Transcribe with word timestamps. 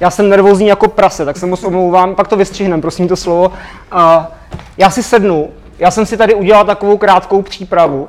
Já 0.00 0.10
jsem 0.10 0.28
nervózní 0.28 0.66
jako 0.66 0.88
prase, 0.88 1.24
tak 1.24 1.36
se 1.36 1.46
moc 1.46 1.64
omlouvám, 1.64 2.14
pak 2.14 2.28
to 2.28 2.36
vystřihnem, 2.36 2.80
prosím 2.80 3.08
to 3.08 3.16
slovo. 3.16 3.48
Uh, 3.48 4.24
já 4.78 4.90
si 4.90 5.02
sednu, 5.02 5.50
já 5.78 5.90
jsem 5.90 6.06
si 6.06 6.16
tady 6.16 6.34
udělal 6.34 6.64
takovou 6.64 6.98
krátkou 6.98 7.42
přípravu 7.42 8.08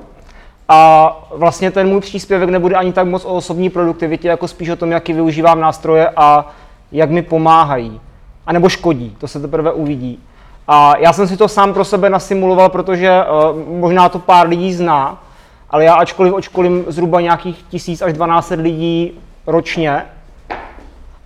a 0.70 1.11
vlastně 1.32 1.71
ten 1.71 1.88
můj 1.88 2.02
příspěvek 2.02 2.50
nebude 2.50 2.75
ani 2.75 2.93
tak 2.93 3.07
moc 3.07 3.25
o 3.25 3.34
osobní 3.34 3.70
produktivitě, 3.70 4.28
jako 4.28 4.47
spíš 4.47 4.70
o 4.70 4.75
tom, 4.75 4.92
jaký 4.92 5.14
využívám 5.14 5.60
nástroje 5.60 6.10
a 6.15 6.47
jak 6.92 7.10
mi 7.10 7.21
pomáhají. 7.21 8.01
A 8.46 8.54
nebo 8.54 8.69
škodí, 8.69 9.15
to 9.18 9.28
se 9.28 9.39
teprve 9.39 9.71
uvidí. 9.71 10.19
A 10.68 10.97
já 10.97 11.14
jsem 11.14 11.28
si 11.28 11.38
to 11.38 11.47
sám 11.47 11.74
pro 11.74 11.86
sebe 11.86 12.10
nasimuloval, 12.10 12.69
protože 12.69 13.24
uh, 13.24 13.79
možná 13.79 14.10
to 14.10 14.19
pár 14.19 14.47
lidí 14.47 14.74
zná, 14.74 15.24
ale 15.69 15.83
já 15.83 15.96
ačkoliv 15.96 16.33
očkolím 16.33 16.86
zhruba 16.88 17.21
nějakých 17.21 17.64
tisíc 17.69 18.01
až 18.01 18.14
12 18.14 18.50
lidí 18.50 19.11
ročně 19.47 20.04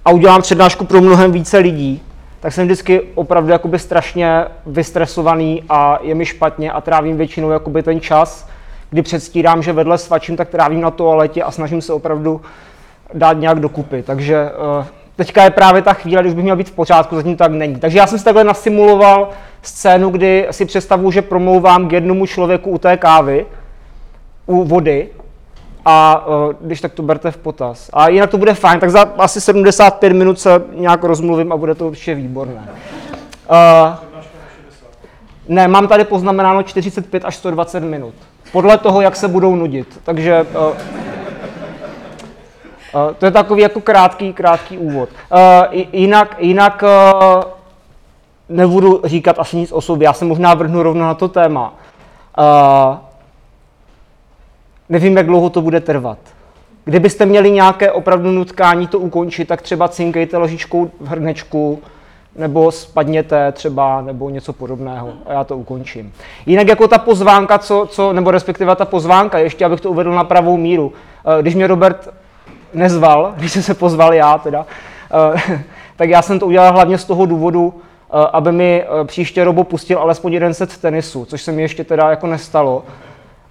a 0.06 0.12
udělám 0.12 0.42
přednášku 0.42 0.86
pro 0.86 1.02
mnohem 1.02 1.32
více 1.32 1.58
lidí, 1.58 2.02
tak 2.40 2.54
jsem 2.54 2.66
vždycky 2.66 3.02
opravdu 3.16 3.52
jakoby 3.52 3.80
strašně 3.80 4.46
vystresovaný 4.66 5.64
a 5.70 6.00
je 6.02 6.16
mi 6.16 6.26
špatně 6.26 6.72
a 6.72 6.82
trávím 6.82 7.18
většinou 7.18 7.50
jakoby 7.50 7.84
ten 7.84 8.02
čas, 8.02 8.48
kdy 8.90 9.02
předstírám, 9.02 9.64
že 9.64 9.74
vedle 9.74 9.98
svačím, 9.98 10.38
tak 10.38 10.50
trávím 10.50 10.82
na 10.82 10.92
toaletě 10.92 11.44
a 11.44 11.52
snažím 11.52 11.82
se 11.82 11.94
opravdu 11.94 12.42
dát 13.14 13.34
nějak 13.34 13.60
dokupy. 13.60 14.04
Takže 14.04 14.52
uh, 14.80 14.86
teďka 15.16 15.44
je 15.44 15.50
právě 15.50 15.82
ta 15.82 15.94
chvíle, 15.94 16.22
když 16.22 16.34
bych 16.34 16.44
měl 16.44 16.56
být 16.56 16.70
v 16.70 16.76
pořádku, 16.76 17.16
zatím 17.16 17.38
tak 17.38 17.52
není. 17.52 17.76
Takže 17.76 17.98
já 17.98 18.08
jsem 18.08 18.20
si 18.20 18.26
takhle 18.26 18.44
nasimuloval 18.44 19.30
scénu, 19.62 20.10
kdy 20.10 20.48
si 20.52 20.66
představuju, 20.66 21.12
že 21.12 21.22
promlouvám 21.22 21.88
k 21.88 21.92
jednomu 21.92 22.26
člověku 22.26 22.70
u 22.70 22.78
té 22.78 22.98
kávy, 22.98 23.46
u 24.46 24.64
vody, 24.64 25.10
a 25.86 26.26
uh, 26.28 26.54
když 26.62 26.82
tak 26.82 26.94
to 26.94 27.04
berte 27.04 27.32
v 27.32 27.38
potaz. 27.38 27.90
A 27.94 28.10
jinak 28.10 28.30
to 28.30 28.38
bude 28.38 28.54
fajn, 28.54 28.80
tak 28.80 28.90
za 28.90 29.02
asi 29.18 29.42
75 29.42 30.14
minut 30.14 30.40
se 30.40 30.64
nějak 30.74 31.04
rozmluvím 31.04 31.52
a 31.52 31.58
bude 31.58 31.76
to 31.76 31.88
určitě 31.88 32.16
výborné. 32.16 32.70
Uh, 33.50 33.96
ne, 35.48 35.68
mám 35.68 35.88
tady 35.88 36.04
poznamenáno 36.04 36.64
45 36.64 37.26
až 37.26 37.36
120 37.36 37.80
minut. 37.80 38.14
Podle 38.52 38.78
toho, 38.78 39.02
jak 39.02 39.16
se 39.16 39.28
budou 39.28 39.56
nudit. 39.56 40.00
Takže 40.04 40.42
uh, 40.42 40.62
uh, 40.66 40.74
to 43.18 43.26
je 43.26 43.32
takový 43.32 43.62
jako 43.62 43.82
krátký, 43.82 44.34
krátký 44.34 44.78
úvod. 44.78 45.10
Uh, 45.32 45.82
jinak, 45.92 46.36
jinak 46.40 46.84
uh, 46.84 47.44
nebudu 48.50 49.02
říkat 49.04 49.40
asi 49.40 49.58
nic 49.58 49.72
o 49.72 49.82
sobě, 49.82 50.06
já 50.06 50.14
se 50.14 50.26
možná 50.26 50.54
vrhnu 50.54 50.84
rovno 50.84 51.06
na 51.06 51.14
to 51.14 51.28
téma. 51.28 51.74
Uh, 52.38 52.98
nevím, 54.92 55.18
jak 55.18 55.26
dlouho 55.26 55.50
to 55.50 55.62
bude 55.62 55.80
trvat. 55.80 56.18
Kdybyste 56.86 57.26
měli 57.26 57.52
nějaké 57.52 57.92
opravdu 57.92 58.32
nutkání 58.32 58.88
to 58.88 59.00
ukončit, 59.00 59.48
tak 59.48 59.62
třeba 59.62 59.88
cinkejte 59.88 60.38
ložičkou 60.38 60.92
v 61.00 61.08
hrnečku, 61.08 61.80
nebo 62.36 62.72
spadněte 62.72 63.52
třeba, 63.52 64.02
nebo 64.02 64.30
něco 64.30 64.54
podobného 64.54 65.14
a 65.26 65.34
já 65.34 65.44
to 65.44 65.58
ukončím. 65.58 66.14
Jinak 66.46 66.68
jako 66.68 66.88
ta 66.88 66.98
pozvánka, 66.98 67.58
co, 67.58 67.88
co, 67.90 68.14
nebo 68.14 68.32
respektive 68.32 68.76
ta 68.76 68.86
pozvánka, 68.86 69.38
ještě 69.38 69.66
abych 69.66 69.82
to 69.82 69.92
uvedl 69.92 70.12
na 70.12 70.24
pravou 70.24 70.58
míru. 70.58 70.94
Eh, 71.26 71.42
když 71.42 71.56
mě 71.56 71.68
Robert 71.68 72.10
nezval, 72.74 73.34
když 73.38 73.52
jsem 73.52 73.64
se 73.64 73.74
pozval 73.74 74.14
já 74.14 74.38
teda, 74.38 74.66
eh, 75.36 75.60
tak 75.96 76.10
já 76.10 76.22
jsem 76.22 76.40
to 76.40 76.48
udělal 76.48 76.74
hlavně 76.74 76.98
z 76.98 77.06
toho 77.06 77.26
důvodu, 77.26 77.74
eh, 77.74 78.28
aby 78.34 78.52
mi 78.52 78.86
příště 79.06 79.44
Robo 79.44 79.64
pustil 79.64 80.00
alespoň 80.00 80.34
jeden 80.34 80.54
set 80.54 80.78
tenisu, 80.78 81.26
což 81.26 81.42
se 81.42 81.52
mi 81.52 81.62
ještě 81.62 81.84
teda 81.84 82.10
jako 82.10 82.28
nestalo. 82.28 82.84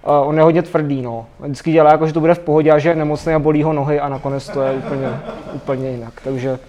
Uh, 0.03 0.27
on 0.27 0.37
je 0.37 0.43
hodně 0.43 0.61
tvrdý, 0.61 1.01
no. 1.01 1.25
Vždycky 1.39 1.71
dělá 1.71 1.91
jako, 1.91 2.07
že 2.07 2.13
to 2.13 2.19
bude 2.19 2.33
v 2.33 2.39
pohodě 2.39 2.71
a 2.71 2.79
že 2.79 2.89
je 2.89 2.95
nemocný 2.95 3.33
a 3.33 3.39
bolí 3.39 3.63
ho 3.63 3.73
nohy 3.73 3.99
a 3.99 4.09
nakonec 4.09 4.49
to 4.49 4.61
je 4.61 4.71
úplně, 4.71 5.07
úplně 5.53 5.89
jinak. 5.89 6.13
Takže 6.23 6.59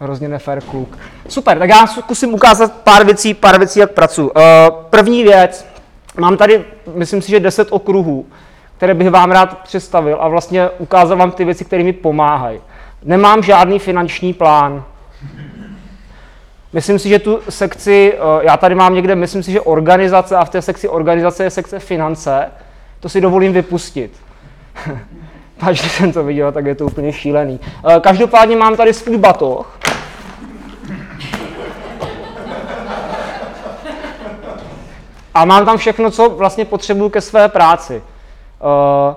hrozně 0.00 0.28
nefér 0.28 0.60
kluk. 0.60 0.98
Super, 1.28 1.58
tak 1.58 1.68
já 1.68 1.86
zkusím 1.86 2.34
ukázat 2.34 2.72
pár 2.72 3.04
věcí, 3.04 3.34
pár 3.34 3.58
věcí, 3.58 3.80
jak 3.80 3.92
pracuji. 3.92 4.30
Uh, 4.30 4.42
první 4.90 5.22
věc, 5.22 5.66
mám 6.20 6.36
tady, 6.36 6.64
myslím 6.94 7.22
si, 7.22 7.30
že 7.30 7.40
10 7.40 7.68
okruhů, 7.70 8.26
které 8.76 8.94
bych 8.94 9.10
vám 9.10 9.30
rád 9.30 9.58
představil 9.58 10.18
a 10.20 10.28
vlastně 10.28 10.68
ukázal 10.78 11.16
vám 11.16 11.30
ty 11.30 11.44
věci, 11.44 11.64
které 11.64 11.84
mi 11.84 11.92
pomáhají. 11.92 12.60
Nemám 13.04 13.42
žádný 13.42 13.78
finanční 13.78 14.32
plán. 14.32 14.84
Myslím 16.72 16.98
si, 16.98 17.08
že 17.08 17.18
tu 17.18 17.40
sekci, 17.48 18.12
uh, 18.12 18.44
já 18.44 18.56
tady 18.56 18.74
mám 18.74 18.94
někde, 18.94 19.14
myslím 19.14 19.42
si, 19.42 19.52
že 19.52 19.60
organizace 19.60 20.36
a 20.36 20.44
v 20.44 20.50
té 20.50 20.62
sekci 20.62 20.88
organizace 20.88 21.44
je 21.44 21.50
sekce 21.50 21.78
finance, 21.78 22.50
to 23.00 23.08
si 23.08 23.20
dovolím 23.20 23.52
vypustit. 23.52 24.12
Když 25.66 25.92
jsem 25.92 26.12
to 26.12 26.24
viděl, 26.24 26.52
tak 26.52 26.66
je 26.66 26.74
to 26.74 26.86
úplně 26.86 27.12
šílený. 27.12 27.60
Eh, 27.88 28.00
každopádně 28.00 28.56
mám 28.56 28.76
tady 28.76 28.94
svůj 28.94 29.18
batoh. 29.18 29.78
A 35.34 35.44
mám 35.44 35.64
tam 35.64 35.76
všechno, 35.76 36.10
co 36.10 36.28
vlastně 36.28 36.64
potřebuju 36.64 37.10
ke 37.10 37.20
své 37.20 37.48
práci. 37.48 38.02
Eh, 38.60 39.14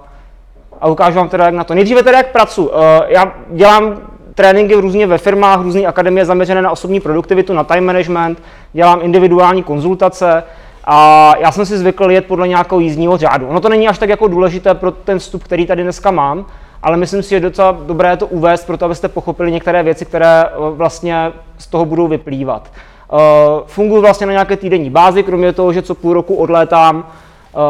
a 0.81 0.87
ukážu 0.87 1.17
vám 1.17 1.29
teda, 1.29 1.45
jak 1.45 1.53
na 1.53 1.63
to. 1.63 1.73
Nejdříve 1.73 2.03
teda, 2.03 2.17
jak 2.17 2.31
pracuji. 2.31 2.69
Eh, 2.73 3.05
já 3.07 3.33
dělám 3.49 4.01
tréninky 4.35 4.75
různě 4.75 5.07
ve 5.07 5.17
firmách, 5.17 5.61
různé 5.61 5.81
akademie 5.81 6.25
zaměřené 6.25 6.61
na 6.61 6.71
osobní 6.71 6.99
produktivitu, 6.99 7.53
na 7.53 7.63
time 7.63 7.85
management, 7.85 8.43
dělám 8.73 8.99
individuální 9.01 9.63
konzultace, 9.63 10.43
a 10.83 11.33
já 11.39 11.51
jsem 11.51 11.65
si 11.65 11.77
zvykl 11.77 12.11
jet 12.11 12.25
podle 12.25 12.47
nějakého 12.47 12.79
jízdního 12.79 13.17
řádu. 13.17 13.47
Ono 13.47 13.59
to 13.59 13.69
není 13.69 13.87
až 13.87 13.97
tak 13.97 14.09
jako 14.09 14.27
důležité 14.27 14.73
pro 14.73 14.91
ten 14.91 15.19
vstup, 15.19 15.43
který 15.43 15.65
tady 15.65 15.83
dneska 15.83 16.11
mám, 16.11 16.45
ale 16.83 16.97
myslím 16.97 17.23
si, 17.23 17.29
že 17.29 17.35
je 17.35 17.39
docela 17.39 17.77
dobré 17.85 18.17
to 18.17 18.27
uvést, 18.27 18.65
proto 18.65 18.85
abyste 18.85 19.07
pochopili 19.07 19.51
některé 19.51 19.83
věci, 19.83 20.05
které 20.05 20.43
eh, 20.45 20.49
vlastně 20.57 21.31
z 21.57 21.67
toho 21.67 21.85
budou 21.85 22.07
vyplývat. 22.07 22.71
Uh, 23.11 23.19
funguji 23.65 24.01
vlastně 24.01 24.27
na 24.27 24.31
nějaké 24.31 24.57
týdenní 24.57 24.89
bázi, 24.89 25.23
kromě 25.23 25.53
toho, 25.53 25.73
že 25.73 25.81
co 25.81 25.95
půl 25.95 26.13
roku 26.13 26.35
odlétám, 26.35 26.95
uh, 26.97 27.03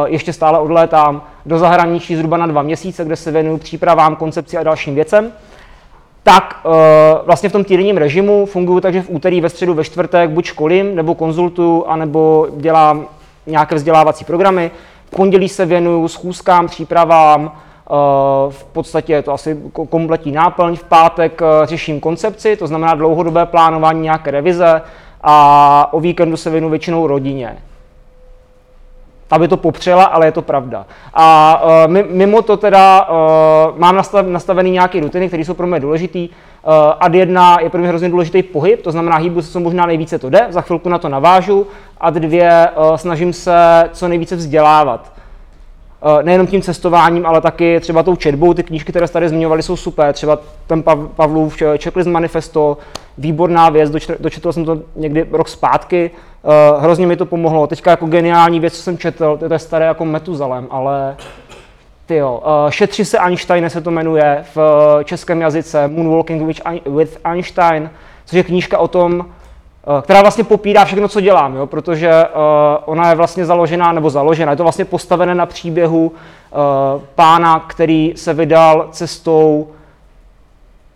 ještě 0.06 0.34
stále 0.34 0.60
odlétám 0.60 1.22
do 1.46 1.60
zahraničí 1.60 2.16
zhruba 2.16 2.38
na 2.38 2.48
dva 2.48 2.62
měsíce, 2.62 3.06
kde 3.06 3.16
se 3.16 3.32
věnuju 3.32 3.58
přípravám, 3.58 4.16
koncepci 4.16 4.58
a 4.58 4.64
dalším 4.64 4.96
věcem 4.96 5.32
tak 6.24 6.62
uh, 6.66 6.72
vlastně 7.26 7.50
v 7.50 7.52
tom 7.52 7.64
týdenním 7.64 7.98
režimu 7.98 8.46
funguji 8.46 8.82
takže 8.82 9.02
v 9.02 9.10
úterý, 9.10 9.42
ve 9.42 9.50
středu, 9.50 9.74
ve 9.74 9.84
čtvrtek 9.84 10.30
buď 10.30 10.46
školím, 10.46 10.96
nebo 10.96 11.16
konzultuju, 11.16 11.86
anebo 11.88 12.48
dělám 12.58 13.06
nějaké 13.48 13.76
vzdělávací 13.76 14.26
programy. 14.26 14.72
V 15.06 15.16
pondělí 15.16 15.50
se 15.50 15.66
věnuju 15.66 16.08
schůzkám, 16.08 16.68
přípravám, 16.68 17.44
uh, 17.44 17.52
v 18.52 18.64
podstatě 18.64 19.14
je 19.14 19.22
to 19.22 19.34
asi 19.34 19.58
kompletní 19.90 20.32
náplň. 20.32 20.76
V 20.76 20.84
pátek 20.84 21.42
uh, 21.42 21.66
řeším 21.66 22.00
koncepci, 22.00 22.56
to 22.56 22.68
znamená 22.68 22.94
dlouhodobé 22.94 23.46
plánování, 23.46 24.02
nějaké 24.02 24.32
revize 24.32 24.82
a 25.22 25.88
o 25.92 26.00
víkendu 26.00 26.38
se 26.38 26.50
věnuju 26.50 26.72
většinou 26.72 27.08
rodině 27.08 27.58
aby 29.32 29.48
to 29.48 29.58
popřela, 29.58 30.04
ale 30.04 30.26
je 30.28 30.32
to 30.32 30.42
pravda. 30.42 30.86
A 31.14 31.62
uh, 31.88 31.94
mimo 32.12 32.42
to 32.42 32.58
teda 32.58 33.10
uh, 33.10 33.80
mám 33.80 33.96
nastav, 33.96 34.26
nastavený 34.26 34.72
nějaké 34.72 35.00
rutiny, 35.00 35.28
které 35.28 35.46
jsou 35.46 35.54
pro 35.54 35.68
mě 35.68 35.80
důležitý. 35.80 36.30
Uh, 36.30 36.74
ad 37.00 37.14
jedna 37.14 37.58
je 37.62 37.70
pro 37.70 37.80
mě 37.80 37.90
hrozně 37.90 38.10
důležitý 38.10 38.44
pohyb, 38.44 38.82
to 38.82 38.92
znamená 38.92 39.18
hýbu 39.18 39.42
se 39.42 39.52
co 39.52 39.60
možná 39.60 39.86
nejvíce 39.86 40.20
to 40.20 40.30
jde, 40.30 40.48
za 40.50 40.62
chvilku 40.62 40.90
na 40.90 40.98
to 40.98 41.10
navážu. 41.10 41.68
Ad 42.00 42.14
dvě 42.14 42.70
uh, 42.76 42.96
snažím 42.96 43.34
se 43.34 43.90
co 43.94 44.08
nejvíce 44.08 44.36
vzdělávat. 44.36 45.21
Uh, 46.06 46.24
nejenom 46.24 46.48
tím 46.48 46.62
cestováním, 46.62 47.26
ale 47.26 47.42
taky 47.42 47.80
třeba 47.80 48.04
tou 48.04 48.16
četbou. 48.16 48.54
Ty 48.54 48.64
knížky, 48.64 48.92
které 48.92 49.08
tady 49.08 49.30
zmiňovali, 49.30 49.64
jsou 49.64 49.76
super. 49.76 50.14
Třeba 50.14 50.40
ten 50.68 50.84
Pavlův 51.16 51.58
Checklist 51.84 52.10
Manifesto, 52.10 52.78
výborná 53.18 53.70
věc, 53.70 53.92
dočetl 54.20 54.52
jsem 54.52 54.66
to 54.66 54.80
někdy 54.96 55.26
rok 55.32 55.48
zpátky, 55.48 56.12
uh, 56.44 56.84
hrozně 56.84 57.08
mi 57.08 57.16
to 57.16 57.26
pomohlo. 57.26 57.68
Teďka 57.68 57.92
jako 57.92 58.06
geniální 58.06 58.60
věc, 58.60 58.74
co 58.74 58.82
jsem 58.82 58.98
četl, 58.98 59.38
to 59.38 59.54
je 59.54 59.60
staré 59.60 59.86
jako 59.86 60.06
Metuzalem, 60.06 60.68
ale 60.70 61.16
ty 62.06 62.24
uh, 62.24 62.30
Šetři 62.70 63.06
se 63.06 63.20
Einstein 63.20 63.70
se 63.70 63.82
to 63.82 63.92
jmenuje 63.92 64.44
v 64.56 64.60
českém 65.04 65.42
jazyce, 65.42 65.88
Moonwalking 65.88 66.58
with, 66.86 67.18
Einstein, 67.24 67.90
což 68.26 68.38
je 68.38 68.44
knížka 68.44 68.78
o 68.78 68.88
tom, 68.88 69.26
která 70.02 70.22
vlastně 70.22 70.44
popírá 70.44 70.86
všechno, 70.86 71.08
co 71.08 71.22
dělám, 71.22 71.56
jo? 71.56 71.68
protože 71.68 72.10
uh, 72.10 72.42
ona 72.86 73.10
je 73.10 73.16
vlastně 73.16 73.46
založená, 73.46 73.92
nebo 73.92 74.10
založená, 74.10 74.52
je 74.52 74.58
to 74.58 74.64
vlastně 74.64 74.86
postavené 74.86 75.36
na 75.36 75.46
příběhu 75.46 76.12
uh, 76.12 77.02
pána, 77.16 77.60
který 77.60 78.14
se 78.16 78.34
vydal 78.34 78.88
cestou 78.92 79.68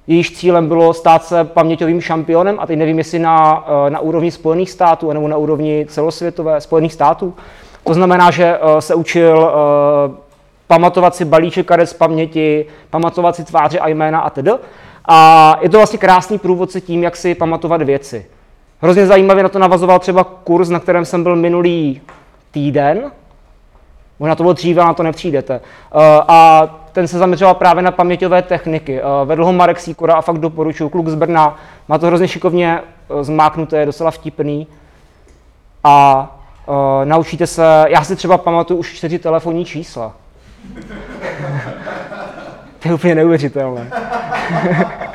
jejíž 0.07 0.31
cílem 0.31 0.67
bylo 0.67 0.93
stát 0.93 1.25
se 1.25 1.43
paměťovým 1.43 2.01
šampionem, 2.01 2.57
a 2.59 2.67
teď 2.67 2.77
nevím, 2.77 2.97
jestli 2.97 3.19
na, 3.19 3.65
eh, 3.67 3.89
na 3.89 3.99
úrovni 3.99 4.31
Spojených 4.31 4.71
států 4.71 5.11
nebo 5.11 5.27
na 5.27 5.37
úrovni 5.37 5.85
celosvětové 5.89 6.61
Spojených 6.61 6.93
států. 6.93 7.33
To 7.83 7.93
znamená, 7.93 8.31
že 8.31 8.59
eh, 8.61 8.81
se 8.81 8.95
učil 8.95 9.51
eh, 9.51 10.11
pamatovat 10.67 11.15
si 11.15 11.25
balíček 11.25 11.67
karet 11.67 11.89
z 11.89 11.93
paměti, 11.93 12.65
pamatovat 12.89 13.35
si 13.35 13.43
tváře 13.43 13.79
a 13.79 13.87
jména 13.87 14.19
a 14.19 14.29
tedy. 14.29 14.51
A 15.07 15.57
je 15.61 15.69
to 15.69 15.77
vlastně 15.77 15.99
krásný 15.99 16.37
průvodce 16.37 16.81
tím, 16.81 17.03
jak 17.03 17.15
si 17.15 17.35
pamatovat 17.35 17.81
věci. 17.81 18.25
Hrozně 18.85 19.07
zajímavě 19.07 19.43
na 19.43 19.49
to 19.49 19.59
navazoval 19.59 19.99
třeba 19.99 20.23
kurz, 20.23 20.69
na 20.69 20.79
kterém 20.79 21.05
jsem 21.05 21.23
byl 21.23 21.35
minulý 21.35 22.01
týden. 22.51 23.11
Možná 24.19 24.35
to 24.35 24.43
bylo 24.43 24.53
dříve, 24.53 24.83
na 24.83 24.93
to 24.93 25.03
nepřijdete. 25.03 25.61
A 26.27 26.67
ten 26.91 27.07
se 27.07 27.17
zaměřoval 27.17 27.53
právě 27.53 27.83
na 27.83 27.91
paměťové 27.91 28.41
techniky. 28.41 29.01
Vedl 29.25 29.45
ho 29.45 29.53
Marek 29.53 29.79
Sýkora 29.79 30.13
a 30.13 30.21
fakt 30.21 30.37
doporučuji, 30.37 30.89
kluk 30.89 31.07
z 31.07 31.15
Brna, 31.15 31.59
má 31.87 31.97
to 31.97 32.07
hrozně 32.07 32.27
šikovně 32.27 32.81
zmáknuté, 33.21 33.77
je 33.77 33.85
docela 33.85 34.11
vtipný. 34.11 34.67
A 35.83 36.27
naučíte 37.03 37.47
se, 37.47 37.85
já 37.87 38.03
si 38.03 38.15
třeba 38.15 38.37
pamatuju 38.37 38.79
už 38.79 38.93
čtyři 38.93 39.19
telefonní 39.19 39.65
čísla. 39.65 40.13
to 42.79 42.87
je 42.87 42.93
úplně 42.93 43.15
neuvěřitelné. 43.15 43.91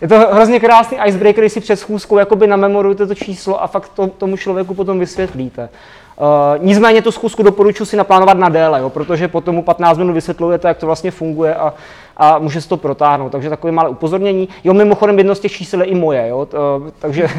je 0.00 0.08
to 0.08 0.18
hrozně 0.18 0.60
krásný 0.60 0.98
icebreaker, 1.06 1.42
když 1.44 1.52
si 1.52 1.60
před 1.60 1.76
schůzkou 1.76 2.18
jakoby 2.18 2.46
namemorujete 2.46 3.06
to 3.06 3.14
číslo 3.14 3.62
a 3.62 3.66
fakt 3.66 3.88
to, 3.88 4.06
tomu 4.06 4.36
člověku 4.36 4.74
potom 4.74 4.98
vysvětlíte. 4.98 5.68
Uh, 6.16 6.64
nicméně 6.64 7.02
tu 7.02 7.12
schůzku 7.12 7.42
doporučuji 7.42 7.84
si 7.84 7.96
naplánovat 7.96 8.38
na 8.38 8.48
déle, 8.48 8.80
jo, 8.80 8.90
protože 8.90 9.28
potom 9.28 9.54
mu 9.54 9.62
15 9.62 9.98
minut 9.98 10.12
vysvětlujete, 10.12 10.68
jak 10.68 10.78
to 10.78 10.86
vlastně 10.86 11.10
funguje 11.10 11.54
a, 11.54 11.74
a 12.16 12.38
může 12.38 12.60
se 12.60 12.68
to 12.68 12.76
protáhnout. 12.76 13.32
Takže 13.32 13.50
takové 13.50 13.72
malé 13.72 13.88
upozornění. 13.88 14.48
Jo, 14.64 14.74
mimochodem 14.74 15.18
jedno 15.18 15.34
z 15.34 15.40
těch 15.40 15.52
čísel 15.52 15.80
je 15.80 15.86
i 15.86 15.94
moje, 15.94 16.28
jo, 16.28 16.46
to, 16.46 16.82
takže 16.98 17.28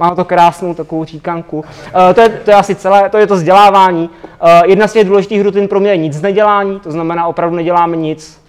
Má 0.00 0.14
to 0.14 0.24
krásnou 0.24 0.74
takovou 0.74 1.04
říkanku. 1.04 1.58
Uh, 1.58 2.14
to, 2.14 2.20
je, 2.20 2.28
to 2.28 2.50
je 2.50 2.56
asi 2.56 2.74
celé, 2.74 3.08
to 3.10 3.18
je 3.18 3.26
to 3.26 3.34
vzdělávání. 3.34 4.10
Uh, 4.42 4.50
jedna 4.64 4.88
z 4.88 4.92
těch 4.92 5.06
důležitých 5.06 5.42
rutin 5.42 5.68
pro 5.68 5.80
mě 5.80 5.90
je 5.90 5.96
nic 5.96 6.22
nedělání, 6.22 6.80
to 6.80 6.90
znamená 6.90 7.26
opravdu 7.26 7.56
neděláme 7.56 7.96
nic. 7.96 8.40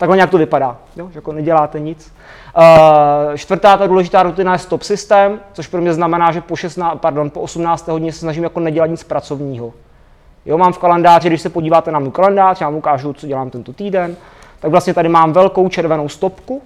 Takhle 0.00 0.16
nějak 0.16 0.30
to 0.30 0.38
vypadá, 0.38 0.76
jo? 0.96 1.08
že 1.12 1.18
jako 1.18 1.32
neděláte 1.32 1.80
nic. 1.80 2.12
Uh, 2.56 3.34
čtvrtá 3.34 3.76
ta 3.76 3.86
důležitá 3.86 4.22
rutina 4.22 4.52
je 4.52 4.58
stop 4.58 4.82
systém, 4.82 5.40
což 5.52 5.66
pro 5.66 5.80
mě 5.80 5.94
znamená, 5.94 6.32
že 6.32 6.40
po, 6.40 6.56
16, 6.56 6.98
pardon, 7.00 7.30
po 7.30 7.40
18. 7.40 7.88
hodině 7.88 8.12
se 8.12 8.18
snažím 8.18 8.44
jako 8.44 8.60
nedělat 8.60 8.86
nic 8.86 9.04
pracovního. 9.04 9.72
Jo, 10.46 10.58
mám 10.58 10.72
v 10.72 10.78
kalendáři, 10.78 11.28
když 11.28 11.40
se 11.40 11.48
podíváte 11.48 11.90
na 11.90 11.98
můj 11.98 12.10
kalendář, 12.10 12.60
já 12.60 12.66
vám 12.66 12.76
ukážu, 12.76 13.12
co 13.12 13.26
dělám 13.26 13.50
tento 13.50 13.72
týden, 13.72 14.16
tak 14.60 14.70
vlastně 14.70 14.94
tady 14.94 15.08
mám 15.08 15.32
velkou 15.32 15.68
červenou 15.68 16.08
stopku, 16.08 16.62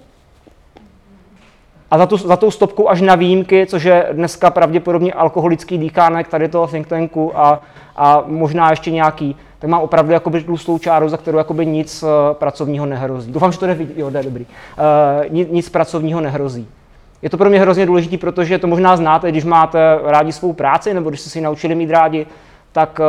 a 1.91 1.97
za, 1.97 2.05
tu, 2.05 2.17
za 2.17 2.37
tou 2.37 2.51
stopkou 2.51 2.89
až 2.89 3.01
na 3.01 3.15
výjimky, 3.15 3.65
což 3.65 3.83
je 3.83 4.07
dneska 4.11 4.49
pravděpodobně 4.49 5.13
alkoholický 5.13 5.77
dýchánek 5.77 6.27
tady 6.27 6.49
toho 6.49 6.67
think 6.67 6.87
tanku 6.87 7.39
a, 7.39 7.61
a 7.95 8.23
možná 8.25 8.69
ještě 8.69 8.91
nějaký, 8.91 9.35
tak 9.59 9.69
mám 9.69 9.81
opravdu 9.81 10.11
jakoby 10.11 10.43
tlustou 10.43 10.77
čáru, 10.77 11.09
za 11.09 11.17
kterou 11.17 11.37
jakoby 11.37 11.65
nic 11.65 12.03
uh, 12.03 12.09
pracovního 12.33 12.85
nehrozí. 12.85 13.31
Doufám, 13.31 13.51
že 13.51 13.59
to 13.59 13.65
jde 13.65 13.73
vidět, 13.73 13.97
jo, 13.97 14.09
jde 14.09 14.23
dobrý. 14.23 14.45
Uh, 14.45 15.33
nic, 15.33 15.49
nic 15.51 15.69
pracovního 15.69 16.21
nehrozí. 16.21 16.67
Je 17.21 17.29
to 17.29 17.37
pro 17.37 17.49
mě 17.49 17.59
hrozně 17.59 17.85
důležité, 17.85 18.17
protože 18.17 18.57
to 18.57 18.67
možná 18.67 18.97
znáte, 18.97 19.31
když 19.31 19.43
máte 19.43 19.99
rádi 20.03 20.31
svou 20.31 20.53
práci, 20.53 20.93
nebo 20.93 21.09
když 21.09 21.21
jste 21.21 21.29
si 21.29 21.41
naučili 21.41 21.75
mít 21.75 21.91
rádi, 21.91 22.27
tak 22.71 22.99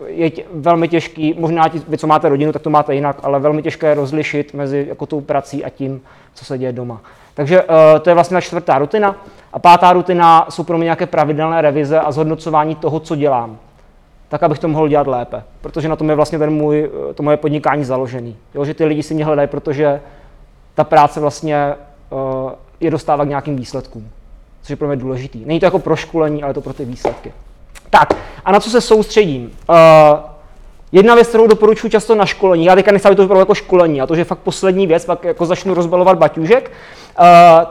uh, 0.00 0.06
je 0.06 0.30
tě, 0.30 0.44
velmi 0.54 0.88
těžký, 0.88 1.34
možná 1.38 1.68
ti, 1.68 1.82
vy, 1.88 1.98
co 1.98 2.06
máte 2.06 2.28
rodinu, 2.28 2.52
tak 2.52 2.62
to 2.62 2.70
máte 2.70 2.94
jinak, 2.94 3.16
ale 3.22 3.40
velmi 3.40 3.62
těžké 3.62 3.94
rozlišit 3.94 4.54
mezi 4.54 4.86
jako 4.88 5.06
tou 5.06 5.20
prací 5.20 5.64
a 5.64 5.68
tím, 5.68 6.00
co 6.34 6.44
se 6.44 6.58
děje 6.58 6.72
doma. 6.72 7.00
Takže 7.34 7.62
to 8.02 8.10
je 8.10 8.14
vlastně 8.14 8.40
čtvrtá 8.40 8.78
rutina. 8.78 9.16
A 9.52 9.58
pátá 9.58 9.92
rutina 9.92 10.46
jsou 10.48 10.62
pro 10.62 10.78
mě 10.78 10.84
nějaké 10.84 11.06
pravidelné 11.06 11.60
revize 11.60 12.00
a 12.00 12.12
zhodnocování 12.12 12.74
toho, 12.74 13.00
co 13.00 13.16
dělám. 13.16 13.58
Tak, 14.28 14.42
abych 14.42 14.58
to 14.58 14.68
mohl 14.68 14.88
dělat 14.88 15.06
lépe. 15.06 15.42
Protože 15.60 15.88
na 15.88 15.96
tom 15.96 16.08
je 16.08 16.14
vlastně 16.14 16.38
ten 16.38 16.50
můj, 16.50 16.90
eh, 17.10 17.14
to 17.14 17.22
moje 17.22 17.36
podnikání 17.36 17.84
založený. 17.84 18.36
Jo, 18.54 18.64
že 18.64 18.74
ty 18.74 18.84
lidi 18.84 19.02
si 19.02 19.14
mě 19.14 19.24
hledají, 19.24 19.48
protože 19.48 20.00
ta 20.74 20.84
práce 20.84 21.20
vlastně 21.20 21.74
uh, 22.10 22.50
je 22.80 22.90
dostává 22.90 23.24
k 23.24 23.28
nějakým 23.28 23.56
výsledkům. 23.56 24.08
Což 24.62 24.70
je 24.70 24.76
pro 24.76 24.88
mě 24.88 24.96
důležitý. 24.96 25.44
Není 25.44 25.60
to 25.60 25.66
jako 25.66 25.78
pro 25.78 25.96
školení, 25.96 26.42
ale 26.42 26.54
to 26.54 26.60
pro 26.60 26.72
ty 26.72 26.84
výsledky. 26.84 27.32
Tak, 27.90 28.08
a 28.44 28.52
na 28.52 28.60
co 28.60 28.70
se 28.70 28.80
soustředím? 28.80 29.52
Uh, 29.68 29.76
Jedna 30.92 31.14
věc, 31.14 31.28
kterou 31.28 31.46
doporučuji 31.46 31.90
často 31.90 32.14
na 32.14 32.26
školení, 32.26 32.64
já 32.64 32.74
teďka 32.74 32.92
nechci, 32.92 33.08
to 33.08 33.22
vypadalo 33.22 33.40
jako 33.40 33.54
školení, 33.54 34.00
a 34.00 34.06
to, 34.06 34.14
že 34.14 34.24
fakt 34.24 34.38
poslední 34.38 34.86
věc, 34.86 35.04
pak 35.04 35.24
jako 35.24 35.46
začnu 35.46 35.74
rozbalovat 35.74 36.18
baťužek, 36.18 36.70
uh, 37.20 37.24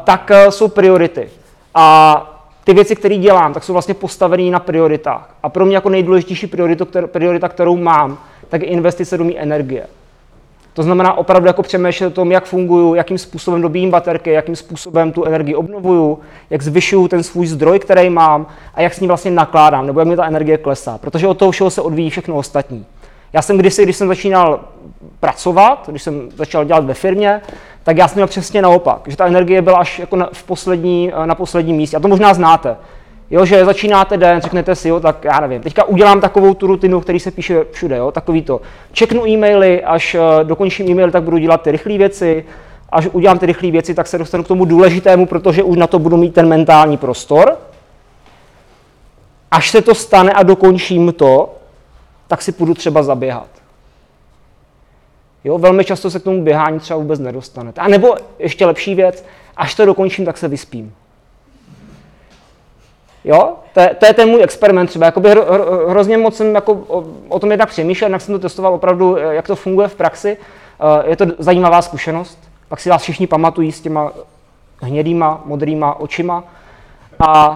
tak 0.03 0.31
uh, 0.45 0.51
jsou 0.51 0.67
priority. 0.67 1.29
A 1.75 2.36
ty 2.67 2.73
věci, 2.73 2.95
které 2.95 3.17
dělám, 3.17 3.53
tak 3.53 3.63
jsou 3.63 3.73
vlastně 3.73 3.93
postavené 3.93 4.51
na 4.51 4.59
prioritách. 4.59 5.35
A 5.43 5.49
pro 5.49 5.65
mě 5.65 5.75
jako 5.75 5.89
nejdůležitější 5.89 6.47
prioritu, 6.47 6.85
kter, 6.85 7.07
priorita, 7.07 7.49
kterou 7.49 7.77
mám, 7.77 8.17
tak 8.49 8.61
je 8.61 8.67
investice 8.67 9.17
do 9.17 9.23
mé 9.23 9.33
energie. 9.33 9.87
To 10.73 10.83
znamená 10.83 11.13
opravdu 11.13 11.47
jako 11.47 11.63
přemýšlet 11.63 12.07
o 12.07 12.11
tom, 12.11 12.31
jak 12.31 12.45
funguju, 12.45 12.95
jakým 12.95 13.17
způsobem 13.17 13.61
dobíjím 13.61 13.91
baterky, 13.91 14.31
jakým 14.31 14.55
způsobem 14.55 15.11
tu 15.11 15.25
energii 15.25 15.55
obnovuju, 15.55 16.19
jak 16.49 16.61
zvyšuju 16.61 17.07
ten 17.07 17.23
svůj 17.23 17.47
zdroj, 17.47 17.79
který 17.79 18.09
mám 18.09 18.47
a 18.73 18.81
jak 18.81 18.93
s 18.93 18.99
ním 18.99 19.07
vlastně 19.07 19.31
nakládám, 19.31 19.87
nebo 19.87 19.99
jak 19.99 20.07
mi 20.07 20.15
ta 20.15 20.25
energie 20.25 20.57
klesá. 20.57 20.97
Protože 20.97 21.27
od 21.27 21.37
toho 21.37 21.51
všeho 21.51 21.69
se 21.69 21.81
odvíjí 21.81 22.09
všechno 22.09 22.35
ostatní. 22.35 22.85
Já 23.33 23.41
jsem 23.41 23.57
kdysi, 23.57 23.83
když 23.83 23.95
jsem 23.95 24.07
začínal 24.07 24.59
pracovat, 25.19 25.85
když 25.89 26.03
jsem 26.03 26.29
začal 26.35 26.65
dělat 26.65 26.85
ve 26.85 26.93
firmě, 26.93 27.41
tak 27.87 27.97
já 27.97 28.07
jsem 28.07 28.15
měl 28.15 28.27
přesně 28.27 28.61
naopak, 28.61 29.01
že 29.07 29.17
ta 29.17 29.27
energie 29.27 29.61
byla 29.61 29.77
až 29.77 29.99
jako 29.99 30.15
na, 30.15 30.29
v 30.33 30.43
poslední, 30.43 31.11
na 31.25 31.35
posledním 31.35 31.75
místě. 31.75 31.97
A 31.97 31.99
to 31.99 32.07
možná 32.07 32.33
znáte. 32.33 32.77
Jo, 33.31 33.45
že 33.45 33.65
začínáte 33.65 34.17
den, 34.17 34.41
řeknete 34.41 34.75
si, 34.75 34.89
jo, 34.89 34.99
tak 34.99 35.23
já 35.23 35.39
nevím, 35.39 35.61
teďka 35.61 35.83
udělám 35.83 36.21
takovou 36.21 36.53
tu 36.53 36.67
rutinu, 36.67 37.01
který 37.01 37.19
se 37.19 37.31
píše 37.31 37.65
všude, 37.71 37.97
jo, 37.97 38.11
takový 38.11 38.41
to. 38.41 38.61
Čeknu 38.91 39.27
e-maily, 39.27 39.83
až 39.83 40.15
uh, 40.15 40.43
dokončím 40.43 40.89
e-mail, 40.89 41.11
tak 41.11 41.23
budu 41.23 41.37
dělat 41.37 41.61
ty 41.61 41.71
rychlé 41.71 41.97
věci, 41.97 42.45
až 42.89 43.07
udělám 43.11 43.39
ty 43.39 43.45
rychlé 43.45 43.71
věci, 43.71 43.93
tak 43.93 44.07
se 44.07 44.17
dostanu 44.17 44.43
k 44.43 44.47
tomu 44.47 44.65
důležitému, 44.65 45.25
protože 45.25 45.63
už 45.63 45.77
na 45.77 45.87
to 45.87 45.99
budu 45.99 46.17
mít 46.17 46.33
ten 46.33 46.47
mentální 46.47 46.97
prostor. 46.97 47.57
Až 49.51 49.71
se 49.71 49.81
to 49.81 49.95
stane 49.95 50.33
a 50.33 50.43
dokončím 50.43 51.13
to, 51.13 51.55
tak 52.27 52.41
si 52.41 52.51
půjdu 52.51 52.73
třeba 52.73 53.03
zaběhat. 53.03 53.47
Jo, 55.43 55.57
velmi 55.57 55.85
často 55.85 56.09
se 56.09 56.19
k 56.19 56.23
tomu 56.23 56.43
běhání 56.43 56.79
třeba 56.79 56.99
vůbec 56.99 57.19
nedostanete. 57.19 57.81
A 57.81 57.87
nebo 57.87 58.15
ještě 58.39 58.65
lepší 58.65 58.95
věc, 58.95 59.25
až 59.57 59.75
to 59.75 59.85
dokončím, 59.85 60.25
tak 60.25 60.37
se 60.37 60.47
vyspím. 60.47 60.93
Jo, 63.23 63.53
to 63.73 63.79
je, 63.79 63.95
to 63.99 64.05
je 64.05 64.13
ten 64.13 64.29
můj 64.29 64.43
experiment 64.43 64.89
třeba. 64.89 65.05
Jakoby 65.05 65.29
hro, 65.29 65.45
hro, 65.45 65.89
hrozně 65.89 66.17
moc 66.17 66.35
jsem 66.35 66.55
jako 66.55 66.73
o, 66.73 67.03
o 67.29 67.39
tom 67.39 67.51
jednak 67.51 67.69
přemýšlel, 67.69 68.11
jak 68.11 68.21
jsem 68.21 68.35
to 68.35 68.39
testoval 68.39 68.73
opravdu, 68.73 69.17
jak 69.17 69.47
to 69.47 69.55
funguje 69.55 69.87
v 69.87 69.95
praxi. 69.95 70.37
Uh, 70.37 71.09
je 71.09 71.15
to 71.15 71.25
zajímavá 71.39 71.81
zkušenost. 71.81 72.39
Pak 72.67 72.79
si 72.79 72.89
vás 72.89 73.01
všichni 73.01 73.27
pamatují 73.27 73.71
s 73.71 73.81
těma 73.81 74.11
hnědýma, 74.81 75.41
modrýma 75.45 75.99
očima. 75.99 76.43
A 77.19 77.49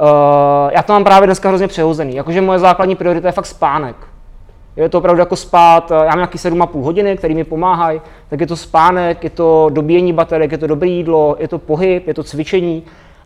uh, 0.00 0.70
já 0.72 0.82
to 0.82 0.92
mám 0.92 1.04
právě 1.04 1.26
dneska 1.26 1.48
hrozně 1.48 1.68
přehozený. 1.68 2.14
Jakože 2.14 2.40
moje 2.40 2.58
základní 2.58 2.96
priorita 2.96 3.28
je 3.28 3.32
fakt 3.32 3.46
spánek. 3.46 3.96
Je 4.76 4.88
to 4.88 4.98
opravdu 4.98 5.20
jako 5.20 5.36
spát, 5.36 5.90
já 5.90 6.08
mám 6.08 6.18
nějaký 6.18 6.38
7,5 6.38 6.82
hodiny, 6.82 7.16
který 7.16 7.34
mi 7.34 7.44
pomáhají, 7.44 8.00
tak 8.28 8.40
je 8.40 8.46
to 8.46 8.56
spánek, 8.56 9.24
je 9.24 9.30
to 9.30 9.70
dobíjení 9.72 10.12
baterek, 10.12 10.52
je 10.52 10.58
to 10.58 10.66
dobré 10.66 10.88
jídlo, 10.88 11.36
je 11.38 11.48
to 11.48 11.58
pohyb, 11.58 12.06
je 12.06 12.14
to 12.14 12.24
cvičení 12.24 12.82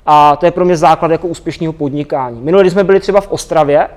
a 0.06 0.36
to 0.36 0.46
je 0.46 0.52
pro 0.52 0.64
mě 0.64 0.76
základ 0.76 1.10
jako 1.10 1.26
úspěšného 1.26 1.72
podnikání. 1.72 2.40
Minule, 2.40 2.62
když 2.62 2.72
jsme 2.72 2.84
byli 2.84 3.00
třeba 3.00 3.20
v 3.20 3.32
Ostravě, 3.32 3.88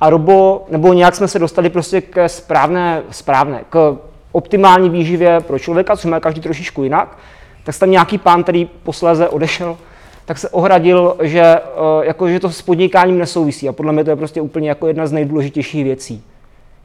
a 0.00 0.10
robo, 0.10 0.66
nebo 0.70 0.92
nějak 0.92 1.14
jsme 1.14 1.28
se 1.28 1.38
dostali 1.38 1.70
prostě 1.70 2.00
k 2.00 2.28
správné, 2.28 3.02
správné, 3.10 3.60
k 3.70 3.96
optimální 4.32 4.90
výživě 4.90 5.40
pro 5.40 5.58
člověka, 5.58 5.96
což 5.96 6.10
má 6.10 6.20
každý 6.20 6.40
trošičku 6.40 6.82
jinak, 6.82 7.18
tak 7.64 7.78
tam 7.78 7.90
nějaký 7.90 8.18
pán, 8.18 8.42
který 8.42 8.64
posléze 8.64 9.28
odešel, 9.28 9.76
tak 10.24 10.38
se 10.38 10.48
ohradil, 10.48 11.16
že, 11.22 11.40
eh, 11.40 11.60
jako, 12.02 12.28
že 12.28 12.40
to 12.40 12.50
s 12.50 12.62
podnikáním 12.62 13.18
nesouvisí. 13.18 13.68
A 13.68 13.72
podle 13.72 13.92
mě 13.92 14.04
to 14.04 14.10
je 14.10 14.16
prostě 14.16 14.40
úplně 14.40 14.68
jako 14.68 14.86
jedna 14.86 15.06
z 15.06 15.12
nejdůležitějších 15.12 15.84
věcí. 15.84 16.22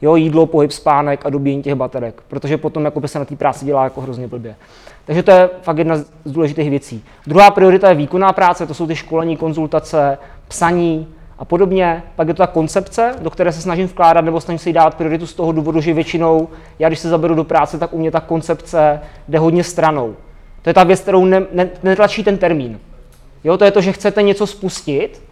Jo, 0.02 0.16
jídlo, 0.16 0.46
pohyb, 0.46 0.72
spánek 0.72 1.26
a 1.26 1.30
dobíjení 1.30 1.62
těch 1.62 1.74
baterek, 1.74 2.22
protože 2.28 2.58
potom 2.58 2.84
jako 2.84 3.00
by 3.00 3.08
se 3.08 3.18
na 3.18 3.24
té 3.24 3.36
práci 3.36 3.64
dělá 3.64 3.84
jako 3.84 4.00
hrozně 4.00 4.28
blbě. 4.28 4.56
Takže 5.04 5.22
to 5.22 5.30
je 5.30 5.50
fakt 5.62 5.78
jedna 5.78 5.96
z 5.96 6.06
důležitých 6.26 6.70
věcí. 6.70 7.04
Druhá 7.26 7.50
priorita 7.50 7.88
je 7.88 7.94
výkonná 7.94 8.32
práce, 8.32 8.66
to 8.66 8.74
jsou 8.74 8.86
ty 8.86 8.96
školení, 8.96 9.36
konzultace, 9.36 10.18
psaní 10.48 11.08
a 11.38 11.44
podobně. 11.44 12.02
Pak 12.16 12.28
je 12.28 12.34
to 12.34 12.42
ta 12.42 12.46
koncepce, 12.46 13.14
do 13.20 13.30
které 13.30 13.52
se 13.52 13.62
snažím 13.62 13.86
vkládat 13.86 14.24
nebo 14.24 14.40
snažím 14.40 14.58
si 14.58 14.72
dávat 14.72 14.94
prioritu 14.94 15.26
z 15.26 15.34
toho 15.34 15.52
důvodu, 15.52 15.80
že 15.80 15.92
většinou 15.92 16.48
já, 16.78 16.88
když 16.88 16.98
se 16.98 17.08
zaberu 17.08 17.34
do 17.34 17.44
práce, 17.44 17.78
tak 17.78 17.92
u 17.92 17.98
mě 17.98 18.10
ta 18.10 18.20
koncepce 18.20 19.00
jde 19.28 19.38
hodně 19.38 19.64
stranou. 19.64 20.16
To 20.62 20.70
je 20.70 20.74
ta 20.74 20.84
věc, 20.84 21.00
kterou 21.00 21.24
ne, 21.24 21.42
ne, 21.52 21.70
netlačí 21.82 22.24
ten 22.24 22.38
termín. 22.38 22.78
Jo, 23.44 23.58
to 23.58 23.64
je 23.64 23.70
to, 23.70 23.80
že 23.80 23.92
chcete 23.92 24.22
něco 24.22 24.46
spustit, 24.46 25.22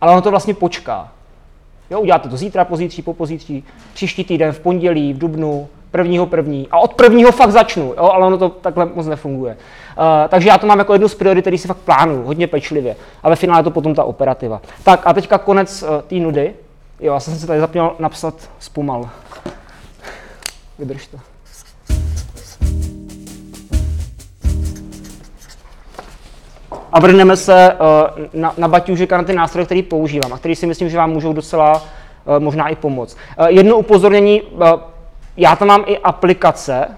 ale 0.00 0.12
ono 0.12 0.22
to 0.22 0.30
vlastně 0.30 0.54
počká. 0.54 1.12
Jo, 1.90 2.00
uděláte 2.00 2.28
to 2.28 2.36
zítra, 2.36 2.64
pozítří, 2.64 3.02
po 3.02 3.14
pozítří, 3.14 3.64
příští 3.94 4.24
týden, 4.24 4.52
v 4.52 4.60
pondělí, 4.60 5.12
v 5.12 5.18
dubnu, 5.18 5.68
prvního 5.90 6.26
první. 6.26 6.68
A 6.70 6.78
od 6.78 6.94
prvního 6.94 7.32
fakt 7.32 7.50
začnu, 7.50 7.94
jo, 7.96 8.10
ale 8.12 8.26
ono 8.26 8.38
to 8.38 8.48
takhle 8.48 8.90
moc 8.94 9.06
nefunguje. 9.06 9.56
Uh, 9.98 10.04
takže 10.28 10.48
já 10.48 10.58
to 10.58 10.66
mám 10.66 10.78
jako 10.78 10.92
jednu 10.92 11.08
z 11.08 11.14
priorit, 11.14 11.42
který 11.42 11.58
si 11.58 11.68
fakt 11.68 11.76
plánuju, 11.76 12.22
hodně 12.22 12.46
pečlivě. 12.46 12.96
A 13.22 13.28
ve 13.28 13.36
finále 13.36 13.62
to 13.62 13.70
potom 13.70 13.94
ta 13.94 14.04
operativa. 14.04 14.60
Tak 14.82 15.06
a 15.06 15.12
teďka 15.12 15.38
konec 15.38 15.82
uh, 15.82 15.88
té 16.02 16.14
nudy. 16.14 16.54
Jo, 17.00 17.14
já 17.14 17.20
jsem 17.20 17.34
si 17.34 17.46
tady 17.46 17.60
zapněl 17.60 17.92
napsat 17.98 18.50
zpomal. 18.58 19.08
Vydrž 20.78 21.08
a 26.92 27.00
vrhneme 27.00 27.36
se 27.36 27.72
uh, 27.74 28.40
na, 28.40 28.54
na 28.58 28.68
baťužek 28.68 29.12
a 29.12 29.16
na 29.16 29.22
ty 29.22 29.32
nástroje, 29.32 29.66
které 29.66 29.82
používám 29.82 30.32
a 30.32 30.38
který 30.38 30.56
si 30.56 30.66
myslím, 30.66 30.88
že 30.88 30.96
vám 30.96 31.10
můžou 31.10 31.32
docela 31.32 31.82
možná 32.38 32.68
i 32.68 32.76
pomoct. 32.76 33.16
Jedno 33.48 33.76
upozornění, 33.76 34.42
já 35.36 35.56
tam 35.56 35.68
mám 35.68 35.84
i 35.86 35.98
aplikace 35.98 36.88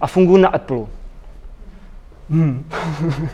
a 0.00 0.06
funguji 0.06 0.42
na 0.42 0.48
Apple. 0.48 0.86
Hmm. 2.30 2.64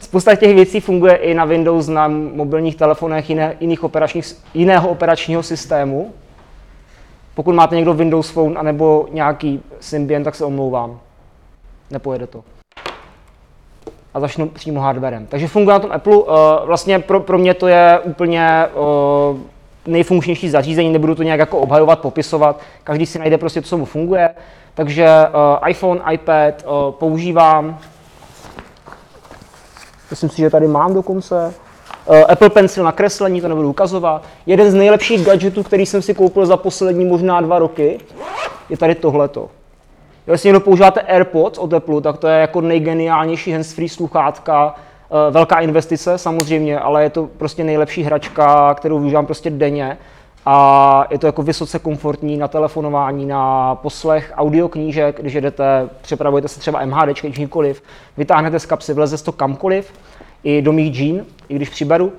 Spousta 0.00 0.34
těch 0.34 0.54
věcí 0.54 0.80
funguje 0.80 1.16
i 1.16 1.34
na 1.34 1.44
Windows, 1.44 1.88
na 1.88 2.08
mobilních 2.08 2.76
telefonech 2.76 3.30
jiné, 3.30 3.56
jiných 3.60 3.84
operačních, 3.84 4.36
jiného 4.54 4.88
operačního 4.88 5.42
systému. 5.42 6.14
Pokud 7.34 7.54
máte 7.54 7.76
někdo 7.76 7.94
Windows 7.94 8.30
Phone 8.30 8.56
anebo 8.56 9.08
nějaký 9.12 9.62
Symbian, 9.80 10.24
tak 10.24 10.34
se 10.34 10.44
omlouvám. 10.44 11.00
Nepojede 11.90 12.26
to. 12.26 12.44
A 14.18 14.20
začnu 14.20 14.48
přímo 14.48 14.80
hardwarem. 14.80 15.26
Takže 15.26 15.48
funguje 15.48 15.74
na 15.74 15.78
tom 15.78 15.92
Apple. 15.92 16.16
Uh, 16.16 16.24
vlastně 16.64 16.98
pro, 16.98 17.20
pro 17.20 17.38
mě 17.38 17.54
to 17.54 17.66
je 17.66 18.00
úplně 18.04 18.66
uh, 18.74 19.38
nejfunkčnější 19.86 20.50
zařízení, 20.50 20.92
nebudu 20.92 21.14
to 21.14 21.22
nějak 21.22 21.40
jako 21.40 21.58
obhajovat, 21.58 21.98
popisovat. 21.98 22.60
Každý 22.84 23.06
si 23.06 23.18
najde 23.18 23.38
prostě, 23.38 23.62
co 23.62 23.78
mu 23.78 23.84
funguje. 23.84 24.30
Takže 24.74 25.08
uh, 25.08 25.68
iPhone, 25.68 26.00
iPad 26.12 26.54
uh, 26.64 26.90
používám. 26.90 27.78
Myslím 30.10 30.30
si, 30.30 30.36
že 30.36 30.50
tady 30.50 30.68
mám 30.68 30.94
dokonce. 30.94 31.54
Uh, 32.06 32.16
Apple 32.28 32.50
Pencil 32.50 32.84
na 32.84 32.92
kreslení, 32.92 33.40
to 33.40 33.48
nebudu 33.48 33.70
ukazovat. 33.70 34.24
Jeden 34.46 34.70
z 34.70 34.74
nejlepších 34.74 35.26
gadgetů, 35.26 35.62
který 35.62 35.86
jsem 35.86 36.02
si 36.02 36.14
koupil 36.14 36.46
za 36.46 36.56
poslední 36.56 37.04
možná 37.04 37.40
dva 37.40 37.58
roky, 37.58 38.00
je 38.68 38.76
tady 38.76 38.94
tohleto. 38.94 39.48
Jestli 40.32 40.46
někdo 40.46 40.60
používáte 40.60 41.00
AirPods 41.00 41.58
od 41.58 41.72
Apple, 41.72 42.00
tak 42.00 42.18
to 42.18 42.28
je 42.28 42.40
jako 42.40 42.60
nejgeniálnější 42.60 43.52
handsfree 43.52 43.88
sluchátka, 43.88 44.66
uh, 44.66 45.34
velká 45.34 45.60
investice 45.60 46.18
samozřejmě, 46.18 46.78
ale 46.78 47.02
je 47.02 47.10
to 47.10 47.28
prostě 47.38 47.64
nejlepší 47.64 48.02
hračka, 48.02 48.74
kterou 48.74 48.98
využívám 48.98 49.26
prostě 49.26 49.50
denně 49.50 49.98
a 50.46 51.04
je 51.10 51.18
to 51.18 51.26
jako 51.26 51.42
vysoce 51.42 51.78
komfortní 51.78 52.36
na 52.36 52.48
telefonování, 52.48 53.26
na 53.26 53.74
poslech 53.74 54.32
audioknížek, 54.36 55.20
když 55.20 55.32
jedete, 55.32 55.88
přepravujete 56.02 56.48
se 56.48 56.60
třeba 56.60 56.84
MHD, 56.84 57.20
když 57.20 57.38
nikoliv, 57.38 57.82
vytáhnete 58.16 58.58
z 58.58 58.66
kapsy, 58.66 58.94
vleze 58.94 59.24
to 59.24 59.32
kamkoliv, 59.32 59.92
i 60.44 60.62
do 60.62 60.72
mých 60.72 60.94
džín, 60.94 61.26
i 61.48 61.54
když 61.54 61.68
přiberu, 61.68 62.12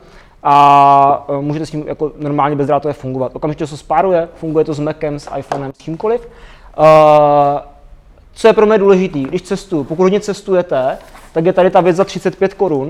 a 0.44 1.26
e, 1.30 1.42
můžete 1.42 1.66
s 1.66 1.72
tím 1.72 1.84
jako 1.88 2.12
normálně 2.18 2.56
bezdrátově 2.56 2.94
fungovat. 2.94 3.32
Okamžitě 3.36 3.68
se 3.68 3.78
spáruje, 3.78 4.30
funguje 4.36 4.66
to 4.66 4.74
s 4.74 4.80
Macem, 4.80 5.20
s 5.20 5.30
iPhonem, 5.38 5.72
s 5.74 5.78
čímkoliv. 5.78 6.28
Uh, 6.78 6.86
co 8.40 8.48
je 8.48 8.54
pro 8.54 8.66
mě 8.66 8.78
důležité, 8.78 9.20
když 9.20 9.42
cestuju, 9.42 9.84
pokud 9.84 10.04
hodně 10.04 10.20
cestujete, 10.20 10.98
tak 11.32 11.46
je 11.46 11.54
tady 11.54 11.70
ta 11.70 11.82
věc 11.82 11.96
za 11.96 12.04
35 12.04 12.54
korun. 12.54 12.88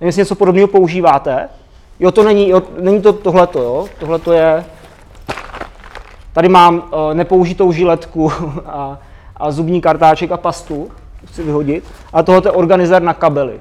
Nevím, 0.00 0.06
jestli 0.06 0.20
něco 0.20 0.34
podobného 0.34 0.68
používáte, 0.68 1.48
Jo, 2.00 2.10
to 2.10 2.22
není, 2.22 2.48
jo, 2.48 2.62
není 2.78 3.02
to 3.02 3.12
tohleto, 3.12 3.62
jo. 3.62 3.88
Tohleto 3.98 4.32
je... 4.32 4.64
Tady 6.32 6.48
mám 6.48 6.74
uh, 6.76 7.14
nepoužitou 7.14 7.72
žiletku 7.72 8.32
a, 8.66 8.98
a 9.36 9.50
zubní 9.50 9.80
kartáček 9.80 10.32
a 10.32 10.36
pastu, 10.36 10.90
chci 11.26 11.42
vyhodit. 11.42 11.84
A 12.12 12.22
tohle 12.22 12.42
je 12.44 12.50
organizer 12.50 13.02
na 13.02 13.14
kabely. 13.14 13.60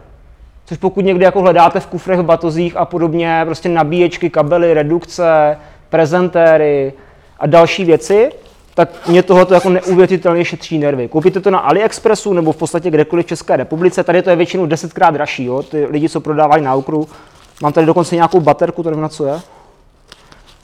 Což 0.65 0.77
pokud 0.77 1.05
někdy 1.05 1.25
jako 1.25 1.41
hledáte 1.41 1.79
v 1.79 1.87
kufrech, 1.87 2.19
v 2.19 2.23
batozích 2.23 2.77
a 2.77 2.85
podobně, 2.85 3.41
prostě 3.45 3.69
nabíječky, 3.69 4.29
kabely, 4.29 4.73
redukce, 4.73 5.57
prezentéry 5.89 6.93
a 7.39 7.47
další 7.47 7.85
věci, 7.85 8.31
tak 8.75 9.07
mě 9.07 9.23
tohoto 9.23 9.53
jako 9.53 9.69
neuvěřitelně 9.69 10.45
šetří 10.45 10.77
nervy. 10.77 11.07
Koupíte 11.07 11.39
to 11.39 11.51
na 11.51 11.59
AliExpressu 11.59 12.33
nebo 12.33 12.51
v 12.51 12.57
podstatě 12.57 12.89
kdekoliv 12.89 13.25
v 13.25 13.29
České 13.29 13.55
republice, 13.55 14.03
tady 14.03 14.21
to 14.21 14.29
je 14.29 14.35
většinou 14.35 14.65
desetkrát 14.65 15.13
dražší, 15.13 15.45
jo? 15.45 15.63
ty 15.63 15.85
lidi, 15.85 16.09
co 16.09 16.19
prodávají 16.19 16.63
na 16.63 16.75
okru, 16.75 17.07
Mám 17.61 17.73
tady 17.73 17.85
dokonce 17.85 18.15
nějakou 18.15 18.39
baterku, 18.39 18.83
to 18.83 18.89
nevím 18.89 19.01
na 19.01 19.09
co 19.09 19.25
je. 19.25 19.39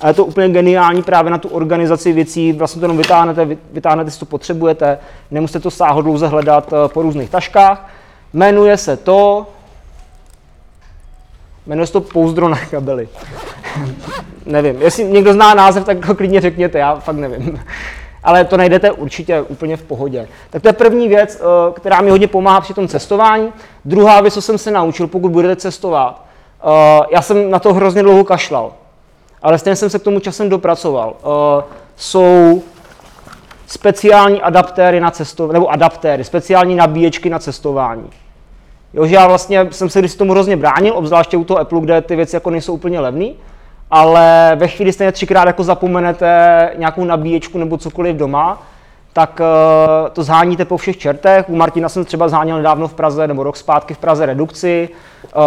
A 0.01 0.07
je 0.07 0.13
to 0.13 0.25
úplně 0.25 0.49
geniální 0.49 1.03
právě 1.03 1.31
na 1.31 1.37
tu 1.37 1.49
organizaci 1.49 2.13
věcí, 2.13 2.53
vlastně 2.53 2.79
to 2.79 2.85
jenom 2.85 2.97
vytáhnete, 2.97 3.57
vytáhnete, 3.73 4.11
si 4.11 4.19
to 4.19 4.25
potřebujete, 4.25 4.97
nemusíte 5.31 5.59
to 5.59 5.71
sáhodlouze 5.71 6.27
hledat 6.27 6.73
eh, 6.73 6.87
po 6.87 7.01
různých 7.01 7.29
taškách. 7.29 7.89
Jmenuje 8.33 8.77
se 8.77 8.97
to, 8.97 9.47
jmenuje 11.67 11.87
se 11.87 11.93
to 11.93 12.01
pouzdro 12.01 12.49
na 12.49 12.57
kabely. 12.65 13.09
nevím, 14.45 14.81
jestli 14.81 15.03
někdo 15.03 15.33
zná 15.33 15.53
název, 15.53 15.85
tak 15.85 16.05
ho 16.05 16.15
klidně 16.15 16.41
řekněte, 16.41 16.79
já 16.79 16.95
fakt 16.95 17.15
nevím. 17.15 17.59
Ale 18.23 18.45
to 18.45 18.57
najdete 18.57 18.91
určitě 18.91 19.41
úplně 19.41 19.77
v 19.77 19.83
pohodě. 19.83 20.27
Tak 20.49 20.61
to 20.61 20.67
je 20.69 20.73
první 20.73 21.07
věc, 21.07 21.41
eh, 21.41 21.73
která 21.73 22.01
mi 22.01 22.09
hodně 22.09 22.27
pomáhá 22.27 22.61
při 22.61 22.73
tom 22.73 22.87
cestování. 22.87 23.53
Druhá 23.85 24.21
věc, 24.21 24.33
co 24.33 24.41
jsem 24.41 24.57
se 24.57 24.71
naučil, 24.71 25.07
pokud 25.07 25.31
budete 25.31 25.55
cestovat, 25.55 26.31
Uh, 26.63 27.05
já 27.11 27.21
jsem 27.21 27.51
na 27.51 27.59
to 27.59 27.73
hrozně 27.73 28.03
dlouho 28.03 28.23
kašlal, 28.23 28.73
ale 29.41 29.59
stejně 29.59 29.75
jsem 29.75 29.89
se 29.89 29.99
k 29.99 30.03
tomu 30.03 30.19
časem 30.19 30.49
dopracoval. 30.49 31.15
Uh, 31.23 31.63
jsou 31.95 32.63
speciální 33.67 34.41
adaptéry 34.41 34.99
na 34.99 35.11
cestování, 35.11 35.53
nebo 35.53 35.67
adaptéry, 35.71 36.23
speciální 36.23 36.75
nabíječky 36.75 37.29
na 37.29 37.39
cestování. 37.39 38.09
Jo, 38.93 39.05
že 39.05 39.15
já 39.15 39.27
vlastně 39.27 39.67
jsem 39.71 39.89
se 39.89 39.99
když 39.99 40.15
tomu 40.15 40.31
hrozně 40.31 40.57
bránil, 40.57 40.97
obzvláště 40.97 41.37
u 41.37 41.43
toho 41.43 41.59
Apple, 41.59 41.81
kde 41.81 42.01
ty 42.01 42.15
věci 42.15 42.35
jako 42.35 42.49
nejsou 42.49 42.73
úplně 42.73 42.99
levné, 42.99 43.27
ale 43.91 44.51
ve 44.55 44.67
chvíli 44.67 44.93
stejně 44.93 45.11
třikrát 45.11 45.47
jako 45.47 45.63
zapomenete 45.63 46.71
nějakou 46.77 47.03
nabíječku 47.03 47.57
nebo 47.57 47.77
cokoliv 47.77 48.15
doma, 48.15 48.63
tak 49.13 49.39
uh, 49.39 50.09
to 50.09 50.23
zháníte 50.23 50.65
po 50.65 50.77
všech 50.77 50.97
čertech. 50.97 51.49
U 51.49 51.55
Martina 51.55 51.89
jsem 51.89 52.05
třeba 52.05 52.29
zháněl 52.29 52.57
nedávno 52.57 52.87
v 52.87 52.93
Praze, 52.93 53.27
nebo 53.27 53.43
rok 53.43 53.57
zpátky 53.57 53.93
v 53.93 53.97
Praze 53.97 54.25
redukci. 54.25 54.89
Uh, 55.35 55.41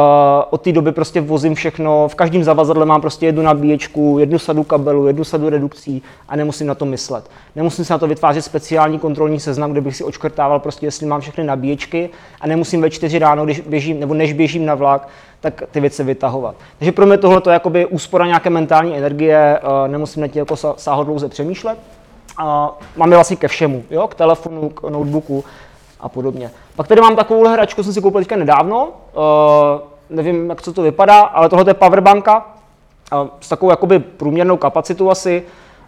od 0.50 0.61
té 0.61 0.73
doby 0.73 0.92
prostě 0.92 1.21
vozím 1.21 1.54
všechno, 1.54 2.09
v 2.09 2.14
každém 2.14 2.44
zavazadle 2.44 2.87
mám 2.87 3.00
prostě 3.00 3.26
jednu 3.26 3.42
nabíječku, 3.42 4.18
jednu 4.18 4.38
sadu 4.38 4.62
kabelů, 4.62 5.06
jednu 5.06 5.25
sadu 5.25 5.49
redukcí 5.49 6.02
a 6.28 6.37
nemusím 6.37 6.66
na 6.66 6.75
to 6.75 6.85
myslet. 6.85 7.30
Nemusím 7.56 7.85
se 7.85 7.92
na 7.92 7.99
to 7.99 8.06
vytvářet 8.06 8.42
speciální 8.42 8.99
kontrolní 8.99 9.40
seznam, 9.40 9.73
kde 9.73 9.80
bych 9.80 9.97
si 9.97 10.04
očkrtával 10.04 10.61
prostě, 10.61 10.87
jestli 10.87 11.06
mám 11.06 11.21
všechny 11.21 11.44
nabíječky 11.44 12.11
a 12.40 12.47
nemusím 12.47 12.83
ve 12.83 12.90
čtyři 12.90 13.18
ráno, 13.18 13.44
když 13.44 13.61
běžím, 13.61 14.00
nebo 14.00 14.14
než 14.14 14.33
běžím 14.33 14.66
na 14.66 14.75
vlak, 14.75 15.09
tak 15.40 15.62
ty 15.71 15.80
věci 15.80 16.04
vytahovat. 16.04 16.54
Takže 16.78 16.92
pro 16.92 17.06
mě 17.06 17.18
tohle 17.18 17.42
je 17.47 17.52
jakoby 17.52 17.87
úspora 17.87 18.26
nějaké 18.26 18.50
mentální 18.50 18.97
energie, 18.97 19.61
uh, 19.62 19.88
nemusím 19.88 20.23
na 20.23 20.28
tím 20.28 20.38
jako 20.38 20.56
sáhodlouze 20.76 21.28
přemýšlet. 21.28 21.78
Uh, 22.40 22.46
mám 22.96 23.10
je 23.10 23.16
vlastně 23.16 23.36
ke 23.36 23.48
všemu, 23.48 23.84
jo? 23.90 24.08
k 24.08 24.14
telefonu, 24.14 24.68
k 24.68 24.82
notebooku 24.82 25.44
a 26.00 26.08
podobně. 26.08 26.50
Pak 26.76 26.88
tady 26.88 27.00
mám 27.00 27.16
takovou 27.16 27.48
hračku, 27.48 27.82
jsem 27.82 27.92
si 27.92 28.00
koupil 28.00 28.20
teďka 28.20 28.36
nedávno, 28.36 28.88
uh, 28.88 29.22
nevím, 30.10 30.50
jak 30.50 30.62
co 30.62 30.72
to 30.72 30.82
vypadá, 30.82 31.20
ale 31.20 31.48
tohle 31.48 31.70
je 31.70 31.74
powerbanka 31.74 32.46
uh, 33.12 33.28
s 33.40 33.48
takovou 33.48 33.70
jakoby 33.70 33.98
průměrnou 33.98 34.56
kapacitou 34.56 35.10
asi. 35.10 35.42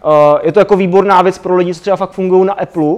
Uh, 0.05 0.11
je 0.41 0.51
to 0.51 0.59
jako 0.59 0.75
výborná 0.75 1.21
věc 1.21 1.37
pro 1.37 1.55
lidi, 1.55 1.75
co 1.75 1.81
třeba 1.81 1.95
fakt 1.95 2.11
fungují 2.11 2.45
na 2.45 2.53
Apple, 2.53 2.95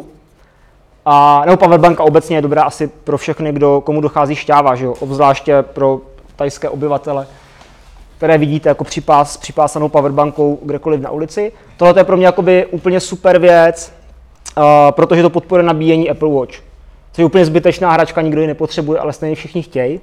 a, 1.06 1.42
nebo 1.46 1.58
powerbanka 1.58 2.04
obecně 2.04 2.38
je 2.38 2.42
dobrá 2.42 2.64
asi 2.64 2.88
pro 2.88 3.18
všechny, 3.18 3.52
kdo, 3.52 3.82
komu 3.82 4.02
dochází 4.02 4.36
šťáva, 4.36 4.76
že 4.76 4.86
jo? 4.86 4.94
obzvláště 5.00 5.62
pro 5.62 6.02
tajské 6.36 6.70
obyvatele 6.70 7.28
které 8.20 8.38
vidíte 8.38 8.70
jako 8.70 8.84
připás, 8.84 9.38
připásanou 9.38 9.90
powerbankou 9.90 10.60
kdekoliv 10.62 11.02
na 11.02 11.10
ulici. 11.10 11.52
Tohle 11.78 12.00
je 12.00 12.04
pro 12.04 12.18
mě 12.18 12.26
jakoby 12.26 12.66
úplně 12.66 13.00
super 13.00 13.40
věc, 13.40 13.94
uh, 14.58 14.64
protože 14.92 15.22
to 15.22 15.30
podporuje 15.30 15.64
nabíjení 15.64 16.10
Apple 16.10 16.30
Watch. 16.30 16.54
Což 17.12 17.18
je 17.18 17.26
úplně 17.26 17.46
zbytečná 17.46 17.92
hračka, 17.92 18.22
nikdo 18.22 18.42
ji 18.42 18.48
nepotřebuje, 18.48 19.00
ale 19.00 19.14
stejně 19.14 19.36
všichni 19.36 19.62
chtějí. 19.62 20.00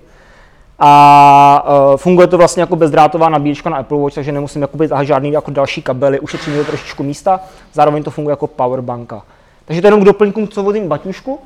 A 0.79 1.67
uh, 1.91 1.97
funguje 1.97 2.27
to 2.27 2.39
vlastně 2.39 2.61
jako 2.61 2.77
bezdrátová 2.77 3.29
nabíječka 3.29 3.71
na 3.71 3.77
Apple 3.77 3.99
Watch, 3.99 4.15
takže 4.15 4.33
nemusím 4.33 4.63
jakoby 4.63 4.89
žádný 5.03 5.33
jako 5.33 5.51
další 5.51 5.83
kabely, 5.83 6.21
ušetřím 6.21 6.57
to 6.57 6.65
trošičku 6.65 7.03
místa, 7.03 7.41
zároveň 7.73 8.03
to 8.03 8.11
funguje 8.11 8.33
jako 8.33 8.47
powerbanka. 8.47 9.23
Takže 9.65 9.81
to 9.81 9.87
je 9.87 9.89
jenom 9.89 10.01
k 10.01 10.07
doplňku, 10.07 10.47
co 10.47 10.63
vodím 10.63 10.89
baťušku. 10.89 11.41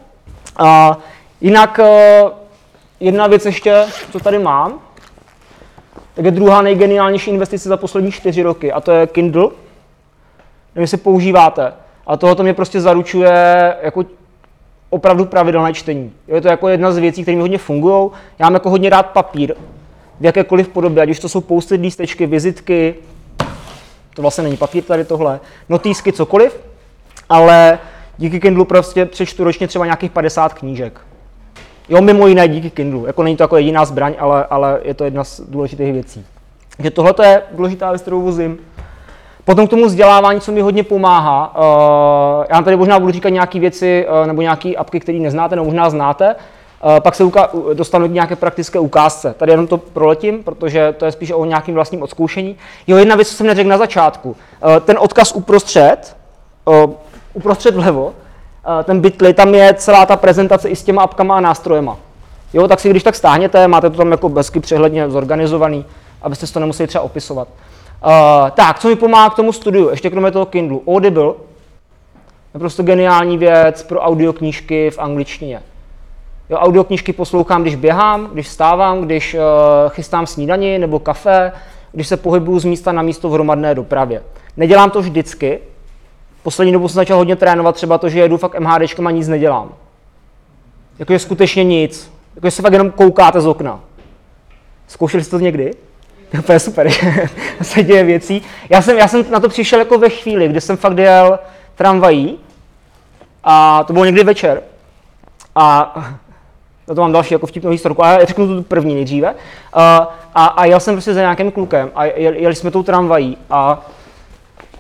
Uh, 0.61 0.67
jinak 1.41 1.79
uh, 1.79 2.31
jedna 3.01 3.27
věc 3.27 3.47
ještě, 3.47 3.87
co 4.13 4.21
tady 4.21 4.39
mám, 4.39 4.81
tak 6.15 6.25
je 6.25 6.31
druhá 6.31 6.63
nejgeniálnější 6.63 7.31
investice 7.31 7.69
za 7.69 7.77
poslední 7.77 8.13
čtyři 8.13 8.43
roky 8.43 8.73
a 8.73 8.81
to 8.81 8.93
je 8.93 9.07
Kindle. 9.07 9.49
Nevím, 10.75 10.83
jestli 10.83 10.97
používáte. 10.97 11.73
A 12.07 12.17
tohoto 12.17 12.43
mě 12.43 12.55
prostě 12.55 12.81
zaručuje 12.81 13.77
jako 13.83 14.05
opravdu 14.91 15.25
pravidelné 15.25 15.73
čtení. 15.73 16.13
Je 16.29 16.41
to 16.41 16.49
jako 16.49 16.69
jedna 16.69 16.93
z 16.93 16.99
věcí, 16.99 17.23
které 17.23 17.37
mi 17.37 17.41
hodně 17.41 17.59
fungují. 17.59 18.11
Já 18.39 18.47
mám 18.47 18.55
jako 18.55 18.71
hodně 18.71 18.91
rád 18.91 19.07
papír 19.07 19.55
v 20.21 20.25
jakékoliv 20.25 20.69
podobě, 20.69 21.03
ať 21.03 21.11
už 21.11 21.19
to 21.19 21.29
jsou 21.29 21.41
pousty 21.41 21.75
lístečky, 21.75 22.27
vizitky, 22.27 22.95
to 24.15 24.23
vlastně 24.23 24.45
není 24.45 24.57
papír 24.57 24.85
tady 24.85 25.05
tohle, 25.05 25.41
notýsky, 25.69 26.13
cokoliv, 26.13 26.61
ale 27.29 27.79
díky 28.19 28.41
Kindlu 28.41 28.65
prostě 28.65 29.07
přečtu 29.07 29.45
ročně 29.45 29.69
třeba 29.69 29.85
nějakých 29.85 30.11
50 30.11 30.55
knížek. 30.55 31.01
Jo, 31.91 32.01
mimo 32.01 32.27
jiné 32.27 32.49
díky 32.49 32.71
Kindlu. 32.71 33.07
Jako 33.07 33.23
není 33.23 33.37
to 33.37 33.43
jako 33.43 33.57
jediná 33.57 33.85
zbraň, 33.85 34.15
ale, 34.19 34.47
ale 34.51 34.81
je 34.83 34.95
to 34.95 35.05
jedna 35.05 35.25
z 35.25 35.41
důležitých 35.41 35.93
věcí. 35.93 36.27
Takže 36.77 36.91
tohle 36.91 37.15
je 37.23 37.43
důležitá 37.53 37.91
věc, 37.91 38.03
kterou 38.03 38.23
vozím. 38.23 38.59
Potom 39.45 39.67
k 39.67 39.71
tomu 39.71 39.87
vzdělávání, 39.87 40.41
co 40.41 40.53
mi 40.53 40.61
hodně 40.61 40.83
pomáhá. 40.83 41.55
Uh, 41.57 42.45
já 42.51 42.63
tady 42.63 42.77
možná 42.77 42.99
budu 42.99 43.13
říkat 43.13 43.29
nějaké 43.29 43.61
věci 43.61 44.07
uh, 44.21 44.27
nebo 44.27 44.43
nějaké 44.43 44.75
apky, 44.75 45.01
které 45.01 45.19
neznáte, 45.19 45.57
nebo 45.57 45.65
možná 45.65 45.91
znáte. 45.91 46.35
Uh, 46.85 47.01
pak 47.01 47.15
se 47.15 47.25
uka- 47.25 47.75
dostanu 47.75 48.09
k 48.09 48.13
nějaké 48.13 48.37
praktické 48.37 48.79
ukázce. 48.79 49.35
Tady 49.39 49.53
jenom 49.53 49.67
to 49.67 49.79
proletím, 49.79 50.45
protože 50.45 50.95
to 50.97 51.05
je 51.05 51.13
spíš 51.13 51.33
o 51.33 51.45
nějakým 51.45 51.75
vlastním 51.75 52.03
odzkoušení. 52.03 52.57
Jo, 52.87 52.97
jedna 52.97 53.17
věc, 53.17 53.29
co 53.29 53.35
jsem 53.35 53.47
neřekl 53.47 53.69
na 53.69 53.79
začátku. 53.79 54.29
Uh, 54.29 54.37
ten 54.85 54.97
odkaz 55.01 55.33
uprostřed, 55.33 56.17
uh, 56.65 56.93
uprostřed 57.35 57.75
vlevo, 57.75 58.13
ten 58.85 59.01
bitly, 59.01 59.35
tam 59.35 59.55
je 59.55 59.75
celá 59.75 60.07
ta 60.07 60.17
prezentace 60.17 60.69
i 60.69 60.77
s 60.77 60.83
těma 60.85 61.03
apkama 61.03 61.37
a 61.37 61.41
nástrojema. 61.41 61.97
Jo, 62.53 62.69
tak 62.69 62.81
si 62.81 62.91
když 62.91 63.03
tak 63.03 63.15
stáhněte, 63.15 63.69
máte 63.69 63.91
to 63.91 63.97
tam 63.97 64.11
jako 64.11 64.29
bezky 64.29 64.61
přehledně 64.61 65.11
zorganizovaný, 65.11 65.85
abyste 66.23 66.47
si 66.47 66.53
to 66.53 66.61
nemuseli 66.61 66.87
třeba 66.87 67.05
opisovat. 67.05 67.49
Uh, 68.05 68.51
tak, 68.51 68.79
co 68.79 68.89
mi 68.89 68.97
pomáhá 68.97 69.31
k 69.31 69.35
tomu 69.35 69.53
studiu, 69.53 69.89
ještě 69.89 70.11
kromě 70.11 70.31
toho 70.31 70.47
Kindlu, 70.47 70.83
Audible, 70.89 71.33
je 72.55 72.61
prostě 72.61 72.83
geniální 72.83 73.39
věc 73.39 73.83
pro 73.83 74.01
audioknížky 74.01 74.91
v 74.91 74.99
angličtině. 74.99 75.63
Jo, 76.51 76.57
audioknížky 76.57 77.13
poslouchám, 77.13 77.63
když 77.63 77.77
běhám, 77.77 78.29
když 78.33 78.49
stávám, 78.49 79.01
když 79.01 79.35
uh, 79.35 79.41
chystám 79.89 80.27
snídani 80.27 80.79
nebo 80.79 80.99
kafe, 80.99 81.53
když 81.93 82.09
se 82.09 82.17
pohybuju 82.17 82.59
z 82.59 82.65
místa 82.65 82.93
na 82.93 83.03
místo 83.03 83.29
v 83.29 83.33
hromadné 83.33 83.75
dopravě. 83.75 84.23
Nedělám 84.57 84.91
to 84.91 85.01
vždycky. 85.01 85.59
Poslední 86.43 86.73
dobu 86.73 86.89
jsem 86.89 86.95
začal 86.95 87.17
hodně 87.17 87.37
trénovat 87.37 87.75
třeba 87.75 87.99
to, 87.99 88.09
že 88.09 88.21
jedu 88.21 88.37
fakt 88.37 88.61
MHDčkem 88.61 89.07
a 89.07 89.11
nic 89.11 89.29
nedělám. 89.29 89.75
Jakože 90.99 91.19
skutečně 91.19 91.65
nic. 91.65 92.13
Jakože 92.35 92.51
se 92.51 92.63
fakt 92.63 92.73
jenom 92.73 92.91
koukáte 92.91 93.41
z 93.41 93.47
okna. 93.47 93.81
Zkoušeli 94.89 95.25
jste 95.25 95.31
to 95.31 95.45
někdy? 95.45 95.71
To 96.47 96.53
je 96.53 96.61
super, 96.61 96.89
že 97.59 97.63
se 97.63 97.83
děje 97.83 98.05
věcí. 98.05 98.43
Já 98.71 98.83
jsem, 98.83 98.99
já 98.99 99.09
jsem 99.09 99.25
na 99.31 99.41
to 99.41 99.49
přišel 99.49 99.79
jako 99.79 99.99
ve 99.99 100.09
chvíli, 100.09 100.49
kdy 100.49 100.61
jsem 100.61 100.77
fakt 100.77 100.99
jel 100.99 101.39
tramvají 101.75 102.39
a 103.45 103.85
to 103.85 103.93
bylo 103.93 104.05
někdy 104.05 104.25
večer. 104.25 104.63
A 105.55 105.95
na 106.89 106.95
to 106.95 107.01
mám 107.01 107.13
další 107.13 107.35
jako 107.35 107.47
vtipnou 107.47 107.71
historku, 107.71 108.05
ale 108.05 108.27
řeknu 108.27 108.47
tu 108.47 108.63
první 108.63 108.95
nejdříve. 108.95 109.35
A, 109.73 110.15
a, 110.35 110.47
a 110.47 110.65
jel 110.65 110.81
jsem 110.81 110.95
prostě 110.95 111.15
za 111.15 111.21
nějakým 111.21 111.51
klukem 111.51 111.91
a 111.95 112.05
jel, 112.05 112.35
jeli 112.35 112.55
jsme 112.55 112.71
tou 112.71 112.83
tramvají 112.83 113.37
a 113.51 113.87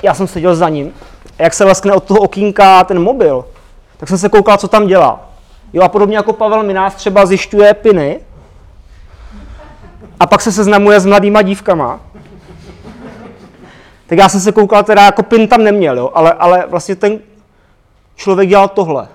já 0.03 0.15
jsem 0.15 0.27
seděl 0.27 0.55
za 0.57 0.69
ním. 0.69 0.93
A 1.41 1.43
jak 1.43 1.55
se 1.55 1.65
leskne 1.65 1.93
od 1.93 2.05
toho 2.05 2.21
okýnka 2.21 2.85
ten 2.85 3.03
mobil, 3.03 3.45
tak 3.97 4.09
jsem 4.09 4.19
se 4.19 4.29
koukal, 4.29 4.57
co 4.57 4.69
tam 4.69 4.87
dělá. 4.87 5.31
Jo 5.73 5.83
a 5.83 5.89
podobně 5.89 6.17
jako 6.17 6.33
Pavel 6.33 6.63
Minář 6.63 6.95
třeba 6.95 7.27
zjišťuje 7.27 7.75
piny, 7.75 8.21
a 10.21 10.27
pak 10.27 10.41
se 10.41 10.53
seznamuje 10.53 11.01
s 11.01 11.07
mladýma 11.07 11.43
dívkama. 11.43 12.01
Tak 14.07 14.19
já 14.19 14.29
jsem 14.29 14.41
se 14.41 14.53
koukal, 14.53 14.83
teda 14.83 15.05
jako 15.05 15.23
pin 15.23 15.49
tam 15.49 15.65
neměl, 15.65 15.99
jo, 15.99 16.11
ale, 16.15 16.33
ale 16.33 16.67
vlastně 16.67 16.97
ten 16.97 17.19
člověk 18.17 18.49
dělal 18.49 18.69
tohle. 18.69 19.09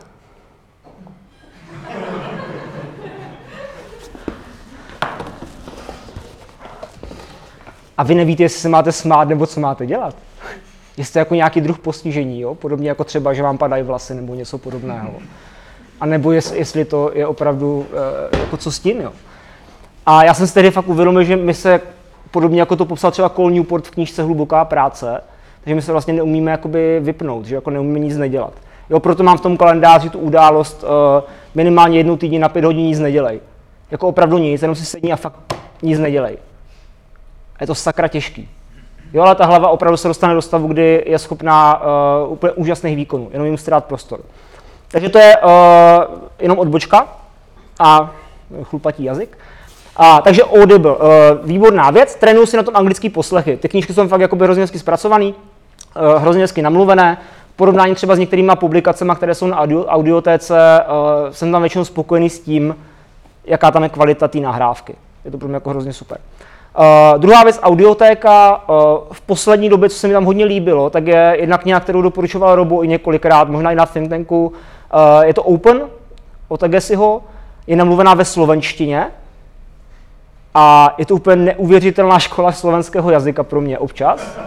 A 7.98 8.03
vy 8.03 8.15
nevíte, 8.15 8.44
jestli 8.44 8.60
se 8.60 8.70
máte 8.70 8.91
smát 8.91 9.27
nebo 9.27 9.48
co 9.48 9.60
máte 9.60 9.86
dělat. 9.86 10.15
Jestli 10.98 11.20
jako 11.20 11.36
nějaký 11.36 11.62
druh 11.62 11.80
postižení, 11.80 12.42
jo? 12.42 12.56
podobně 12.56 12.90
jako 12.90 13.04
třeba, 13.04 13.34
že 13.34 13.44
vám 13.44 13.58
padají 13.58 13.84
vlasy 13.84 14.14
nebo 14.14 14.36
něco 14.36 14.58
podobného. 14.58 15.14
A 16.02 16.06
nebo 16.06 16.32
jest, 16.32 16.56
jestli 16.56 16.86
to 16.86 17.12
je 17.14 17.28
opravdu, 17.28 17.86
e, 18.34 18.38
jako 18.38 18.58
co 18.58 18.72
s 18.72 18.80
tím, 18.80 19.02
jo. 19.02 19.12
A 20.06 20.24
já 20.24 20.34
jsem 20.34 20.48
si 20.48 20.54
tehdy 20.54 20.72
fakt 20.72 20.88
uvědomil, 20.88 21.24
že 21.24 21.36
my 21.36 21.54
se, 21.54 21.82
podobně 22.32 22.60
jako 22.60 22.75
to 22.75 22.86
popsal 22.86 23.12
třeba 23.12 23.30
Cole 23.30 23.52
Newport 23.52 23.88
v 23.88 23.92
knížce 23.92 24.24
Hluboká 24.24 24.66
práce, 24.66 25.22
takže 25.64 25.75
my 25.75 25.82
se 25.82 25.92
vlastně 25.92 26.14
neumíme 26.14 26.52
jakoby 26.52 27.00
vypnout, 27.00 27.46
že 27.46 27.56
jako 27.56 27.70
neumíme 27.70 28.00
nic 28.00 28.18
nedělat. 28.18 28.54
Jo, 28.90 29.00
proto 29.00 29.24
mám 29.24 29.38
v 29.38 29.42
tom 29.42 29.58
kalendáři 29.58 30.10
tu 30.10 30.20
událost 30.20 30.84
uh, 30.84 30.90
minimálně 31.56 32.00
jednou 32.00 32.18
týdně 32.18 32.40
na 32.40 32.50
pět 32.50 32.66
hodin 32.66 32.86
nic 32.86 33.00
nedělej. 33.00 33.40
Jako 33.92 34.08
opravdu 34.08 34.38
nic, 34.38 34.62
jenom 34.62 34.75
si 34.75 34.86
sedni 34.86 35.14
a 35.14 35.16
fakt 35.16 35.55
nic 35.81 36.00
nedělej. 36.00 36.38
A 37.55 37.64
je 37.64 37.68
to 37.68 37.75
sakra 37.75 38.08
těžký. 38.08 38.50
Jo, 39.16 39.24
ale 39.24 39.36
ta 39.36 39.46
hlava 39.46 39.70
opravdu 39.70 39.98
se 39.98 40.08
dostane 40.08 40.34
do 40.34 40.42
stavu, 40.42 40.68
kdy 40.68 41.04
je 41.06 41.20
schopná 41.20 41.82
uh, 42.25 42.32
úplně 42.32 42.51
úžasných 42.54 42.96
výkonů, 42.96 43.30
jenom 43.32 43.46
jim 43.46 43.58
strát 43.58 43.86
prostor. 43.86 44.20
Takže 44.88 45.10
to 45.10 45.18
je 45.20 45.38
uh, 45.38 45.50
jenom 46.40 46.60
odbočka 46.60 47.08
a 47.80 48.12
chlupatý 48.64 49.04
jazyk. 49.04 49.38
A, 49.98 50.22
takže 50.22 50.44
Audible, 50.44 50.92
uh, 50.92 51.01
výborná 51.44 51.92
věc, 51.92 52.16
trénuju 52.16 52.46
si 52.46 52.58
na 52.58 52.64
tom 52.64 52.75
anglický 52.75 53.10
poslechy. 53.10 53.58
Ty 53.58 53.70
knížky 53.70 53.94
jsou 53.94 54.08
fakt 54.08 54.22
jakoby 54.22 54.46
hrozně 54.46 54.64
hezky 54.64 54.80
zpracovaný, 54.80 55.34
uh, 55.34 56.22
hrozně 56.22 56.42
hezky 56.42 56.62
namluvené. 56.62 57.18
V 57.54 57.58
porovnání 57.58 57.96
třeba 57.96 58.16
s 58.16 58.20
některými 58.20 58.51
publikacemi, 58.56 59.14
které 59.16 59.36
jsou 59.36 59.48
na 59.48 59.58
audio, 59.58 59.86
audiotéce, 59.86 60.84
uh, 60.88 61.32
jsem 61.32 61.51
tam 61.51 61.62
většinou 61.62 61.86
spokojený 61.86 62.30
s 62.30 62.40
tím, 62.40 62.75
jaká 63.46 63.72
tam 63.72 63.84
je 63.84 63.90
kvalita 63.90 64.28
té 64.28 64.40
nahrávky. 64.40 64.96
Je 65.25 65.32
to 65.32 65.38
pro 65.38 65.48
mě 65.48 65.56
jako 65.56 65.70
hrozně 65.70 65.94
super. 65.94 66.18
Uh, 66.18 66.54
druhá 67.18 67.44
věc, 67.44 67.59
audiotéka. 67.64 68.64
Uh, 68.70 68.75
v 69.11 69.22
poslední 69.22 69.70
době, 69.70 69.90
co 69.90 69.96
se 70.00 70.07
mi 70.07 70.14
tam 70.14 70.25
hodně 70.25 70.46
líbilo, 70.46 70.90
tak 70.90 71.07
je 71.07 71.38
jedna 71.40 71.57
kniha, 71.57 71.79
kterou 71.79 72.01
doporučoval 72.01 72.55
Robo 72.55 72.83
i 72.83 72.88
několikrát, 72.88 73.50
možná 73.50 73.72
i 73.72 73.75
na 73.75 73.85
think 73.85 74.09
tanku. 74.09 74.48
Uh, 74.48 75.24
je 75.25 75.33
to 75.33 75.44
Open 75.44 75.81
od 76.48 76.64
Agesiho, 76.64 77.24
je 77.68 77.75
namluvená 77.75 78.14
ve 78.14 78.25
slovenštině, 78.25 79.07
a 80.57 80.96
je 80.98 81.05
to 81.05 81.16
úplně 81.16 81.35
neuvěřitelná 81.35 82.20
škola 82.20 82.51
slovenského 82.51 83.11
jazyka 83.11 83.44
pro 83.44 83.61
mě 83.61 83.79
občas. 83.79 84.40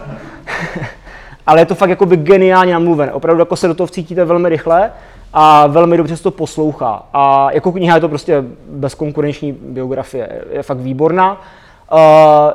Ale 1.47 1.61
je 1.61 1.65
to 1.65 1.75
fakt 1.75 1.89
jakoby 1.89 2.17
geniálně 2.17 2.73
namluvené. 2.73 3.13
Opravdu 3.13 3.41
jako 3.41 3.55
se 3.55 3.67
do 3.67 3.73
toho 3.73 3.87
vcítíte 3.87 4.25
velmi 4.25 4.49
rychle 4.49 4.91
a 5.33 5.67
velmi 5.67 5.97
dobře 5.97 6.17
se 6.17 6.23
to 6.23 6.31
poslouchá. 6.31 7.03
A 7.13 7.51
jako 7.51 7.71
kniha 7.71 7.95
je 7.95 8.01
to 8.01 8.09
prostě 8.09 8.43
bezkonkurenční 8.69 9.51
biografie. 9.51 10.41
Je 10.51 10.63
fakt 10.63 10.77
výborná. 10.77 11.41
Uh, 11.91 11.97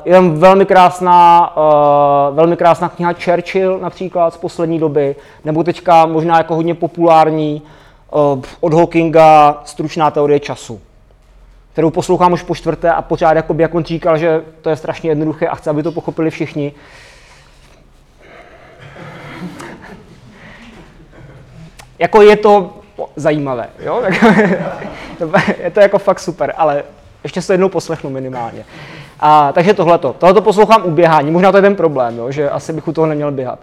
je 0.04 0.12
tam 0.12 0.34
velmi 0.34 0.66
krásná, 0.66 1.56
uh, 1.56 2.36
velmi 2.36 2.56
krásná 2.56 2.88
kniha 2.88 3.12
Churchill 3.24 3.78
například 3.78 4.34
z 4.34 4.36
poslední 4.36 4.78
doby, 4.78 5.16
nebo 5.44 5.64
teďka 5.64 6.06
možná 6.06 6.38
jako 6.38 6.54
hodně 6.54 6.74
populární 6.74 7.62
uh, 8.10 8.42
od 8.60 8.74
Hawkinga 8.74 9.62
Stručná 9.64 10.10
teorie 10.10 10.40
času 10.40 10.80
kterou 11.72 11.90
poslouchám 11.90 12.32
už 12.32 12.42
po 12.42 12.54
čtvrté 12.54 12.90
a 12.90 13.02
pořád, 13.02 13.32
jakoby, 13.36 13.62
jak 13.62 13.74
on 13.74 13.84
říkal, 13.84 14.18
že 14.18 14.42
to 14.62 14.70
je 14.70 14.76
strašně 14.76 15.10
jednoduché 15.10 15.46
a 15.46 15.54
chce, 15.54 15.70
aby 15.70 15.82
to 15.82 15.92
pochopili 15.92 16.30
všichni. 16.30 16.72
jako 21.98 22.22
je 22.22 22.36
to 22.36 22.78
zajímavé, 23.16 23.68
jo? 23.78 24.02
je 25.62 25.70
to 25.70 25.80
jako 25.80 25.98
fakt 25.98 26.20
super, 26.20 26.54
ale 26.56 26.84
ještě 27.22 27.42
se 27.42 27.54
jednou 27.54 27.68
poslechnu 27.68 28.10
minimálně. 28.10 28.64
A, 29.26 29.52
takže 29.52 29.74
tohleto. 29.74 30.12
Tohleto 30.18 30.42
poslouchám 30.42 30.82
u 30.84 30.90
běhání, 30.90 31.30
možná 31.30 31.50
to 31.52 31.58
je 31.58 31.62
ten 31.62 31.76
problém, 31.76 32.18
jo? 32.18 32.30
že 32.30 32.50
asi 32.50 32.72
bych 32.72 32.88
u 32.88 32.92
toho 32.92 33.06
neměl 33.06 33.32
běhat. 33.32 33.58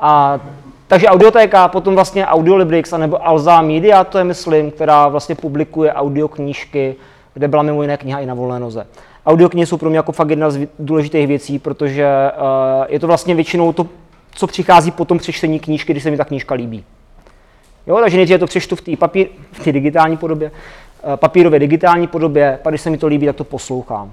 A, 0.00 0.40
takže 0.86 1.06
audiotéka, 1.06 1.68
potom 1.68 1.94
vlastně 1.94 2.26
Audiolibrix, 2.26 2.92
nebo 2.92 3.26
Alza 3.26 3.62
Media, 3.62 4.04
to 4.04 4.18
je 4.18 4.24
myslím, 4.24 4.70
která 4.70 5.08
vlastně 5.08 5.34
publikuje 5.34 5.92
audioknížky, 5.92 6.94
kde 7.34 7.48
byla 7.48 7.62
mimo 7.62 7.82
jiné 7.82 7.96
kniha 7.96 8.20
i 8.20 8.26
na 8.26 8.34
volné 8.34 8.60
noze. 8.60 8.86
Audioknihy 9.26 9.66
jsou 9.66 9.76
pro 9.76 9.88
mě 9.88 9.98
jako 9.98 10.12
fakt 10.12 10.30
jedna 10.30 10.50
z 10.50 10.68
důležitých 10.78 11.26
věcí, 11.26 11.58
protože 11.58 12.06
uh, 12.36 12.86
je 12.88 13.00
to 13.00 13.06
vlastně 13.06 13.34
většinou 13.34 13.72
to, 13.72 13.86
co 14.34 14.46
přichází 14.46 14.90
po 14.90 15.04
tom 15.04 15.18
přečtení 15.18 15.60
knížky, 15.60 15.92
když 15.92 16.02
se 16.02 16.10
mi 16.10 16.16
ta 16.16 16.24
knížka 16.24 16.54
líbí. 16.54 16.84
Jo, 17.86 17.96
takže 18.00 18.16
nejdříve 18.16 18.38
to 18.38 18.46
přečtu 18.46 18.76
v 18.76 18.80
té 18.80 18.96
papír, 18.96 19.26
v 19.52 19.64
digitální 19.64 20.16
podobě, 20.16 20.50
uh, 20.50 21.16
papírově 21.16 21.60
digitální 21.60 22.06
podobě, 22.06 22.58
pak 22.62 22.72
když 22.72 22.80
se 22.80 22.90
mi 22.90 22.98
to 22.98 23.06
líbí, 23.06 23.26
tak 23.26 23.36
to 23.36 23.44
poslouchám 23.44 24.12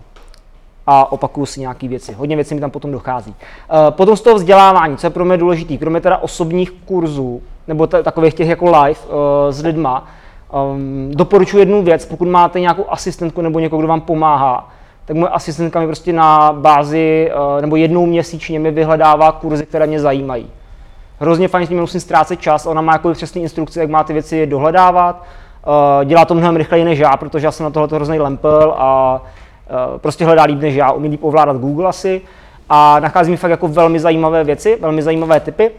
a 0.87 1.11
opakuju 1.11 1.45
si 1.45 1.59
nějaké 1.59 1.87
věci. 1.87 2.13
Hodně 2.13 2.35
věcí 2.35 2.55
mi 2.55 2.61
tam 2.61 2.71
potom 2.71 2.91
dochází. 2.91 3.31
Uh, 3.31 3.77
potom 3.89 4.17
z 4.17 4.21
toho 4.21 4.35
vzdělávání, 4.35 4.97
co 4.97 5.07
je 5.07 5.11
pro 5.11 5.25
mě 5.25 5.37
důležité, 5.37 5.77
kromě 5.77 6.01
teda 6.01 6.17
osobních 6.17 6.71
kurzů, 6.71 7.41
nebo 7.67 7.87
t- 7.87 8.03
takových 8.03 8.33
těch 8.33 8.47
jako 8.47 8.65
live 8.65 8.99
uh, 9.07 9.15
s 9.49 9.63
lidma, 9.63 10.07
Um, 10.73 11.11
doporučuji 11.13 11.57
jednu 11.57 11.83
věc, 11.83 12.05
pokud 12.05 12.27
máte 12.27 12.59
nějakou 12.59 12.85
asistentku 12.89 13.41
nebo 13.41 13.59
někoho, 13.59 13.79
kdo 13.79 13.87
vám 13.87 14.01
pomáhá, 14.01 14.69
tak 15.05 15.17
moje 15.17 15.29
asistentka 15.29 15.79
mi 15.79 15.85
prostě 15.85 16.13
na 16.13 16.53
bázi 16.53 17.31
uh, 17.55 17.61
nebo 17.61 17.75
jednou 17.75 18.05
měsíčně 18.05 18.59
mi 18.59 18.71
vyhledává 18.71 19.31
kurzy, 19.31 19.65
které 19.65 19.87
mě 19.87 19.99
zajímají. 19.99 20.47
Hrozně 21.19 21.47
fajn, 21.47 21.67
nimi 21.69 21.81
musím 21.81 22.01
ztrácet 22.01 22.41
čas, 22.41 22.65
ona 22.65 22.81
má 22.81 22.93
jako 22.93 23.13
přesné 23.13 23.41
instrukce, 23.41 23.79
jak 23.79 23.89
má 23.89 24.03
ty 24.03 24.13
věci 24.13 24.45
dohledávat. 24.47 25.23
Dělá 26.05 26.25
to 26.25 26.33
mnohem 26.33 26.55
rychleji 26.55 26.83
než 26.85 26.99
já, 26.99 27.17
protože 27.17 27.47
já 27.47 27.51
jsem 27.51 27.63
na 27.63 27.69
tohle 27.69 27.87
hrozný 27.91 28.19
lempel 28.19 28.75
a 28.77 29.21
prostě 29.97 30.25
hledá 30.25 30.43
líp 30.43 30.59
než 30.59 30.75
já, 30.75 30.91
umí 30.91 31.09
líp 31.09 31.23
ovládat 31.23 31.57
Google 31.57 31.89
asi 31.89 32.21
a 32.69 32.99
nachází 32.99 33.31
mi 33.31 33.37
fakt 33.37 33.51
jako 33.51 33.67
velmi 33.67 33.99
zajímavé 33.99 34.43
věci, 34.43 34.77
velmi 34.81 35.01
zajímavé 35.01 35.39
typy. 35.39 35.71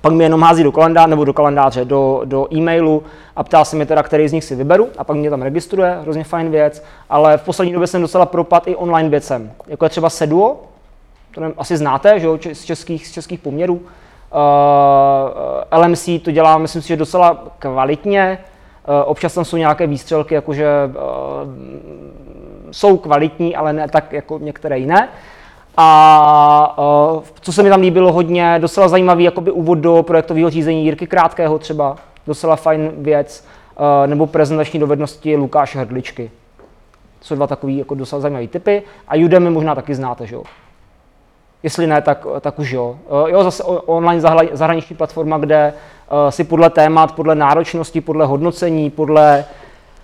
Pak 0.00 0.12
mi 0.12 0.24
jenom 0.24 0.42
hází 0.42 0.62
do 0.62 0.72
kalendáře, 0.72 1.10
nebo 1.10 1.24
do 1.24 1.32
kalendáře, 1.32 1.84
do, 1.84 2.22
do 2.24 2.54
e-mailu 2.54 3.02
a 3.36 3.42
ptá 3.42 3.64
se 3.64 3.76
mi 3.76 3.86
teda, 3.86 4.02
který 4.02 4.28
z 4.28 4.32
nich 4.32 4.44
si 4.44 4.54
vyberu 4.54 4.88
a 4.98 5.04
pak 5.04 5.16
mě 5.16 5.30
tam 5.30 5.42
registruje, 5.42 5.98
hrozně 6.02 6.24
fajn 6.24 6.50
věc, 6.50 6.84
ale 7.10 7.38
v 7.38 7.42
poslední 7.42 7.72
době 7.72 7.86
jsem 7.86 8.02
docela 8.02 8.26
propad 8.26 8.68
i 8.68 8.76
online 8.76 9.08
věcem, 9.08 9.52
jako 9.66 9.84
je 9.84 9.88
třeba 9.88 10.10
Seduo, 10.10 10.60
to 11.34 11.40
nevím, 11.40 11.54
asi 11.58 11.76
znáte, 11.76 12.20
že 12.20 12.26
jo, 12.26 12.38
z 12.52 12.64
českých, 12.64 13.06
z 13.06 13.12
českých 13.12 13.40
poměrů. 13.40 13.74
Uh, 13.74 13.80
eh, 15.70 15.78
LMC 15.78 16.08
to 16.22 16.30
dělá, 16.30 16.58
myslím 16.58 16.82
si, 16.82 16.88
že 16.88 16.96
docela 16.96 17.44
kvalitně. 17.58 18.38
občas 19.04 19.34
tam 19.34 19.44
jsou 19.44 19.56
nějaké 19.56 19.86
výstřelky, 19.86 20.34
jakože 20.34 20.66
jsou 22.72 22.96
kvalitní, 22.96 23.56
ale 23.56 23.72
ne 23.72 23.88
tak 23.88 24.12
jako 24.12 24.38
některé 24.38 24.78
jiné. 24.78 25.08
A 25.76 26.76
co 27.40 27.52
se 27.52 27.62
mi 27.62 27.68
tam 27.68 27.80
líbilo 27.80 28.12
hodně, 28.12 28.58
docela 28.58 28.88
zajímavý 28.88 29.24
jakoby 29.24 29.50
úvod 29.50 29.78
do 29.78 30.02
projektového 30.02 30.50
řízení 30.50 30.84
Jirky 30.84 31.06
Krátkého 31.06 31.58
třeba, 31.58 31.96
docela 32.26 32.56
fajn 32.56 32.90
věc, 32.96 33.46
nebo 34.06 34.26
prezentační 34.26 34.80
dovednosti 34.80 35.36
Lukáše 35.36 35.78
Hrdličky. 35.78 36.30
Jsou 37.20 37.34
dva 37.34 37.46
takové 37.46 37.72
jako 37.72 37.94
docela 37.94 38.20
zajímavé 38.20 38.46
typy. 38.46 38.82
A 39.08 39.24
Udemy 39.24 39.50
možná 39.50 39.74
taky 39.74 39.94
znáte, 39.94 40.26
že 40.26 40.34
jo? 40.34 40.42
Jestli 41.62 41.86
ne, 41.86 42.02
tak, 42.02 42.26
tak 42.40 42.58
už 42.58 42.70
jo. 42.70 42.96
Jo, 43.26 43.44
zase 43.44 43.64
online 43.64 44.20
zahraniční 44.52 44.96
platforma, 44.96 45.38
kde 45.38 45.74
si 46.28 46.44
podle 46.44 46.70
témat, 46.70 47.14
podle 47.14 47.34
náročnosti, 47.34 48.00
podle 48.00 48.26
hodnocení, 48.26 48.90
podle 48.90 49.44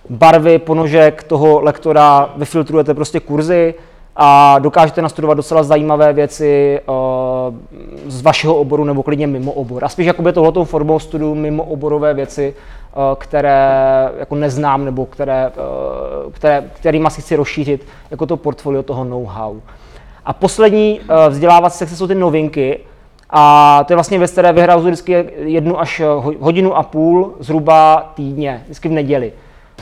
barvy 0.09 0.59
ponožek 0.59 1.23
toho 1.23 1.61
lektora 1.61 2.29
vyfiltrujete 2.37 2.93
prostě 2.93 3.19
kurzy 3.19 3.73
a 4.15 4.59
dokážete 4.59 5.01
nastudovat 5.01 5.33
docela 5.33 5.63
zajímavé 5.63 6.13
věci 6.13 6.81
z 8.07 8.21
vašeho 8.21 8.55
oboru 8.55 8.83
nebo 8.83 9.03
klidně 9.03 9.27
mimo 9.27 9.51
obor. 9.51 9.85
A 9.85 9.89
spíš 9.89 10.05
jakoby 10.05 10.33
tohletou 10.33 10.63
formou 10.63 10.99
studuju 10.99 11.35
mimo 11.35 11.63
oborové 11.63 12.13
věci, 12.13 12.53
které 13.17 13.69
jako 14.19 14.35
neznám 14.35 14.85
nebo 14.85 15.05
které, 15.05 15.51
které, 16.31 16.63
kterýma 16.73 17.09
si 17.09 17.21
chci 17.21 17.35
rozšířit 17.35 17.85
jako 18.11 18.25
to 18.25 18.37
portfolio 18.37 18.83
toho 18.83 19.03
know-how. 19.03 19.55
A 20.25 20.33
poslední 20.33 20.99
vzdělávací 21.29 21.77
sekce 21.77 21.95
jsou 21.95 22.07
ty 22.07 22.15
novinky, 22.15 22.79
a 23.29 23.83
to 23.87 23.93
je 23.93 23.95
vlastně 23.95 24.17
věc, 24.17 24.31
které 24.31 24.53
vyhraju 24.53 24.81
vždycky 24.81 25.25
jednu 25.37 25.79
až 25.79 26.01
hodinu 26.39 26.77
a 26.77 26.83
půl 26.83 27.33
zhruba 27.39 28.11
týdně, 28.15 28.61
vždycky 28.63 28.89
v 28.89 28.91
neděli. 28.91 29.33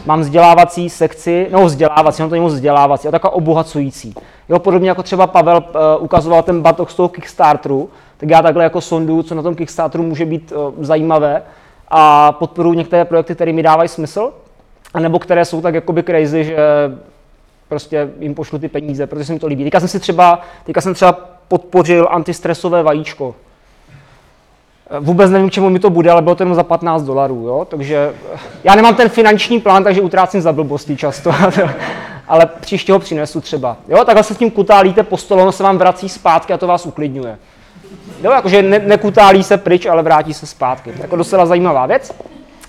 Mám 0.06 0.20
vzdělávací 0.20 0.90
sekci, 0.90 1.48
no 1.52 1.66
vzdělávací, 1.66 2.22
no 2.22 2.30
to 2.30 2.36
není 2.36 2.48
vzdělávací, 2.48 3.08
ale 3.08 3.12
taková 3.12 3.34
obohacující. 3.34 4.16
Jo, 4.50 4.60
podobně 4.60 4.90
jako 4.90 5.04
třeba 5.04 5.28
Pavel 5.28 5.58
uh, 5.58 6.04
ukazoval 6.04 6.44
ten 6.44 6.62
batoh 6.62 6.92
z 6.92 6.96
toho 6.96 7.10
Kickstarteru, 7.10 7.90
tak 8.18 8.30
já 8.30 8.42
takhle 8.42 8.64
jako 8.64 8.82
sondu, 8.82 9.24
co 9.24 9.36
na 9.36 9.42
tom 9.42 9.56
Kickstarteru 9.56 10.04
může 10.04 10.26
být 10.26 10.52
uh, 10.52 10.74
zajímavé 10.84 11.44
a 11.88 12.32
podporuji 12.32 12.78
některé 12.78 13.06
projekty, 13.06 13.36
které 13.36 13.54
mi 13.54 13.64
dávají 13.64 13.90
smysl, 13.90 14.34
anebo 14.94 15.20
které 15.20 15.46
jsou 15.46 15.62
tak 15.62 15.76
jakoby 15.76 16.04
crazy, 16.04 16.44
že 16.44 16.58
prostě 17.70 18.10
jim 18.20 18.36
pošlu 18.36 18.60
ty 18.60 18.68
peníze, 18.68 19.08
protože 19.08 19.26
se 19.26 19.34
mi 19.34 19.40
to 19.40 19.48
líbí. 19.48 19.64
Teďka 19.64 19.80
jsem 19.80 19.90
si 19.90 20.00
třeba, 20.00 20.42
teďka 20.66 20.82
jsem 20.82 20.94
třeba 20.94 21.14
podpořil 21.48 22.08
antistresové 22.12 22.84
vajíčko. 22.84 23.36
Vůbec 25.00 25.32
nevím, 25.32 25.52
čemu 25.52 25.70
mi 25.70 25.80
to 25.80 25.90
bude, 25.90 26.12
ale 26.12 26.22
bylo 26.22 26.36
to 26.36 26.44
jenom 26.44 26.56
za 26.56 26.64
15 26.64 27.04
dolarů, 27.04 27.48
jo? 27.48 27.68
takže 27.70 28.14
já 28.64 28.76
nemám 28.76 28.96
ten 28.96 29.10
finanční 29.10 29.60
plán, 29.60 29.84
takže 29.84 30.02
utrácím 30.02 30.42
za 30.42 30.54
blbosti 30.54 30.98
často, 30.98 31.32
ale 32.28 32.46
příště 32.46 32.94
ho 32.94 33.00
přinesu 33.00 33.42
třeba. 33.42 33.78
Jo? 33.88 34.06
Takhle 34.06 34.24
se 34.24 34.34
s 34.34 34.38
tím 34.38 34.52
kutálíte 34.52 35.04
po 35.04 35.18
stole, 35.18 35.42
ono 35.42 35.52
se 35.52 35.64
vám 35.64 35.78
vrací 35.78 36.10
zpátky 36.10 36.54
a 36.54 36.58
to 36.58 36.68
vás 36.68 36.86
uklidňuje. 36.86 37.38
Jo, 38.24 38.32
jakože 38.32 38.62
ne, 38.62 38.80
nekutálí 38.80 39.44
se 39.44 39.58
pryč, 39.58 39.86
ale 39.86 40.04
vrátí 40.04 40.34
se 40.34 40.46
zpátky. 40.46 40.94
Jako 41.00 41.16
docela 41.16 41.46
zajímavá 41.46 41.86
věc. 41.86 42.16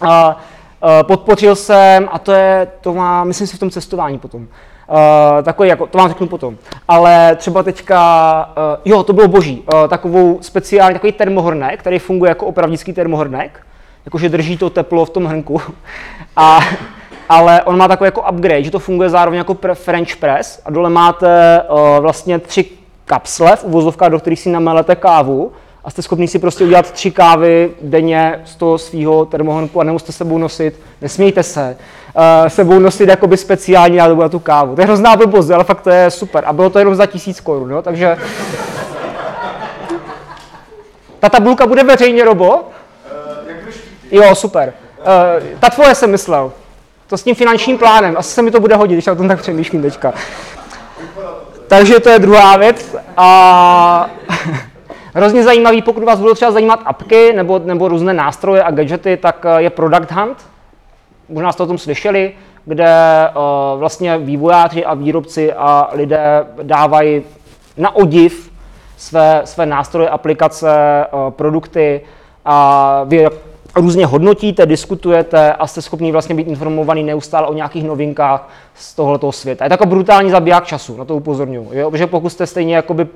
A, 0.01 0.09
a 0.09 1.03
podpořil 1.03 1.57
jsem, 1.57 2.09
a 2.13 2.19
to 2.19 2.33
je, 2.33 2.69
to 2.81 2.95
má, 2.95 3.25
myslím 3.25 3.47
si 3.47 3.57
v 3.57 3.61
tom 3.61 3.71
cestování 3.71 4.19
potom, 4.19 4.49
Uh, 4.91 5.43
takový, 5.43 5.69
jako, 5.69 5.87
to 5.87 5.99
vám 5.99 6.09
řeknu 6.09 6.27
potom. 6.27 6.57
Ale 6.89 7.37
třeba 7.37 7.63
teďka, 7.63 8.51
uh, 8.57 8.81
jo, 8.85 9.03
to 9.03 9.13
bylo 9.13 9.29
boží, 9.29 9.65
uh, 9.75 9.89
takovou 9.89 10.39
speciální, 10.41 10.95
takový 10.95 11.13
termohornek, 11.13 11.81
který 11.81 11.99
funguje 11.99 12.29
jako 12.29 12.47
opravdický 12.47 12.93
termohornek, 12.93 13.67
jakože 14.05 14.29
drží 14.29 14.57
to 14.57 14.71
teplo 14.71 15.05
v 15.05 15.11
tom 15.11 15.25
hrnku. 15.25 15.61
A, 16.37 16.61
ale 17.29 17.63
on 17.63 17.77
má 17.77 17.89
takový 17.89 18.07
jako 18.07 18.23
upgrade, 18.31 18.63
že 18.63 18.71
to 18.71 18.79
funguje 18.79 19.11
zároveň 19.11 19.39
jako 19.39 19.57
French 19.75 20.17
press 20.17 20.63
a 20.65 20.71
dole 20.71 20.91
máte 20.91 21.63
uh, 21.63 21.99
vlastně 21.99 22.39
tři 22.39 22.65
kapsle 23.05 23.57
v 23.57 23.65
uvozovkách, 23.65 24.11
do 24.11 24.21
kterých 24.21 24.41
si 24.41 24.51
namelete 24.51 24.97
kávu 24.97 25.53
a 25.89 25.91
jste 25.91 26.03
schopni 26.03 26.29
si 26.29 26.39
prostě 26.39 26.65
udělat 26.65 26.91
tři 26.91 27.11
kávy 27.11 27.71
denně 27.83 28.41
z 28.45 28.57
toho 28.57 28.79
svého 28.79 29.25
termohonku 29.25 29.81
a 29.81 29.85
nemusíte 29.85 30.13
sebou 30.13 30.39
nosit, 30.39 30.81
nesmějte 31.01 31.43
se, 31.43 31.77
uh, 32.15 32.49
sebou 32.49 32.79
nosit 32.79 33.09
jakoby 33.09 33.37
speciální 33.37 33.97
nádobu 33.97 34.23
na 34.23 34.29
tu 34.29 34.39
kávu. 34.39 34.75
To 34.75 34.81
je 34.81 34.85
hrozná 34.85 35.17
blbost, 35.17 35.51
ale 35.51 35.65
fakt 35.65 35.81
to 35.81 35.91
je 35.91 36.11
super. 36.11 36.45
A 36.47 36.53
bylo 36.53 36.71
to 36.71 36.79
jenom 36.79 36.95
za 36.95 37.07
tisíc 37.07 37.41
korun, 37.41 37.71
jo? 37.71 37.83
takže... 37.83 38.17
Ta 41.21 41.29
tabulka 41.29 41.67
bude 41.67 41.85
veřejně, 41.85 42.25
Robo? 42.25 42.55
Uh, 42.55 42.63
jo, 44.11 44.35
super. 44.35 44.73
Uh, 44.99 45.59
ta 45.61 45.71
tvoje 45.71 45.95
jsem 45.95 46.11
myslel. 46.11 46.53
To 47.07 47.19
s 47.19 47.23
tím 47.23 47.35
finančním 47.35 47.79
plánem. 47.79 48.15
Asi 48.19 48.35
se 48.35 48.43
mi 48.43 48.51
to 48.51 48.61
bude 48.61 48.77
hodit, 48.77 48.95
když 48.95 49.07
já 49.07 49.13
o 49.13 49.17
tom 49.17 49.29
tak 49.29 49.41
přemýšlím 49.41 49.83
teďka. 49.83 50.13
Takže 51.69 52.01
to 52.01 52.09
je 52.09 52.19
druhá 52.19 52.57
věc. 52.57 52.97
A 53.17 54.11
hrozně 55.19 55.43
zajímavý, 55.43 55.83
pokud 55.83 56.05
vás 56.05 56.21
budou 56.21 56.35
třeba 56.35 56.51
zajímat 56.51 56.81
apky 56.85 57.33
nebo, 57.33 57.59
nebo 57.65 57.89
různé 57.89 58.15
nástroje 58.15 58.63
a 58.63 58.71
gadgety, 58.71 59.17
tak 59.17 59.47
je 59.59 59.71
Product 59.71 60.13
Hunt 60.13 60.37
možná 61.29 61.53
jste 61.53 61.63
o 61.63 61.67
tom 61.67 61.79
slyšeli, 61.79 62.33
kde 62.65 62.95
uh, 63.29 63.79
vlastně 63.79 64.19
vývojáři 64.19 64.85
a 64.85 64.95
výrobci 64.95 65.53
a 65.53 65.89
lidé 65.93 66.47
dávají 66.63 67.23
na 67.77 67.97
odiv 67.97 68.53
své, 68.97 69.43
své 69.45 69.67
nástroje, 69.67 70.09
aplikace, 70.09 71.07
uh, 71.13 71.31
produkty 71.31 72.01
a 72.45 73.01
vy 73.05 73.27
různě 73.77 74.07
hodnotíte, 74.07 74.67
diskutujete 74.67 75.53
a 75.53 75.67
jste 75.67 75.83
schopni 75.83 76.13
vlastně 76.13 76.35
být 76.35 76.49
informovaný 76.49 77.03
neustále 77.03 77.47
o 77.47 77.53
nějakých 77.53 77.85
novinkách 77.85 78.49
z 78.75 78.95
tohoto 78.95 79.33
světa. 79.33 79.65
Je 79.65 79.69
to 79.69 79.73
jako 79.73 79.87
brutální 79.87 80.31
zabiják 80.31 80.67
času, 80.67 80.97
na 80.97 81.05
to 81.05 81.17
upozorňuji. 81.17 81.91
Protože 81.91 82.07
pokud 82.07 82.31
jste 82.31 82.47
stejně 82.47 82.77
jakoby 82.77 83.07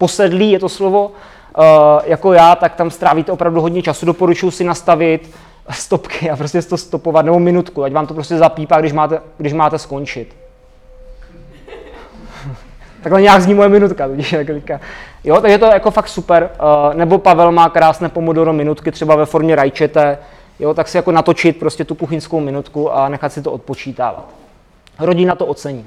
posedlí, 0.00 0.50
je 0.50 0.58
to 0.58 0.68
slovo, 0.68 1.06
uh, 1.06 1.64
jako 2.04 2.32
já, 2.32 2.56
tak 2.56 2.74
tam 2.74 2.90
strávíte 2.90 3.32
opravdu 3.32 3.60
hodně 3.60 3.82
času. 3.82 4.06
Doporučuji 4.06 4.50
si 4.50 4.64
nastavit 4.64 5.30
stopky 5.70 6.30
a 6.30 6.36
prostě 6.36 6.62
to 6.62 6.76
stopovat, 6.76 7.24
nebo 7.24 7.38
minutku, 7.38 7.84
ať 7.84 7.92
vám 7.92 8.06
to 8.06 8.14
prostě 8.14 8.36
zapípá, 8.36 8.80
když 8.80 8.92
máte, 8.92 9.20
když 9.36 9.52
máte 9.52 9.78
skončit. 9.78 10.36
Takhle 13.02 13.22
nějak 13.22 13.42
zní 13.42 13.54
moje 13.54 13.68
minutka, 13.68 14.08
tudíž 14.08 14.32
jako 14.32 14.52
teďka. 14.52 14.80
Jo, 15.24 15.40
takže 15.40 15.58
to 15.58 15.64
je 15.64 15.72
jako 15.72 15.90
fakt 15.90 16.08
super. 16.08 16.50
Uh, 16.62 16.94
nebo 16.94 17.18
Pavel 17.18 17.52
má 17.52 17.68
krásné 17.68 18.08
pomodoro 18.08 18.52
minutky, 18.52 18.92
třeba 18.92 19.16
ve 19.16 19.26
formě 19.26 19.56
rajčete, 19.56 20.18
jo, 20.58 20.74
tak 20.74 20.88
si 20.88 20.96
jako 20.96 21.12
natočit 21.12 21.58
prostě 21.58 21.84
tu 21.84 21.94
kuchyňskou 21.94 22.40
minutku 22.40 22.92
a 22.92 23.08
nechat 23.08 23.32
si 23.32 23.42
to 23.42 23.52
odpočítávat. 23.52 24.28
Rodina 24.98 25.34
to 25.34 25.46
ocení. 25.46 25.86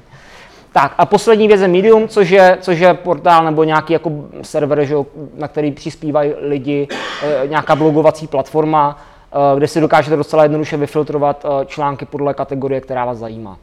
Tak 0.74 0.94
a 0.98 1.06
poslední 1.06 1.48
věc 1.48 1.62
je 1.62 1.68
Medium, 1.68 2.08
což 2.08 2.30
je, 2.30 2.58
což 2.62 2.80
je 2.80 2.94
portál 2.94 3.46
nebo 3.46 3.64
nějaký 3.64 3.94
jako 3.94 4.12
server, 4.42 4.86
že, 4.86 4.96
na 5.38 5.48
který 5.48 5.72
přispívají 5.72 6.34
lidi, 6.42 6.88
e, 7.24 7.48
nějaká 7.48 7.76
blogovací 7.76 8.28
platforma, 8.28 8.98
Eh, 9.34 9.58
kde 9.58 9.68
si 9.68 9.82
dokážete 9.82 10.16
docela 10.16 10.44
jednoduše 10.44 10.78
vyfiltrovat 10.78 11.46
eh, 11.46 11.66
články 11.66 12.06
podle 12.06 12.34
kategorie, 12.34 12.82
která 12.82 13.06
vás 13.06 13.18
zajímá. 13.18 13.58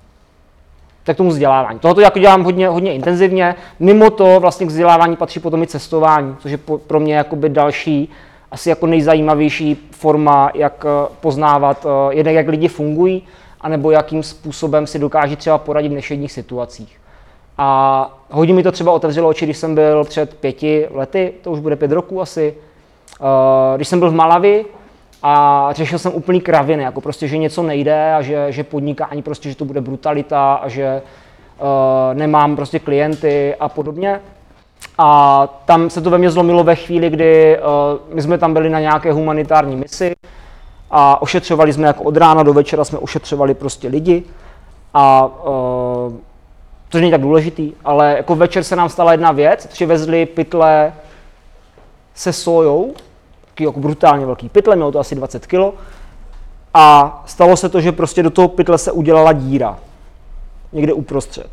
Tak 1.04 1.16
tomu 1.16 1.30
vzdělávání. 1.30 1.78
Tohoto 1.78 2.00
jako 2.00 2.18
dělám 2.18 2.44
hodně, 2.44 2.68
hodně 2.68 2.94
intenzivně. 2.94 3.54
Mimo 3.80 4.10
to 4.10 4.40
vlastně 4.40 4.66
k 4.66 4.68
vzdělávání 4.68 5.16
patří 5.16 5.40
potom 5.40 5.62
i 5.62 5.66
cestování, 5.66 6.36
což 6.38 6.52
je 6.52 6.58
pro 6.86 7.00
mě 7.00 7.14
jakoby 7.14 7.48
další, 7.48 8.10
asi 8.50 8.68
jako 8.68 8.86
nejzajímavější 8.86 9.88
forma, 9.90 10.50
jak 10.54 10.84
eh, 10.84 11.08
poznávat 11.20 11.86
jednak, 12.10 12.34
jak 12.34 12.48
lidi 12.48 12.68
fungují, 12.68 13.22
anebo 13.60 13.90
jakým 13.90 14.22
způsobem 14.22 14.86
si 14.86 14.98
dokáží 14.98 15.36
třeba 15.36 15.58
poradit 15.58 15.88
v 15.88 15.94
nešedních 15.94 16.32
situacích. 16.32 16.99
A 17.62 18.10
hodně 18.30 18.54
mi 18.54 18.62
to 18.62 18.72
třeba 18.72 18.92
otevřelo 18.92 19.28
oči, 19.28 19.44
když 19.44 19.56
jsem 19.56 19.74
byl 19.74 20.04
před 20.04 20.34
pěti 20.34 20.88
lety, 20.90 21.32
to 21.42 21.50
už 21.50 21.60
bude 21.60 21.76
pět 21.76 21.92
roků 21.92 22.20
asi, 22.20 22.54
když 23.76 23.88
jsem 23.88 23.98
byl 23.98 24.10
v 24.10 24.14
Malavi, 24.14 24.64
a 25.22 25.68
řešil 25.72 25.98
jsem 25.98 26.12
úplný 26.14 26.40
kraviny, 26.40 26.82
jako 26.82 27.00
prostě, 27.00 27.28
že 27.28 27.38
něco 27.38 27.62
nejde 27.62 28.14
a 28.14 28.22
že, 28.22 28.52
že 28.52 28.64
podnikání 28.64 29.22
prostě, 29.22 29.48
že 29.48 29.56
to 29.56 29.64
bude 29.64 29.80
brutalita 29.80 30.54
a 30.54 30.68
že 30.68 31.02
uh, 31.58 32.18
nemám 32.18 32.56
prostě 32.56 32.78
klienty 32.78 33.54
a 33.60 33.68
podobně. 33.68 34.20
A 34.98 35.48
tam 35.64 35.90
se 35.90 36.00
to 36.00 36.10
ve 36.10 36.18
mně 36.18 36.30
zlomilo 36.30 36.64
ve 36.64 36.74
chvíli, 36.74 37.10
kdy 37.10 37.58
uh, 37.58 38.14
my 38.14 38.22
jsme 38.22 38.38
tam 38.38 38.52
byli 38.52 38.70
na 38.70 38.80
nějaké 38.80 39.12
humanitární 39.12 39.76
misi 39.76 40.14
a 40.90 41.22
ošetřovali 41.22 41.72
jsme 41.72 41.86
jako 41.86 42.04
od 42.04 42.16
rána 42.16 42.42
do 42.42 42.52
večera 42.52 42.84
jsme 42.84 42.98
ošetřovali 42.98 43.54
prostě 43.54 43.88
lidi 43.88 44.22
a 44.94 45.28
to 46.90 46.98
není 46.98 47.10
tak 47.10 47.20
důležitý, 47.20 47.72
ale 47.84 48.14
jako 48.16 48.34
večer 48.34 48.64
se 48.64 48.76
nám 48.76 48.88
stala 48.88 49.12
jedna 49.12 49.32
věc, 49.32 49.66
přivezli 49.66 50.26
pytle 50.26 50.92
se 52.14 52.32
sojou, 52.32 52.94
takový 53.44 53.64
jako 53.64 53.80
brutálně 53.80 54.26
velký 54.26 54.48
pytle, 54.48 54.76
mělo 54.76 54.92
to 54.92 54.98
asi 54.98 55.14
20 55.14 55.46
kg. 55.46 55.74
A 56.74 57.22
stalo 57.26 57.56
se 57.56 57.68
to, 57.68 57.80
že 57.80 57.92
prostě 57.92 58.22
do 58.22 58.30
toho 58.30 58.48
pytle 58.48 58.78
se 58.78 58.92
udělala 58.92 59.32
díra. 59.32 59.78
Někde 60.72 60.92
uprostřed. 60.92 61.50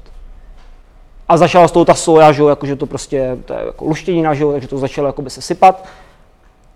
A 1.29 1.37
začala 1.37 1.67
z 1.67 1.71
toho 1.71 1.85
ta 1.85 1.93
soja, 1.93 2.31
že 2.31 2.43
jakože 2.43 2.75
to 2.75 2.85
prostě, 2.85 3.37
to 3.45 3.53
je 3.53 3.59
jako 3.65 3.85
luštěnina, 3.85 4.33
že 4.33 4.45
takže 4.45 4.67
to 4.67 4.77
začalo 4.77 5.07
jakoby 5.07 5.29
se 5.29 5.41
sypat. 5.41 5.87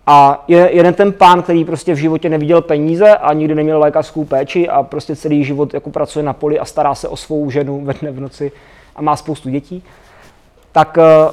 A 0.08 0.44
je 0.48 0.70
jeden 0.72 0.94
ten 0.94 1.14
pán, 1.14 1.42
který 1.42 1.66
prostě 1.66 1.94
v 1.94 1.98
životě 1.98 2.30
neviděl 2.30 2.62
peníze 2.62 3.16
a 3.18 3.34
nikdy 3.34 3.56
neměl 3.56 3.80
lékařskou 3.80 4.26
péči 4.26 4.70
a 4.70 4.84
prostě 4.84 5.16
celý 5.16 5.44
život 5.44 5.74
jako 5.74 5.90
pracuje 5.90 6.24
na 6.24 6.34
poli 6.34 6.60
a 6.60 6.66
stará 6.66 6.96
se 6.96 7.08
o 7.08 7.18
svou 7.18 7.50
ženu 7.50 7.86
ve 7.86 7.94
dne 8.02 8.12
v 8.12 8.20
noci 8.20 8.52
a 8.96 9.02
má 9.02 9.16
spoustu 9.16 9.50
dětí, 9.50 9.84
tak 10.72 10.98
eh, 10.98 11.32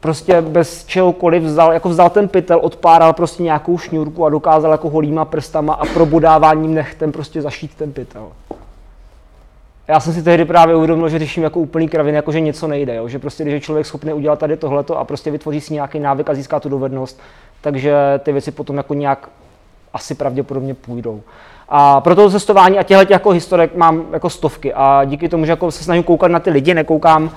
prostě 0.00 0.40
bez 0.40 0.84
čehokoliv 0.84 1.42
vzal, 1.42 1.72
jako 1.72 1.88
vzal 1.88 2.10
ten 2.10 2.28
pytel, 2.28 2.58
odpáral 2.62 3.12
prostě 3.12 3.42
nějakou 3.42 3.78
šňůrku 3.78 4.24
a 4.24 4.30
dokázal 4.30 4.72
jako 4.72 4.90
holýma 4.90 5.24
prstama 5.24 5.74
a 5.74 5.86
probudáváním 5.86 6.74
nechtem 6.74 7.12
prostě 7.12 7.42
zašít 7.42 7.74
ten 7.74 7.92
pytel. 7.92 8.28
Já 9.92 10.00
jsem 10.00 10.12
si 10.12 10.22
tehdy 10.22 10.44
právě 10.44 10.76
uvědomil, 10.76 11.08
že 11.08 11.18
řeším 11.18 11.42
jako 11.42 11.60
úplný 11.60 11.88
kraviny, 11.88 12.16
jako 12.16 12.32
že 12.32 12.40
něco 12.40 12.66
nejde, 12.66 12.94
jo? 12.94 13.08
že 13.08 13.18
prostě 13.18 13.42
když 13.42 13.54
je 13.54 13.60
člověk 13.60 13.86
schopný 13.86 14.12
udělat 14.12 14.38
tady 14.38 14.56
tohleto 14.56 14.98
a 14.98 15.04
prostě 15.04 15.30
vytvoří 15.30 15.60
si 15.60 15.74
nějaký 15.74 15.98
návyk 15.98 16.30
a 16.30 16.34
získá 16.34 16.60
tu 16.60 16.68
dovednost, 16.68 17.20
takže 17.60 17.94
ty 18.18 18.32
věci 18.32 18.50
potom 18.50 18.76
jako 18.76 18.94
nějak 18.94 19.28
asi 19.92 20.14
pravděpodobně 20.14 20.74
půjdou. 20.74 21.20
A 21.68 22.00
pro 22.00 22.14
to 22.14 22.30
cestování 22.30 22.78
a 22.78 22.82
těchto 22.82 23.12
jako 23.12 23.30
historek 23.30 23.76
mám 23.76 24.04
jako 24.12 24.30
stovky 24.30 24.74
a 24.74 25.04
díky 25.04 25.28
tomu, 25.28 25.44
že 25.44 25.52
jako 25.52 25.70
se 25.70 25.84
snažím 25.84 26.02
koukat 26.02 26.30
na 26.30 26.40
ty 26.40 26.50
lidi, 26.50 26.74
nekoukám 26.74 27.24
uh, 27.24 27.30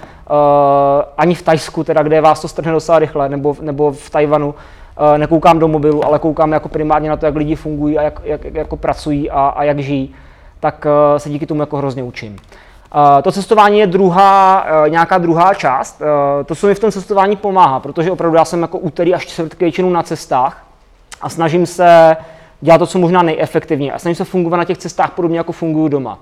ani 1.18 1.36
v 1.36 1.42
Tajsku, 1.42 1.84
teda, 1.84 2.04
kde 2.04 2.22
vás 2.22 2.42
to 2.42 2.48
strhne 2.48 2.72
docela 2.72 3.00
rychle, 3.00 3.30
nebo, 3.30 3.56
nebo 3.62 3.92
v 3.92 4.10
Tajvanu, 4.10 4.48
uh, 4.48 5.18
nekoukám 5.18 5.60
do 5.60 5.68
mobilu, 5.68 6.06
ale 6.06 6.20
koukám 6.20 6.52
jako 6.52 6.70
primárně 6.70 7.10
na 7.10 7.18
to, 7.18 7.26
jak 7.26 7.36
lidi 7.36 7.56
fungují 7.56 7.98
a 7.98 8.02
jak, 8.02 8.22
jak, 8.24 8.46
jak 8.46 8.56
jako 8.56 8.78
pracují 8.78 9.32
a, 9.32 9.48
a 9.48 9.64
jak 9.64 9.80
žijí, 9.80 10.16
tak 10.66 10.86
uh, 10.86 11.18
se 11.18 11.30
díky 11.30 11.46
tomu 11.46 11.62
jako 11.62 11.78
hrozně 11.78 12.04
učím. 12.04 12.32
Uh, 12.34 13.22
to 13.22 13.32
cestování 13.32 13.80
je 13.80 13.88
druhá, 13.88 14.66
uh, 14.82 14.90
nějaká 14.90 15.18
druhá 15.18 15.54
část. 15.54 16.02
To, 16.46 16.56
co 16.56 16.68
mi 16.68 16.76
v 16.76 16.80
tom 16.80 16.92
cestování 16.92 17.36
pomáhá, 17.36 17.80
protože 17.80 18.12
opravdu 18.12 18.38
já 18.38 18.46
jsem 18.46 18.62
jako 18.62 18.78
úterý 18.78 19.14
až 19.14 19.26
čtvrtky 19.26 19.66
většinou 19.66 19.90
na 19.90 20.04
cestách 20.04 20.66
a 21.22 21.30
snažím 21.30 21.66
se 21.66 22.18
dělat 22.62 22.78
to, 22.78 22.88
co 22.88 23.00
možná 23.00 23.22
nejefektivněji 23.22 23.92
a 23.92 24.00
snažím 24.00 24.16
se 24.16 24.24
fungovat 24.24 24.58
na 24.58 24.64
těch 24.64 24.78
cestách 24.78 25.12
podobně, 25.12 25.38
jako 25.38 25.52
fungují 25.52 25.90
doma. 25.90 26.20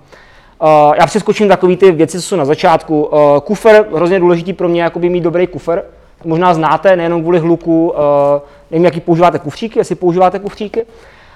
Já 0.99 1.05
přeskočím 1.05 1.47
takové 1.47 1.75
ty 1.75 1.91
věci, 1.91 2.17
co 2.17 2.27
jsou 2.27 2.35
na 2.35 2.45
začátku. 2.45 3.09
Kufer, 3.43 3.85
hrozně 3.95 4.19
důležitý 4.19 4.53
pro 4.53 4.69
mě, 4.69 4.83
jako 4.83 4.99
by 4.99 5.09
mít 5.09 5.21
dobrý 5.21 5.47
kufer. 5.47 5.83
Možná 6.25 6.53
znáte, 6.53 6.95
nejenom 6.95 7.21
kvůli 7.21 7.39
hluku, 7.39 7.93
nevím, 8.71 8.85
jaký 8.85 8.99
používáte 8.99 9.39
kufříky, 9.39 9.79
jestli 9.79 9.95
používáte 9.95 10.39
kufříky, 10.39 10.85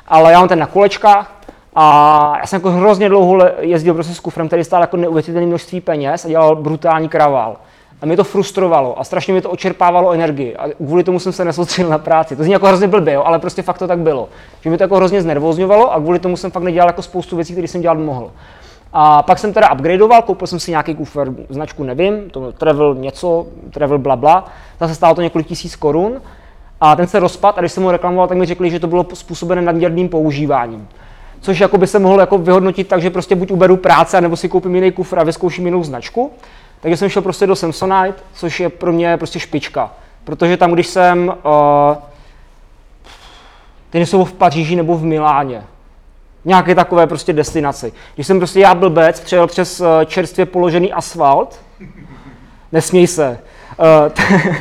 ale 0.08 0.32
já 0.32 0.40
mám 0.40 0.48
ten 0.48 0.60
na 0.60 0.66
kolečkách 0.66 1.37
a 1.80 2.38
já 2.40 2.48
jsem 2.48 2.58
jako 2.58 2.72
hrozně 2.72 3.10
dlouho 3.10 3.38
jezdil 3.60 3.94
prostě 3.94 4.14
s 4.14 4.20
kufrem, 4.20 4.48
který 4.48 4.64
stál 4.64 4.82
jako 4.82 4.98
neuvěřitelné 4.98 5.48
množství 5.48 5.82
peněz 5.82 6.26
a 6.26 6.28
dělal 6.28 6.56
brutální 6.56 7.10
kravál. 7.10 7.58
A 8.02 8.06
mě 8.06 8.18
to 8.18 8.24
frustrovalo 8.24 9.00
a 9.00 9.04
strašně 9.04 9.34
mi 9.34 9.42
to 9.42 9.50
očerpávalo 9.50 10.12
energii. 10.12 10.56
A 10.56 10.70
kvůli 10.70 11.04
tomu 11.04 11.20
jsem 11.20 11.32
se 11.32 11.46
nesoustředil 11.46 11.90
na 11.90 11.98
práci. 11.98 12.36
To 12.36 12.44
zní 12.44 12.54
jako 12.54 12.68
hrozně 12.68 12.88
blbě, 12.88 13.14
jo, 13.14 13.24
ale 13.26 13.40
prostě 13.40 13.62
fakt 13.62 13.78
to 13.78 13.88
tak 13.88 14.00
bylo. 14.00 14.30
Že 14.62 14.70
mi 14.70 14.78
to 14.78 14.84
jako 14.84 14.96
hrozně 14.96 15.22
znervozňovalo 15.22 15.94
a 15.94 16.00
kvůli 16.00 16.20
tomu 16.20 16.38
jsem 16.38 16.52
fakt 16.52 16.64
nedělal 16.64 16.90
jako 16.90 17.02
spoustu 17.02 17.36
věcí, 17.36 17.54
které 17.54 17.68
jsem 17.68 17.82
dělat 17.82 17.98
mohl. 17.98 18.32
A 18.94 19.24
pak 19.24 19.40
jsem 19.40 19.54
teda 19.54 19.72
upgradeoval, 19.72 20.22
koupil 20.22 20.48
jsem 20.48 20.60
si 20.60 20.72
nějaký 20.72 20.96
kufer, 20.96 21.28
značku 21.50 21.84
nevím, 21.84 22.30
to 22.30 22.52
Travel 22.52 22.96
něco, 22.96 23.48
Travel 23.72 23.98
bla 23.98 24.16
bla. 24.16 24.46
Zase 24.80 24.96
stálo 24.96 25.16
to 25.16 25.22
několik 25.22 25.48
tisíc 25.48 25.76
korun. 25.76 26.22
A 26.82 26.96
ten 26.96 27.08
se 27.08 27.20
rozpad 27.20 27.58
a 27.58 27.62
když 27.62 27.72
jsem 27.72 27.84
ho 27.84 27.92
reklamoval, 27.92 28.28
tak 28.28 28.38
mi 28.38 28.46
řekli, 28.46 28.70
že 28.70 28.80
to 28.80 28.88
bylo 28.88 29.06
způsobené 29.14 29.62
nadměrným 29.62 30.10
používáním. 30.10 30.88
Což 31.42 31.60
jako 31.60 31.78
by 31.78 31.88
se 31.88 32.00
mohlo 32.00 32.20
jako 32.20 32.38
vyhodnotit 32.38 32.88
tak, 32.88 33.02
že 33.02 33.10
prostě 33.10 33.36
buď 33.36 33.52
uberu 33.52 33.78
práce, 33.78 34.22
nebo 34.22 34.36
si 34.38 34.50
koupím 34.50 34.76
jiný 34.76 34.92
kufr 34.92 35.20
a 35.20 35.24
vyzkouším 35.24 35.66
jinou 35.66 35.84
značku. 35.84 36.32
Takže 36.82 36.98
jsem 36.98 37.10
šel 37.10 37.22
prostě 37.22 37.48
do 37.48 37.56
Samsonite, 37.56 38.24
což 38.34 38.60
je 38.60 38.70
pro 38.70 38.94
mě 38.94 39.18
prostě 39.18 39.40
špička. 39.40 39.92
Protože 40.24 40.58
tam, 40.58 40.72
když 40.72 40.88
jsem, 40.88 41.28
uh, 41.28 41.98
ty 43.90 44.06
jsou 44.06 44.26
v 44.26 44.34
Paříži 44.34 44.76
nebo 44.76 44.98
v 44.98 45.04
Miláně, 45.04 45.64
nějaké 46.46 46.76
takové 46.76 47.08
prostě 47.08 47.34
destinaci. 47.34 47.94
Když 48.16 48.28
jsem 48.28 48.38
prostě 48.38 48.60
já 48.60 48.76
blbec 48.76 49.20
přejel 49.20 49.48
přes 49.48 49.80
uh, 49.80 49.88
čerstvě 50.06 50.46
položený 50.46 50.94
asfalt, 50.94 51.60
nesměj 52.72 53.08
se, 53.08 53.40
uh, 53.80 54.12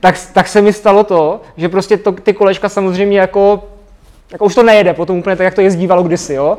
tak, 0.00 0.14
tak 0.32 0.48
se 0.48 0.62
mi 0.62 0.72
stalo 0.72 1.04
to, 1.04 1.40
že 1.56 1.68
prostě 1.68 1.96
to, 1.96 2.12
ty 2.12 2.32
kolečka 2.32 2.68
samozřejmě 2.68 3.20
jako, 3.20 3.64
jako 4.32 4.44
už 4.44 4.54
to 4.54 4.62
nejede 4.62 4.94
potom 4.94 5.18
úplně 5.18 5.36
tak, 5.36 5.44
jak 5.44 5.54
to 5.54 5.60
jezdívalo 5.60 6.02
kdysi, 6.02 6.34
jo. 6.34 6.58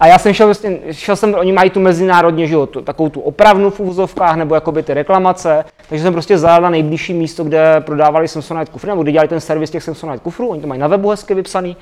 A 0.00 0.06
já 0.06 0.18
jsem 0.18 0.32
šel, 0.32 0.46
vlastně, 0.46 0.78
šel 0.90 1.16
jsem, 1.16 1.34
oni 1.34 1.52
mají 1.52 1.70
tu 1.70 1.80
mezinárodně, 1.80 2.46
že 2.46 2.54
jo, 2.54 2.66
tu, 2.66 2.82
takovou 2.82 3.08
tu 3.08 3.20
opravnu 3.20 3.70
v 3.70 3.80
úvozovkách, 3.80 4.36
nebo 4.36 4.54
jakoby 4.54 4.82
ty 4.82 4.94
reklamace, 4.94 5.64
takže 5.88 6.04
jsem 6.04 6.12
prostě 6.12 6.38
zajel 6.38 6.62
na 6.62 6.70
nejbližší 6.70 7.14
místo, 7.14 7.44
kde 7.44 7.80
prodávali 7.80 8.28
Samsonite 8.28 8.72
kufry, 8.72 8.90
nebo 8.90 9.02
kde 9.02 9.12
dělali 9.12 9.28
ten 9.28 9.40
servis 9.40 9.70
těch 9.70 9.82
Samsonite 9.82 10.18
kufrů, 10.18 10.48
oni 10.48 10.60
to 10.60 10.66
mají 10.66 10.80
na 10.80 10.86
webu 10.86 11.10
hezky 11.10 11.34
vypsaný. 11.34 11.76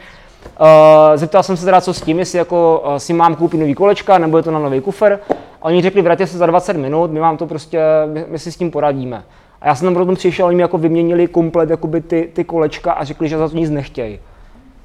Uh, 0.61 0.67
zeptal 1.15 1.43
jsem 1.43 1.57
se 1.57 1.65
teda, 1.65 1.81
co 1.81 1.95
s 1.95 2.03
tím, 2.03 2.19
jestli 2.19 2.39
jako 2.39 2.85
uh, 2.87 2.97
si 2.97 3.13
mám 3.13 3.35
koupit 3.37 3.59
nový 3.59 3.75
kolečka, 3.75 4.19
nebo 4.19 4.37
je 4.37 4.43
to 4.43 4.51
na 4.51 4.59
nový 4.59 4.81
kufr. 4.81 5.19
A 5.63 5.65
oni 5.65 5.83
řekli, 5.83 6.03
vrátě 6.03 6.27
se 6.27 6.39
za 6.39 6.47
20 6.47 6.77
minut, 6.77 7.11
my 7.11 7.21
vám 7.21 7.37
to 7.37 7.47
prostě, 7.47 7.81
my, 8.13 8.25
my 8.29 8.39
si 8.39 8.53
s 8.53 8.57
tím 8.57 8.71
poradíme. 8.71 9.25
A 9.61 9.69
já 9.69 9.75
jsem 9.75 9.87
tam 9.87 9.95
potom 9.95 10.15
přišel, 10.15 10.47
oni 10.47 10.57
mi 10.57 10.63
jako 10.63 10.79
vyměnili 10.79 11.27
komplet 11.27 11.71
jakoby 11.71 12.01
ty, 12.01 12.31
ty 12.33 12.45
kolečka 12.45 12.93
a 12.93 13.05
řekli, 13.05 13.29
že 13.29 13.39
za 13.39 13.49
to 13.49 13.57
nic 13.57 13.71
nechtějí. 13.71 14.19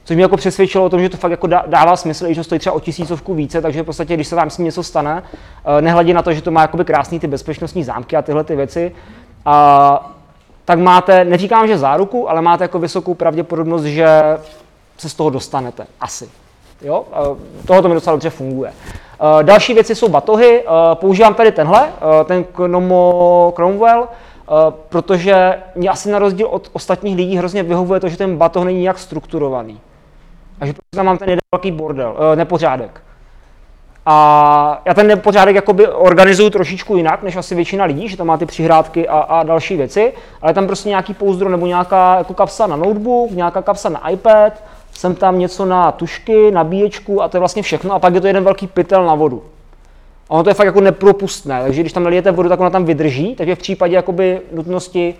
Což 0.09 0.15
mě 0.15 0.23
jako 0.23 0.37
přesvědčilo 0.37 0.85
o 0.85 0.89
tom, 0.89 0.99
že 0.99 1.09
to 1.09 1.17
fakt 1.17 1.31
jako 1.31 1.47
dává 1.47 1.95
smysl, 1.95 2.27
i 2.27 2.33
že 2.33 2.39
to 2.39 2.43
stojí 2.43 2.59
třeba 2.59 2.75
o 2.75 2.79
tisícovku 2.79 3.33
více, 3.33 3.61
takže 3.61 3.81
v 3.81 3.85
podstatě, 3.85 4.13
když 4.13 4.27
se 4.27 4.35
vám 4.35 4.49
s 4.49 4.55
tím 4.55 4.65
něco 4.65 4.83
stane, 4.83 5.23
eh, 5.23 5.81
nehledě 5.81 6.13
na 6.13 6.21
to, 6.21 6.33
že 6.33 6.41
to 6.41 6.51
má 6.51 6.61
jakoby 6.61 6.85
krásný 6.85 7.19
ty 7.19 7.27
bezpečnostní 7.27 7.83
zámky 7.83 8.15
a 8.15 8.21
tyhle 8.21 8.43
ty 8.43 8.55
věci, 8.55 8.95
a, 9.45 10.11
tak 10.65 10.79
máte, 10.79 11.25
neříkám, 11.25 11.67
že 11.67 11.77
záruku, 11.77 12.29
ale 12.29 12.41
máte 12.41 12.63
jako 12.63 12.79
vysokou 12.79 13.13
pravděpodobnost, 13.13 13.83
že 13.83 14.07
se 14.97 15.09
z 15.09 15.13
toho 15.13 15.29
dostanete. 15.29 15.87
Asi. 16.01 16.29
Jo? 16.81 17.03
Tohle 17.65 17.81
to 17.81 17.87
mi 17.87 17.93
docela 17.93 18.13
dobře 18.13 18.29
funguje. 18.29 18.71
Eh, 18.71 19.43
další 19.43 19.73
věci 19.73 19.95
jsou 19.95 20.07
batohy. 20.07 20.63
Eh, 20.63 20.95
používám 20.95 21.33
tady 21.33 21.51
tenhle, 21.51 21.89
ten 22.25 22.45
Chromo 22.53 23.53
Cromwell, 23.55 24.07
protože 24.89 25.59
mě 25.75 25.89
asi 25.89 26.11
na 26.11 26.19
rozdíl 26.19 26.47
od 26.47 26.69
ostatních 26.73 27.15
lidí 27.15 27.37
hrozně 27.37 27.63
vyhovuje 27.63 27.99
to, 27.99 28.09
že 28.09 28.17
ten 28.17 28.37
batoh 28.37 28.65
není 28.65 28.81
nějak 28.81 28.99
strukturovaný. 28.99 29.79
A 30.61 30.65
že 30.65 30.73
tam 30.89 31.05
mám 31.05 31.17
ten 31.17 31.29
jeden 31.29 31.41
velký 31.55 31.71
bordel, 31.71 32.11
uh, 32.11 32.35
nepořádek. 32.35 33.01
A 34.05 34.81
já 34.85 34.93
ten 34.93 35.07
nepořádek 35.07 35.55
jakoby 35.55 35.87
organizuju 35.87 36.49
trošičku 36.49 36.97
jinak, 36.97 37.23
než 37.23 37.35
asi 37.35 37.55
většina 37.55 37.85
lidí, 37.85 38.09
že 38.09 38.17
tam 38.17 38.27
má 38.27 38.37
ty 38.37 38.45
přihrádky 38.45 39.07
a, 39.07 39.19
a 39.19 39.43
další 39.43 39.77
věci, 39.77 40.13
ale 40.41 40.53
tam 40.53 40.67
prostě 40.67 40.89
nějaký 40.89 41.13
pouzdro 41.13 41.49
nebo 41.49 41.67
nějaká 41.67 42.17
jako 42.17 42.33
kapsa 42.33 42.67
na 42.67 42.75
notebook, 42.75 43.31
nějaká 43.31 43.61
kapsa 43.61 43.89
na 43.89 44.09
iPad, 44.09 44.53
jsem 44.91 45.15
tam 45.15 45.39
něco 45.39 45.65
na 45.65 45.91
tušky, 45.91 46.51
nabíječku 46.51 47.21
a 47.21 47.27
to 47.27 47.37
je 47.37 47.39
vlastně 47.39 47.61
všechno 47.61 47.93
a 47.93 47.99
pak 47.99 48.13
je 48.13 48.21
to 48.21 48.27
jeden 48.27 48.43
velký 48.43 48.67
pytel 48.67 49.05
na 49.05 49.15
vodu. 49.15 49.43
A 50.29 50.31
ono 50.31 50.43
to 50.43 50.49
je 50.49 50.53
fakt 50.53 50.65
jako 50.65 50.81
nepropustné, 50.81 51.63
takže 51.63 51.81
když 51.81 51.93
tam 51.93 52.03
nalijete 52.03 52.31
vodu, 52.31 52.49
tak 52.49 52.59
ona 52.59 52.69
tam 52.69 52.85
vydrží, 52.85 53.35
takže 53.35 53.55
v 53.55 53.59
případě 53.59 53.95
jakoby 53.95 54.41
nutnosti, 54.51 55.15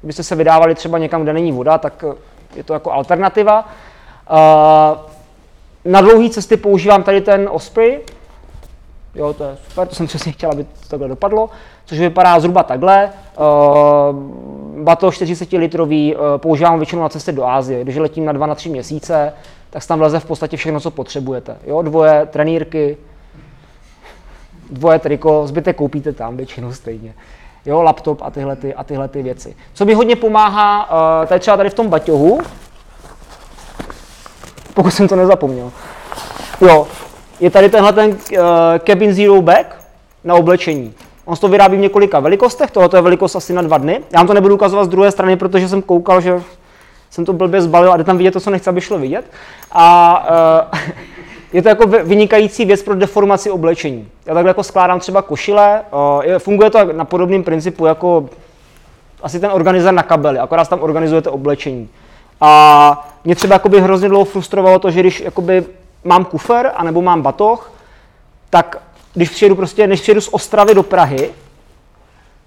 kdybyste 0.00 0.22
se 0.22 0.34
vydávali 0.34 0.74
třeba 0.74 0.98
někam, 0.98 1.22
kde 1.22 1.32
není 1.32 1.52
voda, 1.52 1.78
tak 1.78 2.04
je 2.56 2.64
to 2.64 2.72
jako 2.72 2.92
alternativa. 2.92 3.68
Uh, 4.30 4.98
na 5.84 6.00
dlouhé 6.00 6.30
cesty 6.30 6.56
používám 6.56 7.02
tady 7.02 7.20
ten 7.20 7.48
Osprey. 7.52 8.00
Jo, 9.14 9.32
to 9.32 9.44
je 9.44 9.56
super, 9.68 9.88
to 9.88 9.94
jsem 9.94 10.06
přesně 10.06 10.32
chtěl, 10.32 10.50
aby 10.50 10.64
to 10.64 10.88
takhle 10.88 11.08
dopadlo. 11.08 11.50
Což 11.86 11.98
vypadá 11.98 12.40
zhruba 12.40 12.62
takhle. 12.62 13.10
Uh, 13.38 14.16
bato 14.84 15.12
40 15.12 15.52
litrový, 15.52 16.16
uh, 16.16 16.22
používám 16.36 16.78
většinou 16.78 17.02
na 17.02 17.08
cestě 17.08 17.32
do 17.32 17.46
Ázie. 17.46 17.82
Když 17.82 17.96
letím 17.96 18.24
na 18.24 18.32
2 18.32 18.46
na 18.46 18.54
3 18.54 18.68
měsíce, 18.68 19.32
tak 19.70 19.86
tam 19.86 19.98
vleze 19.98 20.20
v 20.20 20.24
podstatě 20.24 20.56
všechno, 20.56 20.80
co 20.80 20.90
potřebujete. 20.90 21.56
Jo, 21.66 21.82
dvoje 21.82 22.26
trenýrky, 22.26 22.96
dvoje 24.70 24.98
triko, 24.98 25.46
zbytek 25.46 25.76
koupíte 25.76 26.12
tam 26.12 26.36
většinou 26.36 26.72
stejně. 26.72 27.14
Jo, 27.66 27.82
laptop 27.82 28.22
a 28.22 28.30
tyhle, 28.30 28.56
ty, 28.56 28.74
a 28.74 28.84
tyhle 28.84 29.08
ty 29.08 29.22
věci. 29.22 29.56
Co 29.72 29.84
mi 29.84 29.94
hodně 29.94 30.16
pomáhá, 30.16 30.90
uh, 31.20 31.26
tady 31.26 31.40
třeba 31.40 31.56
tady 31.56 31.70
v 31.70 31.74
tom 31.74 31.88
baťohu, 31.88 32.40
pokud 34.74 34.90
jsem 34.90 35.08
to 35.08 35.16
nezapomněl. 35.16 35.72
Jo, 36.60 36.86
je 37.40 37.50
tady 37.50 37.68
tenhle 37.68 37.92
ten 37.92 38.10
uh, 38.10 38.16
Cabin 38.86 39.14
Zero 39.14 39.42
Bag 39.42 39.80
na 40.24 40.34
oblečení. 40.34 40.94
On 41.24 41.36
se 41.36 41.40
to 41.40 41.48
vyrábí 41.48 41.76
v 41.76 41.80
několika 41.80 42.20
velikostech, 42.20 42.70
tohle 42.70 42.88
je 42.98 43.02
velikost 43.02 43.36
asi 43.36 43.52
na 43.52 43.62
dva 43.62 43.78
dny. 43.78 44.00
Já 44.12 44.18
vám 44.18 44.26
to 44.26 44.34
nebudu 44.34 44.54
ukazovat 44.54 44.84
z 44.84 44.88
druhé 44.88 45.10
strany, 45.10 45.36
protože 45.36 45.68
jsem 45.68 45.82
koukal, 45.82 46.20
že 46.20 46.42
jsem 47.10 47.24
to 47.24 47.32
blbě 47.32 47.62
zbalil 47.62 47.92
a 47.92 47.96
jde 47.96 48.04
tam 48.04 48.18
vidět 48.18 48.30
to, 48.30 48.40
co 48.40 48.50
nechci, 48.50 48.70
aby 48.70 48.80
šlo 48.80 48.98
vidět. 48.98 49.24
A 49.72 50.68
uh, 50.72 50.78
je 51.52 51.62
to 51.62 51.68
jako 51.68 51.86
vynikající 51.86 52.64
věc 52.64 52.82
pro 52.82 52.94
deformaci 52.94 53.50
oblečení. 53.50 54.08
Já 54.26 54.34
takhle 54.34 54.50
jako 54.50 54.62
skládám 54.62 55.00
třeba 55.00 55.22
košile, 55.22 55.82
uh, 55.92 56.38
funguje 56.38 56.70
to 56.70 56.92
na 56.92 57.04
podobném 57.04 57.42
principu 57.42 57.86
jako 57.86 58.28
asi 59.22 59.40
ten 59.40 59.50
organizer 59.52 59.94
na 59.94 60.02
kabely, 60.02 60.38
akorát 60.38 60.68
tam 60.68 60.82
organizujete 60.82 61.30
oblečení. 61.30 61.88
A 62.40 63.08
mě 63.24 63.34
třeba 63.34 63.54
jakoby 63.54 63.80
hrozně 63.80 64.08
dlouho 64.08 64.24
frustrovalo 64.24 64.78
to, 64.78 64.90
že 64.90 65.00
když 65.00 65.20
jakoby 65.20 65.64
mám 66.04 66.24
kufer 66.24 66.72
anebo 66.76 67.02
mám 67.02 67.22
batoh, 67.22 67.72
tak 68.50 68.82
když 69.14 69.30
přijedu 69.30 69.54
prostě, 69.56 69.86
než 69.86 70.00
přijedu 70.00 70.20
z 70.20 70.28
Ostravy 70.28 70.74
do 70.74 70.82
Prahy, 70.82 71.30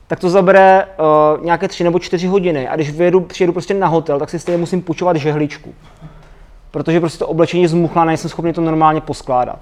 tak 0.08 0.20
to 0.20 0.30
zabere 0.30 0.86
uh, 1.38 1.46
nějaké 1.46 1.68
tři 1.68 1.84
nebo 1.84 2.00
čtyři 2.00 2.28
hodiny. 2.28 2.68
A 2.68 2.76
když 2.76 2.92
vyjedu, 2.92 3.22
přijedu 3.22 3.54
prostě 3.54 3.74
na 3.74 3.88
hotel, 3.88 4.20
tak 4.20 4.30
si 4.30 4.40
stejně 4.40 4.58
musím 4.58 4.82
půjčovat 4.82 5.16
žehličku. 5.16 5.74
Protože 6.72 7.00
prostě 7.00 7.20
to 7.20 7.28
oblečení 7.28 7.68
zmuchla, 7.68 8.06
nejsem 8.06 8.30
schopný 8.30 8.54
to 8.54 8.62
normálně 8.62 9.02
poskládat. 9.02 9.60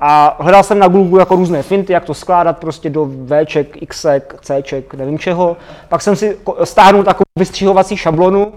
A 0.00 0.36
hledal 0.40 0.62
jsem 0.62 0.78
na 0.78 0.88
Google 0.88 1.22
jako 1.22 1.36
různé 1.36 1.62
finty, 1.62 1.92
jak 1.92 2.04
to 2.04 2.14
skládat 2.14 2.58
prostě 2.58 2.90
do 2.90 3.08
Vček, 3.44 3.86
Xek, 3.86 4.34
Cček, 4.40 4.94
nevím 4.94 5.18
čeho. 5.18 5.56
Pak 5.88 6.02
jsem 6.02 6.16
si 6.16 6.38
stáhnul 6.64 7.04
takovou 7.04 7.24
vystřihovací 7.38 7.96
šablonu, 7.96 8.52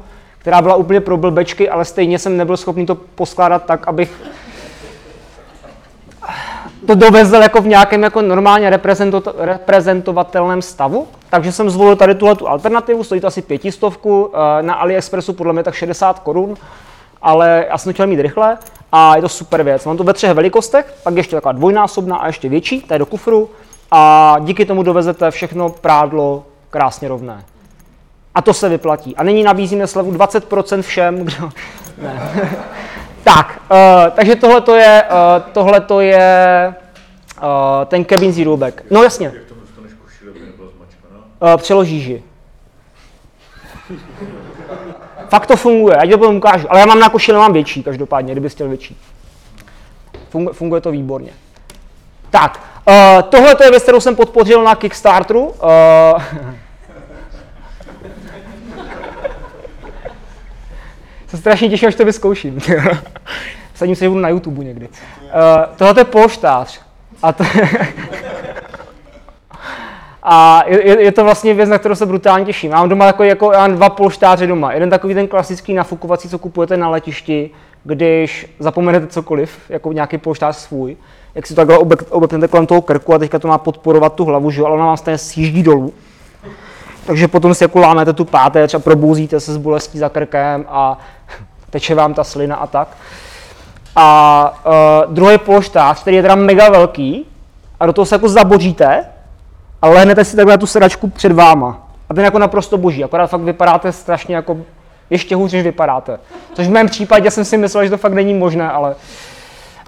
která 0.48 0.62
byla 0.62 0.76
úplně 0.76 1.02
pro 1.02 1.18
blbečky, 1.18 1.70
ale 1.70 1.86
stejně 1.86 2.20
jsem 2.20 2.38
nebyl 2.38 2.58
schopný 2.58 2.86
to 2.86 2.96
poskládat 2.96 3.66
tak, 3.66 3.88
abych 3.88 4.24
to 6.88 6.96
dovezl 6.96 7.36
jako 7.36 7.62
v 7.62 7.68
nějakém 7.68 8.04
jako 8.04 8.22
normálně 8.22 8.80
reprezentovatelném 9.38 10.62
stavu. 10.62 11.08
Takže 11.30 11.52
jsem 11.52 11.70
zvolil 11.70 11.96
tady 11.96 12.16
tuhle 12.16 12.36
tu 12.36 12.48
alternativu, 12.48 13.04
stojí 13.04 13.22
to 13.22 13.28
asi 13.28 13.42
pětistovku, 13.42 14.32
eh, 14.34 14.64
na 14.64 14.74
AliExpressu 14.74 15.34
podle 15.34 15.54
mě 15.54 15.64
tak 15.64 15.74
60 15.74 16.20
korun, 16.20 16.56
ale 17.22 17.66
já 17.70 17.78
jsem 17.78 17.90
to 17.90 17.94
chtěl 17.94 18.08
mít 18.08 18.22
rychle 18.22 18.58
a 18.92 19.16
je 19.16 19.22
to 19.22 19.30
super 19.30 19.64
věc. 19.64 19.86
Mám 19.86 19.98
to 19.98 20.04
ve 20.04 20.14
třech 20.14 20.32
velikostech, 20.32 20.94
pak 21.04 21.16
ještě 21.16 21.36
taková 21.36 21.52
dvojnásobná 21.52 22.18
a 22.18 22.28
ještě 22.28 22.50
větší, 22.50 22.82
to 22.82 22.94
je 22.94 23.00
do 23.00 23.06
kufru 23.06 23.50
a 23.92 24.36
díky 24.40 24.66
tomu 24.66 24.84
dovezete 24.84 25.32
všechno 25.32 25.70
prádlo 25.70 26.46
krásně 26.70 27.08
rovné. 27.08 27.44
A 28.38 28.42
to 28.42 28.54
se 28.54 28.70
vyplatí. 28.70 29.16
A 29.16 29.24
nyní 29.24 29.44
nabízíme 29.44 29.88
slevu 29.88 30.12
20% 30.12 30.82
všem, 30.82 31.26
kdo... 31.26 31.50
Ne. 32.02 32.32
tak, 33.24 33.62
uh, 33.72 33.78
takže 34.16 34.36
tohle 34.36 34.62
to 34.62 34.76
je, 34.76 35.04
uh, 35.04 35.52
tohle 35.52 35.82
to 35.82 36.02
je 36.02 36.74
uh, 37.38 37.44
ten 37.86 38.06
cabin 38.06 38.34
zero 38.34 38.58
back. 38.58 38.82
No 38.92 39.04
jasně. 39.04 39.34
To? 39.48 39.56
Uh, 39.56 41.58
přeložíš 41.58 42.06
ji. 42.06 42.24
Fakt 45.30 45.46
to 45.46 45.56
funguje, 45.56 45.96
já 45.96 46.06
ti 46.06 46.12
to 46.12 46.18
potom 46.18 46.36
ukážu. 46.36 46.68
Ale 46.70 46.80
já 46.80 46.86
mám 46.86 47.00
na 47.00 47.10
košile, 47.10 47.40
mám 47.40 47.54
větší, 47.54 47.84
každopádně, 47.84 48.34
kdyby 48.34 48.50
chtěl 48.50 48.68
větší. 48.68 48.98
Funguje, 50.30 50.54
funguje 50.54 50.82
to 50.82 50.92
výborně. 50.92 51.32
Tak, 52.30 52.62
uh, 52.88 52.94
tohle 53.30 53.56
je 53.64 53.72
věc, 53.72 53.84
kterou 53.84 54.00
jsem 54.00 54.16
podpořil 54.16 54.64
na 54.64 54.76
Kickstarteru. 54.76 55.46
Uh, 55.46 56.22
se 61.28 61.38
strašně 61.38 61.70
těším, 61.70 61.88
až 61.88 61.96
to 61.96 62.06
vyzkouším. 62.06 62.60
Sadím 63.76 63.96
se, 63.96 64.06
že 64.06 64.10
budu 64.10 64.22
na 64.22 64.30
YouTube 64.30 64.64
někdy. 64.64 64.88
Uh, 64.88 64.94
tohle 65.76 65.94
je 65.98 66.04
polštář. 66.04 66.82
A 67.24 67.32
to, 67.32 67.44
A 70.30 70.64
je, 70.68 71.04
je, 71.04 71.12
to 71.12 71.24
vlastně 71.24 71.54
věc, 71.54 71.70
na 71.70 71.78
kterou 71.78 71.96
se 71.96 72.06
brutálně 72.06 72.46
těším. 72.46 72.72
Mám 72.72 72.90
doma 72.90 73.14
jako, 73.20 73.52
já 73.52 73.60
mám 73.60 73.76
dva 73.76 73.90
polštáře 73.90 74.48
doma. 74.48 74.74
Jeden 74.74 74.90
takový 74.90 75.14
ten 75.14 75.28
klasický 75.28 75.74
nafukovací, 75.74 76.30
co 76.30 76.40
kupujete 76.40 76.78
na 76.78 76.90
letišti, 76.90 77.50
když 77.84 78.56
zapomenete 78.60 79.08
cokoliv, 79.08 79.60
jako 79.70 79.94
nějaký 79.94 80.18
polštář 80.18 80.56
svůj, 80.56 80.98
jak 81.36 81.48
si 81.48 81.56
to 81.56 81.66
takhle 81.66 81.78
obepnete 82.10 82.48
kolem 82.48 82.68
toho 82.68 82.82
krku 82.82 83.14
a 83.14 83.18
teďka 83.18 83.40
to 83.40 83.48
má 83.48 83.58
podporovat 83.58 84.14
tu 84.14 84.26
hlavu, 84.26 84.52
že? 84.52 84.62
ale 84.62 84.76
ona 84.76 84.86
vám 84.86 84.98
stejně 84.98 85.18
sjíždí 85.18 85.64
dolů. 85.64 85.94
Takže 87.06 87.28
potom 87.28 87.54
si 87.54 87.64
jako 87.64 87.80
lámete 87.80 88.14
tu 88.14 88.26
páteř 88.26 88.74
a 88.74 88.80
probouzíte 88.80 89.40
se 89.40 89.54
s 89.54 89.58
bolestí 89.58 90.00
za 90.00 90.10
krkem 90.10 90.66
a 90.70 91.00
teče 91.70 91.96
vám 91.96 92.14
ta 92.14 92.24
slina 92.24 92.56
a 92.56 92.68
tak. 92.68 92.88
A 93.96 94.60
uh, 94.66 95.14
druhý 95.14 95.38
polštář, 95.38 96.02
který 96.02 96.16
je 96.16 96.22
teda 96.22 96.36
mega 96.36 96.70
velký, 96.70 97.26
a 97.80 97.86
do 97.86 97.94
toho 97.94 98.06
se 98.06 98.16
jako 98.16 98.30
zaboříte 98.30 99.06
a 99.82 99.90
lehnete 99.90 100.26
si 100.26 100.36
takhle 100.36 100.54
na 100.54 100.58
tu 100.58 100.68
sedačku 100.68 101.10
před 101.10 101.32
váma. 101.32 101.88
A 102.10 102.14
ten 102.14 102.24
jako 102.24 102.40
naprosto 102.40 102.78
boží, 102.78 103.04
akorát 103.04 103.28
fakt 103.28 103.42
vypadáte 103.42 103.92
strašně 103.92 104.36
jako 104.36 104.58
ještě 105.10 105.36
hůř, 105.36 105.54
než 105.54 105.64
vypadáte. 105.64 106.20
Což 106.54 106.68
v 106.68 106.72
mém 106.72 106.88
případě 106.88 107.32
jsem 107.32 107.46
si 107.46 107.58
myslel, 107.58 107.84
že 107.84 107.90
to 107.90 107.98
fakt 107.98 108.14
není 108.14 108.34
možné, 108.34 108.72
ale, 108.72 108.96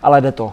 ale 0.04 0.22
jde 0.22 0.32
to. 0.32 0.46
Uh, 0.46 0.52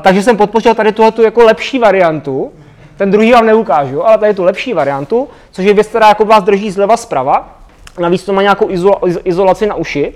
takže 0.00 0.22
jsem 0.22 0.36
podpořil 0.36 0.74
tady 0.74 0.92
tuhle 0.92 1.12
tu 1.12 1.22
jako 1.22 1.44
lepší 1.44 1.78
variantu. 1.78 2.52
Ten 2.96 3.10
druhý 3.10 3.32
vám 3.32 3.46
neukážu, 3.46 4.06
ale 4.06 4.18
tady 4.18 4.34
tu 4.34 4.44
lepší 4.44 4.74
variantu, 4.74 5.28
což 5.50 5.64
je 5.64 5.74
věc, 5.74 5.86
která 5.86 6.08
jako 6.08 6.24
vás 6.24 6.44
drží 6.44 6.70
zleva 6.70 6.96
zprava. 6.96 7.48
Navíc 7.98 8.24
to 8.24 8.32
má 8.32 8.42
nějakou 8.42 8.68
izolaci 9.24 9.66
na 9.66 9.74
uši, 9.74 10.14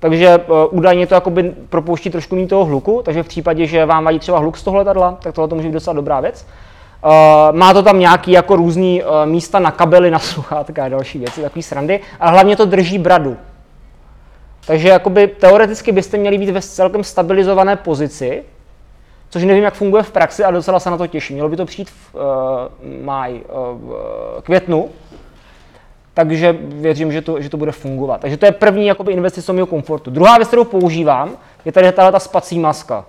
takže 0.00 0.38
uh, 0.38 0.56
údajně 0.70 1.06
to 1.06 1.14
jakoby 1.14 1.54
propouští 1.68 2.10
trošku 2.10 2.34
méně 2.34 2.46
toho 2.46 2.64
hluku, 2.64 3.02
takže 3.04 3.22
v 3.22 3.28
případě, 3.28 3.66
že 3.66 3.86
vám 3.86 4.04
vadí 4.04 4.18
třeba 4.18 4.38
hluk 4.38 4.56
z 4.56 4.62
toho 4.62 4.76
letadla, 4.76 5.18
tak 5.22 5.34
tohle 5.34 5.48
to 5.48 5.54
může 5.54 5.68
být 5.68 5.74
docela 5.74 5.94
dobrá 5.94 6.20
věc. 6.20 6.46
Uh, 7.04 7.56
má 7.56 7.72
to 7.72 7.82
tam 7.82 7.98
nějaký 7.98 8.32
jako 8.32 8.56
různý 8.56 9.02
uh, 9.02 9.08
místa 9.24 9.58
na 9.58 9.70
kabely, 9.70 10.10
na 10.10 10.18
sluchátka 10.18 10.84
a 10.84 10.88
další 10.88 11.18
věci, 11.18 11.42
takový 11.42 11.62
srandy, 11.62 12.00
ale 12.20 12.32
hlavně 12.32 12.56
to 12.56 12.64
drží 12.64 12.98
bradu. 12.98 13.36
Takže 14.66 14.88
jakoby 14.88 15.28
teoreticky 15.28 15.92
byste 15.92 16.16
měli 16.16 16.38
být 16.38 16.50
ve 16.50 16.60
celkem 16.60 17.04
stabilizované 17.04 17.76
pozici, 17.76 18.42
což 19.30 19.44
nevím, 19.44 19.64
jak 19.64 19.74
funguje 19.74 20.02
v 20.02 20.10
praxi 20.10 20.44
a 20.44 20.50
docela 20.50 20.80
se 20.80 20.90
na 20.90 20.96
to 20.96 21.06
těším. 21.06 21.34
Mělo 21.34 21.48
by 21.48 21.56
to 21.56 21.64
přijít 21.64 21.90
v 21.90 22.14
uh, 22.14 22.20
maj, 23.04 23.32
uh, 23.32 23.40
květnu, 24.42 24.88
takže 26.14 26.56
věřím, 26.62 27.12
že 27.12 27.22
to, 27.22 27.40
že 27.40 27.48
to 27.48 27.56
bude 27.56 27.72
fungovat. 27.72 28.20
Takže 28.20 28.36
to 28.36 28.46
je 28.46 28.52
první 28.52 28.86
jakoby, 28.86 29.12
investice 29.12 29.52
mého 29.52 29.66
komfortu. 29.66 30.10
Druhá 30.10 30.36
věc, 30.36 30.48
kterou 30.48 30.64
používám, 30.64 31.30
je 31.64 31.72
tady 31.72 31.92
tahle 31.92 32.12
ta 32.12 32.18
spací 32.18 32.58
maska. 32.58 33.04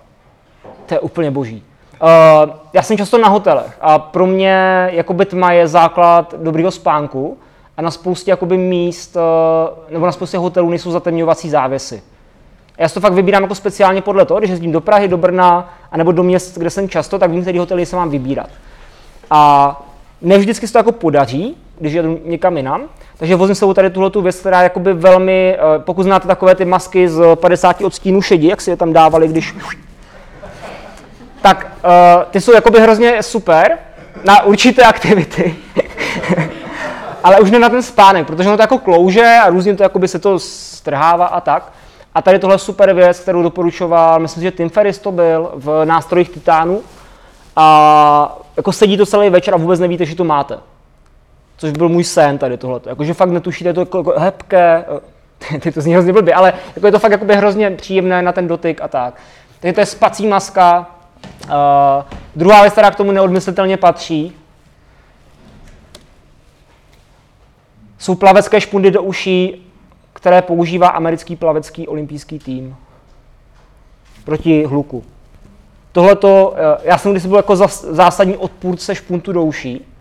To 0.86 0.94
je 0.94 1.00
úplně 1.00 1.30
boží. 1.30 1.64
Uh, 2.02 2.50
já 2.72 2.82
jsem 2.82 2.96
často 2.96 3.18
na 3.18 3.28
hotelech 3.28 3.78
a 3.80 3.98
pro 3.98 4.26
mě 4.26 4.88
jakoby 4.92 5.26
tma 5.26 5.52
je 5.52 5.68
základ 5.68 6.34
dobrého 6.38 6.70
spánku 6.70 7.38
a 7.76 7.82
na 7.82 7.90
spoustě 7.90 8.30
jakoby 8.30 8.56
míst 8.56 9.16
uh, 9.16 9.92
nebo 9.92 10.06
na 10.06 10.12
spoustě 10.12 10.38
hotelů 10.38 10.70
nejsou 10.70 10.90
zatemňovací 10.90 11.50
závěsy. 11.50 12.02
Já 12.78 12.88
si 12.88 12.94
to 12.94 13.00
fakt 13.00 13.12
vybírám 13.12 13.42
jako 13.42 13.54
speciálně 13.54 14.02
podle 14.02 14.24
toho, 14.24 14.40
když 14.40 14.50
jezdím 14.50 14.72
do 14.72 14.80
Prahy, 14.80 15.08
do 15.08 15.16
Brna, 15.16 15.74
anebo 15.90 16.12
do 16.12 16.22
měst, 16.22 16.58
kde 16.58 16.70
jsem 16.70 16.88
často, 16.88 17.18
tak 17.18 17.30
vím, 17.30 17.42
který 17.42 17.58
hotely 17.58 17.86
se 17.86 17.96
mám 17.96 18.10
vybírat. 18.10 18.48
A 19.30 19.82
ne 20.22 20.38
vždycky 20.38 20.66
se 20.66 20.72
to 20.72 20.78
jako 20.78 20.92
podaří, 20.92 21.56
když 21.78 21.92
jedu 21.92 22.20
někam 22.24 22.56
jinam, 22.56 22.82
takže 23.18 23.36
vozím 23.36 23.54
sebou 23.54 23.74
tady 23.74 23.90
tuhle 23.90 24.10
věc, 24.22 24.40
která 24.40 24.58
je 24.58 24.64
jakoby 24.64 24.92
velmi, 24.92 25.56
eh, 25.56 25.78
pokud 25.78 26.02
znáte 26.02 26.28
takové 26.28 26.54
ty 26.54 26.64
masky 26.64 27.08
z 27.08 27.36
50 27.36 27.84
odstínů 27.84 28.22
šedí, 28.22 28.46
jak 28.46 28.60
si 28.60 28.70
je 28.70 28.76
tam 28.76 28.92
dávali, 28.92 29.28
když 29.28 29.54
tak 31.42 31.66
uh, 31.84 31.90
ty 32.30 32.40
jsou 32.40 32.52
jakoby 32.52 32.80
hrozně 32.80 33.22
super 33.22 33.78
na 34.24 34.42
určité 34.42 34.82
aktivity, 34.82 35.56
ale 37.24 37.40
už 37.40 37.50
ne 37.50 37.58
na 37.58 37.68
ten 37.68 37.82
spánek, 37.82 38.26
protože 38.26 38.48
ono 38.48 38.56
to 38.56 38.62
jako 38.62 38.78
klouže 38.78 39.38
a 39.42 39.48
různě 39.48 39.76
to 39.76 39.82
jakoby 39.82 40.08
se 40.08 40.18
to 40.18 40.38
strhává 40.38 41.26
a 41.26 41.40
tak. 41.40 41.72
A 42.14 42.22
tady 42.22 42.38
tohle 42.38 42.58
super 42.58 42.94
věc, 42.94 43.20
kterou 43.20 43.42
doporučoval, 43.42 44.20
myslím, 44.20 44.42
že 44.42 44.50
Tim 44.50 44.68
Ferris 44.68 44.98
to 44.98 45.12
byl 45.12 45.50
v 45.54 45.84
nástrojích 45.84 46.30
Titánu. 46.30 46.80
A 47.56 48.38
jako 48.56 48.72
sedí 48.72 48.96
to 48.96 49.06
celý 49.06 49.30
večer 49.30 49.54
a 49.54 49.56
vůbec 49.56 49.80
nevíte, 49.80 50.04
že 50.04 50.16
to 50.16 50.24
máte. 50.24 50.58
Což 51.62 51.72
byl 51.72 51.88
můj 51.88 52.04
sen 52.04 52.38
tady 52.38 52.56
tohle. 52.56 52.80
Jakože 52.86 53.14
fakt 53.14 53.30
netušíte, 53.30 53.72
to 53.72 53.80
jako, 53.80 53.98
jako 53.98 54.14
hebké, 54.16 54.84
eh, 55.54 55.58
ty 55.60 55.72
to 55.72 55.80
zní 55.80 55.92
hrozně 55.92 56.12
blbě, 56.12 56.34
ale 56.34 56.52
jako 56.76 56.86
je 56.86 56.92
to 56.92 56.98
fakt 56.98 57.12
jakoby 57.12 57.36
hrozně 57.36 57.70
příjemné 57.70 58.22
na 58.22 58.32
ten 58.32 58.48
dotyk 58.48 58.80
a 58.80 58.88
tak. 58.88 59.14
Takže 59.60 59.72
to 59.72 59.80
je 59.80 59.86
spací 59.86 60.26
maska, 60.26 60.90
Uh, 61.44 61.50
druhá 62.36 62.62
věc, 62.62 62.72
která 62.72 62.90
k 62.90 62.96
tomu 62.96 63.12
neodmyslitelně 63.12 63.76
patří, 63.76 64.32
jsou 67.98 68.14
plavecké 68.14 68.60
špundy 68.60 68.90
do 68.90 69.02
uší, 69.02 69.70
které 70.12 70.42
používá 70.42 70.88
americký 70.88 71.36
plavecký 71.36 71.88
olympijský 71.88 72.38
tým 72.38 72.76
proti 74.24 74.64
hluku. 74.64 75.04
Tohle 75.92 76.16
to, 76.16 76.54
eh, 76.56 76.78
já 76.82 76.98
jsem 76.98 77.12
když 77.12 77.26
byl 77.26 77.36
jako 77.36 77.56
zásadní 77.90 78.36
odpůrce 78.36 78.94
špuntu 78.94 79.32
do 79.32 79.42
uší. 79.42 79.91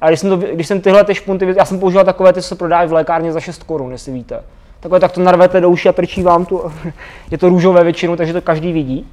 A 0.00 0.08
když 0.08 0.20
jsem, 0.20 0.30
to, 0.30 0.36
když 0.36 0.66
jsem 0.66 0.80
tyhle 0.80 1.04
ty 1.04 1.14
špunty, 1.14 1.54
já 1.56 1.64
jsem 1.64 1.80
používal 1.80 2.04
takové, 2.04 2.32
ty, 2.32 2.42
se 2.42 2.54
prodávají 2.54 2.88
v 2.88 2.92
lékárně 2.92 3.32
za 3.32 3.40
6 3.40 3.62
korun, 3.62 3.92
jestli 3.92 4.12
víte. 4.12 4.42
Takové, 4.80 5.00
tak 5.00 5.12
to 5.12 5.20
narvete 5.20 5.60
do 5.60 5.70
uší 5.70 5.88
a 5.88 5.92
trčí 5.92 6.22
vám 6.22 6.44
tu, 6.46 6.72
je 7.30 7.38
to 7.38 7.48
růžové 7.48 7.84
většinou, 7.84 8.16
takže 8.16 8.32
to 8.32 8.42
každý 8.42 8.72
vidí. 8.72 9.06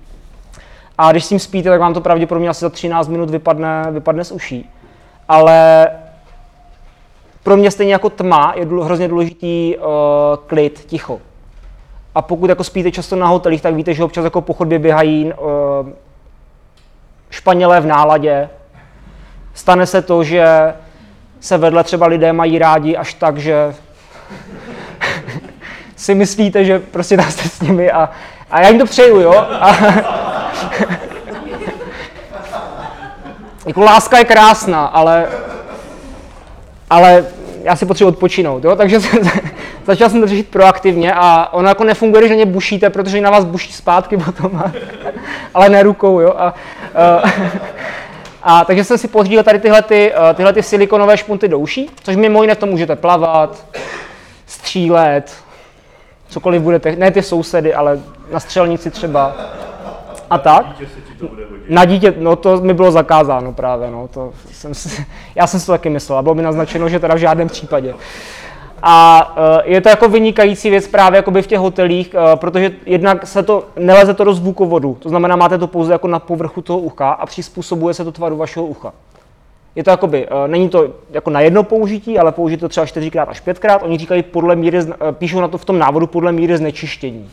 A 0.98 1.12
když 1.12 1.26
s 1.26 1.30
tím 1.30 1.40
spíte, 1.40 1.70
tak 1.70 1.80
vám 1.80 1.94
to 1.94 2.02
pravděpodobně 2.02 2.50
asi 2.50 2.60
za 2.60 2.70
13 2.70 3.08
minut 3.08 3.30
vypadne, 3.30 3.86
vypadne 3.92 4.24
z 4.24 4.32
uší. 4.32 4.70
Ale 5.30 5.88
pro 7.44 7.58
mě 7.58 7.72
stejně 7.72 7.94
jako 7.94 8.10
tma 8.10 8.54
je 8.56 8.66
hrozně 8.66 9.08
důležitý 9.08 9.78
uh, 9.78 9.84
klid, 10.48 10.80
ticho. 10.80 11.20
A 12.16 12.22
pokud 12.22 12.50
jako 12.50 12.64
spíte 12.64 12.92
často 12.92 13.16
na 13.16 13.28
hotelích, 13.28 13.62
tak 13.62 13.76
víte, 13.76 13.94
že 13.94 14.04
občas 14.04 14.24
jako 14.24 14.42
po 14.42 14.54
chodbě 14.54 14.80
běhají 14.80 15.34
uh, 15.34 15.90
Španělé 17.30 17.82
v 17.82 17.86
náladě. 17.86 18.50
Stane 19.58 19.86
se 19.86 20.02
to, 20.02 20.24
že 20.24 20.74
se 21.40 21.58
vedle 21.58 21.84
třeba 21.84 22.08
lidé 22.08 22.34
mají 22.34 22.60
rádi 22.60 22.98
až 22.98 23.14
tak, 23.14 23.38
že 23.38 23.76
si 25.96 26.16
myslíte, 26.16 26.66
že 26.66 26.80
prostě 26.80 27.18
tam 27.18 27.32
jste 27.32 27.50
s 27.50 27.62
nimi 27.62 27.92
a, 27.92 28.10
a 28.52 28.62
já 28.62 28.70
jim 28.70 28.80
to 28.80 28.86
přeju, 28.86 29.20
jo? 29.20 29.34
A, 29.38 29.78
jako 33.68 33.82
láska 33.82 34.18
je 34.18 34.26
krásná, 34.26 34.86
ale 34.86 35.28
ale 36.90 37.26
já 37.64 37.76
si 37.76 37.86
potřebuji 37.86 38.10
odpočinout, 38.10 38.64
jo? 38.64 38.76
takže 38.76 39.00
jsem, 39.00 39.20
začal 39.86 40.10
jsem 40.10 40.22
to 40.22 40.28
řešit 40.28 40.50
proaktivně 40.50 41.14
a 41.14 41.50
ono 41.54 41.70
jako 41.70 41.84
nefunguje, 41.84 42.30
na 42.30 42.36
ně 42.36 42.46
bušíte, 42.46 42.90
protože 42.90 43.22
na 43.22 43.30
vás 43.30 43.46
buší 43.46 43.74
zpátky 43.74 44.18
potom, 44.18 44.56
a, 44.56 44.72
ale 45.54 45.70
ne 45.70 45.84
rukou, 45.84 46.20
jo. 46.20 46.34
A, 46.38 46.44
a, 46.44 46.54
a, 48.50 48.66
takže 48.66 48.84
jsem 48.84 48.98
si 48.98 49.08
pořídil 49.08 49.44
tady 49.44 49.60
tyhle, 49.60 49.82
ty, 49.82 50.14
tyhle 50.36 50.54
ty 50.54 50.64
silikonové 50.64 51.18
špunty 51.18 51.48
do 51.48 51.60
uší, 51.60 51.90
což 52.04 52.16
mimo 52.16 52.44
jiné 52.44 52.56
v 52.56 52.58
tom 52.58 52.70
můžete 52.70 52.96
plavat, 52.96 53.66
střílet, 54.46 55.36
cokoliv 56.30 56.62
budete, 56.62 56.96
ne 56.96 57.12
ty 57.12 57.22
sousedy, 57.22 57.74
ale 57.74 58.00
na 58.32 58.40
střelnici 58.40 58.92
třeba 58.92 59.36
a 60.30 60.38
tak. 60.38 60.66
Na 61.70 61.86
dítě, 61.86 62.14
no 62.18 62.36
to 62.36 62.62
mi 62.62 62.74
bylo 62.74 62.92
zakázáno 62.92 63.54
právě, 63.54 63.92
no, 63.92 64.08
to 64.08 64.34
jsem 64.52 64.74
si, 64.74 65.06
já 65.36 65.48
jsem 65.48 65.60
si 65.60 65.66
to 65.66 65.72
taky 65.72 65.90
myslel 65.90 66.18
a 66.18 66.22
bylo 66.22 66.36
mi 66.36 66.42
naznačeno, 66.42 66.90
že 66.90 67.00
teda 67.00 67.16
v 67.16 67.18
žádném 67.18 67.48
případě. 67.48 67.94
A 68.84 69.28
uh, 69.38 69.72
je 69.72 69.82
to 69.82 69.90
jako 69.90 70.10
vynikající 70.10 70.70
věc 70.70 70.88
právě 70.88 71.18
jakoby 71.18 71.42
v 71.42 71.48
těch 71.48 71.60
hotelích, 71.60 72.16
uh, 72.16 72.40
protože 72.40 72.72
jednak 72.86 73.28
se 73.28 73.44
to, 73.44 73.66
neleze 73.76 74.14
to 74.14 74.24
do 74.24 74.34
zvukovodu, 74.34 74.98
to 75.00 75.10
znamená, 75.10 75.36
máte 75.36 75.58
to 75.58 75.68
pouze 75.68 75.92
jako 75.92 76.08
na 76.08 76.20
povrchu 76.20 76.62
toho 76.62 76.80
ucha 76.80 77.12
a 77.12 77.26
přizpůsobuje 77.26 77.94
se 77.94 78.04
to 78.04 78.12
tvaru 78.12 78.38
vašeho 78.38 78.66
ucha. 78.66 78.94
Je 79.76 79.84
to 79.84 79.90
jakoby, 79.90 80.28
uh, 80.28 80.48
není 80.48 80.70
to 80.70 80.88
jako 81.12 81.30
na 81.30 81.40
jedno 81.40 81.64
použití, 81.64 82.20
ale 82.20 82.32
použít 82.32 82.58
to 82.58 82.70
třeba 82.70 82.86
čtyřikrát 82.86 83.30
až 83.30 83.40
pětkrát. 83.40 83.84
Oni 83.84 83.98
říkají 83.98 84.24
podle 84.24 84.56
míry, 84.56 84.80
píšou 85.12 85.42
na 85.42 85.48
to 85.48 85.58
v 85.58 85.66
tom 85.66 85.80
návodu 85.80 86.08
podle 86.08 86.32
míry 86.32 86.58
znečištění. 86.58 87.30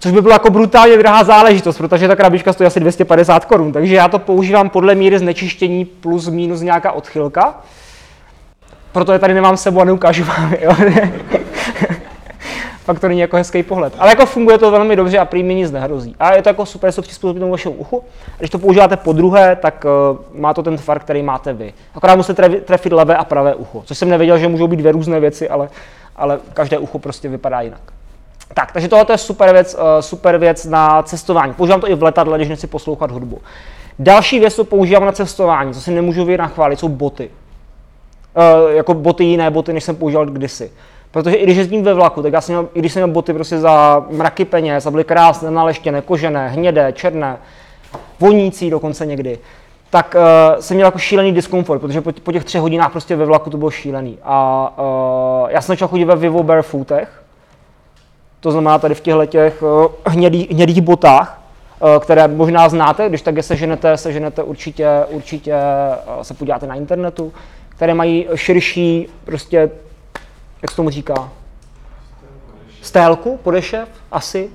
Což 0.00 0.12
by 0.12 0.22
byla 0.22 0.34
jako 0.34 0.50
brutálně 0.50 0.98
drahá 0.98 1.24
záležitost, 1.24 1.78
protože 1.78 2.08
ta 2.08 2.16
krabička 2.16 2.52
stojí 2.52 2.66
asi 2.66 2.80
250 2.80 3.44
korun, 3.44 3.72
takže 3.72 3.94
já 3.94 4.08
to 4.08 4.18
používám 4.18 4.70
podle 4.70 4.94
míry 4.94 5.18
znečištění 5.18 5.84
plus 5.84 6.28
minus 6.28 6.60
nějaká 6.60 6.92
odchylka. 6.92 7.60
Proto 8.92 9.12
je 9.12 9.18
tady 9.18 9.34
nemám 9.34 9.56
sebou 9.56 9.80
a 9.80 9.84
neukážu 9.84 10.24
vám, 10.24 10.54
jo. 10.60 10.76
Fakt 12.84 13.00
to 13.00 13.08
není 13.08 13.20
jako 13.20 13.36
hezký 13.36 13.62
pohled. 13.62 13.92
Ale 13.98 14.10
jako 14.10 14.26
funguje 14.26 14.58
to 14.58 14.70
velmi 14.70 14.96
dobře 14.96 15.18
a 15.18 15.24
prý 15.24 15.42
mi 15.42 15.54
nic 15.54 15.70
nehrozí. 15.70 16.16
A 16.20 16.34
je 16.34 16.42
to 16.42 16.48
jako 16.48 16.66
super, 16.66 16.92
se 16.92 17.02
přizpůsobí 17.02 17.40
tomu 17.40 17.52
vašemu 17.52 17.74
uchu. 17.74 18.04
A 18.28 18.38
když 18.38 18.50
to 18.50 18.58
používáte 18.58 18.96
po 18.96 19.12
druhé, 19.12 19.56
tak 19.56 19.84
uh, 19.84 20.40
má 20.40 20.54
to 20.54 20.62
ten 20.62 20.76
tvar, 20.76 21.00
který 21.00 21.22
máte 21.22 21.52
vy. 21.52 21.72
Akorát 21.94 22.16
musíte 22.16 22.48
trefit 22.48 22.92
levé 22.92 23.16
a 23.16 23.24
pravé 23.24 23.54
ucho. 23.54 23.82
Což 23.86 23.98
jsem 23.98 24.08
nevěděl, 24.08 24.38
že 24.38 24.48
můžou 24.48 24.68
být 24.68 24.76
dvě 24.76 24.92
různé 24.92 25.20
věci, 25.20 25.48
ale, 25.48 25.68
ale 26.16 26.38
každé 26.54 26.78
ucho 26.78 26.98
prostě 26.98 27.28
vypadá 27.28 27.60
jinak. 27.60 27.80
Tak, 28.54 28.72
takže 28.72 28.88
tohle 28.88 29.06
je 29.10 29.18
super 29.18 29.52
věc, 29.52 29.74
uh, 29.74 29.80
super 30.00 30.38
věc 30.38 30.64
na 30.64 31.02
cestování. 31.02 31.52
Používám 31.54 31.80
to 31.80 31.90
i 31.90 31.94
v 31.94 32.02
letadle, 32.02 32.38
když 32.38 32.48
nechci 32.48 32.66
poslouchat 32.66 33.10
hudbu. 33.10 33.38
Další 33.98 34.40
věc, 34.40 34.54
co 34.54 34.64
používám 34.64 35.04
na 35.04 35.12
cestování, 35.12 35.74
co 35.74 35.80
si 35.80 35.90
nemůžu 35.90 36.24
vyjít 36.24 36.38
nachválit, 36.38 36.78
jsou 36.78 36.88
boty. 36.88 37.30
Uh, 38.36 38.70
jako 38.76 38.94
boty 38.94 39.24
jiné 39.24 39.50
boty, 39.50 39.72
než 39.72 39.84
jsem 39.84 39.96
používal 39.96 40.26
kdysi. 40.26 40.70
Protože 41.10 41.36
i 41.36 41.44
když 41.44 41.56
jezdím 41.56 41.82
ve 41.82 41.94
vlaku, 41.94 42.22
tak 42.22 42.32
já 42.32 42.40
jsem 42.40 42.54
měl, 42.54 42.68
i 42.74 42.78
když 42.78 42.92
jsem 42.92 43.02
měl 43.02 43.14
boty 43.14 43.32
prostě 43.34 43.58
za 43.58 44.06
mraky 44.10 44.44
peněz 44.44 44.86
a 44.86 44.90
byly 44.90 45.04
krásné, 45.04 45.50
naleštěné, 45.50 46.02
kožené, 46.02 46.48
hnědé, 46.48 46.92
černé, 46.92 47.36
vonící 48.20 48.70
dokonce 48.70 49.06
někdy, 49.06 49.38
tak 49.90 50.16
uh, 50.18 50.60
jsem 50.60 50.74
měl 50.74 50.86
jako 50.86 50.98
šílený 50.98 51.32
diskomfort, 51.32 51.80
protože 51.80 52.00
po, 52.00 52.12
po 52.12 52.32
těch 52.32 52.44
třech 52.44 52.60
hodinách 52.60 52.92
prostě 52.92 53.16
ve 53.16 53.24
vlaku 53.24 53.50
to 53.50 53.56
bylo 53.56 53.70
šílený. 53.70 54.18
A 54.22 54.72
uh, 55.42 55.50
já 55.50 55.60
jsem 55.60 55.72
začal 55.72 55.88
chodit 55.88 56.04
ve 56.04 56.16
Vivo 56.16 56.42
Barefootech, 56.42 57.22
to 58.40 58.52
znamená 58.52 58.78
tady 58.78 58.94
v 58.94 59.00
těchto 59.00 59.26
těch 59.26 59.62
uh, 59.62 59.86
hnědý, 60.06 60.48
hnědých 60.50 60.80
botách, 60.80 61.40
uh, 61.80 61.88
které 62.02 62.28
možná 62.28 62.68
znáte, 62.68 63.08
když 63.08 63.22
tak 63.22 63.36
je 63.36 63.42
seženete, 63.42 63.96
seženete 63.96 64.42
určitě, 64.42 64.88
určitě 65.08 65.54
uh, 66.16 66.22
se 66.22 66.34
podíváte 66.34 66.66
na 66.66 66.74
internetu, 66.74 67.32
které 67.80 67.94
mají 67.94 68.26
širší, 68.34 69.08
prostě, 69.24 69.70
jak 70.62 70.70
se 70.70 70.76
tomu 70.76 70.90
říká, 70.90 71.28
stélku, 72.82 73.38
podešev, 73.42 73.88
asi, 74.12 74.50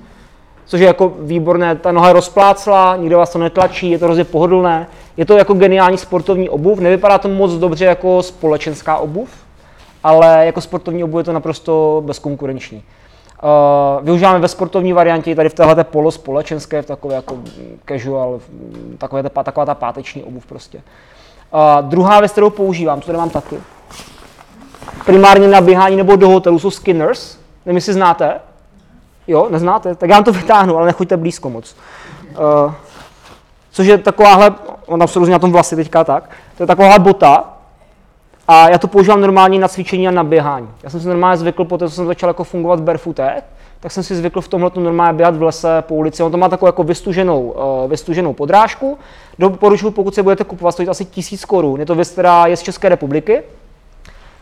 což 0.66 0.80
je 0.80 0.86
jako 0.86 1.12
výborné, 1.18 1.76
ta 1.76 1.92
noha 1.92 2.08
je 2.08 2.12
rozpláclá, 2.12 2.96
nikdo 2.96 3.18
vás 3.18 3.30
to 3.30 3.38
netlačí, 3.38 3.90
je 3.90 3.98
to 3.98 4.04
hrozně 4.04 4.24
pohodlné, 4.24 4.86
je 5.16 5.26
to 5.26 5.36
jako 5.36 5.54
geniální 5.54 5.98
sportovní 5.98 6.48
obuv, 6.48 6.78
nevypadá 6.78 7.18
to 7.18 7.28
moc 7.28 7.52
dobře 7.52 7.84
jako 7.84 8.22
společenská 8.22 8.96
obuv, 8.96 9.30
ale 10.02 10.46
jako 10.46 10.60
sportovní 10.60 11.04
obuv 11.04 11.18
je 11.18 11.24
to 11.24 11.32
naprosto 11.32 12.02
bezkonkurenční. 12.06 12.82
Uh, 13.42 14.04
využíváme 14.04 14.38
ve 14.38 14.48
sportovní 14.48 14.92
variantě 14.92 15.34
tady 15.34 15.48
v 15.48 15.54
téhle 15.54 15.84
polo 15.84 16.10
společenské, 16.10 16.82
v 16.82 16.86
takové 16.86 17.14
jako 17.14 17.38
casual, 17.88 18.40
takové 18.98 19.22
ta, 19.22 19.42
taková 19.42 19.66
ta 19.66 19.74
páteční 19.74 20.22
obuv 20.24 20.46
prostě. 20.46 20.82
Uh, 21.52 21.88
druhá 21.88 22.20
věc, 22.20 22.32
kterou 22.32 22.50
používám, 22.50 23.00
co 23.00 23.06
tady 23.06 23.18
mám 23.18 23.30
taky, 23.30 23.60
primárně 25.06 25.48
na 25.48 25.60
běhání 25.60 25.96
nebo 25.96 26.16
do 26.16 26.28
hotelu, 26.28 26.58
jsou 26.58 26.70
skinners. 26.70 27.38
Nevím, 27.66 27.76
jestli 27.76 27.92
znáte. 27.92 28.40
Jo, 29.26 29.48
neznáte? 29.50 29.94
Tak 29.94 30.10
já 30.10 30.16
vám 30.16 30.24
to 30.24 30.32
vytáhnu, 30.42 30.76
ale 30.76 30.86
nechoďte 30.86 31.16
blízko 31.16 31.50
moc. 31.50 31.76
Uh, 32.66 32.72
což 33.70 33.86
je 33.86 33.98
takováhle, 33.98 34.54
on 34.86 34.98
tam 34.98 35.08
se 35.08 35.18
různě 35.18 35.32
na 35.32 35.38
tom 35.38 35.52
vlasy 35.52 35.76
teďka 35.76 36.04
tak, 36.04 36.30
to 36.56 36.62
je 36.62 36.66
taková 36.66 36.98
bota, 36.98 37.44
a 38.48 38.68
já 38.68 38.78
to 38.78 38.88
používám 38.88 39.20
normálně 39.20 39.58
na 39.58 39.68
cvičení 39.68 40.08
a 40.08 40.10
na 40.10 40.24
běhání. 40.24 40.68
Já 40.82 40.90
jsem 40.90 41.00
si 41.00 41.08
normálně 41.08 41.36
zvykl, 41.36 41.64
po 41.64 41.78
co 41.78 41.90
jsem 41.90 42.06
začal 42.06 42.30
jako 42.30 42.44
fungovat 42.44 42.80
v 42.80 42.82
barefootech, 42.82 43.44
tak 43.80 43.92
jsem 43.92 44.02
si 44.02 44.16
zvykl 44.16 44.40
v 44.40 44.48
tomhle 44.48 44.70
normálně 44.74 45.12
běhat 45.12 45.36
v 45.36 45.42
lese 45.42 45.68
po 45.80 45.94
ulici. 45.94 46.22
On 46.22 46.32
to 46.32 46.38
má 46.38 46.48
takovou 46.48 46.68
jako 46.68 46.82
vystuženou, 46.82 47.40
uh, 47.40 47.90
vystuženou 47.90 48.32
podrážku. 48.32 48.98
Doporučuji, 49.38 49.90
pokud 49.90 50.14
se 50.14 50.22
budete 50.22 50.44
kupovat, 50.44 50.72
stojí 50.72 50.86
to 50.86 50.90
asi 50.90 51.04
tisíc 51.04 51.44
korun. 51.44 51.80
Je 51.80 51.86
to 51.86 51.94
věc, 51.94 52.10
která 52.10 52.46
je 52.46 52.56
z 52.56 52.62
České 52.62 52.88
republiky, 52.88 53.42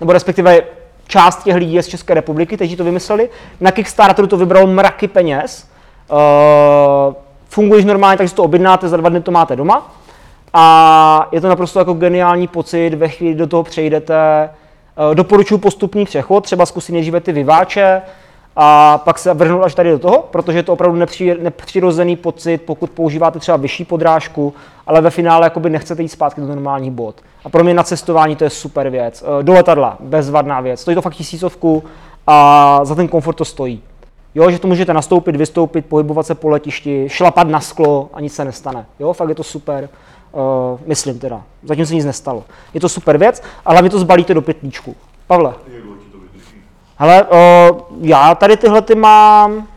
nebo 0.01 0.13
respektive 0.13 0.63
část 1.07 1.43
těch 1.43 1.55
lidí 1.55 1.75
je 1.75 1.83
z 1.83 1.89
České 1.89 2.15
republiky, 2.15 2.57
kteří 2.57 2.77
to 2.77 2.85
vymysleli. 2.85 3.31
Na 3.61 3.71
Kickstarteru 3.71 4.29
to 4.29 4.37
vybralo 4.37 4.67
mraky 4.67 5.09
peněz. 5.09 5.69
Uh, 6.11 7.15
funguje 7.49 7.85
normálně, 7.85 8.19
takže 8.19 8.35
to 8.35 8.45
objednáte, 8.45 8.89
za 8.89 8.97
dva 8.97 9.09
dny 9.09 9.21
to 9.21 9.31
máte 9.31 9.57
doma. 9.57 9.95
A 10.53 11.29
je 11.33 11.41
to 11.41 11.49
naprosto 11.49 11.79
jako 11.79 11.93
geniální 11.93 12.49
pocit, 12.49 12.95
ve 12.95 13.09
chvíli 13.09 13.35
do 13.35 13.47
toho 13.47 13.63
přejdete. 13.63 14.51
Uh, 15.09 15.15
doporučuji 15.15 15.59
postupný 15.59 16.05
přechod, 16.05 16.45
třeba 16.45 16.67
zkusit 16.67 16.93
nejdříve 16.93 17.21
ty 17.21 17.33
vyváče, 17.33 18.03
a 18.57 18.99
pak 18.99 19.19
se 19.19 19.35
vrhnout 19.35 19.65
až 19.65 19.75
tady 19.75 19.91
do 19.91 19.99
toho, 19.99 20.29
protože 20.31 20.59
je 20.59 20.63
to 20.63 20.73
opravdu 20.73 20.99
nepřirozený 21.41 22.17
pocit, 22.17 22.59
pokud 22.59 22.91
používáte 22.91 23.39
třeba 23.39 23.57
vyšší 23.57 23.85
podrážku, 23.85 24.55
ale 24.87 25.01
ve 25.01 25.11
finále 25.11 25.47
jakoby 25.47 25.71
nechcete 25.71 26.03
jít 26.03 26.09
zpátky 26.09 26.41
do 26.41 26.47
normální 26.47 26.91
bod. 26.91 27.15
A 27.45 27.49
pro 27.49 27.65
mě 27.65 27.75
na 27.75 27.83
cestování 27.83 28.37
to 28.37 28.45
je 28.45 28.51
super 28.51 28.91
věc. 28.91 29.25
Eh, 29.41 29.43
do 29.43 29.53
letadla, 29.53 29.97
bezvadná 30.01 30.61
věc. 30.61 30.81
Stojí 30.81 30.95
to 30.95 31.03
fakt 31.03 31.15
tisícovku 31.15 31.85
a 32.27 32.81
za 32.85 32.95
ten 32.95 33.09
komfort 33.09 33.37
to 33.37 33.45
stojí. 33.45 33.83
Jo, 34.35 34.51
že 34.51 34.59
to 34.59 34.69
můžete 34.69 34.95
nastoupit, 34.95 35.37
vystoupit, 35.37 35.87
pohybovat 35.87 36.27
se 36.27 36.35
po 36.35 36.49
letišti, 36.49 37.09
šlapat 37.09 37.49
na 37.49 37.61
sklo 37.61 38.11
a 38.13 38.21
nic 38.21 38.35
se 38.35 38.45
nestane. 38.45 38.87
Jo, 39.01 39.13
fakt 39.13 39.29
je 39.29 39.35
to 39.35 39.43
super. 39.43 39.89
Uh, 40.33 40.41
myslím 40.87 41.19
teda. 41.19 41.43
Zatím 41.63 41.87
se 41.87 41.95
nic 41.95 42.05
nestalo. 42.05 42.45
Je 42.75 42.81
to 42.81 42.89
super 42.89 43.19
věc, 43.19 43.43
ale 43.65 43.75
hlavně 43.75 43.91
to 43.91 43.99
zbalíte 43.99 44.35
do 44.35 44.43
pytlíčku. 44.43 44.97
Pavle. 45.27 45.55
Ale 46.99 47.23
uh, 47.23 47.81
já 48.01 48.35
tady 48.35 48.57
tyhle 48.57 48.83
ty 48.83 48.95
mám 48.95 49.69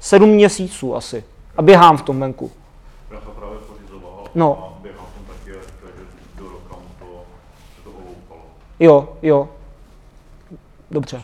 sedm 0.00 0.28
měsíců 0.28 0.96
asi 0.96 1.24
a 1.56 1.62
běhám 1.62 1.96
v 1.96 2.02
tom 2.02 2.20
venku. 2.20 2.50
Já 3.10 3.20
to 3.20 3.30
právě 3.30 3.58
pořizoval 3.58 4.24
no. 4.34 4.74
a 4.76 4.82
běhám 4.82 5.06
tam 5.14 5.36
taky, 5.36 5.50
že 5.50 5.60
do 6.38 6.44
roka 6.48 6.76
to, 6.98 7.06
to 7.84 7.90
oloupalo. 7.90 8.40
Jo, 8.80 9.08
jo. 9.22 9.48
Dobře. 10.90 11.22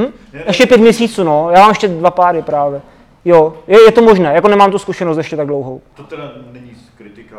Hm? 0.00 0.12
Ještě 0.46 0.66
pět 0.66 0.80
měsíců, 0.80 1.24
no. 1.24 1.50
Já 1.50 1.60
mám 1.60 1.70
ještě 1.70 1.88
dva 1.88 2.10
páry 2.10 2.42
právě. 2.42 2.80
Jo, 3.24 3.54
je, 3.66 3.80
je 3.84 3.92
to 3.92 4.02
možné, 4.02 4.34
jako 4.34 4.48
nemám 4.48 4.70
tu 4.70 4.78
zkušenost 4.78 5.16
ještě 5.16 5.36
tak 5.36 5.46
dlouhou. 5.46 5.80
To 5.94 6.02
teda 6.04 6.32
není 6.52 6.76
kritika. 6.98 7.36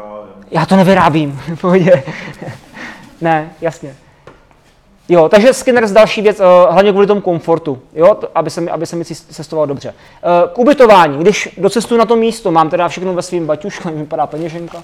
Já 0.51 0.65
to 0.65 0.75
nevyrábím, 0.75 1.41
pohodě. 1.61 2.03
ne, 3.21 3.53
jasně. 3.61 3.95
Jo, 5.11 5.29
takže 5.29 5.53
Skinners 5.53 5.91
další 5.91 6.21
věc, 6.21 6.39
uh, 6.39 6.45
hlavně 6.73 6.91
kvůli 6.91 7.07
tomu 7.07 7.21
komfortu, 7.21 7.79
jo, 7.93 8.17
aby, 8.35 8.49
se 8.49 8.61
mi, 8.61 8.71
aby 8.71 8.85
se 8.85 8.95
mi 8.95 9.05
cestoval 9.05 9.67
dobře. 9.67 9.89
Uh, 9.89 10.53
k 10.53 10.57
ubytování, 10.59 11.17
když 11.17 11.49
docestuju 11.57 11.99
na 11.99 12.05
to 12.05 12.15
místo, 12.15 12.51
mám 12.51 12.69
teda 12.69 12.87
všechno 12.87 13.13
ve 13.13 13.21
svém 13.21 13.45
baťušku, 13.45 13.89
mi 13.91 13.97
vypadá 13.97 14.27
peněženka. 14.27 14.83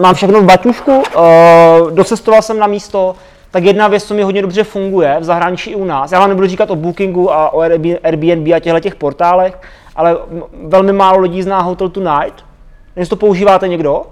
Mám 0.00 0.14
všechno 0.14 0.40
v 0.40 0.44
baťušku, 0.44 0.96
uh, 0.98 1.90
docestoval 1.90 2.42
jsem 2.42 2.58
na 2.58 2.66
místo, 2.66 3.16
tak 3.50 3.64
jedna 3.64 3.88
věc, 3.88 4.04
co 4.04 4.14
mi 4.14 4.22
hodně 4.22 4.42
dobře 4.42 4.64
funguje 4.64 5.16
v 5.20 5.24
zahraničí 5.24 5.70
i 5.70 5.74
u 5.74 5.84
nás, 5.84 6.12
já 6.12 6.20
vám 6.20 6.28
nebudu 6.28 6.46
říkat 6.46 6.70
o 6.70 6.76
Bookingu 6.76 7.32
a 7.32 7.52
o 7.52 7.60
Airbnb 8.02 8.48
a 8.54 8.60
těchto 8.60 8.80
těch 8.80 8.94
portálech, 8.94 9.58
ale 9.96 10.16
velmi 10.62 10.92
málo 10.92 11.18
lidí 11.20 11.42
zná 11.42 11.60
Hotel 11.60 11.88
Tonight. 11.88 12.44
Jestli 12.96 13.10
to 13.10 13.16
používáte 13.16 13.68
někdo? 13.68 14.06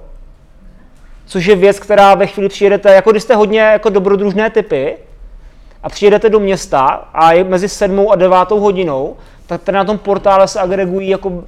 Což 1.26 1.46
je 1.46 1.56
věc, 1.56 1.78
která 1.78 2.14
ve 2.14 2.26
chvíli 2.26 2.48
přijedete, 2.48 2.94
jako 2.94 3.10
když 3.10 3.22
jste 3.22 3.34
hodně 3.34 3.60
jako 3.60 3.88
dobrodružné 3.88 4.50
typy 4.50 4.96
a 5.82 5.88
přijedete 5.88 6.30
do 6.30 6.40
města 6.40 7.08
a 7.14 7.32
je 7.32 7.44
mezi 7.44 7.68
7 7.68 8.06
a 8.10 8.16
9 8.16 8.50
hodinou, 8.50 9.16
tak 9.46 9.62
tady 9.62 9.76
na 9.76 9.84
tom 9.84 9.98
portále 9.98 10.48
se 10.48 10.60
agregují 10.60 11.08
jako 11.08 11.42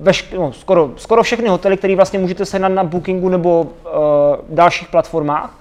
veš, 0.00 0.28
no, 0.36 0.52
skoro, 0.52 0.90
skoro 0.96 1.22
všechny 1.22 1.48
hotely, 1.48 1.76
které 1.76 1.96
vlastně 1.96 2.18
můžete 2.18 2.44
sehnat 2.44 2.72
na 2.72 2.84
Bookingu 2.84 3.28
nebo 3.28 3.60
uh, 3.60 3.70
dalších 4.48 4.88
platformách. 4.88 5.58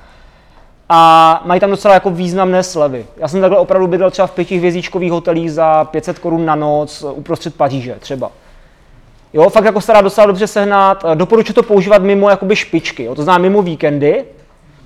a 0.89 1.41
mají 1.45 1.59
tam 1.59 1.69
docela 1.69 1.93
jako 1.93 2.09
významné 2.09 2.63
slevy. 2.63 3.05
Já 3.17 3.27
jsem 3.27 3.41
takhle 3.41 3.59
opravdu 3.59 3.87
bydlel 3.87 4.11
třeba 4.11 4.27
v 4.27 4.31
pětihvězdičkových 4.31 5.11
hotelích 5.11 5.53
za 5.53 5.83
500 5.83 6.19
korun 6.19 6.45
na 6.45 6.55
noc 6.55 7.05
uprostřed 7.13 7.55
Paříže 7.55 7.95
třeba. 7.99 8.31
Jo, 9.35 9.49
fakt 9.49 9.65
jako 9.65 9.81
se 9.81 9.93
dá 9.93 10.01
docela 10.01 10.27
dobře 10.27 10.47
sehnat. 10.47 11.05
Doporučuji 11.13 11.53
to 11.53 11.63
používat 11.63 12.01
mimo 12.01 12.29
jakoby 12.29 12.55
špičky, 12.55 13.03
jo, 13.03 13.15
to 13.15 13.23
znamená 13.23 13.41
mimo 13.41 13.61
víkendy, 13.61 14.25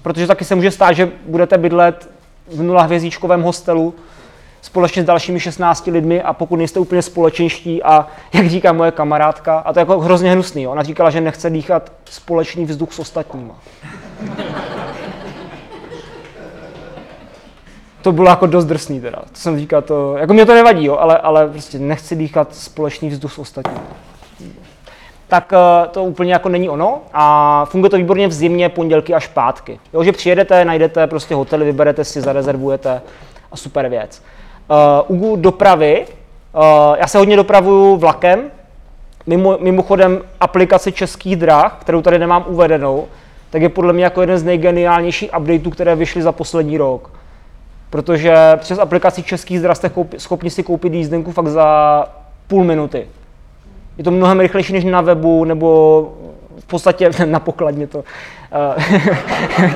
protože 0.02 0.28
taky 0.28 0.46
se 0.46 0.56
může 0.56 0.72
stát, 0.72 0.92
že 0.92 1.12
budete 1.26 1.58
bydlet 1.58 2.10
v 2.48 2.62
nula 2.62 2.82
hvězdičkovém 2.82 3.42
hostelu 3.42 3.96
společně 4.62 5.04
s 5.04 5.06
dalšími 5.06 5.40
16 5.40 5.88
lidmi 5.88 6.22
a 6.22 6.34
pokud 6.34 6.56
nejste 6.56 6.80
úplně 6.80 7.02
společenští 7.02 7.84
a 7.84 8.08
jak 8.34 8.48
říká 8.48 8.74
moje 8.74 8.92
kamarádka, 8.92 9.58
a 9.58 9.74
to 9.74 9.80
je 9.80 9.82
jako 9.82 10.00
hrozně 10.00 10.32
hnusný, 10.32 10.64
jo, 10.64 10.72
ona 10.72 10.84
říkala, 10.84 11.10
že 11.10 11.22
nechce 11.22 11.50
dýchat 11.50 11.92
společný 12.06 12.66
vzduch 12.66 12.94
s 12.94 13.00
ostatníma. 13.00 13.56
to 18.02 18.12
bylo 18.12 18.30
jako 18.30 18.46
dost 18.46 18.66
drsný 18.66 19.02
teda. 19.02 19.18
To 19.18 19.40
jsem 19.40 19.60
říkal, 19.60 19.82
to, 19.82 20.18
jako 20.18 20.34
mě 20.34 20.46
to 20.46 20.54
nevadí, 20.54 20.86
jo, 20.86 20.98
ale, 20.98 21.18
ale 21.18 21.48
prostě 21.48 21.80
nechci 21.80 22.16
dýchat 22.16 22.56
společný 22.56 23.10
vzduch 23.10 23.34
s 23.34 23.40
ostatními. 23.40 24.09
Tak 25.30 25.54
eh, 25.54 25.88
to 25.88 26.04
úplně 26.04 26.34
jako 26.34 26.50
není 26.50 26.70
ono 26.70 27.02
a 27.14 27.66
funguje 27.66 27.90
to 27.90 27.98
výborně 27.98 28.28
v 28.28 28.34
zimě, 28.34 28.70
pondělky 28.70 29.14
až 29.14 29.28
pátky. 29.28 29.80
Jo, 29.94 30.04
že 30.04 30.12
přijedete, 30.12 30.66
najdete 30.66 31.08
prostě 31.08 31.36
hotely, 31.36 31.66
vyberete 31.66 32.04
si, 32.04 32.22
zarezervujete 32.22 33.02
a 33.52 33.58
super 33.58 33.90
věc. 33.90 34.22
Uh, 35.08 35.22
u 35.22 35.36
dopravy, 35.36 36.06
uh, 36.56 36.62
já 37.00 37.08
se 37.08 37.18
hodně 37.18 37.36
dopravuju 37.36 37.96
vlakem, 37.96 38.52
Mimo, 39.26 39.58
mimochodem 39.60 40.22
aplikace 40.40 40.92
českých 40.92 41.36
drah, 41.36 41.78
kterou 41.82 42.02
tady 42.02 42.20
nemám 42.20 42.46
uvedenou, 42.48 43.08
tak 43.50 43.62
je 43.62 43.70
podle 43.70 43.94
mě 43.94 44.04
jako 44.04 44.22
jeden 44.22 44.38
z 44.38 44.44
nejgeniálnějších 44.44 45.32
updateů, 45.38 45.72
které 45.72 45.96
vyšly 45.96 46.22
za 46.22 46.32
poslední 46.32 46.78
rok 46.78 47.12
protože 47.90 48.36
přes 48.58 48.80
aplikaci 48.80 49.24
českých 49.24 49.60
zdra 49.60 49.76
jste 49.76 49.90
koupi, 49.90 50.20
schopni 50.20 50.50
si 50.50 50.64
koupit 50.64 50.94
jízdenku 50.94 51.32
fakt 51.32 51.48
za 51.48 52.06
půl 52.48 52.64
minuty. 52.64 53.08
Je 54.00 54.04
to 54.04 54.12
mnohem 54.12 54.40
rychlejší 54.40 54.74
než 54.74 54.84
na 54.84 55.02
webu, 55.02 55.44
nebo 55.46 56.12
v 56.60 56.66
podstatě 56.66 57.10
na 57.26 57.40
pokladně 57.40 57.88
to. 57.88 58.04
Eh, 58.52 59.00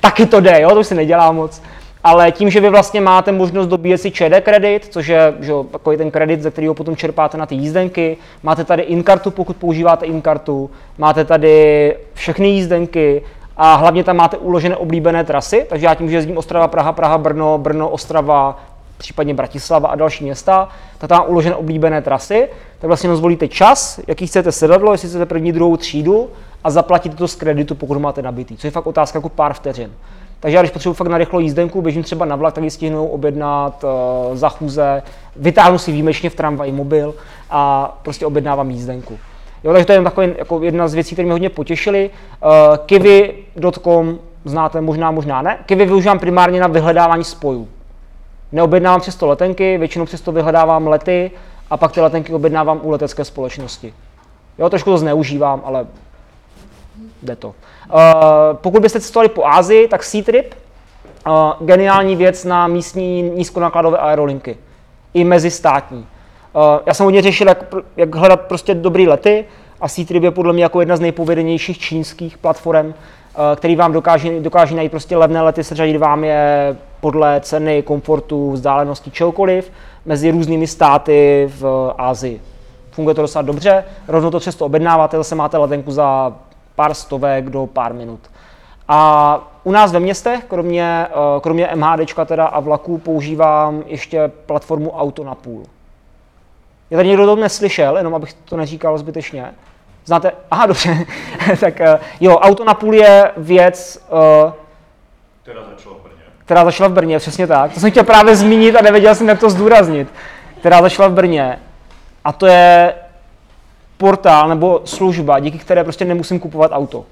taky 0.00 0.26
to 0.26 0.40
jde, 0.40 0.60
jo, 0.60 0.70
to 0.70 0.80
už 0.80 0.86
se 0.86 0.94
nedělá 0.94 1.32
moc. 1.32 1.62
Ale 2.04 2.32
tím, 2.32 2.50
že 2.50 2.60
vy 2.60 2.70
vlastně 2.70 3.00
máte 3.00 3.32
možnost 3.32 3.66
dobíjet 3.66 4.00
si 4.00 4.10
ČD 4.10 4.40
kredit, 4.42 4.86
což 4.90 5.06
je 5.06 5.34
že, 5.40 5.52
takový 5.70 5.96
ten 5.96 6.10
kredit, 6.10 6.42
ze 6.42 6.50
kterého 6.50 6.74
potom 6.74 6.96
čerpáte 6.96 7.38
na 7.38 7.46
ty 7.46 7.54
jízdenky, 7.54 8.16
máte 8.42 8.64
tady 8.64 8.82
inkartu, 8.82 9.30
pokud 9.30 9.56
používáte 9.56 10.06
inkartu, 10.06 10.70
máte 10.98 11.24
tady 11.24 11.96
všechny 12.14 12.48
jízdenky, 12.48 13.22
a 13.62 13.74
hlavně 13.74 14.04
tam 14.04 14.16
máte 14.16 14.36
uložené 14.36 14.76
oblíbené 14.76 15.24
trasy, 15.24 15.66
takže 15.68 15.86
já 15.86 15.94
tím, 15.94 16.10
že 16.10 16.16
jezdím 16.16 16.38
Ostrava, 16.38 16.68
Praha, 16.68 16.92
Praha, 16.92 17.18
Brno, 17.18 17.58
Brno, 17.58 17.88
Ostrava, 17.88 18.58
případně 19.00 19.34
Bratislava 19.34 19.88
a 19.88 19.94
další 19.94 20.24
města, 20.24 20.68
tak 20.98 21.08
tam 21.08 21.24
uložené 21.26 21.54
oblíbené 21.54 22.02
trasy, 22.02 22.48
tak 22.78 22.88
vlastně 22.88 23.16
zvolíte 23.16 23.48
čas, 23.48 24.00
jaký 24.06 24.26
chcete 24.26 24.52
sedadlo, 24.52 24.92
jestli 24.92 25.08
chcete 25.08 25.26
první, 25.26 25.52
druhou 25.52 25.76
třídu 25.76 26.28
a 26.64 26.70
zaplatíte 26.70 27.16
to 27.16 27.28
z 27.28 27.34
kreditu, 27.34 27.74
pokud 27.74 27.98
máte 27.98 28.22
nabitý, 28.22 28.56
což 28.56 28.64
je 28.64 28.70
fakt 28.70 28.86
otázka 28.86 29.18
jako 29.18 29.28
pár 29.28 29.52
vteřin. 29.52 29.92
Takže 30.40 30.56
já 30.56 30.62
když 30.62 30.70
potřebuji 30.70 30.94
fakt 30.94 31.08
na 31.08 31.18
rychlou 31.18 31.40
jízdenku, 31.40 31.82
běžím 31.82 32.02
třeba 32.02 32.24
na 32.24 32.36
vlak, 32.36 32.54
tak 32.54 32.64
ji 32.64 32.70
stihnu 32.70 33.06
objednat 33.06 33.84
uh, 33.84 34.36
za 34.36 34.48
chůze, 34.48 35.02
vytáhnu 35.36 35.78
si 35.78 35.92
výjimečně 35.92 36.30
v 36.30 36.34
tramvaji 36.34 36.72
mobil 36.72 37.14
a 37.50 37.92
prostě 38.02 38.26
objednávám 38.26 38.70
jízdenku. 38.70 39.18
Jo, 39.64 39.72
takže 39.72 39.86
to 39.86 39.92
je 39.92 40.02
takový, 40.02 40.28
jako 40.38 40.62
jedna 40.62 40.88
z 40.88 40.94
věcí, 40.94 41.14
které 41.14 41.26
mě 41.26 41.32
hodně 41.32 41.50
potěšily. 41.50 42.10
Uh, 42.44 42.50
Kiwi.com 42.86 44.18
znáte 44.44 44.80
možná, 44.80 45.10
možná 45.10 45.42
ne. 45.42 45.58
Kiwi 45.66 45.84
využívám 45.84 46.18
primárně 46.18 46.60
na 46.60 46.66
vyhledávání 46.66 47.24
spojů. 47.24 47.68
Neobjednávám 48.52 49.00
přesto 49.00 49.26
letenky, 49.26 49.78
většinou 49.78 50.04
přesto 50.04 50.32
vyhledávám 50.32 50.86
lety 50.86 51.30
a 51.70 51.76
pak 51.76 51.92
ty 51.92 52.00
letenky 52.00 52.34
objednávám 52.34 52.80
u 52.82 52.90
letecké 52.90 53.24
společnosti. 53.24 53.94
Jo, 54.58 54.70
trošku 54.70 54.90
to 54.90 54.98
zneužívám, 54.98 55.62
ale 55.64 55.86
jde 57.22 57.36
to. 57.36 57.48
Uh, 57.48 57.54
pokud 58.54 58.82
byste 58.82 59.00
cestovali 59.00 59.28
po 59.28 59.46
Ázii, 59.46 59.88
tak 59.88 60.02
Seatrip, 60.02 60.54
uh, 61.26 61.32
geniální 61.60 62.16
věc 62.16 62.44
na 62.44 62.66
místní 62.66 63.22
nízkonákladové 63.22 63.98
aerolinky. 63.98 64.56
I 65.14 65.24
mezistátní. 65.24 65.98
Uh, 65.98 66.62
já 66.86 66.94
jsem 66.94 67.04
hodně 67.04 67.22
řešil, 67.22 67.48
jak, 67.48 67.74
jak 67.96 68.14
hledat 68.14 68.40
prostě 68.40 68.74
dobrý 68.74 69.08
lety 69.08 69.44
a 69.80 69.88
Seatrip 69.88 70.22
je 70.22 70.30
podle 70.30 70.52
mě 70.52 70.62
jako 70.62 70.80
jedna 70.80 70.96
z 70.96 71.00
nejpovedenějších 71.00 71.78
čínských 71.78 72.38
platform, 72.38 72.94
který 73.56 73.76
vám 73.76 73.92
dokáže, 73.92 74.40
dokáže 74.40 74.76
najít 74.76 74.90
prostě 74.90 75.16
levné 75.16 75.42
lety, 75.42 75.64
seřadit 75.64 75.96
vám 75.96 76.24
je 76.24 76.76
podle 77.00 77.40
ceny, 77.40 77.82
komfortu, 77.82 78.52
vzdálenosti, 78.52 79.10
čehokoliv 79.10 79.72
mezi 80.04 80.30
různými 80.30 80.66
státy 80.66 81.50
v 81.58 81.94
Ázii. 81.98 82.40
Funguje 82.90 83.14
to 83.14 83.22
docela 83.22 83.42
dobře, 83.42 83.84
rovnou 84.08 84.30
to 84.30 84.38
přesto 84.38 84.66
objednáváte, 84.66 85.16
zase 85.16 85.34
máte 85.34 85.58
letenku 85.58 85.92
za 85.92 86.36
pár 86.74 86.94
stovek 86.94 87.50
do 87.50 87.66
pár 87.66 87.94
minut. 87.94 88.20
A 88.88 89.40
u 89.64 89.72
nás 89.72 89.92
ve 89.92 90.00
městech, 90.00 90.44
kromě, 90.44 91.06
uh, 91.34 91.40
kromě 91.40 91.68
MHD 91.74 92.26
teda 92.26 92.46
a 92.46 92.60
vlaků, 92.60 92.98
používám 92.98 93.82
ještě 93.86 94.30
platformu 94.46 94.90
Auto 94.90 95.24
na 95.24 95.34
půl. 95.34 95.62
Je 96.90 96.96
tady 96.96 97.08
někdo 97.08 97.26
to 97.26 97.36
neslyšel, 97.36 97.96
jenom 97.96 98.14
abych 98.14 98.32
to 98.32 98.56
neříkal 98.56 98.98
zbytečně. 98.98 99.54
Znáte? 100.04 100.32
Aha, 100.50 100.66
dobře. 100.66 100.96
tak 101.60 101.80
uh, 101.80 101.86
jo, 102.20 102.36
auto 102.36 102.64
na 102.64 102.74
půl 102.74 102.94
je 102.94 103.30
věc, 103.36 104.06
uh, 104.44 104.52
která 105.42 105.60
začala 105.70 105.96
v 105.96 106.00
Brně. 106.02 106.22
Která 106.44 106.64
začala 106.64 106.88
v 106.88 106.92
Brně, 106.92 107.18
přesně 107.18 107.46
tak. 107.46 107.72
To 107.74 107.80
jsem 107.80 107.90
chtěl 107.90 108.04
právě 108.04 108.36
zmínit 108.36 108.76
a 108.76 108.82
nevěděl 108.82 109.14
jsem, 109.14 109.28
jak 109.28 109.40
to 109.40 109.50
zdůraznit. 109.50 110.08
Která 110.60 110.82
začala 110.82 111.08
v 111.08 111.12
Brně. 111.12 111.58
A 112.24 112.32
to 112.32 112.46
je 112.46 112.94
portál 113.96 114.48
nebo 114.48 114.80
služba, 114.84 115.38
díky 115.38 115.58
které 115.58 115.84
prostě 115.84 116.04
nemusím 116.04 116.40
kupovat 116.40 116.70
auto. 116.74 117.04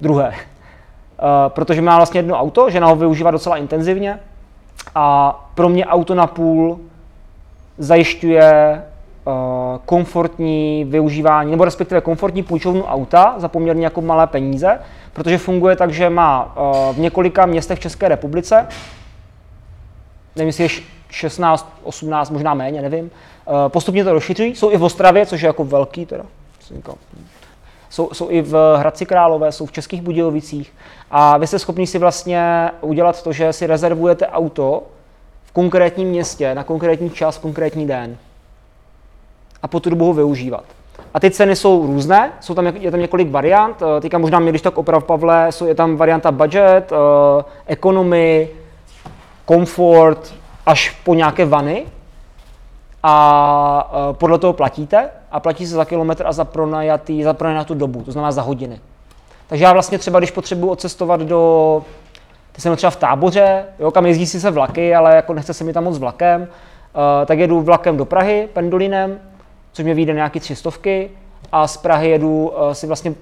Druhé. 0.00 0.28
Uh, 0.28 0.34
protože 1.48 1.82
má 1.82 1.96
vlastně 1.96 2.18
jedno 2.18 2.38
auto, 2.38 2.70
žena 2.70 2.86
ho 2.86 2.96
využívá 2.96 3.30
docela 3.30 3.56
intenzivně 3.56 4.20
a 4.94 5.32
pro 5.54 5.68
mě 5.68 5.86
auto 5.86 6.14
na 6.14 6.26
půl 6.26 6.80
zajišťuje 7.78 8.82
komfortní 9.84 10.84
využívání, 10.84 11.50
nebo 11.50 11.64
respektive 11.64 12.00
komfortní 12.00 12.42
půjčovnu 12.42 12.84
auta 12.84 13.34
za 13.36 13.48
poměrně 13.48 13.84
jako 13.84 14.00
malé 14.00 14.26
peníze, 14.26 14.78
protože 15.12 15.38
funguje 15.38 15.76
tak, 15.76 15.92
že 15.92 16.10
má 16.10 16.56
uh, 16.56 16.96
v 16.96 16.98
několika 16.98 17.46
městech 17.46 17.78
v 17.78 17.82
České 17.82 18.08
republice, 18.08 18.66
nevím, 20.36 20.46
jestli 20.46 20.64
je 20.64 20.68
16, 21.10 21.72
18, 21.82 22.30
možná 22.30 22.54
méně, 22.54 22.82
nevím, 22.82 23.04
uh, 23.04 23.54
postupně 23.68 24.04
to 24.04 24.12
rozšiřují, 24.12 24.56
jsou 24.56 24.70
i 24.70 24.76
v 24.76 24.82
Ostravě, 24.82 25.26
což 25.26 25.40
je 25.40 25.46
jako 25.46 25.64
velký 25.64 26.06
teda, 26.06 26.24
jsou, 27.90 28.08
jsou 28.12 28.30
i 28.30 28.42
v 28.42 28.76
Hradci 28.78 29.06
Králové, 29.06 29.52
jsou 29.52 29.66
v 29.66 29.72
Českých 29.72 30.02
Budějovicích. 30.02 30.72
A 31.10 31.38
vy 31.38 31.46
jste 31.46 31.58
schopni 31.58 31.86
si 31.86 31.98
vlastně 31.98 32.70
udělat 32.80 33.22
to, 33.22 33.32
že 33.32 33.52
si 33.52 33.66
rezervujete 33.66 34.26
auto 34.26 34.82
v 35.44 35.52
konkrétním 35.52 36.08
městě, 36.08 36.54
na 36.54 36.64
konkrétní 36.64 37.10
čas, 37.10 37.38
konkrétní 37.38 37.86
den. 37.86 38.16
A 39.62 39.68
po 39.68 39.80
tu 39.80 39.90
dobu 39.90 40.06
ho 40.06 40.12
využívat. 40.12 40.64
A 41.14 41.20
ty 41.20 41.30
ceny 41.30 41.56
jsou 41.56 41.86
různé, 41.86 42.32
jsou 42.40 42.54
tam, 42.54 42.66
je 42.66 42.90
tam 42.90 43.00
několik 43.00 43.30
variant. 43.30 43.82
Eh, 43.82 44.00
teďka 44.00 44.18
možná 44.18 44.38
mě, 44.38 44.50
když 44.52 44.62
tak 44.62 44.78
oprav 44.78 45.04
Pavle, 45.04 45.52
jsou, 45.52 45.66
je 45.66 45.74
tam 45.74 45.96
varianta 45.96 46.32
budget, 46.32 46.92
uh, 46.92 46.98
economy, 47.66 48.48
comfort, 49.48 50.34
až 50.66 50.90
po 51.04 51.14
nějaké 51.14 51.44
vany. 51.44 51.84
A 53.02 53.92
uh, 54.08 54.16
podle 54.16 54.38
toho 54.38 54.52
platíte 54.52 55.08
a 55.30 55.40
platí 55.40 55.66
se 55.66 55.74
za 55.74 55.84
kilometr 55.84 56.26
a 56.26 56.32
za, 56.32 56.44
pronajatý, 56.44 57.22
za 57.22 57.32
pronajatou 57.32 57.74
dobu, 57.74 58.02
to 58.02 58.12
znamená 58.12 58.32
za 58.32 58.42
hodiny. 58.42 58.80
Takže 59.46 59.64
já 59.64 59.72
vlastně 59.72 59.98
třeba, 59.98 60.18
když 60.18 60.30
potřebuji 60.30 60.70
odcestovat 60.70 61.20
do 61.20 61.82
Teď 62.52 62.62
jsem 62.62 62.76
třeba 62.76 62.90
v 62.90 62.96
táboře, 62.96 63.64
jo, 63.78 63.90
kam 63.90 64.06
jezdí 64.06 64.26
si 64.26 64.40
se 64.40 64.50
vlaky, 64.50 64.94
ale 64.94 65.16
jako 65.16 65.34
nechce 65.34 65.54
se 65.54 65.64
mi 65.64 65.72
tam 65.72 65.84
moc 65.84 65.98
vlakem, 65.98 66.48
tak 67.26 67.38
jedu 67.38 67.60
vlakem 67.60 67.96
do 67.96 68.04
Prahy, 68.04 68.48
pendolinem, 68.52 69.18
což 69.72 69.84
mě 69.84 69.94
vyjde 69.94 70.14
nějaký 70.14 70.40
tři 70.40 70.56
stovky 70.56 71.10
a 71.52 71.66
z 71.66 71.76
Prahy 71.76 72.10
jedu 72.10 72.48
uh, 72.48 72.72
si 72.72 72.86
vlastně 72.86 73.14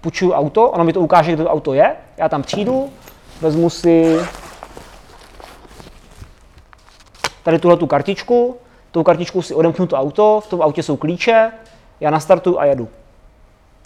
půjčuju 0.00 0.32
auto, 0.32 0.70
ono 0.70 0.84
mi 0.84 0.92
to 0.92 1.00
ukáže, 1.00 1.32
kde 1.32 1.44
to 1.44 1.50
auto 1.50 1.74
je, 1.74 1.96
já 2.16 2.28
tam 2.28 2.42
přijdu, 2.42 2.90
vezmu 3.40 3.70
si 3.70 4.18
tady 7.42 7.58
tuhle 7.58 7.76
tu 7.76 7.86
kartičku, 7.86 8.56
tou 8.90 9.02
kartičkou 9.02 9.42
si 9.42 9.54
odemknu 9.54 9.86
to 9.86 9.96
auto, 9.96 10.40
v 10.44 10.46
tom 10.46 10.62
autě 10.62 10.82
jsou 10.82 10.96
klíče, 10.96 11.52
já 12.00 12.10
nastartuju 12.10 12.58
a 12.58 12.64
jedu. 12.64 12.88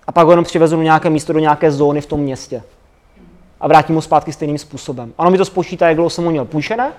A 0.06 0.12
pak 0.12 0.26
ho 0.26 0.32
jenom 0.32 0.44
přivezu 0.44 0.76
do 0.76 0.82
nějaké 0.82 1.10
místo, 1.10 1.32
do 1.32 1.38
nějaké 1.38 1.70
zóny 1.70 2.00
v 2.00 2.06
tom 2.06 2.20
městě 2.20 2.62
a 3.60 3.68
vrátím 3.68 3.94
ho 3.94 4.02
zpátky 4.02 4.32
stejným 4.32 4.58
způsobem. 4.58 5.12
Ono 5.16 5.30
mi 5.30 5.38
to 5.38 5.44
spočítá, 5.44 5.88
jak 5.88 5.96
dlouho 5.96 6.10
jsem 6.10 6.24
ho 6.24 6.30
měl 6.30 6.44
půjčené 6.44 6.92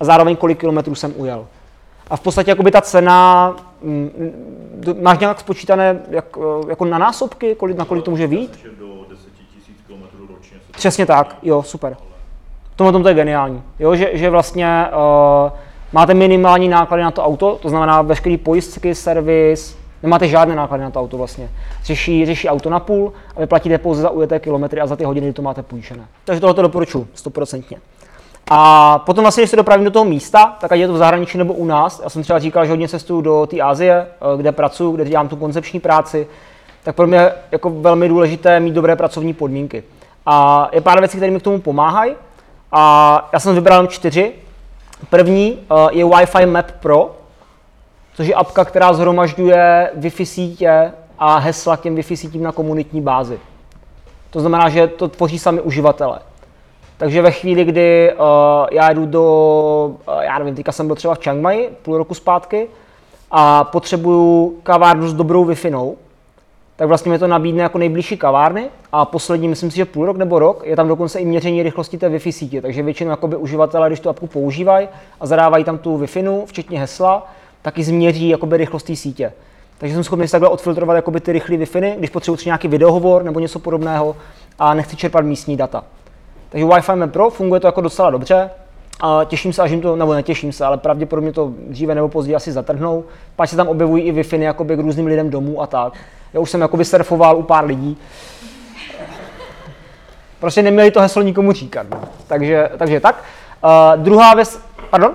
a 0.00 0.04
zároveň 0.04 0.36
kolik 0.36 0.60
kilometrů 0.60 0.94
jsem 0.94 1.14
ujel. 1.16 1.46
A 2.10 2.16
v 2.16 2.20
podstatě 2.20 2.50
jakoby 2.50 2.70
ta 2.70 2.80
cena, 2.80 3.50
mm, 3.82 4.10
mm, 4.18 5.02
máš 5.02 5.18
nějak 5.18 5.40
spočítané 5.40 6.02
jak, 6.10 6.24
eh, 6.38 6.68
jako 6.68 6.84
na 6.84 6.98
násobky, 6.98 7.54
kolik, 7.54 7.76
na 7.76 7.84
kolik 7.84 8.04
to 8.04 8.10
může 8.10 8.28
být? 8.28 8.64
do 8.78 9.06
10 9.10 9.28
000 9.88 10.00
km 10.08 10.34
ročně 10.34 10.58
se 10.66 10.72
Přesně 10.72 11.06
tak, 11.06 11.36
jo, 11.42 11.62
super. 11.62 11.96
V 12.72 12.76
tomhle 12.76 12.92
tom 12.92 13.02
to 13.02 13.08
je 13.08 13.14
geniální, 13.14 13.62
jo, 13.78 13.96
že, 13.96 14.10
že 14.12 14.30
vlastně 14.30 14.86
uh, 15.46 15.52
máte 15.92 16.14
minimální 16.14 16.68
náklady 16.68 17.02
na 17.02 17.10
to 17.10 17.24
auto, 17.24 17.58
to 17.62 17.68
znamená 17.68 18.02
veškerý 18.02 18.36
pojistky, 18.36 18.94
servis, 18.94 19.78
nemáte 20.02 20.28
žádné 20.28 20.56
náklady 20.56 20.82
na 20.82 20.90
to 20.90 21.00
auto 21.00 21.18
vlastně. 21.18 21.50
Řeší, 21.84 22.26
řeší 22.26 22.48
auto 22.48 22.70
na 22.70 22.80
půl 22.80 23.12
a 23.36 23.40
vy 23.40 23.46
platíte 23.46 23.78
pouze 23.78 24.02
za 24.02 24.10
ujeté 24.10 24.40
kilometry 24.40 24.80
a 24.80 24.86
za 24.86 24.96
ty 24.96 25.04
hodiny, 25.04 25.26
kdy 25.26 25.32
to 25.32 25.42
máte 25.42 25.62
půjčené. 25.62 26.04
Takže 26.24 26.40
tohle 26.40 26.54
to 26.54 26.62
doporučuji, 26.62 27.06
stoprocentně. 27.14 27.76
A 28.50 28.98
potom 28.98 29.24
vlastně, 29.24 29.42
když 29.42 29.50
se 29.50 29.56
dopravím 29.56 29.84
do 29.84 29.90
toho 29.90 30.04
místa, 30.04 30.56
tak 30.60 30.72
ať 30.72 30.78
je 30.78 30.86
to 30.86 30.92
v 30.92 30.98
zahraničí 30.98 31.38
nebo 31.38 31.54
u 31.54 31.64
nás, 31.64 32.00
já 32.04 32.10
jsem 32.10 32.22
třeba 32.22 32.38
říkal, 32.38 32.64
že 32.64 32.72
hodně 32.72 32.88
cestuju 32.88 33.20
do 33.20 33.46
té 33.46 33.60
Asie, 33.60 34.06
eh, 34.06 34.36
kde 34.36 34.52
pracuji, 34.52 34.92
kde 34.92 35.04
dělám 35.04 35.28
tu 35.28 35.36
koncepční 35.36 35.80
práci, 35.80 36.26
tak 36.82 36.96
pro 36.96 37.06
mě 37.06 37.32
jako 37.52 37.70
velmi 37.70 38.08
důležité 38.08 38.60
mít 38.60 38.74
dobré 38.74 38.96
pracovní 38.96 39.34
podmínky. 39.34 39.84
A 40.26 40.68
je 40.72 40.80
pár 40.80 40.98
věcí, 40.98 41.16
které 41.16 41.32
mi 41.32 41.40
k 41.40 41.42
tomu 41.42 41.60
pomáhají. 41.60 42.14
A 42.72 43.28
já 43.32 43.40
jsem 43.40 43.54
vybral 43.54 43.86
čtyři. 43.86 44.32
První 45.10 45.52
uh, 45.52 45.88
je 45.92 46.04
Wi-Fi 46.04 46.50
Map 46.50 46.70
Pro, 46.70 47.16
což 48.14 48.26
je 48.26 48.34
apka, 48.34 48.64
která 48.64 48.92
zhromažďuje 48.92 49.90
Wi-Fi 49.98 50.24
sítě 50.24 50.92
a 51.18 51.38
hesla 51.38 51.76
k 51.76 51.80
těm 51.80 51.96
Wi-Fi 51.96 52.16
sítím 52.16 52.42
na 52.42 52.52
komunitní 52.52 53.00
bázi. 53.00 53.38
To 54.30 54.40
znamená, 54.40 54.68
že 54.68 54.86
to 54.86 55.08
tvoří 55.08 55.38
sami 55.38 55.60
uživatelé. 55.60 56.18
Takže 56.96 57.22
ve 57.22 57.30
chvíli, 57.30 57.64
kdy 57.64 58.12
uh, 58.12 58.26
já 58.72 58.92
jdu 58.92 59.06
do, 59.06 59.24
uh, 60.08 60.22
já 60.22 60.38
nevím, 60.38 60.54
teďka 60.54 60.72
jsem 60.72 60.86
byl 60.86 60.96
třeba 60.96 61.14
v 61.14 61.18
Chiang 61.18 61.42
Mai 61.42 61.68
půl 61.82 61.98
roku 61.98 62.14
zpátky 62.14 62.68
a 63.30 63.64
potřebuju 63.64 64.56
kavárnu 64.62 65.08
s 65.08 65.14
dobrou 65.14 65.44
wi 65.44 65.54
tak 66.76 66.88
vlastně 66.88 67.10
mi 67.12 67.18
to 67.18 67.26
nabídne 67.26 67.62
jako 67.62 67.78
nejbližší 67.78 68.16
kavárny 68.16 68.68
a 68.92 69.04
poslední, 69.04 69.48
myslím 69.48 69.70
si, 69.70 69.76
že 69.76 69.84
půl 69.84 70.06
rok 70.06 70.16
nebo 70.16 70.38
rok, 70.38 70.62
je 70.64 70.76
tam 70.76 70.88
dokonce 70.88 71.18
i 71.20 71.24
měření 71.24 71.62
rychlosti 71.62 71.98
té 71.98 72.08
Wi-Fi 72.08 72.32
sítě, 72.32 72.62
takže 72.62 72.82
většinou 72.82 73.10
jakoby 73.10 73.36
uživatelé, 73.36 73.88
když 73.88 74.00
tu 74.00 74.08
apku 74.08 74.26
používají 74.26 74.88
a 75.20 75.26
zadávají 75.26 75.64
tam 75.64 75.78
tu 75.78 75.98
Wi-Fi, 75.98 76.46
včetně 76.46 76.80
hesla, 76.80 77.26
tak 77.62 77.78
i 77.78 77.84
změří 77.84 78.28
jakoby 78.28 78.56
rychlost 78.56 78.82
té 78.82 78.96
sítě. 78.96 79.32
Takže 79.78 79.94
jsem 79.94 80.04
schopný 80.04 80.28
takhle 80.28 80.48
odfiltrovat 80.48 80.96
jakoby 80.96 81.20
ty 81.20 81.32
rychlé 81.32 81.56
Wi-Fi, 81.56 81.94
když 81.98 82.10
potřebuji 82.10 82.38
nějaký 82.44 82.68
videohovor 82.68 83.22
nebo 83.22 83.40
něco 83.40 83.58
podobného 83.58 84.16
a 84.58 84.74
nechci 84.74 84.96
čerpat 84.96 85.24
místní 85.24 85.56
data. 85.56 85.84
Takže 86.54 86.66
Wi-Fi 86.66 86.96
Map 86.96 87.10
Pro 87.12 87.30
funguje 87.30 87.60
to 87.60 87.66
jako 87.66 87.80
docela 87.80 88.10
dobře. 88.10 88.50
A 89.00 89.20
těším 89.24 89.52
se, 89.52 89.62
až 89.62 89.70
jim 89.70 89.80
to, 89.80 89.96
nebo 89.96 90.14
netěším 90.14 90.52
se, 90.52 90.64
ale 90.64 90.78
pravděpodobně 90.78 91.32
to 91.32 91.52
dříve 91.68 91.94
nebo 91.94 92.08
později 92.08 92.36
asi 92.36 92.52
zatrhnou. 92.52 93.04
Pak 93.36 93.48
se 93.48 93.56
tam 93.56 93.68
objevují 93.68 94.04
i 94.04 94.12
Wi-Fi 94.12 94.76
k 94.76 94.80
různým 94.80 95.06
lidem 95.06 95.30
domů 95.30 95.62
a 95.62 95.66
tak. 95.66 95.92
Já 96.32 96.40
už 96.40 96.50
jsem 96.50 96.60
jakoby 96.60 96.84
surfoval 96.84 97.36
u 97.36 97.42
pár 97.42 97.64
lidí. 97.64 97.96
Prostě 100.40 100.62
neměli 100.62 100.90
to 100.90 101.00
heslo 101.00 101.22
nikomu 101.22 101.52
říkat. 101.52 101.86
No. 101.90 102.00
Takže, 102.26 102.68
takže 102.78 103.00
tak. 103.00 103.24
Uh, 103.64 104.02
druhá 104.02 104.34
věc, 104.34 104.60
pardon? 104.90 105.14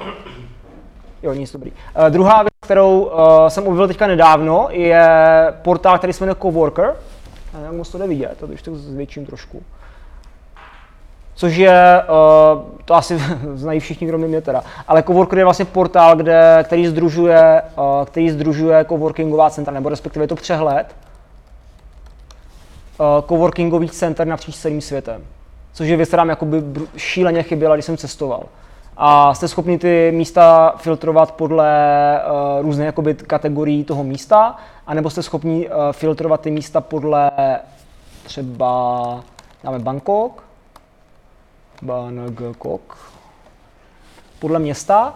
Jo, 1.24 1.34
nic 1.34 1.52
dobrý. 1.52 1.72
Uh, 1.72 2.10
druhá 2.10 2.44
věc, 2.44 2.54
kterou 2.62 3.00
uh, 3.00 3.48
jsem 3.48 3.68
objevil 3.68 3.88
teďka 3.88 4.08
nedávno, 4.08 4.68
je 4.72 5.08
portál, 5.62 5.98
který 5.98 6.14
se 6.14 6.24
jmenuje 6.24 6.36
Coworker. 6.42 6.96
Já 7.54 7.60
nevím, 7.60 7.84
to 7.92 7.98
jde 7.98 8.08
vidět, 8.08 8.38
to 8.40 8.48
když 8.48 8.62
to 8.62 8.76
zvětším 8.76 9.26
trošku 9.26 9.64
což 11.40 11.56
je, 11.56 12.04
uh, 12.04 12.62
to 12.86 12.94
asi 12.94 13.22
znají 13.54 13.80
všichni, 13.80 14.08
kromě 14.08 14.28
mě 14.28 14.42
teda, 14.42 14.64
ale 14.88 15.04
Coworker 15.04 15.38
je 15.38 15.44
vlastně 15.44 15.66
portál, 15.66 16.16
kde, 16.16 16.64
který 16.64 16.88
združuje, 16.88 17.62
uh, 17.78 18.06
který 18.06 18.30
združuje 18.30 18.86
coworkingová 18.86 19.50
centra, 19.50 19.74
nebo 19.74 19.90
respektive 19.90 20.24
je 20.24 20.28
to 20.28 20.36
přehled 20.36 20.96
uh, 23.00 23.06
coworkingových 23.28 23.92
center 23.92 24.28
napříč 24.28 24.56
celým 24.56 24.82
světem. 24.82 25.22
Což 25.74 25.88
je 25.88 25.98
věc, 25.98 26.10
která 26.10 26.24
mi 26.24 26.30
jakoby 26.30 26.64
šíleně 26.98 27.44
chyběla, 27.44 27.76
když 27.76 27.86
jsem 27.86 27.98
cestoval. 27.98 28.44
A 28.98 29.34
jste 29.34 29.48
schopni 29.48 29.78
ty 29.78 30.12
místa 30.16 30.74
filtrovat 30.78 31.32
podle 31.32 31.72
uh, 32.26 32.62
různých 32.62 32.86
jakoby, 32.86 33.14
kategorií 33.14 33.84
toho 33.84 34.04
místa, 34.04 34.56
anebo 34.88 35.10
jste 35.10 35.24
schopni 35.24 35.70
uh, 35.70 35.74
filtrovat 35.92 36.42
ty 36.42 36.52
místa 36.52 36.82
podle 36.82 37.32
třeba, 38.24 39.20
dáme 39.64 39.80
Bangkok, 39.80 40.49
Bangkok, 41.82 42.98
podle 44.40 44.60
města 44.60 45.14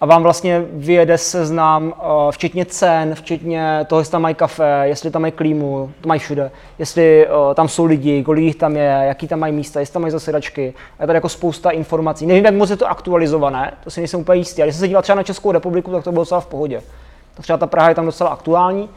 a 0.00 0.06
vám 0.06 0.22
vlastně 0.22 0.64
vyjede 0.72 1.18
seznam, 1.18 1.84
uh, 1.84 2.30
včetně 2.30 2.64
cen, 2.64 3.14
včetně 3.14 3.86
toho, 3.88 4.00
jestli 4.00 4.12
tam 4.12 4.22
mají 4.22 4.34
kafe, 4.34 4.82
jestli 4.82 5.10
tam 5.10 5.22
mají 5.22 5.32
klímu, 5.32 5.92
to 6.00 6.08
mají 6.08 6.20
všude, 6.20 6.50
jestli 6.78 7.26
uh, 7.26 7.54
tam 7.54 7.68
jsou 7.68 7.84
lidi, 7.84 8.22
kolik 8.22 8.44
jich 8.44 8.56
tam 8.56 8.76
je, 8.76 9.00
jaký 9.02 9.28
tam 9.28 9.38
mají 9.38 9.52
místa, 9.52 9.80
jestli 9.80 9.92
tam 9.92 10.02
mají 10.02 10.12
zasedačky. 10.12 10.74
A 10.98 11.02
je 11.02 11.06
tady 11.06 11.16
jako 11.16 11.28
spousta 11.28 11.70
informací. 11.70 12.26
Nevím, 12.26 12.44
jak 12.44 12.54
moc 12.54 12.70
je 12.70 12.76
to 12.76 12.90
aktualizované, 12.90 13.74
to 13.84 13.90
si 13.90 14.00
nejsem 14.00 14.20
úplně 14.20 14.38
jistý, 14.38 14.62
ale 14.62 14.66
když 14.66 14.74
jsem 14.76 14.80
se 14.80 14.88
díval 14.88 15.02
třeba 15.02 15.16
na 15.16 15.22
Českou 15.22 15.52
republiku, 15.52 15.92
tak 15.92 16.04
to 16.04 16.12
bylo 16.12 16.22
docela 16.22 16.40
v 16.40 16.46
pohodě. 16.46 16.82
Třeba 17.40 17.58
ta 17.58 17.66
Praha 17.66 17.88
je 17.88 17.94
tam 17.94 18.06
docela 18.06 18.30
aktuální 18.30 18.88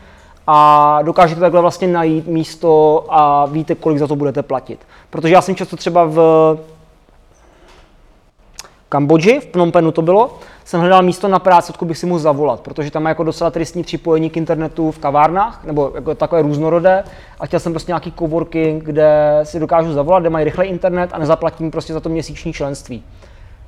a 0.47 0.99
dokážete 1.01 1.41
takhle 1.41 1.61
vlastně 1.61 1.87
najít 1.87 2.27
místo 2.27 3.05
a 3.09 3.45
víte, 3.45 3.75
kolik 3.75 3.99
za 3.99 4.07
to 4.07 4.15
budete 4.15 4.43
platit. 4.43 4.79
Protože 5.09 5.33
já 5.33 5.41
jsem 5.41 5.55
často 5.55 5.75
třeba 5.75 6.05
v 6.05 6.19
Kambodži, 8.89 9.39
v 9.39 9.45
Phnom 9.45 9.71
Penhu 9.71 9.91
to 9.91 10.01
bylo, 10.01 10.37
jsem 10.65 10.79
hledal 10.79 11.03
místo 11.03 11.27
na 11.27 11.39
práci, 11.39 11.69
odkud 11.69 11.85
bych 11.85 11.97
si 11.97 12.05
mohl 12.05 12.19
zavolat, 12.19 12.59
protože 12.59 12.91
tam 12.91 13.03
má 13.03 13.09
jako 13.09 13.23
docela 13.23 13.51
tristní 13.51 13.83
připojení 13.83 14.29
k 14.29 14.37
internetu 14.37 14.91
v 14.91 14.99
kavárnách, 14.99 15.63
nebo 15.63 15.91
jako 15.95 16.15
takové 16.15 16.41
různorodé. 16.41 17.03
A 17.39 17.45
chtěl 17.45 17.59
jsem 17.59 17.73
prostě 17.73 17.89
nějaký 17.89 18.13
coworking, 18.19 18.83
kde 18.83 19.39
si 19.43 19.59
dokážu 19.59 19.93
zavolat, 19.93 20.23
kde 20.23 20.29
mají 20.29 20.45
rychlej 20.45 20.69
internet 20.69 21.09
a 21.13 21.19
nezaplatím 21.19 21.71
prostě 21.71 21.93
za 21.93 21.99
to 21.99 22.09
měsíční 22.09 22.53
členství. 22.53 23.03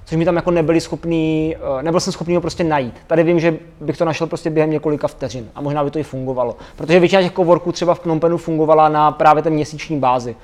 Což 0.08 0.18
mi 0.18 0.26
tam 0.26 0.36
jako 0.36 0.52
nebyli 0.52 0.82
schopný, 0.82 1.56
eh, 1.80 1.84
nebyl 1.84 2.00
jsem 2.00 2.14
schopný 2.14 2.36
ho 2.36 2.42
prostě 2.42 2.64
najít. 2.64 2.94
Tady 3.08 3.24
vím, 3.24 3.40
že 3.40 3.58
bych 3.82 3.98
to 3.98 4.06
našel 4.06 4.28
prostě 4.28 4.50
během 4.50 4.72
několika 4.72 5.08
vteřin 5.08 5.50
a 5.56 5.62
možná 5.62 5.84
by 5.84 5.92
to 5.92 6.00
i 6.00 6.04
fungovalo. 6.04 6.58
Protože 6.76 7.00
většina 7.00 7.22
těch 7.22 7.34
coworků 7.34 7.72
třeba 7.72 7.96
v 7.96 8.00
Phnom 8.00 8.20
Penhu 8.20 8.38
fungovala 8.38 8.90
na 8.90 9.12
právě 9.12 9.44
té 9.44 9.50
měsíční 9.50 10.00
bázi. 10.00 10.36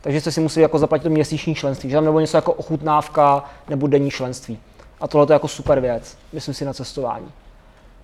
Takže 0.00 0.20
jste 0.20 0.32
si 0.32 0.40
museli 0.40 0.62
jako 0.62 0.78
zaplatit 0.78 1.02
to 1.02 1.10
měsíční 1.10 1.54
členství, 1.54 1.90
že 1.90 1.96
tam 1.96 2.04
nebo 2.04 2.20
něco 2.20 2.36
jako 2.36 2.52
ochutnávka 2.52 3.44
nebo 3.68 3.86
denní 3.86 4.10
členství. 4.10 4.58
A 5.00 5.08
tohle 5.08 5.26
je 5.30 5.32
jako 5.32 5.48
super 5.48 5.80
věc, 5.80 6.16
myslím 6.32 6.54
si 6.54 6.64
na 6.64 6.72
cestování. 6.72 7.28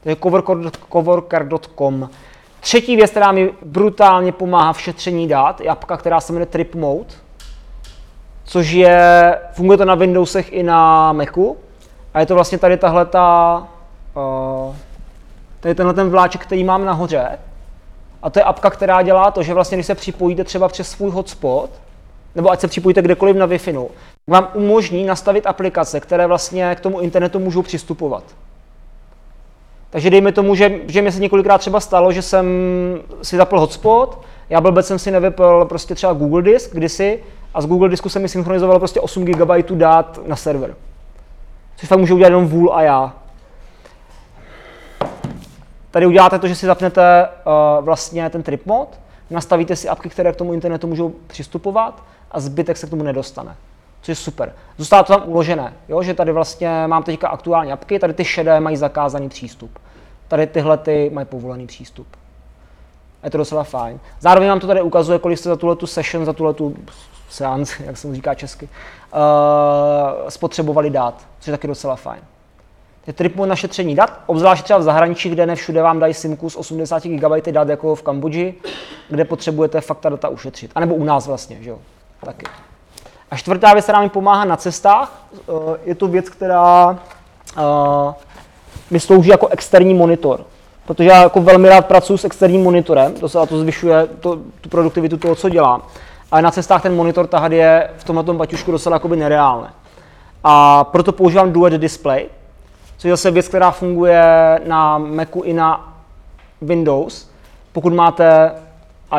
Takže 0.03 0.17
coworker.com. 0.93 2.11
Třetí 2.61 2.97
věc, 2.97 3.11
která 3.11 3.33
mi 3.33 3.53
brutálně 3.65 4.33
pomáhá 4.33 4.73
v 4.73 4.81
šetření 4.81 5.29
dát, 5.29 5.61
je 5.61 5.69
apka, 5.69 5.97
která 5.97 6.21
se 6.21 6.33
jmenuje 6.33 6.47
Trip 6.47 6.75
Mode, 6.75 7.24
což 8.45 8.71
je, 8.71 9.39
funguje 9.53 9.79
to 9.79 9.85
na 9.85 9.95
Windowsech 9.95 10.53
i 10.53 10.63
na 10.63 11.13
Macu. 11.13 11.57
A 12.15 12.21
je 12.21 12.27
to 12.27 12.35
vlastně 12.35 12.59
tady 12.59 12.77
tahle 12.77 13.07
ta, 13.07 13.59
uh, 14.17 14.75
tady 15.61 15.75
tenhle 15.75 15.95
ten 15.95 16.11
vláček, 16.11 16.43
který 16.43 16.65
mám 16.65 16.85
nahoře. 16.85 17.39
A 18.23 18.31
to 18.31 18.39
je 18.39 18.43
apka, 18.43 18.71
která 18.71 19.03
dělá 19.03 19.31
to, 19.31 19.43
že 19.43 19.55
vlastně, 19.55 19.77
když 19.77 19.87
se 19.87 19.95
připojíte 19.95 20.45
třeba 20.45 20.69
přes 20.69 20.91
svůj 20.91 21.11
hotspot, 21.11 21.71
nebo 22.35 22.51
ať 22.51 22.61
se 22.61 22.69
připojíte 22.69 23.03
kdekoliv 23.03 23.37
na 23.37 23.47
Wi-Fi, 23.47 23.89
vám 24.27 24.49
umožní 24.55 25.05
nastavit 25.05 25.47
aplikace, 25.47 26.01
které 26.01 26.27
vlastně 26.27 26.75
k 26.75 26.81
tomu 26.81 27.01
internetu 27.01 27.39
můžou 27.39 27.63
přistupovat. 27.63 28.25
Takže 29.91 30.11
dejme 30.11 30.33
tomu, 30.33 30.55
že, 30.55 30.81
že 30.87 31.03
mi 31.03 31.13
se 31.13 31.21
několikrát 31.21 31.59
třeba 31.59 31.81
stalo, 31.81 32.13
že 32.13 32.23
jsem 32.23 32.47
si 33.23 33.37
zapl 33.37 33.61
hotspot, 33.61 34.21
já 34.51 34.61
byl 34.61 34.83
jsem 34.83 34.99
si 34.99 35.11
nevypl 35.11 35.65
prostě 35.65 35.95
třeba 35.95 36.13
Google 36.13 36.43
Disk 36.43 36.75
kdysi 36.75 37.23
a 37.55 37.61
z 37.61 37.67
Google 37.67 37.89
Disku 37.89 38.09
se 38.09 38.19
mi 38.19 38.29
synchronizovalo 38.29 38.79
prostě 38.79 39.01
8 39.01 39.25
GB 39.25 39.71
dát 39.71 40.19
na 40.27 40.37
server. 40.37 40.75
Což 41.77 41.89
fakt 41.89 41.99
může 41.99 42.15
udělat 42.15 42.29
jenom 42.29 42.47
vůl 42.47 42.75
a 42.75 42.83
já. 42.83 43.13
Tady 45.91 46.07
uděláte 46.07 46.39
to, 46.39 46.49
že 46.49 46.55
si 46.55 46.67
zapnete 46.67 47.29
uh, 47.29 47.85
vlastně 47.85 48.31
ten 48.31 48.43
trip 48.43 48.67
mod, 48.67 49.01
nastavíte 49.31 49.77
si 49.77 49.89
apky, 49.89 50.09
které 50.09 50.33
k 50.33 50.37
tomu 50.37 50.53
internetu 50.53 50.87
můžou 50.87 51.15
přistupovat 51.27 52.03
a 52.31 52.41
zbytek 52.41 52.77
se 52.77 52.87
k 52.87 52.91
tomu 52.91 53.03
nedostane. 53.03 53.57
Což 54.01 54.09
je 54.09 54.15
super. 54.15 54.53
Zůstává 54.79 55.03
to 55.03 55.13
tam 55.13 55.29
uložené, 55.29 55.73
jo? 55.89 56.03
že 56.03 56.15
tady 56.15 56.33
vlastně 56.33 56.87
mám 56.87 57.03
teďka 57.03 57.29
aktuální 57.29 57.73
apky, 57.73 57.99
tady 57.99 58.15
ty 58.15 58.25
šedé 58.25 58.61
mají 58.61 58.77
zakázaný 58.77 59.29
přístup. 59.29 59.79
Tady 60.29 60.47
tyhle 60.47 60.79
ty 60.79 61.11
mají 61.15 61.27
povolený 61.27 61.67
přístup. 61.67 62.07
Je 63.25 63.31
to 63.31 63.39
docela 63.39 63.65
fajn. 63.65 64.01
Zároveň 64.21 64.49
vám 64.49 64.61
to 64.61 64.67
tady 64.67 64.83
ukazuje, 64.83 65.19
kolik 65.19 65.39
jste 65.39 65.49
za 65.49 65.57
tuhle 65.57 65.77
tu 65.77 65.87
session, 65.87 66.25
za 66.25 66.33
tuhle 66.33 66.55
tu 66.55 66.77
seance, 67.35 67.75
jak 67.87 67.97
se 67.97 68.15
říká 68.15 68.35
česky, 68.35 68.69
uh, 68.69 70.29
spotřebovali 70.29 70.91
dát, 70.91 71.15
což 71.39 71.47
je 71.47 71.53
taky 71.53 71.67
docela 71.67 71.97
fajn. 71.97 72.21
Je 73.07 73.13
trip 73.13 73.37
na 73.37 73.57
šetření 73.57 73.95
dat, 73.95 74.21
obzvlášť 74.27 74.65
třeba 74.65 74.79
v 74.79 74.83
zahraničí, 74.83 75.31
kde 75.31 75.47
ne 75.47 75.55
všude 75.57 75.83
vám 75.83 75.99
dají 75.99 76.15
simku 76.15 76.51
s 76.51 76.57
80 76.57 77.05
GB 77.05 77.47
dat 77.51 77.69
jako 77.69 77.95
v 77.95 78.03
Kambodži, 78.03 78.55
kde 79.09 79.25
potřebujete 79.25 79.81
fakt 79.81 79.99
ta 79.99 80.09
data 80.09 80.29
ušetřit. 80.29 80.71
A 80.75 80.81
nebo 80.81 80.95
u 80.95 81.05
nás 81.05 81.27
vlastně, 81.27 81.57
že 81.61 81.71
jo, 81.71 81.79
taky. 82.25 82.47
A 83.31 83.37
čtvrtá 83.37 83.73
věc, 83.73 83.85
která 83.85 84.01
mi 84.01 84.09
pomáhá 84.09 84.45
na 84.45 84.57
cestách, 84.57 85.27
eh, 85.35 85.53
je 85.85 85.95
to 85.95 86.09
věc, 86.09 86.29
která 86.29 86.99
eh, 87.59 88.15
mi 88.91 89.01
slouží 89.01 89.31
jako 89.31 89.49
externí 89.49 89.95
monitor. 89.95 90.45
Protože 90.87 91.09
já 91.09 91.23
jako 91.23 91.41
velmi 91.41 91.69
rád 91.69 91.87
pracuji 91.87 92.17
s 92.17 92.25
externím 92.25 92.63
monitorem, 92.63 93.13
to 93.13 93.29
se 93.29 93.39
to 93.49 93.59
zvyšuje 93.59 94.07
to, 94.21 94.39
tu 94.61 94.69
produktivitu 94.69 95.17
toho, 95.17 95.35
co 95.35 95.49
dělám. 95.49 95.83
Ale 96.35 96.43
na 96.43 96.51
cestách 96.51 96.83
ten 96.83 96.95
monitor 96.95 97.27
tahat 97.27 97.53
je 97.53 97.91
v 97.97 98.05
tomhle 98.05 98.35
baťušku 98.35 98.73
docela 98.73 98.97
jakoby 98.97 99.17
nereálné. 99.17 99.71
A 100.45 100.85
proto 100.85 101.13
používám 101.13 101.53
Duet 101.53 101.73
Display, 101.73 102.27
což 102.97 103.09
je 103.09 103.13
zase 103.13 103.31
věc, 103.31 103.49
která 103.49 103.71
funguje 103.71 104.25
na 104.67 104.99
Macu 104.99 105.41
i 105.41 105.53
na 105.53 105.95
Windows, 106.63 107.31
pokud 107.73 107.93
máte 107.93 108.53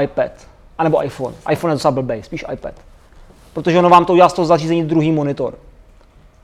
iPad, 0.02 0.32
anebo 0.78 1.06
iPhone. 1.06 1.36
iPhone 1.52 1.72
je 1.72 1.76
docela 1.76 1.92
blbej, 1.92 2.24
spíš 2.24 2.46
iPad. 2.54 2.74
Protože 3.54 3.80
ono 3.80 3.90
vám 3.90 4.06
to 4.06 4.14
udělá 4.14 4.30
z 4.30 4.34
toho 4.34 4.46
zařízení 4.46 4.84
druhý 4.84 5.12
monitor. 5.12 5.54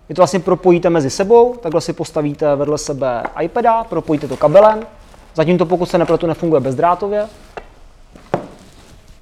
Vy 0.09 0.15
to 0.15 0.19
vlastně 0.19 0.39
propojíte 0.39 0.89
mezi 0.89 1.09
sebou, 1.09 1.55
takhle 1.55 1.81
si 1.81 1.93
postavíte 1.93 2.55
vedle 2.55 2.77
sebe 2.77 3.23
iPada, 3.41 3.83
propojíte 3.83 4.27
to 4.27 4.37
kabelem, 4.37 4.79
zatím 5.35 5.57
to 5.57 5.65
pokud 5.65 5.85
se 5.85 5.97
nepletu 5.97 6.27
nefunguje 6.27 6.61
bezdrátově, 6.61 7.27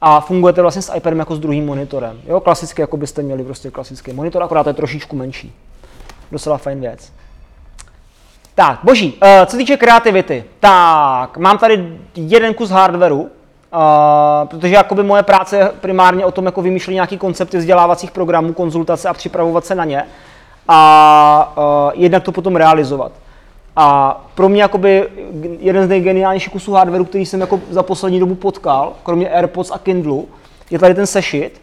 a 0.01 0.19
fungujete 0.19 0.61
vlastně 0.61 0.81
s 0.81 0.95
iPadem 0.95 1.19
jako 1.19 1.35
s 1.35 1.39
druhým 1.39 1.65
monitorem. 1.65 2.21
Jo, 2.25 2.39
klasicky, 2.39 2.81
jako 2.81 2.97
byste 2.97 3.21
měli 3.21 3.43
prostě 3.43 3.71
klasický 3.71 4.13
monitor, 4.13 4.43
akorát 4.43 4.67
je 4.67 4.73
trošičku 4.73 5.15
menší. 5.15 5.55
Docela 6.31 6.57
fajn 6.57 6.81
věc. 6.81 7.11
Tak, 8.55 8.79
boží, 8.83 9.13
uh, 9.13 9.45
co 9.45 9.57
týče 9.57 9.77
kreativity, 9.77 10.43
tak 10.59 11.37
mám 11.37 11.57
tady 11.57 11.97
jeden 12.15 12.53
kus 12.53 12.69
hardwareu, 12.69 13.21
uh, 13.21 13.29
protože 14.45 14.75
jakoby 14.75 15.03
moje 15.03 15.23
práce 15.23 15.57
je 15.57 15.71
primárně 15.81 16.25
o 16.25 16.31
tom 16.31 16.45
jako 16.45 16.61
vymýšlet 16.61 16.93
nějaký 16.93 17.17
koncepty 17.17 17.57
vzdělávacích 17.57 18.11
programů, 18.11 18.53
konzultace 18.53 19.09
a 19.09 19.13
připravovat 19.13 19.65
se 19.65 19.75
na 19.75 19.85
ně 19.85 20.05
a 20.67 21.53
uh, 21.57 22.01
jednak 22.01 22.23
to 22.23 22.31
potom 22.31 22.55
realizovat. 22.55 23.11
A 23.75 24.17
pro 24.35 24.49
mě 24.49 24.61
jakoby 24.61 25.07
jeden 25.59 25.85
z 25.85 25.89
nejgeniálnějších 25.89 26.53
kusů 26.53 26.73
hardwareu, 26.73 27.05
který 27.05 27.25
jsem 27.25 27.41
jako 27.41 27.59
za 27.69 27.83
poslední 27.83 28.19
dobu 28.19 28.35
potkal, 28.35 28.93
kromě 29.03 29.29
AirPods 29.29 29.71
a 29.71 29.77
Kindlu, 29.77 30.27
je 30.69 30.79
tady 30.79 30.93
ten 30.93 31.07
sešit. 31.07 31.61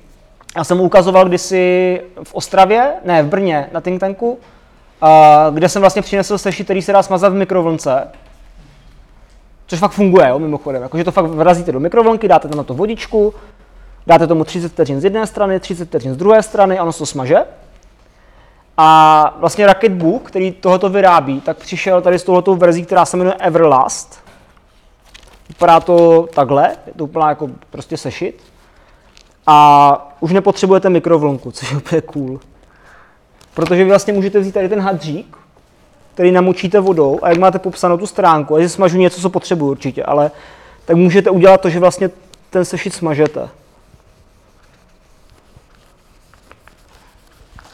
Já 0.56 0.64
jsem 0.64 0.80
ukazoval 0.80 1.28
kdysi 1.28 2.00
v 2.22 2.34
Ostravě, 2.34 2.92
ne, 3.04 3.22
v 3.22 3.26
Brně, 3.26 3.68
na 3.72 3.80
think 3.80 4.00
tanku, 4.00 4.38
a 5.00 5.46
kde 5.50 5.68
jsem 5.68 5.80
vlastně 5.80 6.02
přinesl 6.02 6.38
sešit, 6.38 6.64
který 6.64 6.82
se 6.82 6.92
dá 6.92 7.02
smazat 7.02 7.32
v 7.32 7.36
mikrovlnce. 7.36 8.08
Což 9.66 9.78
fakt 9.78 9.92
funguje, 9.92 10.28
jo, 10.28 10.38
mimochodem. 10.38 10.82
Jakože 10.82 11.04
to 11.04 11.12
fakt 11.12 11.24
vrazíte 11.24 11.72
do 11.72 11.80
mikrovlnky, 11.80 12.28
dáte 12.28 12.48
tam 12.48 12.58
na 12.58 12.64
to 12.64 12.74
vodičku, 12.74 13.34
dáte 14.06 14.26
tomu 14.26 14.44
30 14.44 14.72
vteřin 14.72 15.00
z 15.00 15.04
jedné 15.04 15.26
strany, 15.26 15.60
30 15.60 15.88
vteřin 15.88 16.14
z 16.14 16.16
druhé 16.16 16.42
strany 16.42 16.78
a 16.78 16.82
ono 16.82 16.92
se 16.92 16.98
to 16.98 17.06
smaže. 17.06 17.36
A 18.76 19.34
vlastně 19.38 19.66
Rocketbook, 19.66 20.22
který 20.22 20.52
tohoto 20.52 20.88
vyrábí, 20.88 21.40
tak 21.40 21.56
přišel 21.56 22.02
tady 22.02 22.18
s 22.18 22.24
touhletou 22.24 22.56
verzí, 22.56 22.84
která 22.84 23.04
se 23.04 23.16
jmenuje 23.16 23.34
Everlast. 23.34 24.20
Vypadá 25.48 25.80
to 25.80 26.28
takhle, 26.34 26.76
je 26.86 26.92
to 26.96 27.04
úplně 27.04 27.26
jako 27.26 27.48
prostě 27.70 27.96
sešit. 27.96 28.42
A 29.46 30.16
už 30.20 30.32
nepotřebujete 30.32 30.90
mikrovlnku, 30.90 31.52
což 31.52 31.70
je 31.70 31.76
úplně 31.76 32.00
cool. 32.00 32.40
Protože 33.54 33.84
vy 33.84 33.90
vlastně 33.90 34.12
můžete 34.12 34.40
vzít 34.40 34.52
tady 34.52 34.68
ten 34.68 34.80
hadřík, 34.80 35.36
který 36.14 36.32
namočíte 36.32 36.80
vodou 36.80 37.18
a 37.22 37.28
jak 37.28 37.38
máte 37.38 37.58
popsanou 37.58 37.98
tu 37.98 38.06
stránku, 38.06 38.54
a 38.54 38.60
že 38.60 38.68
smažu 38.68 38.98
něco, 38.98 39.20
co 39.20 39.30
potřebuji 39.30 39.70
určitě, 39.70 40.04
ale 40.04 40.30
tak 40.84 40.96
můžete 40.96 41.30
udělat 41.30 41.60
to, 41.60 41.70
že 41.70 41.80
vlastně 41.80 42.10
ten 42.50 42.64
sešit 42.64 42.94
smažete. 42.94 43.48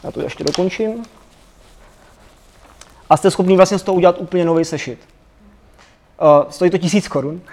Já 0.05 0.11
to 0.11 0.20
ještě 0.20 0.44
dokončím. 0.44 1.05
A 3.11 3.16
jste 3.16 3.30
schopni 3.30 3.57
vlastně 3.57 3.78
z 3.78 3.82
toho 3.82 3.96
udělat 3.96 4.16
úplně 4.18 4.44
nový 4.44 4.64
sešit. 4.64 4.98
Uh, 6.22 6.50
stojí 6.50 6.70
to 6.70 6.78
tisíc 6.78 7.09
korun. 7.09 7.40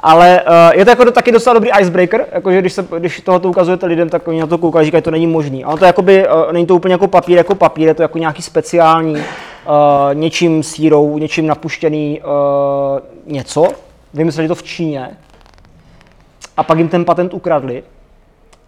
Ale 0.00 0.42
uh, 0.42 0.78
je 0.78 0.84
to 0.84 0.90
jako 0.90 1.10
taky 1.10 1.32
docela 1.32 1.54
dobrý 1.54 1.70
icebreaker, 1.80 2.26
jakože 2.32 2.60
když, 2.60 2.72
se, 2.72 2.86
když 2.98 3.20
tohoto 3.20 3.48
ukazujete 3.48 3.86
lidem, 3.86 4.08
tak 4.08 4.28
oni 4.28 4.40
na 4.40 4.46
to 4.46 4.58
koukají, 4.58 4.84
říkají, 4.84 5.02
to 5.02 5.10
není 5.10 5.26
možný. 5.26 5.64
Ale 5.64 5.78
to 5.78 5.84
jakoby, 5.84 6.28
uh, 6.28 6.52
není 6.52 6.66
to 6.66 6.74
úplně 6.74 6.94
jako 6.94 7.08
papír, 7.08 7.36
jako 7.36 7.54
papír, 7.54 7.86
je 7.88 7.94
to 7.94 8.02
jako 8.02 8.18
nějaký 8.18 8.42
speciální, 8.42 9.14
uh, 9.14 9.22
něčím 10.12 10.62
sírou, 10.62 11.18
něčím 11.18 11.46
napuštěný 11.46 12.20
uh, 12.20 13.32
něco. 13.32 13.68
Vymysleli 14.14 14.48
to 14.48 14.54
v 14.54 14.62
Číně. 14.62 15.16
A 16.56 16.62
pak 16.62 16.78
jim 16.78 16.88
ten 16.88 17.04
patent 17.04 17.34
ukradli 17.34 17.82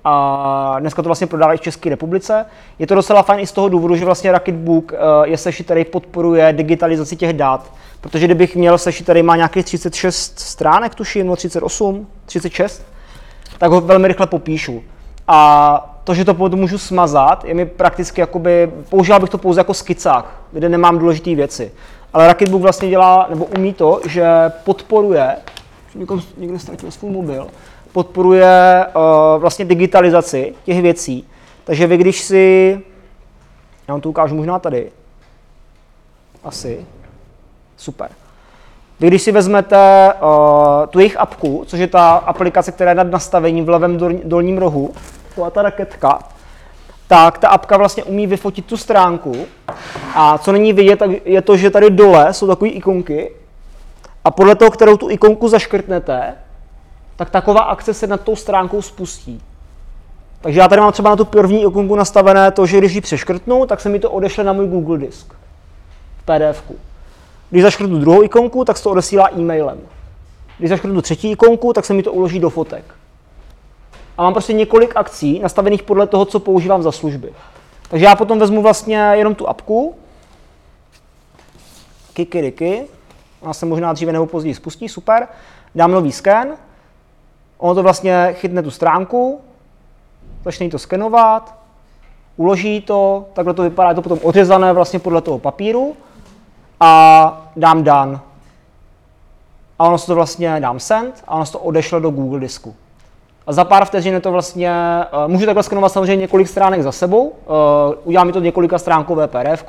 a 0.05 0.76
dneska 0.80 1.03
to 1.03 1.09
vlastně 1.09 1.26
prodávají 1.26 1.59
v 1.59 1.62
České 1.62 1.90
republice. 1.90 2.46
Je 2.78 2.86
to 2.86 2.94
docela 2.94 3.22
fajn 3.22 3.40
i 3.40 3.46
z 3.46 3.53
toho 3.53 3.68
důvodu, 3.68 3.96
že 3.96 4.05
vlastně 4.05 4.32
Rocketbook 4.32 4.92
je 5.24 5.38
sešit, 5.38 5.64
který 5.64 5.84
podporuje 5.84 6.53
digitalizaci 6.53 7.16
těch 7.16 7.32
dat, 7.32 7.72
protože 8.01 8.24
kdybych 8.24 8.57
měl 8.57 8.78
sešit, 8.78 9.03
který 9.03 9.22
má 9.22 9.36
nějakých 9.36 9.64
36 9.64 10.38
stránek, 10.38 10.94
tuším, 10.94 11.26
no 11.26 11.36
38, 11.36 12.07
36, 12.26 12.86
tak 13.59 13.70
ho 13.70 13.80
velmi 13.80 14.09
rychle 14.09 14.26
popíšu. 14.26 14.82
A 15.28 16.01
to, 16.05 16.14
že 16.14 16.24
to 16.24 16.34
potom 16.34 16.59
můžu 16.59 16.78
smazat, 16.78 17.44
je 17.44 17.55
mi 17.55 17.66
prakticky 17.66 18.20
jakoby, 18.20 18.72
používal 18.88 19.20
bych 19.20 19.30
to 19.30 19.38
pouze 19.38 19.61
jako 19.61 19.74
skicák, 19.74 20.24
kde 20.53 20.68
nemám 20.68 20.99
důležité 20.99 21.34
věci. 21.34 21.72
Ale 22.12 22.28
Rocketbook 22.28 22.62
vlastně 22.62 22.88
dělá, 22.88 23.26
nebo 23.30 23.44
umí 23.44 23.72
to, 23.72 24.01
že 24.09 24.53
podporuje, 24.64 25.36
někdo, 25.94 26.20
někdo 26.36 26.59
ztratil 26.59 26.90
svůj 26.90 27.11
mobil, 27.11 27.46
podporuje 27.93 28.86
uh, 28.86 29.41
vlastně 29.41 29.64
digitalizaci 29.64 30.55
těch 30.64 30.82
věcí. 30.82 31.28
Takže 31.64 31.86
vy, 31.86 31.97
když 31.97 32.20
si, 32.20 32.80
já 33.89 33.95
vám 33.95 34.01
to 34.01 34.09
ukážu 34.09 34.34
možná 34.34 34.59
tady, 34.59 34.91
asi, 36.45 36.86
super. 37.76 38.09
Vy, 39.01 39.07
když 39.07 39.22
si 39.22 39.32
vezmete 39.32 40.12
uh, 40.22 40.86
tu 40.91 40.99
jejich 40.99 41.16
apku, 41.16 41.64
což 41.66 41.80
je 41.80 41.86
ta 41.86 42.11
aplikace, 42.11 42.72
která 42.72 42.91
je 42.91 42.95
nad 42.95 43.11
nastavením 43.11 43.64
v 43.64 43.68
levém 43.68 43.99
dolním 44.24 44.59
rohu, 44.59 44.95
to 45.34 45.51
ta 45.51 45.62
raketka, 45.62 46.18
tak 47.09 47.39
ta 47.39 47.49
apka 47.49 47.76
vlastně 47.76 48.05
umí 48.05 48.26
vyfotit 48.26 48.66
tu 48.66 48.76
stránku. 48.76 49.47
A 50.14 50.39
co 50.39 50.53
není 50.53 50.72
vidět, 50.72 51.03
je 51.24 51.43
to, 51.43 51.57
že 51.57 51.70
tady 51.70 51.91
dole 51.91 52.32
jsou 52.34 52.47
takové 52.47 52.70
ikonky. 52.70 53.32
A 54.24 54.30
podle 54.30 54.55
toho, 54.55 54.70
kterou 54.70 54.97
tu 54.97 55.11
ikonku 55.11 55.49
zaškrtnete, 55.49 56.34
tak 57.18 57.30
taková 57.30 57.60
akce 57.60 57.94
se 57.94 58.06
nad 58.06 58.20
tou 58.20 58.36
stránkou 58.36 58.82
spustí. 58.82 59.42
Takže 60.40 60.60
já 60.60 60.68
tady 60.68 60.80
mám 60.80 60.92
třeba 60.92 61.10
na 61.10 61.16
tu 61.16 61.24
první 61.24 61.62
ikonku 61.62 61.96
nastavené 61.96 62.50
to, 62.50 62.66
že 62.66 62.78
když 62.78 62.92
ji 62.92 63.00
přeškrtnu, 63.00 63.66
tak 63.66 63.80
se 63.80 63.88
mi 63.88 63.98
to 63.98 64.10
odešle 64.10 64.44
na 64.44 64.52
můj 64.52 64.66
Google 64.66 64.98
disk 64.98 65.34
v 66.18 66.22
PDF. 66.22 66.62
-ku. 66.62 66.74
Když 67.50 67.62
zaškrtnu 67.62 67.98
druhou 67.98 68.22
ikonku, 68.22 68.64
tak 68.64 68.76
se 68.76 68.82
to 68.82 68.90
odesílá 68.90 69.30
e-mailem. 69.38 69.78
Když 70.58 70.70
zaškrtnu 70.70 71.02
třetí 71.02 71.30
ikonku, 71.30 71.72
tak 71.72 71.84
se 71.84 71.94
mi 71.94 72.02
to 72.02 72.12
uloží 72.12 72.40
do 72.40 72.50
fotek. 72.50 72.84
A 74.18 74.22
mám 74.22 74.32
prostě 74.32 74.52
několik 74.52 74.96
akcí 74.96 75.38
nastavených 75.38 75.82
podle 75.82 76.06
toho, 76.06 76.24
co 76.24 76.40
používám 76.40 76.82
za 76.82 76.92
služby. 76.92 77.32
Takže 77.88 78.06
já 78.06 78.16
potom 78.16 78.38
vezmu 78.38 78.62
vlastně 78.62 78.96
jenom 78.96 79.34
tu 79.34 79.48
apku, 79.48 79.94
kikiriky, 82.12 82.84
ona 83.40 83.54
se 83.54 83.66
možná 83.66 83.92
dříve 83.92 84.12
nebo 84.12 84.26
později 84.26 84.54
spustí, 84.54 84.88
super, 84.88 85.28
dám 85.74 85.92
nový 85.92 86.12
scan, 86.12 86.48
ono 87.59 87.74
to 87.74 87.82
vlastně 87.82 88.28
chytne 88.32 88.62
tu 88.62 88.70
stránku, 88.70 89.40
začne 90.44 90.68
to 90.68 90.78
skenovat, 90.78 91.54
uloží 92.36 92.80
to, 92.80 93.26
takhle 93.32 93.54
to 93.54 93.62
vypadá, 93.62 93.88
je 93.88 93.94
to 93.94 94.02
potom 94.02 94.18
odřezané 94.22 94.72
vlastně 94.72 94.98
podle 94.98 95.20
toho 95.20 95.38
papíru 95.38 95.96
a 96.80 97.50
dám 97.56 97.84
done. 97.84 98.18
A 99.78 99.84
ono 99.84 99.98
se 99.98 100.06
to 100.06 100.14
vlastně 100.14 100.61
dám 100.61 100.80
send 100.80 101.24
a 101.26 101.34
ono 101.34 101.46
se 101.46 101.52
to 101.52 101.59
odešle 101.59 102.00
do 102.00 102.11
Google 102.11 102.40
disku. 102.40 102.74
A 103.46 103.52
za 103.52 103.64
pár 103.64 103.84
vteřin 103.84 104.14
je 104.14 104.20
to 104.20 104.32
vlastně, 104.32 104.72
uh, 105.24 105.32
můžu 105.32 105.46
takhle 105.46 105.62
skenovat 105.62 105.92
samozřejmě 105.92 106.16
několik 106.16 106.48
stránek 106.48 106.82
za 106.82 106.92
sebou, 106.92 107.24
uh, 107.24 107.34
udělá 108.04 108.24
mi 108.24 108.32
to 108.32 108.40
několika 108.40 108.78
stránkové 108.78 109.28
PDF 109.28 109.64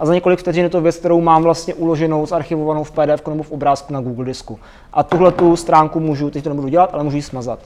a 0.00 0.06
za 0.06 0.14
několik 0.14 0.38
vteřin 0.38 0.62
je 0.62 0.70
to 0.70 0.80
věc, 0.80 0.96
kterou 0.96 1.20
mám 1.20 1.42
vlastně 1.42 1.74
uloženou, 1.74 2.26
zarchivovanou 2.26 2.84
v 2.84 2.90
PDF 2.90 3.26
nebo 3.28 3.42
v 3.42 3.50
obrázku 3.50 3.92
na 3.92 4.00
Google 4.00 4.24
disku. 4.24 4.58
A 4.92 5.02
tuhle 5.02 5.32
tu 5.32 5.56
stránku 5.56 6.00
můžu, 6.00 6.30
teď 6.30 6.44
to 6.44 6.50
nebudu 6.50 6.68
dělat, 6.68 6.90
ale 6.92 7.04
můžu 7.04 7.16
ji 7.16 7.22
smazat. 7.22 7.58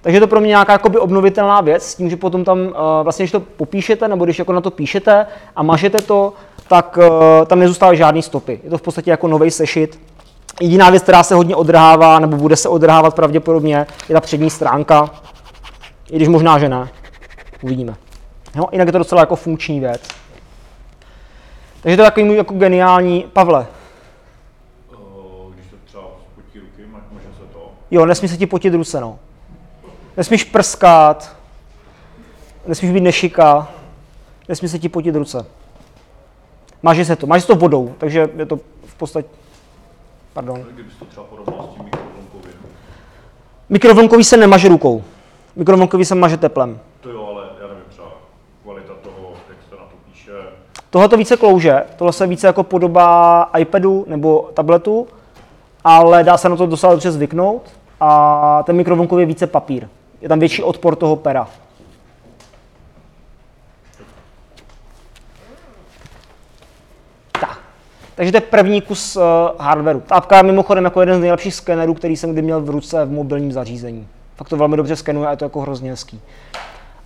Takže 0.00 0.16
je 0.16 0.20
to 0.20 0.26
pro 0.26 0.40
mě 0.40 0.48
nějaká 0.48 0.72
jakoby 0.72 0.98
obnovitelná 0.98 1.60
věc, 1.60 1.82
s 1.82 1.94
tím, 1.94 2.10
že 2.10 2.16
potom 2.16 2.44
tam, 2.44 2.58
uh, 2.60 2.72
vlastně, 3.02 3.22
když 3.22 3.32
to 3.32 3.40
popíšete, 3.40 4.08
nebo 4.08 4.24
když 4.24 4.38
jako 4.38 4.52
na 4.52 4.60
to 4.60 4.70
píšete 4.70 5.26
a 5.56 5.62
mažete 5.62 6.00
to, 6.00 6.32
tak 6.68 6.98
uh, 6.98 7.46
tam 7.46 7.58
nezůstávají 7.58 7.98
žádný 7.98 8.22
stopy. 8.22 8.60
Je 8.64 8.70
to 8.70 8.78
v 8.78 8.82
podstatě 8.82 9.10
jako 9.10 9.28
nový 9.28 9.50
sešit, 9.50 9.98
Jediná 10.60 10.90
věc, 10.90 11.02
která 11.02 11.22
se 11.22 11.34
hodně 11.34 11.56
odrhává, 11.56 12.18
nebo 12.18 12.36
bude 12.36 12.56
se 12.56 12.68
odrhávat 12.68 13.14
pravděpodobně, 13.14 13.86
je 14.08 14.12
ta 14.12 14.20
přední 14.20 14.50
stránka. 14.50 15.10
I 16.10 16.16
když 16.16 16.28
možná, 16.28 16.58
že 16.58 16.68
ne. 16.68 16.88
Uvidíme. 17.62 17.94
Jo? 18.56 18.64
Jinak 18.72 18.88
je 18.88 18.92
to 18.92 18.98
docela 18.98 19.20
jako 19.20 19.36
funkční 19.36 19.80
věc. 19.80 20.00
Takže 21.82 21.96
to 21.96 22.02
je 22.02 22.06
takový 22.06 22.26
můj 22.26 22.36
jako 22.36 22.54
geniální... 22.54 23.24
Pavle. 23.32 23.66
Když 25.54 25.66
to 25.70 25.76
třeba 25.84 26.02
potí 26.34 26.58
ruky, 26.58 26.86
může 27.12 27.24
se 27.24 27.52
to? 27.52 27.72
Jo, 27.90 28.06
nesmí 28.06 28.28
se 28.28 28.36
ti 28.36 28.46
potit 28.46 28.74
ruce, 28.74 29.00
no. 29.00 29.18
Nesmíš 30.16 30.44
prskat, 30.44 31.36
nesmíš 32.66 32.90
být 32.90 33.00
nešika, 33.00 33.68
nesmí 34.48 34.68
se 34.68 34.78
ti 34.78 34.88
potit 34.88 35.14
ruce. 35.14 35.46
Máže 36.82 37.04
se 37.04 37.16
to, 37.16 37.26
máže 37.26 37.40
se 37.40 37.46
to 37.46 37.54
vodou, 37.54 37.94
takže 37.98 38.30
je 38.36 38.46
to 38.46 38.56
v 38.86 38.94
podstatě 38.94 39.28
Pardon. 40.32 40.66
Kdybys 40.72 40.94
to 40.98 41.04
třeba 41.04 41.26
porovnal 41.26 41.68
s 41.72 41.74
tím 41.74 41.84
mikrovlnkovým? 41.84 42.54
Mikrovlnkový 43.68 44.24
se 44.24 44.36
nemaže 44.36 44.68
rukou. 44.68 45.04
Mikrovlnkový 45.56 46.04
se 46.04 46.14
maže 46.14 46.36
teplem. 46.36 46.80
To 47.00 47.10
jo, 47.10 47.26
ale 47.26 47.48
já 47.60 47.66
nevím, 47.68 47.84
třeba 47.88 48.08
kvalita 48.62 48.92
toho, 49.02 49.32
jak 49.48 49.58
se 49.68 49.76
na 49.76 49.82
to 49.82 49.96
píše. 50.06 50.32
Tohle 50.90 51.08
to 51.08 51.16
více 51.16 51.36
klouže, 51.36 51.82
tohle 51.96 52.12
se 52.12 52.26
více 52.26 52.46
jako 52.46 52.62
podobá 52.62 53.50
iPadu 53.58 54.04
nebo 54.08 54.50
tabletu, 54.54 55.08
ale 55.84 56.24
dá 56.24 56.36
se 56.36 56.48
na 56.48 56.56
to 56.56 56.66
docela 56.66 56.92
dobře 56.92 57.12
zvyknout 57.12 57.62
a 58.00 58.62
ten 58.62 58.76
mikrovlnkový 58.76 59.22
je 59.22 59.26
více 59.26 59.46
papír. 59.46 59.88
Je 60.20 60.28
tam 60.28 60.38
větší 60.38 60.62
odpor 60.62 60.96
toho 60.96 61.16
pera. 61.16 61.48
Tak. 67.40 67.58
Takže 68.14 68.32
to 68.32 68.36
je 68.36 68.40
první 68.40 68.80
kus 68.80 69.16
uh, 69.16 69.22
hardwareu. 69.58 70.00
Ta 70.00 70.14
apka 70.14 70.36
je 70.36 70.42
mimochodem 70.42 70.84
jako 70.84 71.00
jeden 71.00 71.16
z 71.16 71.20
nejlepších 71.20 71.54
skenerů, 71.54 71.94
který 71.94 72.16
jsem 72.16 72.32
kdy 72.32 72.42
měl 72.42 72.60
v 72.60 72.70
ruce 72.70 73.04
v 73.04 73.12
mobilním 73.12 73.52
zařízení. 73.52 74.08
Fakt 74.36 74.48
to 74.48 74.56
velmi 74.56 74.76
dobře 74.76 74.96
skenuje 74.96 75.28
a 75.28 75.30
je 75.30 75.36
to 75.36 75.44
jako 75.44 75.60
hrozně 75.60 75.90
hezký. 75.90 76.20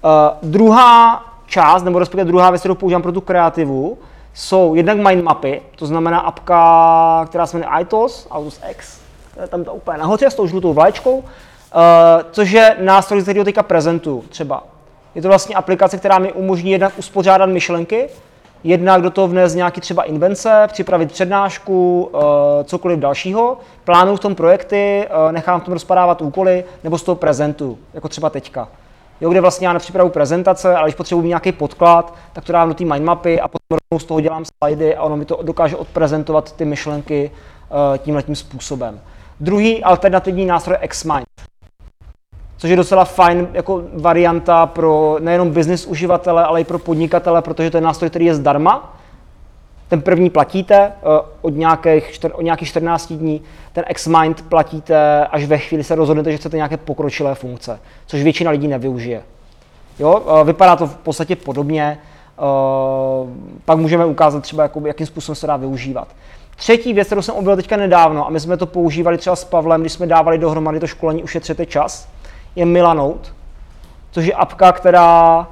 Uh, 0.05 0.51
druhá 0.51 1.25
část, 1.55 1.83
nebo 1.83 1.99
respektive 1.99 2.25
druhá 2.25 2.51
věc, 2.51 2.63
kterou 2.63 2.75
používám 2.75 3.03
pro 3.03 3.13
tu 3.13 3.21
kreativu, 3.21 3.99
jsou 4.35 4.75
jednak 4.75 4.97
mindmapy, 4.97 5.63
to 5.77 5.87
znamená 5.87 6.19
apka, 6.19 7.27
která 7.29 7.47
se 7.47 7.57
jmenuje 7.57 7.81
ITOS, 7.81 8.27
Autos 8.31 8.61
X, 8.71 9.01
je 9.43 9.49
tam 9.49 9.65
to 9.65 9.75
úplně 9.75 9.99
nahoře 9.99 10.31
s 10.31 10.35
tou 10.35 10.47
žlutou 10.47 10.73
vlaječkou, 10.73 11.15
uh, 11.19 11.25
což 12.31 12.51
je 12.51 12.77
nástroj, 12.81 13.23
který 13.23 13.39
ho 13.39 13.45
teďka 13.45 13.63
prezentuju 13.63 14.25
třeba. 14.29 14.63
Je 15.15 15.23
to 15.23 15.29
vlastně 15.29 15.55
aplikace, 15.55 15.99
která 15.99 16.19
mi 16.19 16.33
umožní 16.33 16.71
jednak 16.71 16.93
uspořádat 16.99 17.47
myšlenky, 17.47 18.09
jednak 18.65 19.03
do 19.03 19.11
toho 19.11 19.29
vnést 19.29 19.55
nějaký 19.55 19.81
třeba 19.81 20.03
invence, 20.03 20.69
připravit 20.73 21.13
přednášku, 21.13 22.11
uh, 22.13 22.21
cokoliv 22.65 22.99
dalšího, 22.99 23.59
plánuju 23.85 24.17
v 24.17 24.21
tom 24.21 24.35
projekty, 24.35 25.09
uh, 25.09 25.33
nechám 25.33 25.61
v 25.61 25.65
tom 25.65 25.73
rozpadávat 25.73 26.23
úkoly, 26.23 26.65
nebo 26.85 26.99
z 26.99 27.03
toho 27.03 27.17
prezentu, 27.17 27.79
jako 27.95 28.09
třeba 28.09 28.31
teďka. 28.31 28.69
Jo, 29.21 29.31
kde 29.31 29.41
vlastně 29.41 29.67
já 29.67 29.73
nepřipravu 29.73 30.11
prezentace, 30.11 30.77
ale 30.77 30.89
když 30.89 30.95
potřebuji 30.95 31.27
nějaký 31.27 31.53
podklad, 31.53 32.15
tak 32.33 32.45
to 32.45 32.53
dám 32.53 32.69
do 32.69 32.75
té 32.75 32.85
mindmapy 32.85 33.41
a 33.41 33.49
potom 33.49 33.99
z 33.99 34.05
toho 34.05 34.21
dělám 34.21 34.45
slajdy 34.45 34.97
a 34.97 35.03
ono 35.03 35.17
mi 35.17 35.25
to 35.25 35.39
dokáže 35.43 35.77
odprezentovat 35.77 36.53
ty 36.53 36.65
myšlenky 36.65 37.31
uh, 37.31 37.99
tímhletím 37.99 38.37
způsobem. 38.37 39.01
Druhý 39.41 39.85
alternativní 39.85 40.47
nástroj 40.47 40.77
je 40.81 40.89
Xmind, 40.89 41.27
což 42.57 42.71
je 42.71 42.77
docela 42.77 43.05
fajn 43.05 43.49
jako 43.53 43.83
varianta 43.95 44.67
pro 44.67 45.17
nejenom 45.21 45.51
business 45.51 45.87
uživatele, 45.87 46.45
ale 46.45 46.61
i 46.61 46.65
pro 46.65 46.79
podnikatele, 46.79 47.43
protože 47.43 47.71
to 47.71 47.77
je 47.77 47.81
nástroj, 47.81 48.11
který 48.11 48.25
je 48.25 48.35
zdarma. 48.35 48.97
Ten 49.89 50.03
první 50.03 50.31
platíte 50.31 50.93
uh, 51.03 51.13
od 51.43 51.57
nějakých, 51.57 52.21
od 52.33 52.43
nějakých 52.43 52.69
14 52.69 53.13
dní, 53.13 53.43
ten 53.73 53.85
Xmind 53.95 54.43
platíte 54.43 55.27
až 55.27 55.45
ve 55.45 55.59
chvíli 55.59 55.85
se 55.85 55.95
rozhodnete, 55.95 56.33
že 56.33 56.37
chcete 56.37 56.57
nějaké 56.57 56.77
pokročilé 56.77 57.35
funkce, 57.35 57.81
což 58.07 58.23
většina 58.23 58.51
lidí 58.51 58.69
nevyužije. 58.69 59.23
Jo, 59.99 60.21
uh, 60.21 60.47
vypadá 60.47 60.77
to 60.77 60.87
v 60.87 60.97
podstatě 60.97 61.37
podobně, 61.37 61.99
uh, 62.39 63.31
pak 63.65 63.79
můžeme 63.79 64.05
ukázat 64.05 64.43
třeba, 64.43 64.71
jakým 64.85 65.07
způsobem 65.07 65.37
se 65.37 65.47
dá 65.47 65.57
využívat. 65.57 66.09
Třetí 66.57 66.93
věc, 66.93 67.07
kterou 67.07 67.23
jsem 67.23 67.35
objevil 67.35 67.57
teďka 67.57 67.77
nedávno, 67.77 68.27
a 68.27 68.31
my 68.31 68.41
jsme 68.41 68.57
to 68.57 68.67
používali 68.67 69.19
třeba 69.19 69.37
s 69.37 69.45
Pavlem, 69.45 69.81
když 69.81 69.93
jsme 69.93 70.07
dávali 70.07 70.39
dohromady 70.39 70.81
to 70.81 70.87
školení 70.87 71.23
Ušetřete 71.23 71.67
čas, 71.67 72.09
je 72.57 72.67
Milanote, 72.67 73.31
což 74.11 74.27
je 74.27 74.35
apka, 74.35 74.73
která 74.73 75.47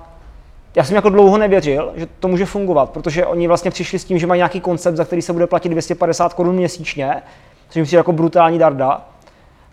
já 0.74 0.84
jsem 0.84 0.96
jako 0.96 1.08
dlouho 1.08 1.38
nevěřil, 1.38 1.92
že 1.96 2.06
to 2.20 2.28
může 2.28 2.46
fungovat, 2.46 2.90
protože 2.90 3.26
oni 3.26 3.48
vlastně 3.48 3.70
přišli 3.70 3.98
s 3.98 4.04
tím, 4.04 4.18
že 4.18 4.26
mají 4.26 4.38
nějaký 4.38 4.60
koncept, 4.60 4.96
za 4.96 5.04
který 5.04 5.22
se 5.22 5.32
bude 5.32 5.46
platit 5.46 5.68
250 5.68 6.34
korun 6.34 6.54
měsíčně, 6.54 7.22
což 7.68 7.76
mi 7.76 7.84
přijde 7.84 7.98
jako 7.98 8.12
brutální 8.12 8.58
darda. 8.58 9.00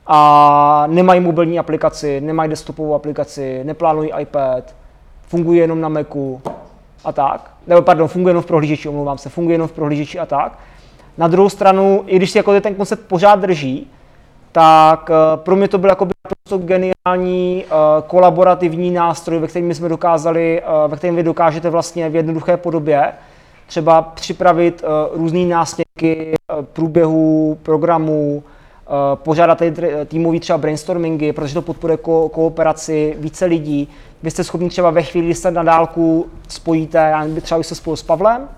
A 0.08 0.84
nemají 0.88 1.20
mobilní 1.20 1.60
aplikaci, 1.60 2.22
nemají 2.22 2.50
desktopovou 2.50 2.94
aplikaci, 2.94 3.64
neplánují 3.64 4.12
iPad, 4.20 4.76
funguje 5.28 5.62
jenom 5.62 5.82
na 5.82 5.90
Macu 5.90 6.42
a 7.04 7.12
tak. 7.12 7.52
Nebo 7.68 7.82
pardon, 7.82 8.08
funguje 8.08 8.30
jenom 8.30 8.44
v 8.44 8.46
prohlížeči, 8.46 8.90
omlouvám 8.90 9.18
se, 9.18 9.30
funguje 9.30 9.54
jenom 9.54 9.68
v 9.68 9.72
prohlížeči 9.72 10.20
a 10.20 10.26
tak. 10.26 10.60
Na 11.18 11.28
druhou 11.28 11.50
stranu, 11.50 12.04
i 12.08 12.16
když 12.16 12.32
si 12.32 12.38
jako 12.38 12.62
ten 12.62 12.76
koncept 12.76 13.08
pořád 13.08 13.40
drží, 13.40 13.88
tak 14.52 15.12
eh, 15.14 15.38
pro 15.38 15.56
mě 15.56 15.68
to 15.68 15.78
byl 15.78 15.90
jako 15.90 16.08
naprosto 16.50 16.68
geniální 16.68 17.66
uh, 17.66 17.78
kolaborativní 18.08 18.92
nástroj, 18.92 19.40
ve 19.40 19.48
kterém 19.48 19.74
jsme 19.74 19.90
dokázali, 19.90 20.62
uh, 20.62 20.92
ve 20.92 20.98
kterém 20.98 21.16
vy 21.16 21.24
dokážete 21.24 21.70
vlastně 21.70 22.10
v 22.10 22.16
jednoduché 22.16 22.58
podobě 22.58 23.14
třeba 23.68 24.02
připravit 24.02 24.84
uh, 24.84 25.18
různé 25.20 25.40
nástěnky 25.40 26.34
průběhu 26.74 27.58
programů, 27.64 28.44
požádat 29.16 29.62
týmový 30.06 30.40
třeba 30.40 30.58
brainstormingy, 30.58 31.34
protože 31.34 31.54
to 31.54 31.62
podporuje 31.62 31.98
ko- 31.98 32.30
kooperaci 32.30 33.16
více 33.20 33.46
lidí. 33.46 33.88
Vy 34.24 34.32
jste 34.32 34.44
schopni 34.44 34.70
třeba 34.70 34.90
ve 34.90 35.04
chvíli, 35.04 35.26
kdy 35.26 35.36
se 35.36 35.52
na 35.52 35.64
dálku 35.64 36.26
spojíte, 36.48 36.98
já 36.98 37.20
nevím, 37.22 37.42
třeba 37.42 37.64
se 37.64 37.76
spolu 37.76 37.96
s 37.96 38.04
Pavlem, 38.04 38.50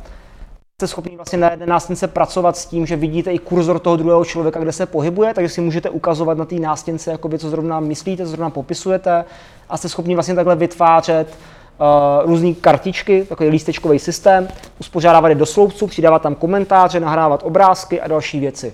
jste 0.82 0.88
schopni 0.88 1.16
vlastně 1.16 1.40
na 1.40 1.52
jedné 1.52 1.66
nástěnce 1.66 2.08
pracovat 2.08 2.58
s 2.58 2.66
tím, 2.66 2.86
že 2.86 2.96
vidíte 2.96 3.34
i 3.34 3.40
kurzor 3.40 3.80
toho 3.80 3.96
druhého 3.96 4.26
člověka, 4.26 4.60
kde 4.60 4.72
se 4.72 4.86
pohybuje, 4.86 5.34
takže 5.34 5.50
si 5.50 5.62
můžete 5.62 5.90
ukazovat 5.90 6.38
na 6.38 6.46
té 6.46 6.56
nástěnce, 6.56 7.12
jakoby, 7.12 7.40
co 7.40 7.50
zrovna 7.50 7.80
myslíte, 7.80 8.24
co 8.24 8.30
zrovna 8.30 8.50
popisujete 8.50 9.26
a 9.70 9.78
jste 9.78 9.90
schopni 9.90 10.16
vlastně 10.16 10.36
takhle 10.36 10.56
vytvářet 10.56 11.28
uh, 11.28 12.30
různé 12.30 12.54
kartičky, 12.54 13.26
takový 13.30 13.50
lístečkový 13.50 14.00
systém, 14.00 14.48
uspořádávat 14.80 15.30
je 15.30 15.36
do 15.36 15.46
sloupců, 15.46 15.88
přidávat 15.88 16.22
tam 16.22 16.36
komentáře, 16.36 17.00
nahrávat 17.00 17.44
obrázky 17.44 18.02
a 18.02 18.08
další 18.08 18.40
věci. 18.40 18.74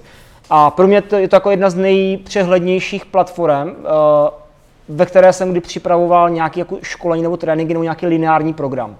A 0.49 0.71
pro 0.71 0.87
mě 0.87 1.01
to 1.01 1.15
je 1.15 1.27
to 1.27 1.35
jako 1.35 1.51
jedna 1.51 1.69
z 1.69 1.75
nejpřehlednějších 1.75 3.05
platform, 3.05 3.69
uh, 3.69 3.75
ve 4.89 5.05
které 5.05 5.33
jsem 5.33 5.51
kdy 5.51 5.61
připravoval 5.61 6.29
nějaké 6.29 6.59
jako 6.59 6.77
školení 6.81 7.23
nebo 7.23 7.37
tréninky 7.37 7.73
nebo 7.73 7.83
nějaký 7.83 8.05
lineární 8.05 8.53
program. 8.53 8.97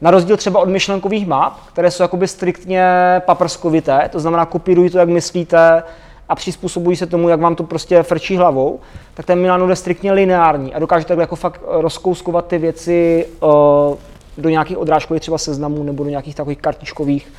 Na 0.00 0.10
rozdíl 0.10 0.36
třeba 0.36 0.60
od 0.60 0.68
myšlenkových 0.68 1.26
map, 1.26 1.52
které 1.72 1.90
jsou 1.90 2.02
jakoby 2.02 2.28
striktně 2.28 2.86
paprskovité, 3.26 4.08
to 4.12 4.20
znamená 4.20 4.46
kopírují 4.46 4.90
to, 4.90 4.98
jak 4.98 5.08
myslíte 5.08 5.82
a 6.28 6.34
přizpůsobují 6.34 6.96
se 6.96 7.06
tomu, 7.06 7.28
jak 7.28 7.40
vám 7.40 7.54
to 7.54 7.62
prostě 7.62 8.02
frčí 8.02 8.36
hlavou, 8.36 8.80
tak 9.14 9.26
ten 9.26 9.40
Milano 9.40 9.68
je 9.68 9.76
striktně 9.76 10.12
lineární 10.12 10.74
a 10.74 10.78
dokáže 10.78 11.06
takhle 11.06 11.22
jako 11.22 11.36
fakt 11.36 11.60
rozkouskovat 11.66 12.46
ty 12.46 12.58
věci 12.58 13.26
uh, 13.40 13.50
do 14.38 14.48
nějakých 14.48 14.78
odrážkových 14.78 15.20
třeba 15.20 15.38
seznamů 15.38 15.82
nebo 15.82 16.04
do 16.04 16.10
nějakých 16.10 16.34
takových 16.34 16.58
kartičkových, 16.58 17.32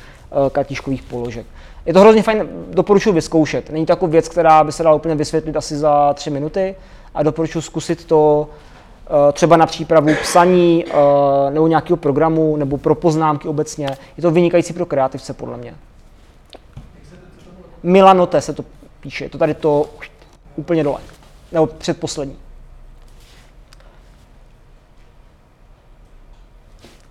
uh, 0.44 0.48
kartičkových 0.48 1.02
položek. 1.02 1.46
Je 1.86 1.92
to 1.92 2.00
hrozně 2.00 2.22
fajn, 2.22 2.48
doporučuji 2.70 3.12
vyzkoušet. 3.12 3.70
Není 3.70 3.86
to 3.86 3.92
jako 3.92 4.06
věc, 4.06 4.28
která 4.28 4.64
by 4.64 4.72
se 4.72 4.82
dala 4.82 4.96
úplně 4.96 5.14
vysvětlit 5.14 5.56
asi 5.56 5.76
za 5.76 6.14
tři 6.14 6.30
minuty 6.30 6.74
a 7.14 7.22
doporučuji 7.22 7.60
zkusit 7.60 8.04
to 8.04 8.48
Eh, 8.48 8.75
třeba 9.32 9.56
na 9.56 9.66
přípravu 9.66 10.08
psaní 10.22 10.84
eh, 10.88 11.50
nebo 11.50 11.66
nějakého 11.66 11.96
programu 11.96 12.56
nebo 12.56 12.78
pro 12.78 12.94
poznámky 12.94 13.48
obecně. 13.48 13.88
Je 14.16 14.22
to 14.22 14.30
vynikající 14.30 14.72
pro 14.72 14.86
kreativce, 14.86 15.34
podle 15.34 15.56
mě. 15.56 15.74
Milanote 17.82 18.40
se 18.40 18.52
to 18.52 18.64
píše, 19.00 19.24
je 19.24 19.28
to 19.28 19.38
tady 19.38 19.54
to 19.54 19.86
úplně 20.56 20.84
dole, 20.84 20.98
nebo 21.52 21.66
předposlední. 21.66 22.36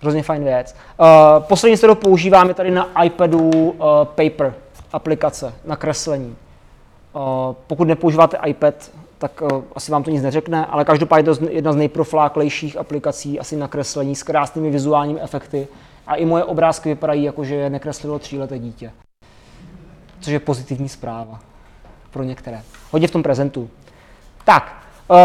Hrozně 0.00 0.22
fajn 0.22 0.44
věc. 0.44 0.76
Uh, 1.00 1.06
poslední, 1.42 1.76
kterou 1.76 1.94
používám, 1.94 2.48
je 2.48 2.54
tady 2.54 2.70
na 2.70 3.04
iPadu 3.04 3.74
Paper 4.04 4.54
aplikace 4.92 5.54
na 5.64 5.76
kreslení. 5.76 6.36
Pokud 7.66 7.88
nepoužíváte 7.88 8.38
iPad, 8.46 8.74
tak 9.18 9.42
uh, 9.42 9.62
asi 9.74 9.92
vám 9.92 10.02
to 10.02 10.10
nic 10.10 10.22
neřekne, 10.22 10.66
ale 10.66 10.84
každopádně 10.84 11.34
to 11.34 11.44
je 11.44 11.52
jedna 11.52 11.72
z 11.72 11.76
nejprofláklejších 11.76 12.76
aplikací 12.76 13.40
asi 13.40 13.56
na 13.56 13.68
kreslení 13.68 14.14
s 14.14 14.22
krásnými 14.22 14.70
vizuálními 14.70 15.20
efekty. 15.20 15.68
A 16.06 16.14
i 16.14 16.24
moje 16.24 16.44
obrázky 16.44 16.88
vypadají 16.88 17.22
jako, 17.22 17.44
že 17.44 17.54
je 17.54 17.70
nekreslilo 17.70 18.18
tříleté 18.18 18.58
dítě. 18.58 18.90
Což 20.20 20.32
je 20.32 20.40
pozitivní 20.40 20.88
zpráva 20.88 21.40
pro 22.10 22.22
některé. 22.22 22.62
Hodně 22.90 23.08
v 23.08 23.10
tom 23.10 23.22
prezentu. 23.22 23.70
Tak, 24.44 24.82
uh, 25.08 25.16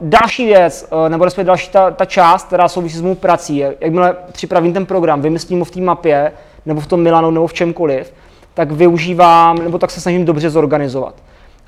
další 0.00 0.46
věc, 0.46 0.88
uh, 0.92 1.08
nebo 1.08 1.24
respektive 1.24 1.46
další 1.46 1.70
ta, 1.70 1.90
ta 1.90 2.04
část, 2.04 2.46
která 2.46 2.68
souvisí 2.68 2.98
s 2.98 3.00
mou 3.00 3.14
prací, 3.14 3.56
je, 3.56 3.76
jakmile 3.80 4.16
připravím 4.32 4.72
ten 4.72 4.86
program, 4.86 5.22
vymyslím 5.22 5.58
ho 5.58 5.64
v 5.64 5.70
té 5.70 5.80
mapě, 5.80 6.32
nebo 6.66 6.80
v 6.80 6.86
tom 6.86 7.02
Milanu, 7.02 7.30
nebo 7.30 7.46
v 7.46 7.52
čemkoliv, 7.52 8.14
tak 8.54 8.72
využívám, 8.72 9.58
nebo 9.58 9.78
tak 9.78 9.90
se 9.90 10.00
snažím 10.00 10.24
dobře 10.24 10.50
zorganizovat. 10.50 11.14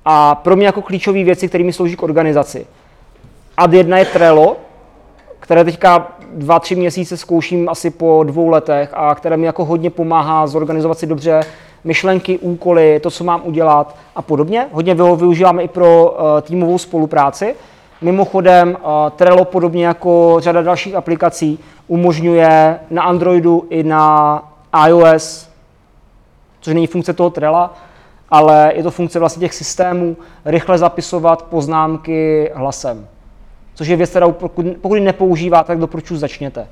A 0.04 0.34
pro 0.34 0.56
mě 0.56 0.66
jako 0.66 0.82
klíčové 0.82 1.24
věci, 1.24 1.48
kterými 1.48 1.72
slouží 1.72 1.96
k 1.96 2.02
organizaci. 2.02 2.66
Ad 3.56 3.72
jedna 3.72 3.98
je 3.98 4.04
Trello, 4.04 4.56
které 5.40 5.64
teďka 5.64 6.12
dva, 6.34 6.60
tři 6.60 6.74
měsíce 6.74 7.16
zkouším 7.16 7.68
asi 7.68 7.90
po 7.90 8.24
dvou 8.26 8.48
letech 8.48 8.90
a 8.94 9.14
které 9.14 9.36
mi 9.36 9.46
jako 9.46 9.64
hodně 9.64 9.90
pomáhá 9.90 10.46
zorganizovat 10.46 10.98
si 10.98 11.06
dobře 11.06 11.40
myšlenky, 11.84 12.38
úkoly, 12.38 13.00
to, 13.00 13.10
co 13.10 13.24
mám 13.24 13.40
udělat 13.44 13.96
a 14.16 14.22
podobně. 14.22 14.68
Hodně 14.72 14.94
ho 14.94 15.16
využíváme 15.16 15.62
i 15.62 15.68
pro 15.68 16.10
uh, 16.10 16.40
týmovou 16.40 16.78
spolupráci. 16.78 17.54
Mimochodem, 18.00 18.68
uh, 18.70 19.10
Trello 19.16 19.44
podobně 19.44 19.86
jako 19.86 20.36
řada 20.38 20.62
dalších 20.62 20.94
aplikací 20.94 21.58
umožňuje 21.86 22.78
na 22.90 23.02
Androidu 23.02 23.66
i 23.70 23.82
na 23.82 24.42
iOS, 24.86 25.48
což 26.60 26.74
není 26.74 26.86
funkce 26.86 27.12
toho 27.12 27.30
Trella, 27.30 27.74
ale 28.32 28.72
je 28.74 28.82
to 28.82 28.90
funkce 28.90 29.18
vlastně 29.18 29.40
těch 29.40 29.54
systémů 29.54 30.16
rychle 30.44 30.78
zapisovat 30.78 31.42
poznámky 31.42 32.50
hlasem. 32.54 33.06
Což 33.74 33.88
je 33.88 33.96
věc, 33.96 34.10
kterou 34.10 34.32
pokud, 34.32 34.66
pokud 34.80 34.94
nepoužíváte, 34.94 35.66
tak 35.66 35.78
doporučuji 35.78 36.16
začněte. 36.16 36.66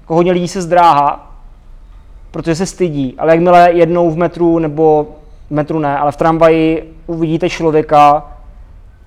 Jako 0.00 0.14
hodně 0.14 0.32
lidí 0.32 0.48
se 0.48 0.62
zdráhá, 0.62 1.32
protože 2.30 2.54
se 2.54 2.66
stydí, 2.66 3.14
ale 3.18 3.32
jakmile 3.32 3.72
jednou 3.72 4.10
v 4.10 4.16
metru, 4.16 4.58
nebo 4.58 5.08
v 5.48 5.50
metru 5.50 5.78
ne, 5.78 5.98
ale 5.98 6.12
v 6.12 6.16
tramvaji 6.16 6.94
uvidíte 7.06 7.50
člověka, 7.50 8.32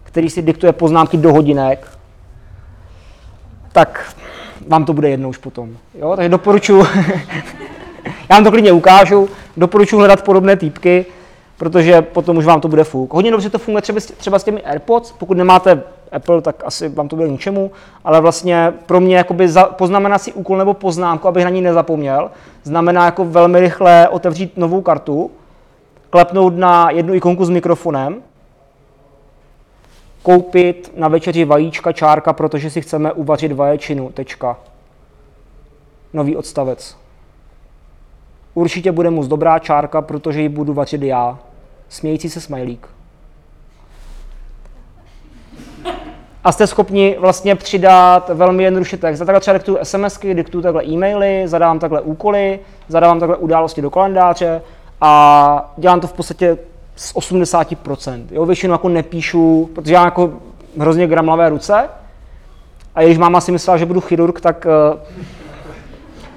který 0.04 0.30
si 0.30 0.42
diktuje 0.42 0.74
poznámky 0.74 1.18
do 1.18 1.34
hodinek, 1.34 1.88
tak 3.72 4.16
vám 4.68 4.86
to 4.86 4.94
bude 4.94 5.10
jednou 5.10 5.30
už 5.30 5.38
potom. 5.38 5.78
Jo? 6.00 6.14
Takže 6.16 6.30
doporučuji, 6.30 6.84
já 8.30 8.36
vám 8.36 8.44
to 8.44 8.52
klidně 8.52 8.72
ukážu, 8.72 9.30
doporučuji 9.58 9.98
hledat 9.98 10.24
podobné 10.24 10.56
týpky, 10.56 11.06
protože 11.58 12.02
potom 12.02 12.38
už 12.38 12.46
vám 12.46 12.62
to 12.62 12.68
bude 12.68 12.84
fuk. 12.84 13.14
Hodně 13.14 13.32
dobře 13.32 13.50
to 13.50 13.60
funguje 13.60 13.82
třeba, 13.82 14.00
s- 14.00 14.06
třeba 14.12 14.40
s 14.40 14.44
těmi 14.44 14.62
AirPods, 14.64 15.12
pokud 15.12 15.38
nemáte 15.38 15.84
Apple, 16.12 16.42
tak 16.42 16.64
asi 16.66 16.90
vám 16.90 17.08
to 17.08 17.16
bude 17.16 17.30
ničemu, 17.30 17.72
ale 18.04 18.22
vlastně 18.22 18.74
pro 18.86 19.00
mě 19.00 19.18
jakoby 19.18 19.50
za, 19.50 19.64
poznamenat 19.64 20.18
si 20.18 20.34
úkol 20.34 20.58
nebo 20.58 20.74
poznámku, 20.74 21.28
abych 21.28 21.44
na 21.44 21.50
ní 21.50 21.62
nezapomněl, 21.62 22.32
znamená 22.64 23.06
jako 23.06 23.26
velmi 23.26 23.60
rychle 23.60 24.10
otevřít 24.10 24.58
novou 24.58 24.82
kartu, 24.82 25.32
klepnout 26.10 26.58
na 26.58 26.90
jednu 26.92 27.14
ikonku 27.14 27.46
s 27.46 27.50
mikrofonem, 27.50 28.16
koupit 30.24 30.92
na 30.96 31.08
večeři 31.08 31.46
vajíčka 31.46 31.92
čárka, 31.92 32.34
protože 32.34 32.70
si 32.70 32.82
chceme 32.82 33.12
uvařit 33.14 33.52
vaječinu, 33.52 34.10
tečka. 34.14 34.58
Nový 36.14 36.36
odstavec. 36.36 36.98
Určitě 38.56 38.92
bude 38.92 39.10
moc 39.10 39.28
dobrá 39.28 39.60
čárka, 39.60 40.02
protože 40.02 40.42
ji 40.42 40.50
budu 40.50 40.74
vařit 40.74 41.02
já. 41.02 41.40
Smějící 41.90 42.30
se 42.30 42.42
smajlík. 42.42 42.88
A 46.44 46.52
jste 46.52 46.68
schopni 46.68 47.16
vlastně 47.20 47.56
přidat 47.56 48.30
velmi 48.34 48.64
jednoduše 48.64 48.98
text. 48.98 49.20
Já 49.20 49.26
takhle 49.26 49.40
třeba 49.40 49.58
diktuju 49.58 49.78
SMSky, 49.84 50.34
diktuju 50.34 50.62
takhle 50.62 50.86
e-maily, 50.86 51.48
zadávám 51.48 51.80
takhle 51.80 52.02
úkoly, 52.02 52.60
zadávám 52.88 53.20
takhle 53.20 53.38
události 53.38 53.82
do 53.82 53.90
kalendáře 53.90 54.62
a 55.02 55.74
dělám 55.78 56.00
to 56.00 56.08
v 56.08 56.14
podstatě 56.14 56.58
z 56.96 57.16
80%. 57.16 58.26
Jo, 58.32 58.46
většinou 58.46 58.74
jako 58.74 58.90
nepíšu, 58.90 59.70
protože 59.76 59.94
já 59.94 60.06
jako 60.06 60.34
hrozně 60.78 61.08
gramlavé 61.08 61.50
ruce 61.50 61.90
a 62.96 63.04
když 63.04 63.18
máma 63.18 63.42
si 63.42 63.52
myslela, 63.52 63.78
že 63.78 63.86
budu 63.86 64.02
chirurg, 64.02 64.42
tak 64.42 64.66
uh, 64.94 65.00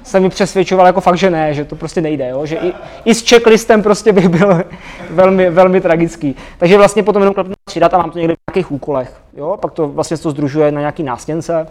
jsem 0.09 0.23
mi 0.23 0.29
přesvědčoval 0.29 0.87
jako 0.87 1.01
fakt, 1.01 1.19
že 1.19 1.31
ne, 1.31 1.55
že 1.55 1.65
to 1.65 1.77
prostě 1.77 2.01
nejde, 2.01 2.29
jo? 2.29 2.47
že 2.47 2.57
i, 2.57 2.73
i 3.05 3.15
s 3.15 3.29
checklistem 3.29 3.83
prostě 3.83 4.13
bych 4.13 4.29
byl 4.29 4.65
velmi, 5.11 5.51
velmi 5.51 5.81
tragický. 5.81 6.37
Takže 6.59 6.77
vlastně 6.77 7.03
potom 7.03 7.23
jenom 7.23 7.35
klepnu 7.35 7.51
na 7.51 7.57
tři 7.65 7.81
data, 7.81 7.99
mám 7.99 8.11
to 8.11 8.19
někde 8.19 8.35
v 8.35 8.37
nějakých 8.51 8.73
úkolech, 8.73 9.13
jo? 9.37 9.59
pak 9.61 9.73
to 9.73 9.89
vlastně 9.89 10.17
to 10.19 10.31
združuje 10.31 10.73
na 10.73 10.81
nějaký 10.81 11.03
nástěnce. 11.03 11.67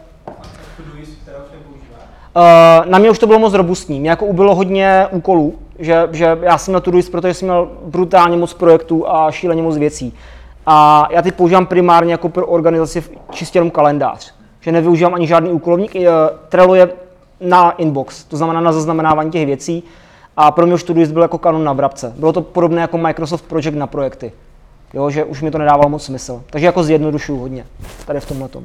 Uh, 2.36 2.44
na 2.86 3.00
mě 3.00 3.10
už 3.10 3.20
to 3.20 3.28
bylo 3.28 3.40
moc 3.40 3.54
robustní, 3.54 4.00
mě 4.00 4.10
jako 4.10 4.26
ubylo 4.26 4.56
hodně 4.56 5.08
úkolů, 5.12 5.56
že, 5.80 6.10
že 6.12 6.38
já 6.42 6.58
jsem 6.58 6.72
měl 6.72 6.82
Todoist, 6.82 7.12
protože 7.12 7.34
jsem 7.34 7.48
měl 7.48 7.70
brutálně 7.86 8.38
moc 8.38 8.54
projektů 8.54 9.10
a 9.10 9.32
šíleně 9.32 9.62
moc 9.62 9.78
věcí. 9.78 10.14
A 10.66 11.08
já 11.12 11.22
teď 11.22 11.36
používám 11.36 11.66
primárně 11.66 12.12
jako 12.12 12.30
pro 12.30 12.48
organizaci 12.48 13.04
čistě 13.32 13.58
jenom 13.58 13.72
kalendář, 13.72 14.34
že 14.60 14.72
nevyužívám 14.72 15.14
ani 15.14 15.28
žádný 15.28 15.50
úkolovník. 15.50 15.96
Uh, 15.96 16.02
Trello 16.50 16.76
je 16.76 16.90
na 17.40 17.72
inbox, 17.72 18.24
to 18.24 18.38
znamená 18.38 18.62
na 18.62 18.72
zaznamenávání 18.72 19.32
těch 19.32 19.46
věcí. 19.46 19.84
A 20.38 20.52
pro 20.52 20.66
mě 20.66 20.76
už 20.76 20.84
Todoist 20.84 21.12
byl 21.12 21.22
jako 21.22 21.38
kanon 21.38 21.64
na 21.64 21.74
vrabce. 21.74 22.14
Bylo 22.18 22.34
to 22.34 22.42
podobné 22.42 22.82
jako 22.82 22.98
Microsoft 22.98 23.46
Project 23.46 23.78
na 23.78 23.88
projekty. 23.88 24.32
Jo, 24.94 25.10
že 25.10 25.24
už 25.24 25.42
mi 25.42 25.52
to 25.52 25.58
nedávalo 25.58 25.90
moc 25.90 26.04
smysl. 26.04 26.44
Takže 26.50 26.66
jako 26.66 26.84
zjednodušuju 26.84 27.40
hodně 27.40 27.66
tady 28.06 28.20
v 28.20 28.26
tomhle 28.26 28.48
tom. 28.48 28.64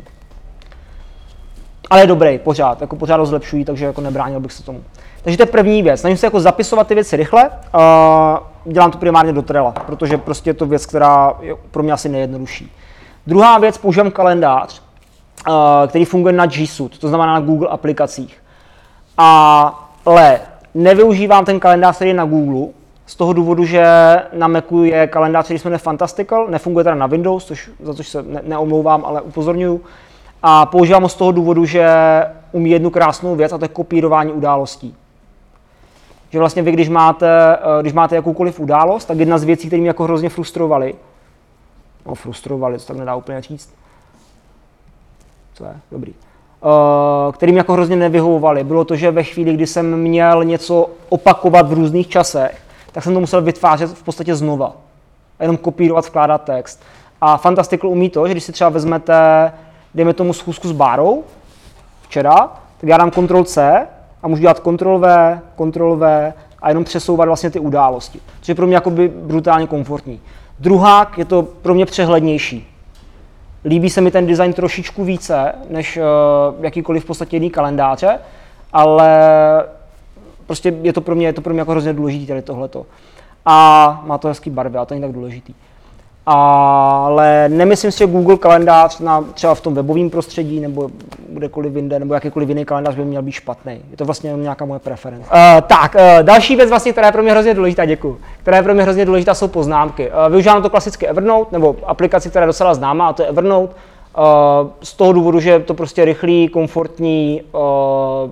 Ale 1.90 2.00
je 2.00 2.06
dobrý, 2.06 2.38
pořád, 2.38 2.80
jako 2.80 2.96
pořád 2.96 3.16
ho 3.16 3.26
zlepšují, 3.26 3.64
takže 3.64 3.84
jako 3.84 4.00
nebránil 4.00 4.40
bych 4.40 4.52
se 4.52 4.62
tomu. 4.62 4.84
Takže 5.22 5.36
to 5.36 5.42
je 5.42 5.46
první 5.46 5.82
věc. 5.82 6.00
Snažím 6.00 6.16
se 6.16 6.26
jako 6.26 6.40
zapisovat 6.40 6.86
ty 6.86 6.94
věci 6.94 7.16
rychle. 7.16 7.50
Uh, 7.50 8.72
dělám 8.72 8.90
to 8.90 8.98
primárně 8.98 9.32
do 9.32 9.42
Trella, 9.42 9.70
protože 9.70 10.18
prostě 10.18 10.50
je 10.50 10.54
to 10.54 10.66
věc, 10.66 10.86
která 10.86 11.34
je 11.40 11.54
pro 11.70 11.82
mě 11.82 11.92
asi 11.92 12.08
nejjednodušší. 12.08 12.72
Druhá 13.26 13.58
věc, 13.58 13.78
používám 13.78 14.10
kalendář, 14.10 14.82
uh, 15.48 15.54
který 15.88 16.04
funguje 16.04 16.32
na 16.32 16.46
G 16.46 16.66
Suite, 16.66 16.98
to 16.98 17.08
znamená 17.08 17.32
na 17.32 17.40
Google 17.40 17.68
aplikacích. 17.68 18.41
Ale 19.16 20.40
nevyužívám 20.74 21.44
ten 21.44 21.60
kalendář, 21.60 21.96
který 21.96 22.10
je 22.10 22.14
na 22.14 22.24
Google, 22.24 22.72
z 23.06 23.16
toho 23.16 23.32
důvodu, 23.32 23.64
že 23.64 23.86
na 24.32 24.48
Macu 24.48 24.84
je 24.84 25.06
kalendář, 25.06 25.44
který 25.44 25.58
se 25.58 25.68
jmenuje 25.68 25.78
Fantastical, 25.78 26.48
nefunguje 26.48 26.84
teda 26.84 26.96
na 26.96 27.06
Windows, 27.06 27.44
což, 27.44 27.70
za 27.80 27.94
což 27.94 28.08
se 28.08 28.22
ne, 28.22 28.40
neomlouvám, 28.44 29.04
ale 29.04 29.20
upozorňuju. 29.20 29.80
A 30.42 30.66
používám 30.66 31.02
ho 31.02 31.08
z 31.08 31.14
toho 31.14 31.32
důvodu, 31.32 31.64
že 31.64 31.86
umí 32.52 32.70
jednu 32.70 32.90
krásnou 32.90 33.36
věc, 33.36 33.52
a 33.52 33.58
to 33.58 33.64
je 33.64 33.68
kopírování 33.68 34.32
událostí. 34.32 34.96
Že 36.30 36.38
vlastně 36.38 36.62
vy, 36.62 36.72
když 36.72 36.88
máte, 36.88 37.56
eh, 37.56 37.82
když 37.82 37.92
máte 37.92 38.14
jakoukoliv 38.14 38.60
událost, 38.60 39.04
tak 39.04 39.18
jedna 39.18 39.38
z 39.38 39.44
věcí, 39.44 39.66
které 39.66 39.80
mě 39.80 39.90
jako 39.90 40.04
hrozně 40.04 40.28
frustrovaly, 40.28 40.94
no 42.06 42.14
frustrovali, 42.14 42.78
to 42.78 42.84
tak 42.84 42.96
nedá 42.96 43.14
úplně 43.14 43.40
říct, 43.40 43.74
co 45.54 45.64
je, 45.64 45.76
dobrý, 45.90 46.14
který 47.32 47.52
mě 47.52 47.58
jako 47.58 47.72
hrozně 47.72 47.96
nevyhovovaly, 47.96 48.64
bylo 48.64 48.84
to, 48.84 48.96
že 48.96 49.10
ve 49.10 49.22
chvíli, 49.22 49.54
kdy 49.54 49.66
jsem 49.66 49.96
měl 49.96 50.44
něco 50.44 50.90
opakovat 51.08 51.68
v 51.68 51.72
různých 51.72 52.08
časech, 52.08 52.58
tak 52.92 53.04
jsem 53.04 53.14
to 53.14 53.20
musel 53.20 53.42
vytvářet 53.42 53.90
v 53.90 54.02
podstatě 54.02 54.34
znova. 54.34 54.72
A 55.38 55.44
jenom 55.44 55.56
kopírovat, 55.56 56.06
vkládat 56.06 56.44
text. 56.44 56.82
A 57.20 57.36
Fantastical 57.36 57.90
umí 57.90 58.10
to, 58.10 58.28
že 58.28 58.34
když 58.34 58.44
si 58.44 58.52
třeba 58.52 58.70
vezmete, 58.70 59.52
dejme 59.94 60.12
tomu 60.12 60.32
schůzku 60.32 60.68
s 60.68 60.72
Bárou, 60.72 61.24
včera, 62.02 62.36
tak 62.80 62.90
já 62.90 62.96
dám 62.96 63.10
Ctrl 63.10 63.44
C 63.44 63.86
a 64.22 64.28
můžu 64.28 64.40
dělat 64.40 64.58
Ctrl 64.58 64.98
V, 64.98 65.38
Ctrl 65.56 65.96
V 65.96 66.32
a 66.62 66.68
jenom 66.68 66.84
přesouvat 66.84 67.28
vlastně 67.28 67.50
ty 67.50 67.58
události. 67.58 68.20
Což 68.40 68.48
je 68.48 68.54
pro 68.54 68.66
mě 68.66 68.74
jakoby 68.74 69.08
brutálně 69.08 69.66
komfortní. 69.66 70.20
Druhák 70.58 71.18
je 71.18 71.24
to 71.24 71.42
pro 71.42 71.74
mě 71.74 71.86
přehlednější. 71.86 72.71
Líbí 73.64 73.90
se 73.90 74.00
mi 74.00 74.10
ten 74.10 74.26
design 74.26 74.52
trošičku 74.52 75.04
více, 75.04 75.52
než 75.70 75.96
uh, 75.96 76.64
jakýkoliv 76.64 77.04
v 77.04 77.06
podstatě 77.06 77.36
jiný 77.36 77.50
kalendáře, 77.50 78.18
ale 78.72 79.10
prostě 80.46 80.74
je 80.82 80.92
to 80.92 81.00
pro 81.00 81.14
mě, 81.14 81.26
je 81.26 81.32
to 81.32 81.40
pro 81.40 81.52
mě 81.52 81.60
jako 81.60 81.70
hrozně 81.70 81.92
důležité 81.92 82.26
tady 82.26 82.42
tohleto. 82.42 82.86
A 83.46 84.02
má 84.06 84.18
to 84.18 84.28
hezký 84.28 84.50
barvy, 84.50 84.78
a 84.78 84.84
to 84.84 84.94
není 84.94 85.02
tak 85.02 85.12
důležitý. 85.12 85.54
Ale 86.26 87.48
nemyslím 87.48 87.92
si, 87.92 87.98
že 87.98 88.06
Google 88.06 88.36
kalendář 88.36 88.98
na, 88.98 89.24
třeba 89.34 89.54
v 89.54 89.60
tom 89.60 89.74
webovém 89.74 90.10
prostředí 90.10 90.60
nebo 90.60 90.90
kdekoliv 91.28 91.76
jinde, 91.76 91.98
nebo 91.98 92.14
jakýkoliv 92.14 92.48
jiný 92.48 92.64
kalendář 92.64 92.94
by 92.94 93.04
měl 93.04 93.22
být 93.22 93.32
špatný. 93.32 93.80
Je 93.90 93.96
to 93.96 94.04
vlastně 94.04 94.30
jenom 94.30 94.42
nějaká 94.42 94.64
moje 94.64 94.80
preference. 94.80 95.30
Uh, 95.30 95.60
tak, 95.60 95.94
uh, 95.94 96.22
další 96.22 96.56
věc, 96.56 96.70
vlastně, 96.70 96.92
která 96.92 97.06
je 97.06 97.12
pro 97.12 97.22
mě 97.22 97.32
hrozně 97.32 97.54
důležitá, 97.54 97.84
děkuji, 97.84 98.20
která 98.42 98.56
je 98.56 98.62
pro 98.62 98.74
mě 98.74 98.82
hrozně 98.82 99.04
důležitá, 99.04 99.34
jsou 99.34 99.48
poznámky. 99.48 100.10
Uh, 100.10 100.28
využívám 100.28 100.62
to 100.62 100.70
klasicky 100.70 101.06
Evernote, 101.06 101.48
nebo 101.52 101.76
aplikaci, 101.86 102.30
která 102.30 102.42
je 102.42 102.46
docela 102.46 102.74
známá, 102.74 103.08
a 103.08 103.12
to 103.12 103.22
je 103.22 103.28
Evernote. 103.28 103.74
Uh, 104.18 104.22
z 104.82 104.94
toho 104.94 105.12
důvodu, 105.12 105.40
že 105.40 105.50
je 105.50 105.60
to 105.60 105.74
prostě 105.74 106.04
rychlý, 106.04 106.48
komfortní, 106.48 107.42
uh, 107.52 108.30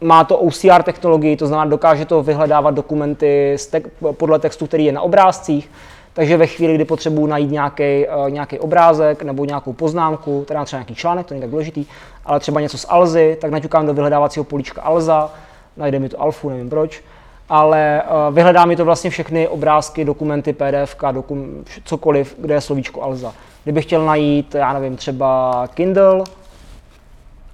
má 0.00 0.24
to 0.24 0.38
OCR 0.38 0.82
technologii, 0.82 1.36
to 1.36 1.46
znamená, 1.46 1.70
dokáže 1.70 2.04
to 2.04 2.22
vyhledávat 2.22 2.74
dokumenty 2.74 3.54
z 3.56 3.72
tek- 3.72 4.12
podle 4.12 4.38
textu, 4.38 4.66
který 4.66 4.84
je 4.84 4.92
na 4.92 5.00
obrázcích. 5.00 5.70
Takže 6.14 6.36
ve 6.36 6.46
chvíli, 6.46 6.74
kdy 6.74 6.84
potřebuji 6.84 7.26
najít 7.26 7.50
nějaký, 7.50 8.06
uh, 8.06 8.30
nějaký 8.30 8.58
obrázek 8.58 9.22
nebo 9.22 9.44
nějakou 9.44 9.72
poznámku, 9.72 10.44
teda 10.48 10.64
třeba 10.64 10.80
nějaký 10.80 10.94
článek, 10.94 11.26
to 11.26 11.34
není 11.34 11.40
tak 11.40 11.50
důležitý, 11.50 11.86
ale 12.24 12.40
třeba 12.40 12.60
něco 12.60 12.78
z 12.78 12.86
Alzy, 12.88 13.38
tak 13.40 13.50
naťukám 13.50 13.86
do 13.86 13.94
vyhledávacího 13.94 14.44
políčka 14.44 14.82
Alza, 14.82 15.30
najde 15.76 15.98
mi 15.98 16.08
to 16.08 16.20
Alfu, 16.20 16.50
nevím 16.50 16.70
proč, 16.70 17.02
ale 17.48 18.02
uh, 18.02 18.34
vyhledá 18.34 18.64
mi 18.64 18.76
to 18.76 18.84
vlastně 18.84 19.10
všechny 19.10 19.48
obrázky, 19.48 20.04
dokumenty, 20.04 20.52
PDF, 20.52 20.96
dokum, 21.12 21.64
cokoliv, 21.84 22.36
kde 22.38 22.54
je 22.54 22.60
slovíčko 22.60 23.02
Alza. 23.02 23.34
Kdybych 23.62 23.84
chtěl 23.84 24.04
najít, 24.06 24.54
já 24.54 24.72
nevím, 24.72 24.96
třeba 24.96 25.64
Kindle 25.74 26.24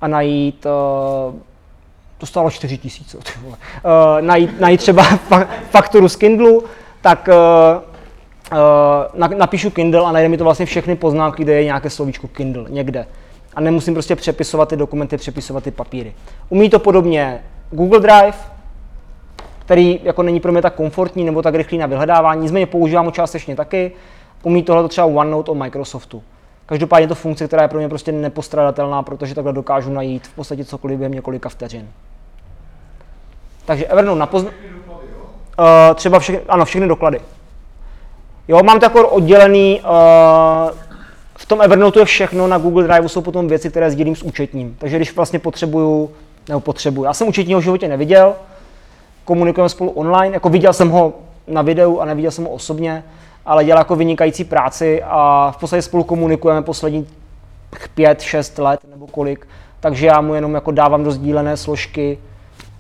a 0.00 0.08
najít 0.08 0.66
uh, 0.66 1.34
to 2.18 2.26
stálo 2.26 2.50
4 2.50 2.78
tisíce, 2.78 3.18
uh, 3.18 3.22
najít, 4.20 4.60
najít 4.60 4.80
třeba 4.80 5.02
fa- 5.02 5.46
fakturu 5.70 6.08
z 6.08 6.16
Kindlu, 6.16 6.64
tak 7.00 7.28
uh, 7.28 7.97
napíšu 9.36 9.70
Kindle 9.70 10.04
a 10.04 10.12
najde 10.12 10.28
mi 10.28 10.38
to 10.38 10.44
vlastně 10.44 10.66
všechny 10.66 10.96
poznámky, 10.96 11.42
kde 11.42 11.52
je 11.52 11.64
nějaké 11.64 11.90
slovíčko 11.90 12.28
Kindle 12.28 12.64
někde. 12.68 13.06
A 13.54 13.60
nemusím 13.60 13.94
prostě 13.94 14.16
přepisovat 14.16 14.68
ty 14.68 14.76
dokumenty, 14.76 15.16
přepisovat 15.16 15.64
ty 15.64 15.70
papíry. 15.70 16.14
Umí 16.48 16.70
to 16.70 16.78
podobně 16.78 17.44
Google 17.70 18.00
Drive, 18.00 18.34
který 19.58 20.00
jako 20.02 20.22
není 20.22 20.40
pro 20.40 20.52
mě 20.52 20.62
tak 20.62 20.74
komfortní 20.74 21.24
nebo 21.24 21.42
tak 21.42 21.54
rychlý 21.54 21.78
na 21.78 21.86
vyhledávání, 21.86 22.42
nicméně 22.42 22.66
používám 22.66 23.04
ho 23.04 23.10
částečně 23.10 23.56
taky. 23.56 23.92
Umí 24.42 24.62
tohle 24.62 24.88
třeba 24.88 25.06
OneNote 25.06 25.50
od 25.50 25.54
Microsoftu. 25.54 26.22
Každopádně 26.66 27.04
je 27.04 27.08
to 27.08 27.14
funkce, 27.14 27.46
která 27.46 27.62
je 27.62 27.68
pro 27.68 27.78
mě 27.78 27.88
prostě 27.88 28.12
nepostradatelná, 28.12 29.02
protože 29.02 29.34
takhle 29.34 29.52
dokážu 29.52 29.92
najít 29.92 30.26
v 30.26 30.34
podstatě 30.34 30.64
cokoliv 30.64 30.98
během 30.98 31.12
několika 31.12 31.48
vteřin. 31.48 31.88
Takže 33.64 33.86
Evernote 33.86 34.18
na 34.18 34.26
pozn- 34.26 34.50
uh, 35.58 35.94
třeba 35.94 36.18
všechny, 36.18 36.40
ano, 36.48 36.64
všechny 36.64 36.88
doklady. 36.88 37.20
Jo, 38.48 38.62
mám 38.62 38.78
to 38.80 38.86
jako 38.86 39.08
oddělený, 39.08 39.80
uh, 39.80 40.70
v 41.36 41.46
tom 41.46 41.62
Evernote 41.62 42.00
je 42.00 42.04
všechno, 42.04 42.46
na 42.46 42.58
Google 42.58 42.84
Drive 42.84 43.08
jsou 43.08 43.20
potom 43.20 43.48
věci, 43.48 43.70
které 43.70 43.90
sdílím 43.90 44.16
s 44.16 44.22
účetním. 44.22 44.76
Takže 44.78 44.96
když 44.96 45.16
vlastně 45.16 45.38
potřebuju, 45.38 46.10
nebo 46.48 46.60
potřebuju, 46.60 47.04
já 47.04 47.14
jsem 47.14 47.28
účetního 47.28 47.60
v 47.60 47.62
životě 47.62 47.88
neviděl, 47.88 48.34
komunikujeme 49.24 49.68
spolu 49.68 49.90
online, 49.90 50.34
jako 50.34 50.48
viděl 50.48 50.72
jsem 50.72 50.90
ho 50.90 51.12
na 51.46 51.62
videu 51.62 52.00
a 52.00 52.04
neviděl 52.04 52.30
jsem 52.30 52.44
ho 52.44 52.50
osobně, 52.50 53.04
ale 53.46 53.64
dělá 53.64 53.80
jako 53.80 53.96
vynikající 53.96 54.44
práci 54.44 55.02
a 55.02 55.50
v 55.56 55.56
podstatě 55.56 55.82
spolu 55.82 56.04
komunikujeme 56.04 56.62
poslední 56.62 57.06
pět, 57.94 58.20
šest 58.20 58.58
let 58.58 58.80
nebo 58.90 59.06
kolik, 59.06 59.48
takže 59.80 60.06
já 60.06 60.20
mu 60.20 60.34
jenom 60.34 60.54
jako 60.54 60.70
dávám 60.70 61.04
do 61.04 61.10
sdílené 61.10 61.56
složky 61.56 62.18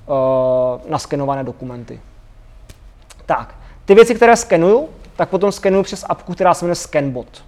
uh, 0.06 0.90
naskenované 0.90 1.44
dokumenty. 1.44 2.00
Tak, 3.26 3.54
ty 3.84 3.94
věci, 3.94 4.14
které 4.14 4.36
skenuju, 4.36 4.88
tak 5.18 5.28
potom 5.28 5.52
skenuju 5.52 5.82
přes 5.82 6.04
apku, 6.08 6.32
která 6.32 6.54
se 6.54 6.64
jmenuje 6.64 6.74
Scanbot. 6.74 7.44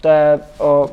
To 0.00 0.08
je 0.08 0.40
uh, 0.58 0.86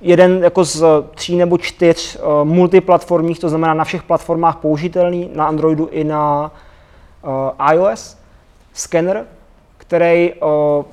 jeden 0.00 0.44
jako 0.44 0.64
z 0.64 0.84
tří 1.14 1.36
nebo 1.36 1.58
čtyř 1.58 2.16
uh, 2.16 2.44
multiplatformních, 2.44 3.38
to 3.38 3.48
znamená 3.48 3.74
na 3.74 3.84
všech 3.84 4.02
platformách 4.02 4.56
použitelný, 4.56 5.30
na 5.34 5.46
Androidu 5.46 5.88
i 5.92 6.04
na 6.04 6.50
uh, 7.22 7.72
iOS, 7.72 8.18
skener, 8.72 9.24
který 9.76 10.32
uh, 10.32 10.48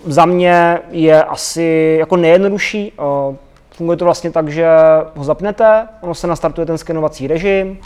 za 0.05 0.25
mě 0.25 0.79
je 0.89 1.23
asi 1.23 1.95
jako 1.99 2.17
nejjednodušší. 2.17 2.91
Uh, 2.91 3.35
funguje 3.71 3.97
to 3.97 4.05
vlastně 4.05 4.31
tak, 4.31 4.49
že 4.49 4.67
ho 5.15 5.23
zapnete, 5.23 5.87
ono 6.01 6.15
se 6.15 6.27
nastartuje 6.27 6.65
ten 6.65 6.77
skenovací 6.77 7.27
režim, 7.27 7.77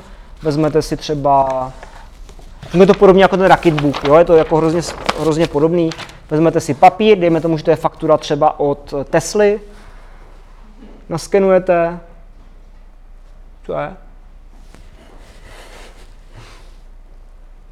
vezmete 0.44 0.82
si 0.82 0.98
třeba 0.98 1.72
Funguje 2.72 2.88
to 2.88 2.94
podobně 2.94 3.24
jako 3.24 3.38
ten 3.38 3.46
Rocketbook, 3.46 4.04
jo? 4.04 4.16
je 4.16 4.26
to 4.26 4.34
jako 4.34 4.58
hrozně, 4.58 4.82
hrozně 5.20 5.48
podobný. 5.48 5.90
Vezmete 6.30 6.60
si 6.60 6.74
papír, 6.74 7.18
dejme 7.18 7.42
tomu, 7.42 7.58
že 7.58 7.64
to 7.64 7.70
je 7.70 7.76
faktura 7.76 8.18
třeba 8.18 8.60
od 8.60 8.94
Tesly, 9.10 9.62
naskenujete, 11.10 12.00
co 13.66 13.74
je? 13.74 13.94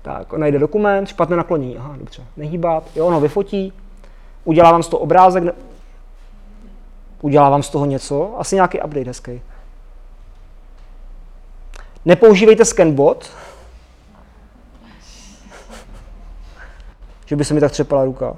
Tak, 0.02 0.34
najde 0.34 0.60
dokument, 0.60 1.08
špatné 1.08 1.38
naklonění, 1.38 1.78
aha, 1.78 1.96
dobře, 1.98 2.24
nehýbat, 2.38 2.84
jo, 2.96 3.06
ono 3.06 3.20
vyfotí, 3.20 3.74
udělá 4.44 4.72
vám 4.72 4.84
z 4.84 4.88
toho 4.88 5.02
obrázek, 5.02 5.44
ne... 5.44 5.52
udělá 7.22 7.50
vám 7.50 7.64
z 7.64 7.70
toho 7.70 7.86
něco, 7.86 8.36
asi 8.40 8.56
nějaký 8.56 8.82
update 8.82 9.08
hezký. 9.08 9.42
Nepoužívejte 12.06 12.66
scanbot, 12.66 13.32
že 17.30 17.36
by 17.36 17.46
se 17.46 17.54
mi 17.54 17.60
tak 17.60 17.72
třepala 17.72 18.06
ruka. 18.06 18.36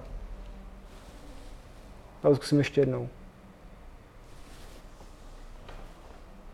Já 2.24 2.30
to 2.30 2.36
zkusím 2.36 2.58
ještě 2.58 2.82
jednou. 2.82 3.08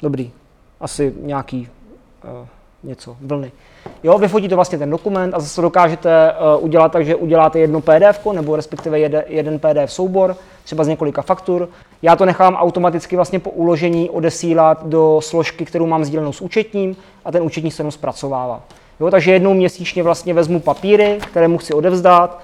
Dobrý. 0.01 0.31
Asi 0.79 1.13
nějaký 1.21 1.69
uh, 2.23 2.47
něco, 2.83 3.17
vlny. 3.21 3.51
Jo, 4.03 4.17
vyfotíte 4.17 4.55
vlastně 4.55 4.77
ten 4.77 4.89
dokument 4.89 5.33
a 5.33 5.39
zase 5.39 5.61
dokážete 5.61 6.33
uh, 6.33 6.63
udělat 6.63 6.91
tak, 6.91 7.05
že 7.05 7.15
uděláte 7.15 7.59
jedno 7.59 7.81
PDF, 7.81 8.25
nebo 8.33 8.55
respektive 8.55 8.99
jeden, 8.99 9.23
jeden 9.27 9.59
PDF 9.59 9.93
soubor, 9.93 10.35
třeba 10.63 10.83
z 10.83 10.87
několika 10.87 11.21
faktur. 11.21 11.69
Já 12.01 12.15
to 12.15 12.25
nechám 12.25 12.55
automaticky 12.55 13.15
vlastně 13.15 13.39
po 13.39 13.49
uložení 13.49 14.09
odesílat 14.09 14.85
do 14.85 15.19
složky, 15.23 15.65
kterou 15.65 15.87
mám 15.87 16.05
sdílenou 16.05 16.33
s 16.33 16.41
účetním 16.41 16.95
a 17.25 17.31
ten 17.31 17.43
účetní 17.43 17.71
se 17.71 17.81
jenom 17.81 17.91
zpracovává. 17.91 18.63
Jo, 18.99 19.11
takže 19.11 19.31
jednou 19.31 19.53
měsíčně 19.53 20.03
vlastně 20.03 20.33
vezmu 20.33 20.59
papíry, 20.59 21.19
které 21.31 21.47
mu 21.47 21.57
chci 21.57 21.73
odevzdat, 21.73 22.41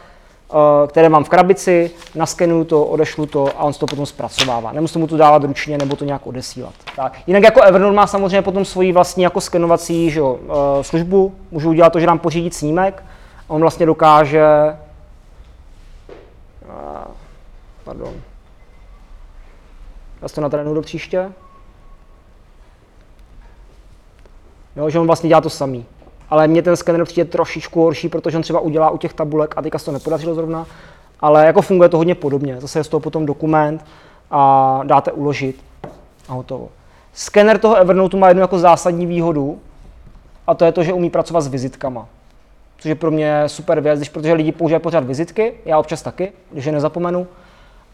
eh, 0.51 0.87
které 0.87 1.09
mám 1.09 1.23
v 1.23 1.29
krabici, 1.29 1.91
naskenuju 2.15 2.63
to, 2.63 2.85
odešlu 2.85 3.25
to 3.25 3.47
a 3.47 3.59
on 3.63 3.73
to 3.73 3.85
potom 3.85 4.05
zpracovává. 4.05 4.71
Nemusím 4.71 5.01
mu 5.01 5.07
to 5.07 5.17
dávat 5.17 5.43
ručně 5.43 5.77
nebo 5.77 5.95
to 5.95 6.05
nějak 6.05 6.27
odesílat. 6.27 6.73
Tak. 6.95 7.19
Jinak 7.27 7.43
jako 7.43 7.61
Evernote 7.61 7.95
má 7.95 8.07
samozřejmě 8.07 8.41
potom 8.41 8.65
svoji 8.65 8.91
vlastní 8.91 9.23
jako 9.23 9.41
skenovací 9.41 10.09
že 10.09 10.19
jo, 10.19 10.39
eh, 10.43 10.83
službu. 10.83 11.35
Můžu 11.51 11.69
udělat 11.69 11.93
to, 11.93 11.99
že 11.99 12.05
dám 12.05 12.19
pořídit 12.19 12.53
snímek 12.53 13.03
a 13.49 13.53
on 13.53 13.61
vlastně 13.61 13.85
dokáže 13.85 14.43
eh, 16.63 17.07
pardon. 17.83 18.13
Já 20.21 20.29
to 20.29 20.41
natrénuju 20.41 20.75
do 20.75 20.81
příště. 20.81 21.31
Jo, 24.75 24.89
že 24.89 24.99
on 24.99 25.07
vlastně 25.07 25.27
dělá 25.27 25.41
to 25.41 25.49
samý 25.49 25.85
ale 26.33 26.47
mě 26.47 26.61
ten 26.61 26.75
skener 26.75 27.05
přijde 27.05 27.25
trošičku 27.25 27.81
horší, 27.81 28.09
protože 28.09 28.37
on 28.37 28.43
třeba 28.43 28.59
udělá 28.59 28.89
u 28.89 28.97
těch 28.97 29.13
tabulek 29.13 29.53
a 29.57 29.61
teďka 29.61 29.79
se 29.79 29.85
to 29.85 29.91
nepodařilo 29.91 30.35
zrovna, 30.35 30.65
ale 31.19 31.45
jako 31.45 31.61
funguje 31.61 31.89
to 31.89 31.97
hodně 31.97 32.15
podobně. 32.15 32.61
Zase 32.61 32.79
je 32.79 32.83
z 32.83 32.87
toho 32.87 32.99
potom 32.99 33.25
dokument 33.25 33.85
a 34.31 34.81
dáte 34.83 35.11
uložit 35.11 35.63
a 36.29 36.33
hotovo. 36.33 36.69
Skener 37.13 37.57
toho 37.59 37.75
Evernote 37.75 38.17
má 38.17 38.27
jednu 38.27 38.41
jako 38.41 38.59
zásadní 38.59 39.05
výhodu 39.05 39.59
a 40.47 40.53
to 40.53 40.65
je 40.65 40.71
to, 40.71 40.83
že 40.83 40.93
umí 40.93 41.09
pracovat 41.09 41.41
s 41.41 41.47
vizitkama. 41.47 42.07
Což 42.77 42.89
je 42.89 42.95
pro 42.95 43.11
mě 43.11 43.43
super 43.47 43.81
věc, 43.81 43.99
když, 43.99 44.09
protože 44.09 44.33
lidi 44.33 44.51
používají 44.51 44.81
pořád 44.81 45.03
vizitky, 45.03 45.53
já 45.65 45.79
občas 45.79 46.01
taky, 46.01 46.31
když 46.51 46.65
je 46.65 46.71
nezapomenu. 46.71 47.27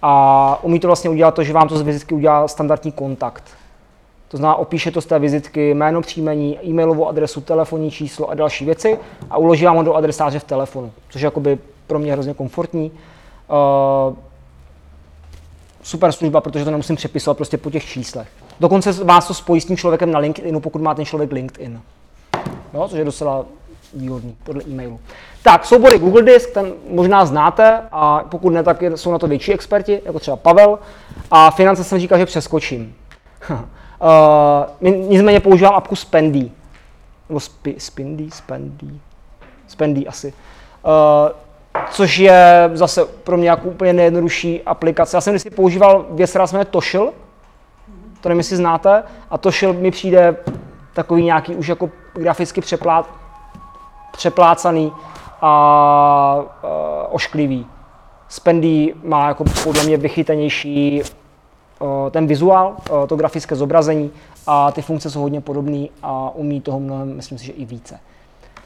A 0.02 0.60
umí 0.64 0.80
to 0.80 0.88
vlastně 0.88 1.10
udělat 1.10 1.34
to, 1.34 1.44
že 1.44 1.54
vám 1.54 1.68
to 1.68 1.78
z 1.78 1.82
vizitky 1.82 2.16
udělá 2.16 2.48
standardní 2.48 2.92
kontakt. 2.92 3.44
To 4.30 4.38
znamená, 4.38 4.56
opíše 4.56 4.92
to 4.92 5.02
z 5.02 5.06
té 5.06 5.20
vizitky 5.20 5.74
jméno, 5.74 6.02
příjmení, 6.02 6.60
e-mailovou 6.66 7.08
adresu, 7.08 7.42
telefonní 7.42 7.92
číslo 7.92 8.30
a 8.30 8.34
další 8.34 8.66
věci 8.66 9.00
a 9.30 9.38
uloží 9.38 9.66
vám 9.66 9.76
ho 9.76 9.84
do 9.84 9.94
adresáře 9.94 10.40
v 10.40 10.44
telefonu, 10.44 10.92
což 11.10 11.22
je 11.22 11.26
jakoby 11.26 11.58
pro 11.88 12.00
mě 12.00 12.14
hrozně 12.14 12.34
komfortní. 12.34 12.92
Uh, 12.92 14.16
super 15.84 16.12
služba, 16.12 16.42
protože 16.42 16.66
to 16.66 16.72
nemusím 16.72 16.96
přepisovat 16.96 17.38
prostě 17.38 17.58
po 17.58 17.72
těch 17.72 17.86
číslech. 17.86 18.28
Dokonce 18.60 19.04
vás 19.04 19.28
to 19.28 19.34
spojí 19.34 19.62
s 19.62 19.66
tím 19.66 19.78
člověkem 19.78 20.12
na 20.12 20.20
LinkedInu, 20.20 20.60
pokud 20.60 20.82
má 20.82 20.96
ten 20.96 21.06
člověk 21.06 21.32
LinkedIn. 21.32 21.82
No, 22.74 22.88
což 22.88 23.00
je 23.00 23.06
docela 23.06 23.46
výhodný 23.94 24.36
podle 24.44 24.64
e-mailu. 24.64 25.00
Tak, 25.44 25.66
soubory 25.66 26.00
Google 26.00 26.24
Disk, 26.24 26.50
ten 26.52 26.74
možná 26.90 27.26
znáte 27.26 27.82
a 27.92 28.24
pokud 28.30 28.50
ne, 28.50 28.64
tak 28.64 28.82
jsou 28.96 29.12
na 29.12 29.20
to 29.20 29.28
větší 29.28 29.54
experti, 29.54 30.02
jako 30.06 30.20
třeba 30.20 30.38
Pavel. 30.38 30.80
A 31.32 31.52
finance 31.52 31.84
jsem 31.84 32.00
říkal, 32.00 32.18
že 32.18 32.26
přeskočím. 32.26 32.96
Uh, 34.02 34.90
nicméně 35.10 35.40
používám 35.40 35.76
apku 35.76 35.96
Spendy. 35.96 36.52
Nebo 37.30 37.40
spi, 37.40 37.76
Spindy, 37.78 38.32
Spendy, 38.32 39.00
Spendy 39.68 40.08
asi. 40.08 40.34
Uh, 40.86 41.30
což 41.92 42.18
je 42.18 42.70
zase 42.74 43.06
pro 43.06 43.38
mě 43.38 43.50
jako 43.50 43.68
úplně 43.68 43.94
nejjednodušší 43.94 44.62
aplikace. 44.64 45.18
Já 45.18 45.22
jsem 45.22 45.40
si 45.40 45.50
používal 45.50 46.06
věc, 46.10 46.30
která 46.30 46.48
se 46.48 46.56
jmenuje 46.56 46.66
Toshil, 46.66 47.12
to 48.22 48.30
nevím, 48.30 48.40
jestli 48.40 48.58
znáte, 48.58 49.04
a 49.30 49.38
Toshil 49.38 49.74
mi 49.74 49.92
přijde 49.92 50.38
takový 50.94 51.24
nějaký 51.24 51.56
už 51.56 51.68
jako 51.68 51.90
graficky 52.14 52.62
přeplá, 52.62 53.06
přeplácaný 54.12 54.92
a 55.42 56.36
uh, 56.64 56.70
ošklivý. 57.10 57.66
Spendy 58.28 58.94
má 59.04 59.28
jako 59.28 59.44
podle 59.64 59.84
mě 59.84 59.98
vychytanější 59.98 61.02
ten 62.12 62.28
vizuál, 62.28 62.76
to 63.08 63.16
grafické 63.16 63.56
zobrazení 63.56 64.12
a 64.48 64.72
ty 64.72 64.82
funkce 64.82 65.10
jsou 65.10 65.22
hodně 65.22 65.42
podobné 65.42 65.88
a 66.04 66.32
umí 66.36 66.62
toho 66.62 66.80
mnohem, 66.80 67.16
myslím 67.16 67.38
si, 67.38 67.46
že 67.46 67.52
i 67.52 67.66
více. 67.66 68.00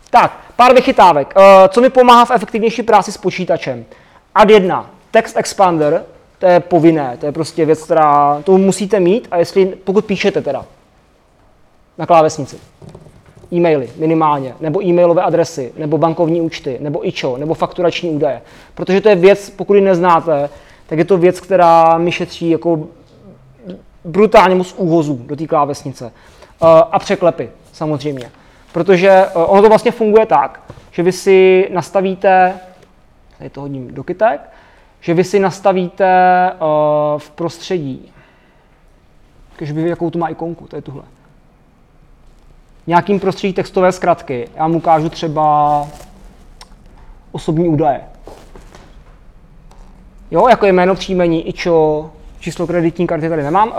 Tak, 0.09 0.39
pár 0.55 0.73
vychytávek. 0.73 1.33
Co 1.69 1.81
mi 1.81 1.89
pomáhá 1.89 2.25
v 2.25 2.31
efektivnější 2.31 2.83
práci 2.83 3.11
s 3.11 3.17
počítačem? 3.17 3.85
Ad 4.35 4.49
1. 4.49 4.89
Text 5.11 5.37
Expander, 5.37 6.03
to 6.39 6.45
je 6.45 6.59
povinné, 6.59 7.17
to 7.19 7.25
je 7.25 7.31
prostě 7.31 7.65
věc, 7.65 7.83
která 7.83 8.41
to 8.43 8.57
musíte 8.57 8.99
mít 8.99 9.27
a 9.31 9.37
jestli, 9.37 9.65
pokud 9.65 10.05
píšete 10.05 10.41
teda 10.41 10.65
na 11.97 12.05
klávesnici, 12.05 12.57
e-maily 13.53 13.89
minimálně, 13.97 14.55
nebo 14.59 14.83
e-mailové 14.83 15.21
adresy, 15.21 15.73
nebo 15.77 15.97
bankovní 15.97 16.41
účty, 16.41 16.77
nebo 16.81 17.07
ičo, 17.07 17.37
nebo 17.37 17.53
fakturační 17.53 18.09
údaje. 18.09 18.41
Protože 18.75 19.01
to 19.01 19.09
je 19.09 19.15
věc, 19.15 19.49
pokud 19.49 19.73
ji 19.73 19.81
neznáte, 19.81 20.49
tak 20.87 20.99
je 20.99 21.05
to 21.05 21.17
věc, 21.17 21.39
která 21.39 21.97
mi 21.97 22.11
šetří 22.11 22.49
jako 22.49 22.79
brutálně 24.05 24.55
moc 24.55 24.73
úhozů 24.77 25.23
do 25.25 25.35
té 25.35 25.47
klávesnice. 25.47 26.05
Uh, 26.05 26.69
a 26.91 26.99
překlepy, 26.99 27.49
samozřejmě. 27.71 28.31
Protože 28.71 29.25
uh, 29.35 29.43
ono 29.47 29.61
to 29.61 29.69
vlastně 29.69 29.91
funguje 29.91 30.25
tak, 30.25 30.61
že 30.91 31.03
vy 31.03 31.11
si 31.11 31.69
nastavíte, 31.73 32.59
tady 33.37 33.49
to 33.49 33.61
hodím 33.61 33.93
do 33.93 34.03
kytek, 34.03 34.41
že 35.01 35.13
vy 35.13 35.23
si 35.23 35.39
nastavíte 35.39 36.51
uh, 36.53 37.19
v 37.19 37.29
prostředí, 37.29 38.11
když 39.57 39.71
by 39.71 39.89
jakou 39.89 40.09
tu 40.09 40.19
má 40.19 40.27
ikonku, 40.27 40.67
to 40.67 40.75
je 40.75 40.81
tuhle. 40.81 41.03
Nějakým 42.87 43.19
prostředí 43.19 43.53
textové 43.53 43.91
zkratky. 43.91 44.47
Já 44.55 44.67
mu 44.67 44.77
ukážu 44.77 45.09
třeba 45.09 45.87
osobní 47.31 47.69
údaje. 47.69 48.01
Jo, 50.31 50.47
jako 50.47 50.65
jméno, 50.65 50.95
příjmení, 50.95 51.47
ičo, 51.47 52.11
číslo 52.43 52.67
kreditní 52.67 53.07
karty 53.07 53.29
tady 53.29 53.43
nemám, 53.43 53.67
uh, 53.67 53.73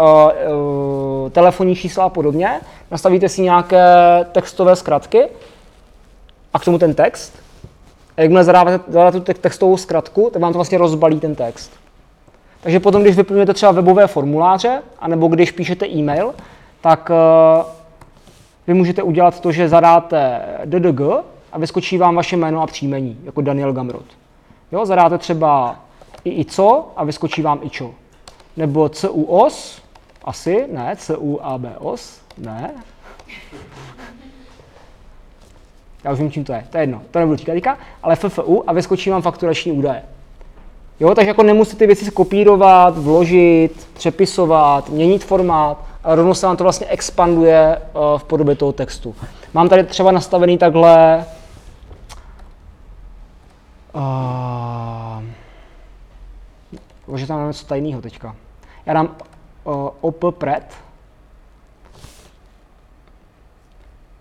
uh, 1.24 1.31
telefonní 1.31 1.77
čísla 1.77 2.05
a 2.05 2.09
podobně. 2.09 2.61
Nastavíte 2.91 3.28
si 3.28 3.43
nějaké 3.43 3.85
textové 4.32 4.77
zkratky 4.77 5.28
a 6.53 6.59
k 6.59 6.65
tomu 6.65 6.78
ten 6.78 6.95
text. 6.95 7.39
A 8.16 8.23
jakmile 8.23 8.45
zadáváte, 8.45 8.81
zadáte 8.89 9.20
tu 9.20 9.32
textovou 9.32 9.77
zkratku, 9.77 10.31
tak 10.32 10.43
vám 10.43 10.53
to 10.53 10.59
vlastně 10.59 10.78
rozbalí 10.78 11.20
ten 11.20 11.35
text. 11.35 11.73
Takže 12.61 12.81
potom, 12.81 13.03
když 13.03 13.16
vyplňujete 13.16 13.55
třeba 13.55 13.73
webové 13.73 14.07
formuláře, 14.07 14.82
anebo 14.99 15.28
když 15.28 15.51
píšete 15.51 15.89
e-mail, 15.89 16.35
tak 16.81 17.11
uh, 17.11 17.65
vy 18.66 18.74
můžete 18.74 19.03
udělat 19.03 19.41
to, 19.41 19.53
že 19.53 19.69
zadáte 19.69 20.43
DDG 20.65 21.01
a 21.53 21.59
vyskočí 21.59 21.99
vám 21.99 22.15
vaše 22.15 22.36
jméno 22.36 22.62
a 22.62 22.66
příjmení, 22.66 23.19
jako 23.24 23.41
Daniel 23.41 23.73
Gamrot. 23.73 24.07
Jo, 24.73 24.86
zadáte 24.86 25.19
třeba 25.19 25.77
i 26.24 26.31
ICO 26.31 26.93
a 26.97 27.05
vyskočí 27.05 27.43
vám 27.43 27.61
IČO. 27.62 27.95
Nebo 28.57 28.89
CUOS, 28.89 29.83
asi, 30.25 30.67
ne, 30.73 30.97
CUABOS, 30.97 32.21
ne. 32.39 32.75
Já 36.05 36.13
už 36.13 36.19
vím, 36.19 36.31
čím 36.31 36.45
to 36.45 36.53
je, 36.53 36.67
to 36.71 36.77
je 36.77 36.83
jedno, 36.83 37.03
to 37.11 37.19
nebudu 37.19 37.37
říkat 37.37 37.79
ale 38.03 38.17
FFU 38.17 38.71
a 38.71 38.73
vyskočí 38.73 39.11
vám 39.11 39.23
fakturační 39.23 39.73
údaje. 39.73 40.03
Jo, 41.01 41.15
takže 41.15 41.29
jako 41.29 41.43
nemusíte 41.43 41.79
ty 41.79 41.87
věci 41.87 42.11
kopírovat, 42.11 42.99
vložit, 42.99 43.89
přepisovat, 43.95 44.89
měnit 44.89 45.25
formát, 45.25 45.85
ale 46.05 46.17
rovnou 46.17 46.35
se 46.35 46.47
vám 46.47 46.57
to 46.57 46.65
vlastně 46.65 46.87
expanduje 46.87 47.79
uh, 47.79 48.19
v 48.19 48.25
podobě 48.25 48.57
toho 48.57 48.73
textu. 48.73 49.15
Mám 49.55 49.69
tady 49.69 49.85
třeba 49.85 50.13
nastavený 50.13 50.59
takhle 50.59 51.25
uh, 53.95 55.25
Bože, 57.07 57.27
tam 57.27 57.39
mám 57.39 57.49
něco 57.49 57.67
tajného 57.67 58.03
teďka. 58.03 58.37
Já 58.86 58.94
dám 58.94 59.16
uh, 59.65 59.89
op 60.01 60.24
pred. 60.39 60.74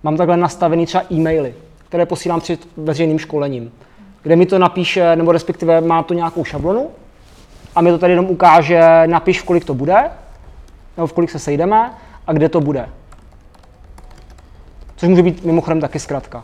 Mám 0.03 0.17
takhle 0.17 0.37
nastavený 0.37 0.85
třeba 0.85 1.03
e-maily, 1.11 1.55
které 1.87 2.05
posílám 2.05 2.41
před 2.41 2.67
veřejným 2.77 3.19
školením, 3.19 3.71
kde 4.23 4.35
mi 4.35 4.45
to 4.45 4.59
napíše, 4.59 5.15
nebo 5.15 5.31
respektive 5.31 5.81
má 5.81 6.03
to 6.03 6.13
nějakou 6.13 6.43
šablonu 6.43 6.89
a 7.75 7.81
mi 7.81 7.91
to 7.91 7.97
tady 7.97 8.13
jenom 8.13 8.25
ukáže, 8.25 8.81
napiš, 9.05 9.41
v 9.41 9.43
kolik 9.43 9.65
to 9.65 9.73
bude, 9.73 10.11
nebo 10.97 11.07
v 11.07 11.13
kolik 11.13 11.29
se 11.29 11.39
sejdeme 11.39 11.93
a 12.27 12.33
kde 12.33 12.49
to 12.49 12.61
bude. 12.61 12.89
Což 14.95 15.09
může 15.09 15.23
být 15.23 15.45
mimochodem 15.45 15.81
taky 15.81 15.99
zkratka. 15.99 16.43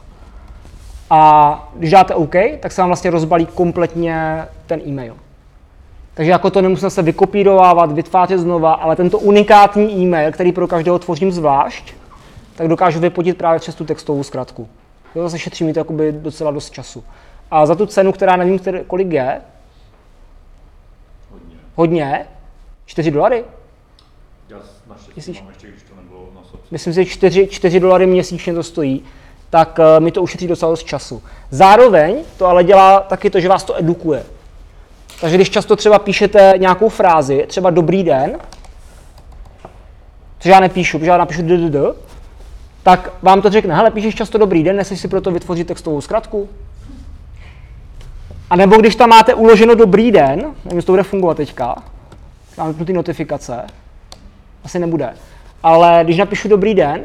A 1.09 1.71
když 1.75 1.91
dáte 1.91 2.15
OK, 2.15 2.35
tak 2.59 2.71
se 2.71 2.81
vám 2.81 2.89
vlastně 2.89 3.11
rozbalí 3.11 3.45
kompletně 3.45 4.45
ten 4.67 4.81
e-mail. 4.87 5.15
Takže 6.19 6.31
jako 6.31 6.49
to 6.49 6.61
nemusím 6.61 6.89
se 6.89 7.01
vykopírovávat, 7.01 7.91
vytvářet 7.91 8.39
znova, 8.39 8.73
ale 8.73 8.95
tento 8.95 9.19
unikátní 9.19 9.93
e-mail, 9.93 10.31
který 10.31 10.51
pro 10.51 10.67
každého 10.67 10.99
tvořím 10.99 11.31
zvlášť, 11.31 11.93
tak 12.55 12.67
dokážu 12.67 12.99
vypotit 12.99 13.37
právě 13.37 13.59
přes 13.59 13.75
tu 13.75 13.85
textovou 13.85 14.23
zkratku. 14.23 14.69
Jo, 15.15 15.23
zase 15.23 15.39
šetří 15.39 15.63
mi 15.63 15.73
to 15.73 15.79
jakoby 15.79 16.11
docela 16.11 16.51
dost 16.51 16.69
času. 16.69 17.03
A 17.51 17.65
za 17.65 17.75
tu 17.75 17.85
cenu, 17.85 18.11
která 18.11 18.35
nevím, 18.35 18.59
který, 18.59 18.79
kolik 18.87 19.11
je, 19.11 19.41
Hodně. 21.31 21.55
hodně, 21.75 22.25
4 22.85 23.11
dolary, 23.11 23.43
Já 24.49 24.57
naštěstí 24.89 25.13
Myslíš? 25.15 25.41
mám 25.41 25.49
ještě, 25.49 25.67
když 25.67 25.83
to 25.83 25.95
nebylo 25.95 26.29
na 26.35 26.41
sobě. 26.43 26.65
myslím 26.71 26.93
si, 26.93 27.03
že 27.03 27.11
4, 27.11 27.47
4 27.47 27.79
dolary 27.79 28.07
měsíčně 28.07 28.53
to 28.53 28.63
stojí, 28.63 29.03
tak 29.49 29.79
uh, 29.79 30.03
mi 30.03 30.11
to 30.11 30.21
ušetří 30.21 30.47
docela 30.47 30.71
dost 30.71 30.83
času. 30.83 31.23
Zároveň 31.49 32.17
to 32.37 32.45
ale 32.45 32.63
dělá 32.63 32.99
taky 32.99 33.29
to, 33.29 33.39
že 33.39 33.49
vás 33.49 33.63
to 33.63 33.79
edukuje. 33.79 34.23
Takže 35.21 35.35
když 35.35 35.49
často 35.49 35.75
třeba 35.75 35.99
píšete 35.99 36.53
nějakou 36.57 36.89
frázi, 36.89 37.45
třeba 37.47 37.69
dobrý 37.69 38.03
den, 38.03 38.37
což 40.39 40.49
já 40.49 40.59
nepíšu, 40.59 40.99
protože 40.99 41.11
já 41.11 41.17
napíšu 41.17 41.41
ddd, 41.41 41.75
tak 42.83 43.13
vám 43.21 43.41
to 43.41 43.49
řekne, 43.49 43.75
hele, 43.75 43.91
píšeš 43.91 44.15
často 44.15 44.37
dobrý 44.37 44.63
den, 44.63 44.75
neseš 44.75 44.99
si 44.99 45.07
proto 45.07 45.31
vytvořit 45.31 45.67
textovou 45.67 46.01
zkratku. 46.01 46.49
A 48.49 48.55
nebo 48.55 48.77
když 48.77 48.95
tam 48.95 49.09
máte 49.09 49.33
uloženo 49.33 49.75
dobrý 49.75 50.11
den, 50.11 50.39
nevím, 50.39 50.77
jestli 50.77 50.85
to 50.85 50.91
bude 50.91 51.03
fungovat 51.03 51.37
teďka, 51.37 51.83
mám 52.57 52.73
ty 52.73 52.93
notifikace, 52.93 53.67
asi 54.63 54.79
nebude, 54.79 55.13
ale 55.63 56.01
když 56.03 56.17
napíšu 56.17 56.47
dobrý 56.47 56.73
den, 56.73 57.03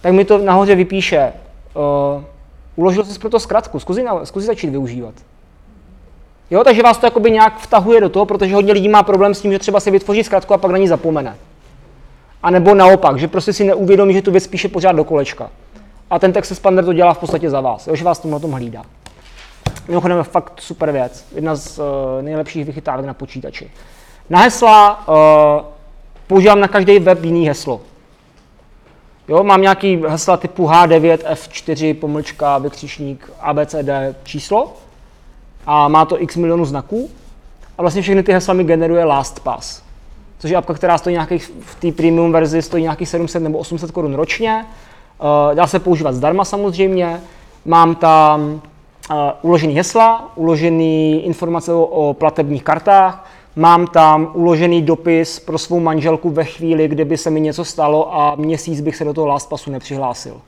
tak 0.00 0.12
mi 0.12 0.24
to 0.24 0.38
nahoře 0.38 0.74
vypíše, 0.74 1.32
uh, 1.74 2.24
uložil 2.76 3.04
jsi 3.04 3.18
proto 3.18 3.40
zkratku, 3.40 3.80
zkusí, 3.80 4.02
zkusí 4.24 4.46
začít 4.46 4.70
využívat. 4.70 5.14
Jo, 6.52 6.64
takže 6.64 6.82
vás 6.82 6.98
to 6.98 7.06
jakoby 7.06 7.30
nějak 7.30 7.58
vtahuje 7.58 8.00
do 8.00 8.08
toho, 8.08 8.26
protože 8.26 8.54
hodně 8.54 8.72
lidí 8.72 8.88
má 8.88 9.02
problém 9.02 9.34
s 9.34 9.40
tím, 9.40 9.52
že 9.52 9.58
třeba 9.58 9.80
si 9.80 9.90
vytvoří 9.90 10.24
zkratku 10.24 10.54
a 10.54 10.58
pak 10.58 10.70
na 10.70 10.78
ní 10.78 10.88
zapomene. 10.88 11.36
A 12.42 12.50
nebo 12.50 12.74
naopak, 12.74 13.18
že 13.18 13.28
prostě 13.28 13.52
si 13.52 13.64
neuvědomí, 13.64 14.14
že 14.14 14.22
tu 14.22 14.30
věc 14.30 14.46
píše 14.46 14.68
pořád 14.68 14.92
do 14.92 15.04
kolečka. 15.04 15.50
A 16.10 16.18
ten 16.18 16.32
text 16.32 16.50
expander 16.50 16.84
to 16.84 16.92
dělá 16.92 17.14
v 17.14 17.18
podstatě 17.18 17.50
za 17.50 17.60
vás, 17.60 17.86
jo, 17.86 17.96
že 17.96 18.04
vás 18.04 18.24
na 18.24 18.38
tom 18.38 18.52
hlídá. 18.52 18.82
Mimochodem 19.88 20.24
fakt 20.24 20.52
super 20.60 20.92
věc, 20.92 21.26
jedna 21.34 21.54
z 21.54 21.78
uh, 21.78 21.84
nejlepších 22.20 22.64
vychytávek 22.64 23.06
na 23.06 23.14
počítači. 23.14 23.70
Na 24.30 24.38
hesla 24.38 25.08
uh, 25.08 25.14
používám 26.26 26.60
na 26.60 26.68
každý 26.68 26.98
web 26.98 27.24
jiný 27.24 27.48
heslo. 27.48 27.80
Jo, 29.28 29.44
mám 29.44 29.62
nějaký 29.62 30.02
hesla 30.08 30.36
typu 30.36 30.66
H9, 30.66 31.18
F4, 31.32 31.94
pomlčka, 31.94 32.58
vykřičník, 32.58 33.30
ABCD, 33.40 33.90
číslo 34.24 34.81
a 35.66 35.88
má 35.88 36.04
to 36.04 36.22
x 36.22 36.36
milionů 36.36 36.64
znaků 36.64 37.10
a 37.78 37.82
vlastně 37.82 38.02
všechny 38.02 38.22
ty 38.22 38.32
hesla 38.32 38.54
mi 38.54 38.64
generuje 38.64 39.04
LastPass, 39.04 39.82
což 40.38 40.50
je 40.50 40.56
apka, 40.56 40.74
která 40.74 40.98
stojí 40.98 41.12
nějakých, 41.12 41.52
v 41.60 41.74
té 41.74 41.92
premium 41.92 42.32
verzi 42.32 42.62
stojí 42.62 42.82
nějakých 42.82 43.08
700 43.08 43.42
nebo 43.42 43.58
800 43.58 43.90
korun 43.90 44.14
ročně. 44.14 44.66
Uh, 45.20 45.54
dá 45.54 45.66
se 45.66 45.78
používat 45.78 46.14
zdarma 46.14 46.44
samozřejmě. 46.44 47.20
Mám 47.64 47.94
tam 47.94 48.40
uh, 48.50 49.16
uložený 49.42 49.74
hesla, 49.74 50.32
uložený 50.36 51.24
informace 51.24 51.72
o, 51.72 51.82
o 51.84 52.14
platebních 52.14 52.64
kartách, 52.64 53.28
mám 53.56 53.86
tam 53.86 54.30
uložený 54.34 54.82
dopis 54.82 55.40
pro 55.40 55.58
svou 55.58 55.80
manželku 55.80 56.30
ve 56.30 56.44
chvíli, 56.44 56.88
kdyby 56.88 57.16
se 57.16 57.30
mi 57.30 57.40
něco 57.40 57.64
stalo 57.64 58.14
a 58.14 58.34
měsíc 58.34 58.80
bych 58.80 58.96
se 58.96 59.04
do 59.04 59.14
toho 59.14 59.26
LastPassu 59.26 59.70
nepřihlásil. 59.70 60.40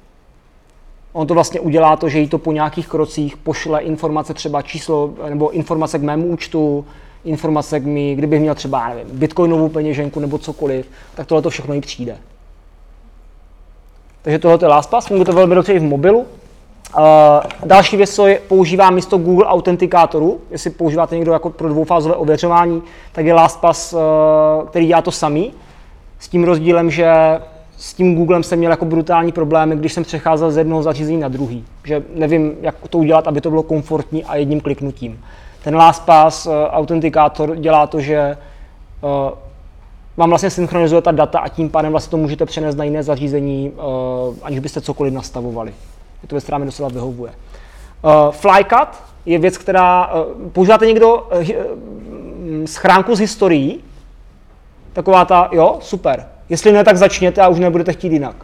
On 1.17 1.27
to 1.27 1.35
vlastně 1.35 1.61
udělá 1.61 1.97
to, 1.97 2.09
že 2.09 2.19
jí 2.19 2.29
to 2.29 2.39
po 2.39 2.53
nějakých 2.53 2.89
krocích 2.89 3.37
pošle 3.37 3.81
informace, 3.81 4.35
třeba 4.35 4.63
číslo, 4.63 5.11
nebo 5.29 5.51
informace 5.51 5.99
k 5.99 6.03
mému 6.03 6.27
účtu, 6.27 6.85
informace 7.25 7.81
k 7.81 7.85
mi, 7.85 8.15
kdybych 8.15 8.41
měl 8.41 8.55
třeba, 8.55 8.89
nevím, 8.89 9.19
bitcoinovou 9.19 9.69
peněženku 9.69 10.21
nebo 10.21 10.39
cokoliv, 10.39 10.87
tak 11.15 11.27
tohle 11.27 11.43
to 11.43 11.51
všechno 11.51 11.75
jí 11.75 11.81
přijde. 11.81 12.17
Takže 14.23 14.39
tohle 14.39 14.59
je 14.63 14.69
LastPass, 14.69 15.07
funguje 15.07 15.27
to 15.27 15.33
velmi 15.33 15.55
dobře 15.55 15.73
i 15.73 15.79
v 15.79 15.83
mobilu. 15.83 16.19
Uh, 16.19 17.05
další 17.65 17.97
věc, 17.97 18.15
co 18.15 18.27
je, 18.27 18.41
používá 18.49 18.91
místo 18.91 19.19
Google 19.19 19.47
Authentikátoru, 19.47 20.41
jestli 20.51 20.71
používáte 20.71 21.17
někdo 21.17 21.33
jako 21.33 21.51
pro 21.51 21.69
dvoufázové 21.69 22.15
ověřování, 22.15 22.83
tak 23.13 23.27
je 23.27 23.35
LastPass, 23.35 23.93
uh, 23.93 24.01
který 24.69 24.87
dělá 24.87 25.03
to 25.03 25.11
samý, 25.11 25.53
s 26.19 26.29
tím 26.29 26.45
rozdílem, 26.45 26.91
že 26.91 27.07
s 27.77 27.95
tím 27.95 28.15
Googlem 28.17 28.43
jsem 28.43 28.59
měl 28.59 28.71
jako 28.71 28.85
brutální 28.85 29.33
problémy, 29.33 29.77
když 29.77 29.93
jsem 29.93 30.05
přecházel 30.05 30.51
z 30.51 30.57
jednoho 30.57 30.83
zařízení 30.83 31.19
na 31.19 31.29
druhý. 31.29 31.65
Že 31.85 32.03
nevím, 32.15 32.53
jak 32.61 32.89
to 32.89 32.99
udělat, 32.99 33.29
aby 33.29 33.41
to 33.41 33.51
bylo 33.51 33.63
komfortní 33.63 34.25
a 34.25 34.37
jedním 34.37 34.61
kliknutím. 34.61 35.21
Ten 35.65 35.77
LastPass 35.77 36.47
uh, 36.47 36.53
autentikátor 36.71 37.57
dělá 37.57 37.87
to, 37.87 38.01
že 38.01 38.37
uh, 39.01 39.11
vám 40.17 40.29
vlastně 40.29 40.51
synchronizuje 40.51 41.03
ta 41.03 41.11
data 41.11 41.39
a 41.39 41.49
tím 41.49 41.71
pádem 41.71 41.91
vlastně 41.91 42.11
to 42.11 42.17
můžete 42.17 42.47
přenést 42.47 42.75
na 42.75 42.85
jiné 42.85 43.03
zařízení, 43.03 43.71
uh, 43.71 44.37
aniž 44.43 44.59
byste 44.59 44.81
cokoliv 44.81 45.13
nastavovali. 45.13 45.75
Je 46.23 46.29
to 46.29 46.35
věc, 46.35 46.45
která 46.45 46.59
mi 46.59 46.65
docela 46.65 46.89
vyhovuje. 46.89 47.33
Uh, 48.03 48.11
Flycut 48.31 48.89
je 49.27 49.39
věc, 49.39 49.59
která... 49.59 50.15
Uh, 50.15 50.49
používáte 50.51 50.87
někdo 50.87 51.15
uh, 51.15 51.45
schránku 52.65 53.17
s 53.17 53.19
historií? 53.19 53.85
Taková 54.93 55.25
ta, 55.25 55.49
jo, 55.53 55.79
super. 55.81 56.34
Jestli 56.55 56.73
ne, 56.73 56.85
tak 56.85 56.97
začněte 56.97 57.43
a 57.43 57.49
už 57.49 57.59
nebudete 57.59 57.93
chtít 57.93 58.13
jinak. 58.13 58.37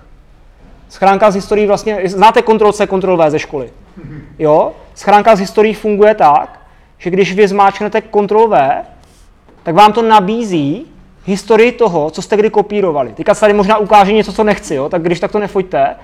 Schránka 0.88 1.30
s 1.30 1.34
historií 1.34 1.66
vlastně, 1.66 1.98
znáte 2.04 2.40
Ctrl-C, 2.42 2.86
Ctrl-V 2.86 3.30
ze 3.30 3.38
školy. 3.38 3.70
Jo? 4.38 4.72
Schránka 4.94 5.36
s 5.36 5.38
historií 5.38 5.74
funguje 5.74 6.14
tak, 6.14 6.60
že 6.98 7.10
když 7.10 7.34
vy 7.34 7.48
zmáčknete 7.48 8.02
Ctrl-V, 8.02 8.84
tak 9.62 9.74
vám 9.74 9.92
to 9.92 10.02
nabízí 10.02 10.86
historii 11.24 11.72
toho, 11.72 12.10
co 12.10 12.22
jste 12.22 12.36
kdy 12.36 12.50
kopírovali. 12.50 13.12
Teďka 13.12 13.34
se 13.34 13.40
tady 13.40 13.52
možná 13.52 13.78
ukáže 13.78 14.12
něco, 14.12 14.32
co 14.32 14.44
nechci, 14.44 14.74
jo? 14.74 14.88
tak 14.88 15.02
když 15.02 15.20
tak 15.20 15.32
to 15.32 15.38
nefoďte, 15.38 15.96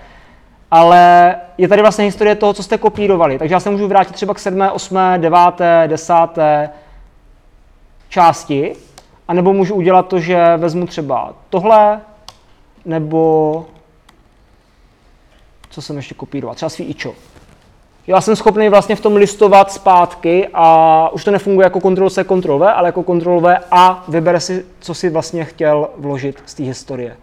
ale 0.70 1.34
je 1.58 1.68
tady 1.68 1.82
vlastně 1.82 2.04
historie 2.04 2.34
toho, 2.34 2.54
co 2.54 2.62
jste 2.62 2.78
kopírovali. 2.78 3.38
Takže 3.38 3.54
já 3.54 3.60
se 3.60 3.70
můžu 3.70 3.88
vrátit 3.88 4.12
třeba 4.12 4.34
k 4.34 4.38
7., 4.38 4.60
8., 4.72 4.98
9., 5.16 5.38
10. 5.86 6.14
části, 8.08 8.76
anebo 9.28 9.53
můžu 9.53 9.74
udělat 9.74 10.09
to, 10.09 10.19
že 10.19 10.57
vezmu 10.57 10.86
třeba 10.86 11.35
tohle, 11.51 12.01
nebo 12.85 13.66
co 15.70 15.82
jsem 15.82 15.97
ještě 15.97 16.15
kopíroval, 16.15 16.55
třeba 16.55 16.69
svý 16.69 16.85
ičo. 16.85 17.15
Já 18.07 18.20
jsem 18.20 18.36
schopný 18.36 18.69
vlastně 18.69 18.97
v 18.97 19.01
tom 19.01 19.16
listovat 19.16 19.73
zpátky 19.73 20.48
a 20.55 21.09
už 21.12 21.24
to 21.24 21.31
nefunguje 21.31 21.65
jako 21.65 21.78
Ctrl-C, 21.78 22.24
Ctrl-V, 22.24 22.73
ale 22.73 22.89
jako 22.89 23.03
Ctrl-V 23.03 23.59
a 23.70 24.05
vybere 24.09 24.40
si, 24.40 24.66
co 24.81 24.94
si 24.94 25.11
vlastně 25.11 25.44
chtěl 25.44 25.89
vložit 25.97 26.43
z 26.47 26.55
té 26.55 26.62
historie. 26.62 27.16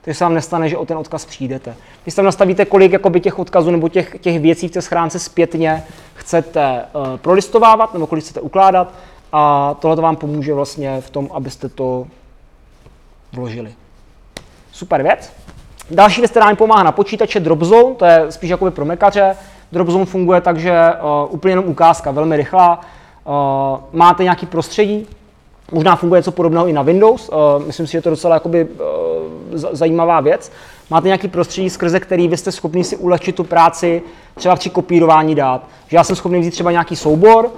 takže 0.00 0.18
se 0.18 0.24
vám 0.24 0.34
nestane, 0.34 0.68
že 0.68 0.76
o 0.76 0.86
ten 0.86 0.98
odkaz 0.98 1.24
přijdete. 1.24 1.74
Když 2.02 2.14
tam 2.14 2.24
nastavíte, 2.24 2.64
kolik 2.64 2.92
jakoby, 2.92 3.20
těch 3.20 3.38
odkazů 3.38 3.70
nebo 3.70 3.88
těch, 3.88 4.16
těch 4.20 4.40
věcí 4.40 4.68
v 4.68 4.70
té 4.70 4.82
schránce 4.82 5.18
zpětně 5.18 5.84
chcete 6.14 6.82
uh, 6.92 7.16
prolistovávat 7.16 7.94
nebo 7.94 8.06
kolik 8.06 8.24
chcete 8.24 8.40
ukládat 8.40 8.92
a 9.32 9.74
tohle 9.80 10.02
vám 10.02 10.16
pomůže 10.16 10.54
vlastně 10.54 11.00
v 11.00 11.10
tom, 11.10 11.28
abyste 11.32 11.68
to 11.68 12.06
vložili. 13.32 13.74
Super 14.72 15.02
věc. 15.02 15.32
Další 15.90 16.20
věc, 16.20 16.30
která 16.30 16.50
mi 16.50 16.56
pomáhá 16.56 16.82
na 16.82 16.92
počítače, 16.92 17.40
Dropzone, 17.40 17.94
to 17.94 18.04
je 18.04 18.26
spíš 18.30 18.50
jakoby 18.50 18.70
pro 18.70 18.84
mekaře. 18.84 19.36
Dropzone 19.72 20.04
funguje 20.04 20.40
tak, 20.40 20.58
že 20.58 20.72
uh, 20.72 21.34
úplně 21.34 21.52
jenom 21.52 21.64
ukázka, 21.64 22.10
velmi 22.10 22.36
rychlá. 22.36 22.80
Uh, 23.24 23.80
máte 23.92 24.22
nějaký 24.22 24.46
prostředí, 24.46 25.06
možná 25.72 25.96
funguje 25.96 26.18
něco 26.18 26.32
podobného 26.32 26.66
i 26.66 26.72
na 26.72 26.82
Windows, 26.82 27.28
uh, 27.28 27.66
myslím 27.66 27.86
si, 27.86 27.92
že 27.92 28.00
to 28.00 28.08
je 28.08 28.10
docela 28.10 28.34
jakoby, 28.34 28.64
uh, 28.64 28.78
zajímavá 29.52 30.20
věc. 30.20 30.52
Máte 30.90 31.08
nějaký 31.08 31.28
prostředí, 31.28 31.70
skrze 31.70 32.00
který 32.00 32.28
vy 32.28 32.36
jste 32.36 32.52
schopni 32.52 32.84
si 32.84 32.96
ulehčit 32.96 33.36
tu 33.36 33.44
práci 33.44 34.02
třeba 34.34 34.56
při 34.56 34.70
kopírování 34.70 35.34
dát. 35.34 35.62
Že 35.88 35.96
já 35.96 36.04
jsem 36.04 36.16
schopný 36.16 36.40
vzít 36.40 36.50
třeba 36.50 36.70
nějaký 36.70 36.96
soubor 36.96 37.50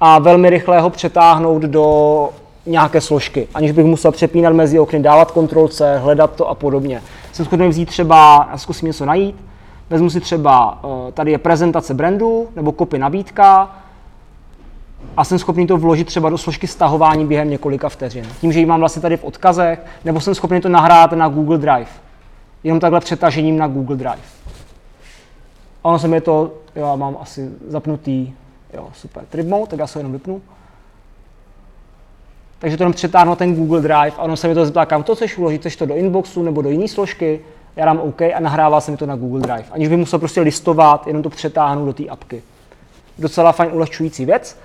a 0.00 0.18
velmi 0.18 0.50
rychle 0.50 0.80
ho 0.80 0.90
přetáhnout 0.90 1.62
do 1.62 2.28
nějaké 2.66 3.00
složky, 3.00 3.48
aniž 3.54 3.72
bych 3.72 3.84
musel 3.84 4.12
přepínat 4.12 4.52
mezi 4.52 4.78
okny, 4.78 5.00
dávat 5.00 5.30
kontrolce, 5.30 5.98
hledat 5.98 6.34
to 6.34 6.48
a 6.48 6.54
podobně. 6.54 7.02
Jsem 7.32 7.44
schopný 7.44 7.68
vzít 7.68 7.86
třeba, 7.86 8.48
já 8.50 8.58
zkusím 8.58 8.86
něco 8.86 9.04
najít, 9.04 9.44
vezmu 9.90 10.10
si 10.10 10.20
třeba, 10.20 10.78
tady 11.14 11.30
je 11.30 11.38
prezentace 11.38 11.94
brandu 11.94 12.48
nebo 12.56 12.72
kopy 12.72 12.98
nabídka 12.98 13.76
a 15.16 15.24
jsem 15.24 15.38
schopný 15.38 15.66
to 15.66 15.76
vložit 15.76 16.06
třeba 16.06 16.30
do 16.30 16.38
složky 16.38 16.66
stahování 16.66 17.26
během 17.26 17.50
několika 17.50 17.88
vteřin. 17.88 18.26
Tím, 18.40 18.52
že 18.52 18.60
ji 18.60 18.66
mám 18.66 18.80
vlastně 18.80 19.02
tady 19.02 19.16
v 19.16 19.24
odkazech, 19.24 19.84
nebo 20.04 20.20
jsem 20.20 20.34
schopný 20.34 20.60
to 20.60 20.68
nahrát 20.68 21.12
na 21.12 21.28
Google 21.28 21.58
Drive. 21.58 21.90
Jenom 22.64 22.80
takhle 22.80 23.00
přetažením 23.00 23.58
na 23.58 23.66
Google 23.66 23.96
Drive. 23.96 24.22
A 25.84 25.88
ono 25.88 25.98
se 25.98 26.08
mi 26.08 26.20
to, 26.20 26.52
já 26.74 26.96
mám 26.96 27.16
asi 27.20 27.50
zapnutý, 27.68 28.32
jo, 28.76 28.88
super, 28.94 29.24
trip 29.30 29.46
mode, 29.46 29.66
tak 29.66 29.78
já 29.78 29.86
se 29.86 29.98
jenom 29.98 30.12
vypnu 30.12 30.42
takže 32.58 32.76
to 32.76 32.82
jenom 32.82 32.92
přetáhnu 32.92 33.36
ten 33.36 33.54
Google 33.54 33.80
Drive 33.80 34.12
a 34.16 34.22
ono 34.22 34.36
se 34.36 34.48
mi 34.48 34.54
to 34.54 34.64
zeptá, 34.64 34.86
kam 34.86 35.02
to 35.02 35.14
chceš 35.14 35.38
uložit, 35.38 35.60
chceš 35.60 35.76
to 35.76 35.86
do 35.86 35.96
inboxu 35.96 36.42
nebo 36.42 36.62
do 36.62 36.70
jiné 36.70 36.88
složky, 36.88 37.40
já 37.76 37.84
dám 37.84 37.98
OK 37.98 38.22
a 38.22 38.40
nahrává 38.40 38.80
se 38.80 38.90
mi 38.90 38.96
to 38.96 39.06
na 39.06 39.16
Google 39.16 39.40
Drive. 39.40 39.64
Aniž 39.70 39.88
bych 39.88 39.98
musel 39.98 40.18
prostě 40.18 40.40
listovat, 40.40 41.06
jenom 41.06 41.22
to 41.22 41.30
přetáhnu 41.30 41.86
do 41.86 41.92
té 41.92 42.06
apky. 42.06 42.42
Docela 43.18 43.52
fajn 43.52 43.70
ulehčující 43.72 44.24
věc. 44.24 44.58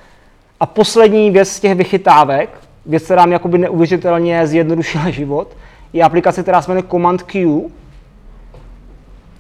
A 0.59 0.65
poslední 0.65 1.31
věc 1.31 1.49
z 1.49 1.59
těch 1.59 1.75
vychytávek, 1.75 2.49
věc, 2.85 3.03
která 3.03 3.25
mi 3.25 3.33
jakoby 3.33 3.57
neuvěřitelně 3.57 4.47
zjednodušila 4.47 5.09
život, 5.09 5.57
je 5.93 6.03
aplikace, 6.03 6.41
která 6.41 6.61
se 6.61 6.71
jmenuje 6.71 6.88
Command 6.91 7.23
Q. 7.23 7.61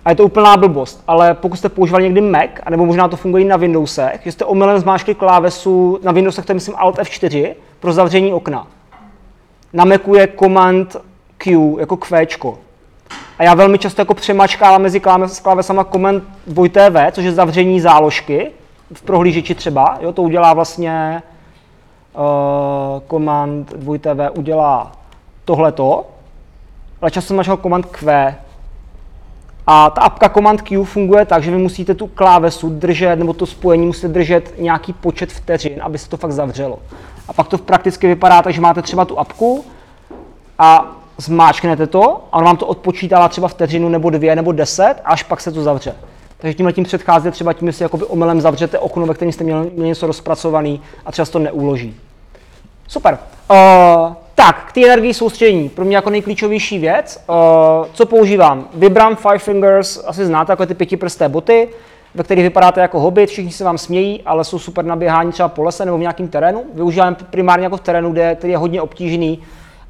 A 0.05 0.09
je 0.09 0.15
to 0.15 0.25
úplná 0.25 0.57
blbost, 0.57 1.03
ale 1.07 1.33
pokud 1.33 1.55
jste 1.55 1.69
používali 1.69 2.03
někdy 2.03 2.21
Mac, 2.21 2.49
nebo 2.69 2.85
možná 2.85 3.07
to 3.07 3.17
funguje 3.17 3.43
i 3.43 3.47
na 3.47 3.57
Windowsech, 3.57 4.21
že 4.23 4.31
jste 4.31 4.45
omylem 4.45 4.79
zmáčkli 4.79 5.15
klávesu, 5.15 5.99
na 6.03 6.11
Windowsech 6.11 6.45
to 6.45 6.51
je 6.51 6.53
myslím 6.53 6.75
Alt 6.77 6.97
F4, 6.97 7.53
pro 7.79 7.93
zavření 7.93 8.33
okna. 8.33 8.67
Na 9.73 9.85
Macu 9.85 10.15
je 10.15 10.27
Command 10.39 10.97
Q, 11.37 11.77
jako 11.79 11.97
Q. 11.97 12.27
A 13.39 13.43
já 13.43 13.53
velmi 13.53 13.77
často 13.77 14.01
jako 14.01 14.13
přemačkávám 14.13 14.81
mezi 14.81 14.99
klávesama 15.43 15.83
Command 15.83 16.23
2TV, 16.49 17.11
což 17.11 17.25
je 17.25 17.31
zavření 17.31 17.81
záložky 17.81 18.51
v 18.93 19.01
prohlížeči 19.01 19.55
třeba. 19.55 19.97
Jo, 20.01 20.13
to 20.13 20.21
udělá 20.21 20.53
vlastně 20.53 21.23
uh, 22.13 23.01
Command 23.09 23.73
2TV 23.73 24.31
udělá 24.37 24.91
tohleto, 25.45 26.05
ale 27.01 27.11
často 27.11 27.27
jsem 27.27 27.37
našel 27.37 27.57
Command 27.57 27.85
Q. 27.85 28.35
A 29.67 29.89
ta 29.89 30.01
apka 30.01 30.29
Command 30.29 30.61
Q 30.61 30.83
funguje 30.83 31.25
tak, 31.25 31.43
že 31.43 31.51
vy 31.51 31.57
musíte 31.57 31.93
tu 31.95 32.07
klávesu 32.07 32.69
držet, 32.69 33.15
nebo 33.15 33.33
to 33.33 33.45
spojení 33.45 33.85
musíte 33.85 34.07
držet 34.07 34.53
nějaký 34.57 34.93
počet 34.93 35.31
vteřin, 35.31 35.81
aby 35.81 35.97
se 35.97 36.09
to 36.09 36.17
fakt 36.17 36.31
zavřelo. 36.31 36.79
A 37.27 37.33
pak 37.33 37.47
to 37.47 37.57
prakticky 37.57 38.07
vypadá 38.07 38.41
tak, 38.41 38.53
že 38.53 38.61
máte 38.61 38.81
třeba 38.81 39.05
tu 39.05 39.19
apku 39.19 39.65
a 40.59 40.85
zmáčknete 41.17 41.87
to 41.87 42.23
a 42.31 42.37
on 42.37 42.43
vám 42.43 42.57
to 42.57 42.65
odpočítá 42.65 43.27
třeba 43.27 43.47
vteřinu 43.47 43.89
nebo 43.89 44.09
dvě 44.09 44.35
nebo 44.35 44.51
deset, 44.51 44.95
až 45.05 45.23
pak 45.23 45.41
se 45.41 45.51
to 45.51 45.63
zavře. 45.63 45.95
Takže 46.37 46.53
tímhle 46.53 46.73
tím 46.73 46.83
předcházíte 46.83 47.31
třeba 47.31 47.53
tím, 47.53 47.67
že 47.67 47.73
si 47.73 47.83
jakoby 47.83 48.05
omylem 48.05 48.41
zavřete 48.41 48.79
okno, 48.79 49.05
ve 49.05 49.13
kterém 49.13 49.31
jste 49.31 49.43
měli, 49.43 49.71
měli 49.73 49.87
něco 49.87 50.07
rozpracovaný 50.07 50.81
a 51.05 51.11
třeba 51.11 51.25
se 51.25 51.31
to 51.31 51.39
neuloží. 51.39 51.95
Super. 52.87 53.17
Uh, 53.51 54.13
tak, 54.35 54.65
k 54.67 54.71
té 54.71 54.85
energii 54.85 55.13
soustředění. 55.13 55.69
Pro 55.69 55.85
mě 55.85 55.95
jako 55.95 56.09
nejklíčovější 56.09 56.79
věc. 56.79 57.23
Uh, 57.29 57.35
co 57.93 58.05
používám? 58.05 58.67
Vibram 58.73 59.15
Five 59.15 59.39
Fingers, 59.39 60.03
asi 60.05 60.25
znáte, 60.25 60.51
jako 60.51 60.65
ty 60.65 60.73
pětiprsté 60.73 61.29
boty 61.29 61.69
ve 62.15 62.23
kterých 62.23 62.43
vypadáte 62.43 62.81
jako 62.81 62.99
hobit, 62.99 63.29
všichni 63.29 63.51
se 63.51 63.63
vám 63.63 63.77
smějí, 63.77 64.21
ale 64.25 64.43
jsou 64.43 64.59
super 64.59 64.85
na 64.85 64.95
běhání 64.95 65.31
třeba 65.31 65.49
po 65.49 65.63
lese 65.63 65.85
nebo 65.85 65.97
v 65.97 66.01
nějakém 66.01 66.27
terénu. 66.27 66.63
Využívám 66.73 67.15
primárně 67.15 67.63
jako 67.63 67.77
v 67.77 67.81
terénu, 67.81 68.11
kde, 68.11 68.35
který 68.35 68.51
je 68.51 68.57
hodně 68.57 68.81
obtížný 68.81 69.39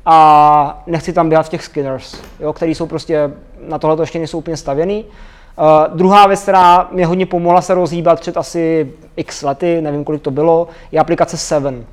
a 0.05 0.83
nechci 0.87 1.13
tam 1.13 1.29
běhat 1.29 1.45
v 1.45 1.49
těch 1.49 1.63
skinners, 1.63 2.21
jo, 2.39 2.53
který 2.53 2.75
jsou 2.75 2.85
prostě, 2.85 3.31
na 3.67 3.79
tohle 3.79 3.95
to 3.95 4.03
ještě 4.03 4.19
nejsou 4.19 4.37
úplně 4.37 4.57
stavěný. 4.57 5.05
Uh, 5.05 5.97
druhá 5.97 6.27
věc, 6.27 6.41
která 6.41 6.87
mě 6.91 7.05
hodně 7.05 7.25
pomohla 7.25 7.61
se 7.61 7.73
rozhýbat 7.73 8.19
před 8.19 8.37
asi 8.37 8.93
x 9.15 9.43
lety, 9.43 9.81
nevím 9.81 10.03
kolik 10.03 10.21
to 10.21 10.31
bylo, 10.31 10.67
je 10.91 10.99
aplikace 10.99 11.37
Seven, 11.37 11.85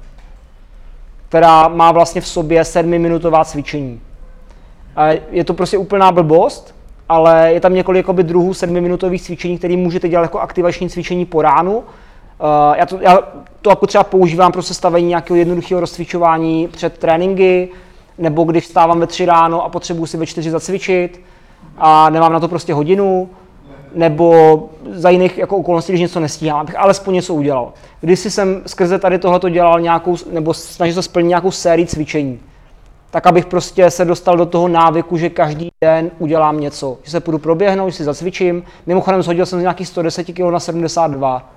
která 1.28 1.68
má 1.68 1.92
vlastně 1.92 2.20
v 2.20 2.28
sobě 2.28 2.64
sedmiminutová 2.64 3.44
cvičení. 3.44 4.00
Je 5.30 5.44
to 5.44 5.54
prostě 5.54 5.78
úplná 5.78 6.12
blbost, 6.12 6.74
ale 7.08 7.52
je 7.52 7.60
tam 7.60 7.74
několik 7.74 7.98
jakoby, 7.98 8.22
druhů 8.22 8.54
sedmiminutových 8.54 9.22
cvičení, 9.22 9.58
které 9.58 9.76
můžete 9.76 10.08
dělat 10.08 10.22
jako 10.22 10.40
aktivační 10.40 10.90
cvičení 10.90 11.26
po 11.26 11.42
ránu. 11.42 11.76
Uh, 11.78 11.84
já, 12.76 12.86
to, 12.86 12.98
já 13.00 13.18
to 13.62 13.70
jako 13.70 13.86
třeba 13.86 14.04
používám 14.04 14.52
pro 14.52 14.62
sestavení 14.62 15.08
nějakého 15.08 15.36
jednoduchého 15.36 15.80
rozcvičování 15.80 16.68
před 16.68 16.98
tréninky, 16.98 17.68
nebo 18.18 18.44
když 18.44 18.66
stávám 18.66 19.00
ve 19.00 19.06
tři 19.06 19.26
ráno 19.26 19.64
a 19.64 19.68
potřebuji 19.68 20.06
si 20.06 20.16
ve 20.16 20.26
čtyři 20.26 20.50
zacvičit 20.50 21.20
a 21.78 22.10
nemám 22.10 22.32
na 22.32 22.40
to 22.40 22.48
prostě 22.48 22.74
hodinu, 22.74 23.30
nebo 23.94 24.68
za 24.92 25.10
jiných 25.10 25.38
jako 25.38 25.56
okolností, 25.56 25.92
když 25.92 26.00
něco 26.00 26.20
nestíhám, 26.20 26.60
abych 26.60 26.78
alespoň 26.78 27.14
něco 27.14 27.34
udělal. 27.34 27.72
Když 28.00 28.20
jsem 28.20 28.62
skrze 28.66 28.98
tady 28.98 29.18
tohleto 29.18 29.48
dělal 29.48 29.80
nějakou, 29.80 30.16
nebo 30.32 30.54
snažil 30.54 30.94
se 30.94 31.02
splnit 31.02 31.28
nějakou 31.28 31.50
sérii 31.50 31.86
cvičení 31.86 32.40
tak 33.10 33.26
abych 33.26 33.46
prostě 33.46 33.90
se 33.90 34.04
dostal 34.04 34.36
do 34.36 34.46
toho 34.46 34.68
návyku, 34.68 35.16
že 35.16 35.30
každý 35.30 35.68
den 35.80 36.10
udělám 36.18 36.60
něco. 36.60 36.98
Že 37.02 37.10
se 37.10 37.20
půjdu 37.20 37.38
proběhnout, 37.38 37.90
že 37.90 37.96
si 37.96 38.04
zacvičím. 38.04 38.62
Mimochodem 38.86 39.22
shodil 39.22 39.46
jsem 39.46 39.58
z 39.58 39.62
nějakých 39.62 39.88
110 39.88 40.24
kg 40.24 40.38
na 40.38 40.60
72, 40.60 41.50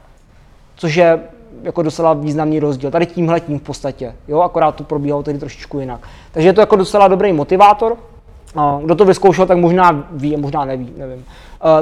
což 0.76 0.96
je 0.96 1.20
jako 1.64 1.82
docela 1.82 2.14
významný 2.14 2.60
rozdíl. 2.60 2.92
Tady 2.92 3.06
tímhle 3.06 3.40
tím 3.40 3.60
v 3.60 3.62
podstatě, 3.62 4.16
jo, 4.28 4.40
akorát 4.40 4.76
to 4.76 4.84
probíhalo 4.84 5.24
tedy 5.24 5.40
trošičku 5.40 5.80
jinak. 5.80 6.08
Takže 6.32 6.50
je 6.50 6.54
to 6.54 6.62
jako 6.62 6.76
docela 6.76 7.08
dobrý 7.08 7.34
motivátor. 7.34 7.98
Kdo 8.84 8.96
to 8.96 9.06
vyzkoušel, 9.06 9.46
tak 9.46 9.58
možná 9.58 10.08
ví, 10.12 10.38
možná 10.38 10.66
neví, 10.66 10.94
nevím. 10.98 11.26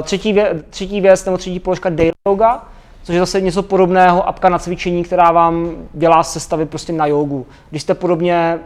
Třetí, 0.02 0.32
vě, 0.32 0.62
třetí 0.70 1.00
věc 1.00 1.24
nebo 1.24 1.38
třetí 1.38 1.60
položka 1.60 1.90
Daily 1.90 2.12
Yoga, 2.26 2.64
což 3.02 3.14
je 3.14 3.20
zase 3.20 3.40
něco 3.40 3.62
podobného, 3.62 4.28
apka 4.28 4.48
na 4.48 4.58
cvičení, 4.58 5.04
která 5.04 5.32
vám 5.32 5.70
dělá 5.92 6.22
sestavy 6.22 6.66
prostě 6.66 6.92
na 6.92 7.06
jogu. 7.06 7.46
Když 7.70 7.82
jste 7.82 7.94
podobně 7.94 8.58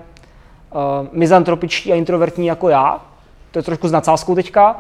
uh, 0.73 0.81
mizantropičtí 1.12 1.93
a 1.93 1.97
introvertní 1.97 2.47
jako 2.47 2.69
já, 2.69 3.01
to 3.51 3.59
je 3.59 3.62
trošku 3.62 3.89
s 3.89 3.93
nadsázkou 3.93 4.35
teďka, 4.35 4.77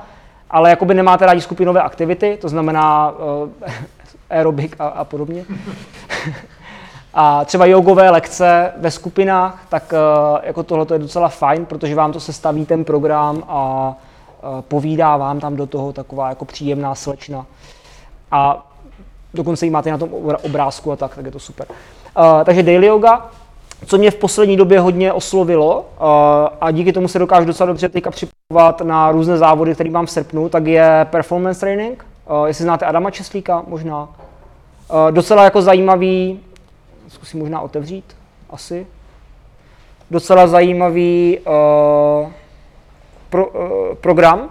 ale 0.50 0.70
jakoby 0.70 0.94
nemáte 0.94 1.26
rádi 1.26 1.40
skupinové 1.40 1.82
aktivity, 1.82 2.38
to 2.40 2.48
znamená 2.48 3.10
uh, 3.10 3.48
aerobik 4.30 4.76
a, 4.78 4.86
a 4.86 5.04
podobně. 5.04 5.44
a 7.14 7.44
třeba 7.44 7.66
jogové 7.66 8.10
lekce 8.10 8.72
ve 8.76 8.90
skupinách, 8.90 9.66
tak 9.68 9.92
uh, 9.92 10.38
jako 10.42 10.62
tohle 10.62 10.86
je 10.92 10.98
docela 10.98 11.28
fajn, 11.28 11.66
protože 11.66 11.94
vám 11.94 12.12
to 12.12 12.20
sestaví 12.20 12.66
ten 12.66 12.84
program 12.84 13.42
a 13.48 13.94
povídá 14.60 15.16
vám 15.16 15.40
tam 15.40 15.56
do 15.56 15.66
toho 15.66 15.92
taková 15.92 16.28
jako 16.28 16.44
příjemná 16.44 16.94
slečna. 16.94 17.46
A 18.30 18.66
dokonce 19.34 19.66
ji 19.66 19.70
máte 19.70 19.90
na 19.90 19.98
tom 19.98 20.08
obrázku 20.42 20.92
a 20.92 20.96
tak, 20.96 21.14
tak 21.14 21.24
je 21.24 21.30
to 21.30 21.38
super. 21.38 21.66
Uh, 21.70 22.44
takže 22.44 22.62
daily 22.62 22.86
yoga, 22.86 23.30
co 23.86 23.98
mě 23.98 24.10
v 24.10 24.14
poslední 24.14 24.56
době 24.56 24.80
hodně 24.80 25.12
oslovilo 25.12 25.84
a 26.60 26.70
díky 26.70 26.92
tomu 26.92 27.08
se 27.08 27.18
dokážu 27.18 27.46
docela 27.46 27.66
dobře 27.66 27.88
teďka 27.88 28.10
připravovat 28.10 28.80
na 28.80 29.12
různé 29.12 29.38
závody, 29.38 29.74
které 29.74 29.90
mám 29.90 30.06
v 30.06 30.10
srpnu, 30.10 30.48
tak 30.48 30.66
je 30.66 31.06
performance 31.10 31.60
training. 31.60 32.06
Jestli 32.46 32.64
znáte 32.64 32.86
Adama 32.86 33.10
Česlíka, 33.10 33.62
možná. 33.66 34.08
Docela 35.10 35.44
jako 35.44 35.62
zajímavý, 35.62 36.40
zkusím 37.08 37.40
možná 37.40 37.60
otevřít, 37.60 38.04
asi. 38.50 38.86
Docela 40.10 40.46
zajímavý 40.46 41.38
uh, 41.38 42.30
pro, 43.34 43.46
uh, 43.46 43.94
program, 43.94 44.50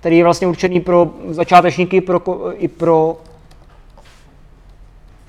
který 0.00 0.18
je 0.18 0.24
vlastně 0.24 0.46
určený 0.46 0.80
pro 0.80 1.10
začátečníky 1.28 2.00
pro, 2.00 2.22
i 2.52 2.68
pro 2.68 3.16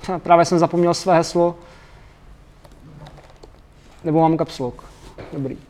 Právě 0.22 0.44
jsem 0.44 0.58
zapomněl 0.58 0.94
své 0.94 1.14
heslo. 1.14 1.54
Nebo 4.04 4.20
mám 4.20 4.38
caps 4.38 4.58
lock. 4.58 4.84
Dobrý. 5.32 5.54
Uh, 5.54 5.60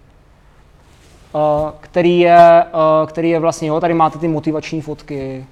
který, 1.80 2.20
je, 2.20 2.64
uh, 2.74 3.08
který 3.08 3.30
je 3.30 3.38
vlastně, 3.38 3.68
jo, 3.68 3.80
tady 3.80 3.94
máte 3.94 4.18
ty 4.18 4.28
motivační 4.28 4.80
fotky. 4.80 5.46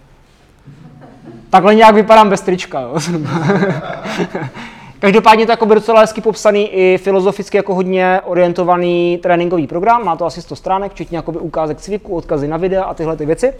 Takhle 1.51 1.75
nějak 1.75 1.95
vypadám 1.95 2.31
bez 2.31 2.41
trička, 2.41 2.81
jo. 2.81 2.99
Každopádně 5.01 5.47
to 5.47 5.53
jako 5.53 5.67
by 5.67 5.75
docela 5.75 6.01
hezky 6.01 6.21
popsaný 6.21 6.69
i 6.69 6.99
filozoficky 6.99 7.57
jako 7.57 7.75
hodně 7.75 8.21
orientovaný 8.25 9.19
tréninkový 9.23 9.67
program, 9.67 10.05
má 10.05 10.17
to 10.17 10.25
asi 10.27 10.43
100 10.43 10.57
stránek, 10.57 10.93
včetně 10.93 11.19
jakoby 11.19 11.39
ukázek 11.39 11.79
cviku, 11.79 12.17
odkazy 12.17 12.49
na 12.49 12.57
videa 12.57 12.85
a 12.85 12.95
tyhle 12.95 13.17
ty 13.17 13.27
věci. 13.27 13.53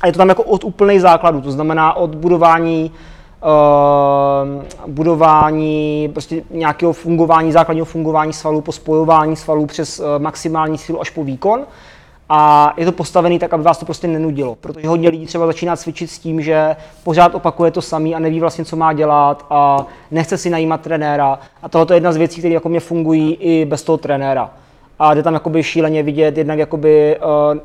A 0.00 0.06
je 0.06 0.12
to 0.12 0.18
tam 0.18 0.28
jako 0.28 0.42
od 0.42 0.64
úplných 0.64 1.00
základů, 1.00 1.40
to 1.40 1.52
znamená 1.52 1.96
od 1.96 2.14
budování 2.14 2.92
uh, 3.44 4.62
budování 4.86 6.08
prostě 6.12 6.42
nějakého 6.50 6.92
fungování, 6.92 7.52
základního 7.52 7.84
fungování 7.84 8.32
svalů 8.32 8.60
po 8.60 8.72
spojování 8.72 9.36
svalů 9.36 9.66
přes 9.66 10.00
uh, 10.00 10.06
maximální 10.18 10.78
sílu 10.78 11.00
až 11.00 11.10
po 11.10 11.24
výkon. 11.24 11.60
A 12.28 12.72
je 12.76 12.86
to 12.86 12.92
postavený 12.92 13.38
tak, 13.38 13.54
aby 13.54 13.62
vás 13.62 13.78
to 13.78 13.84
prostě 13.84 14.06
nenudilo, 14.08 14.54
protože 14.54 14.88
hodně 14.88 15.08
lidí 15.08 15.26
třeba 15.26 15.46
začíná 15.46 15.76
cvičit 15.76 16.10
s 16.10 16.18
tím, 16.18 16.42
že 16.42 16.76
pořád 17.04 17.34
opakuje 17.34 17.70
to 17.70 17.82
samý 17.82 18.14
a 18.14 18.18
neví 18.18 18.40
vlastně, 18.40 18.64
co 18.64 18.76
má 18.76 18.92
dělat 18.92 19.46
a 19.50 19.86
nechce 20.10 20.38
si 20.38 20.50
najímat 20.50 20.80
trenéra. 20.80 21.38
A 21.62 21.68
tohle 21.68 21.86
je 21.90 21.96
jedna 21.96 22.12
z 22.12 22.16
věcí, 22.16 22.40
které 22.40 22.54
jako 22.54 22.68
mě 22.68 22.80
fungují 22.80 23.34
i 23.34 23.64
bez 23.64 23.82
toho 23.82 23.98
trenéra 23.98 24.50
a 24.98 25.14
jde 25.14 25.22
tam 25.22 25.34
jakoby 25.34 25.62
šíleně 25.62 26.02
vidět 26.02 26.38
jednak 26.38 26.58
jakoby 26.58 27.16
uh, 27.18 27.58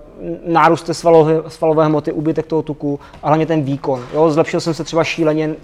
nárůst 0.46 0.84
té 0.84 0.94
svalové, 0.94 1.42
svalové 1.48 1.86
hmoty, 1.86 2.12
úbytek 2.12 2.46
toho 2.46 2.62
tuku 2.62 3.00
a 3.24 3.28
hlavně 3.28 3.46
ten 3.46 3.62
výkon. 3.62 4.04
Jo? 4.14 4.32
Zlepšil 4.32 4.60
jsem 4.60 4.74
se 4.74 4.84
třeba 4.84 5.04
šíleně 5.04 5.48
uh, 5.48 5.56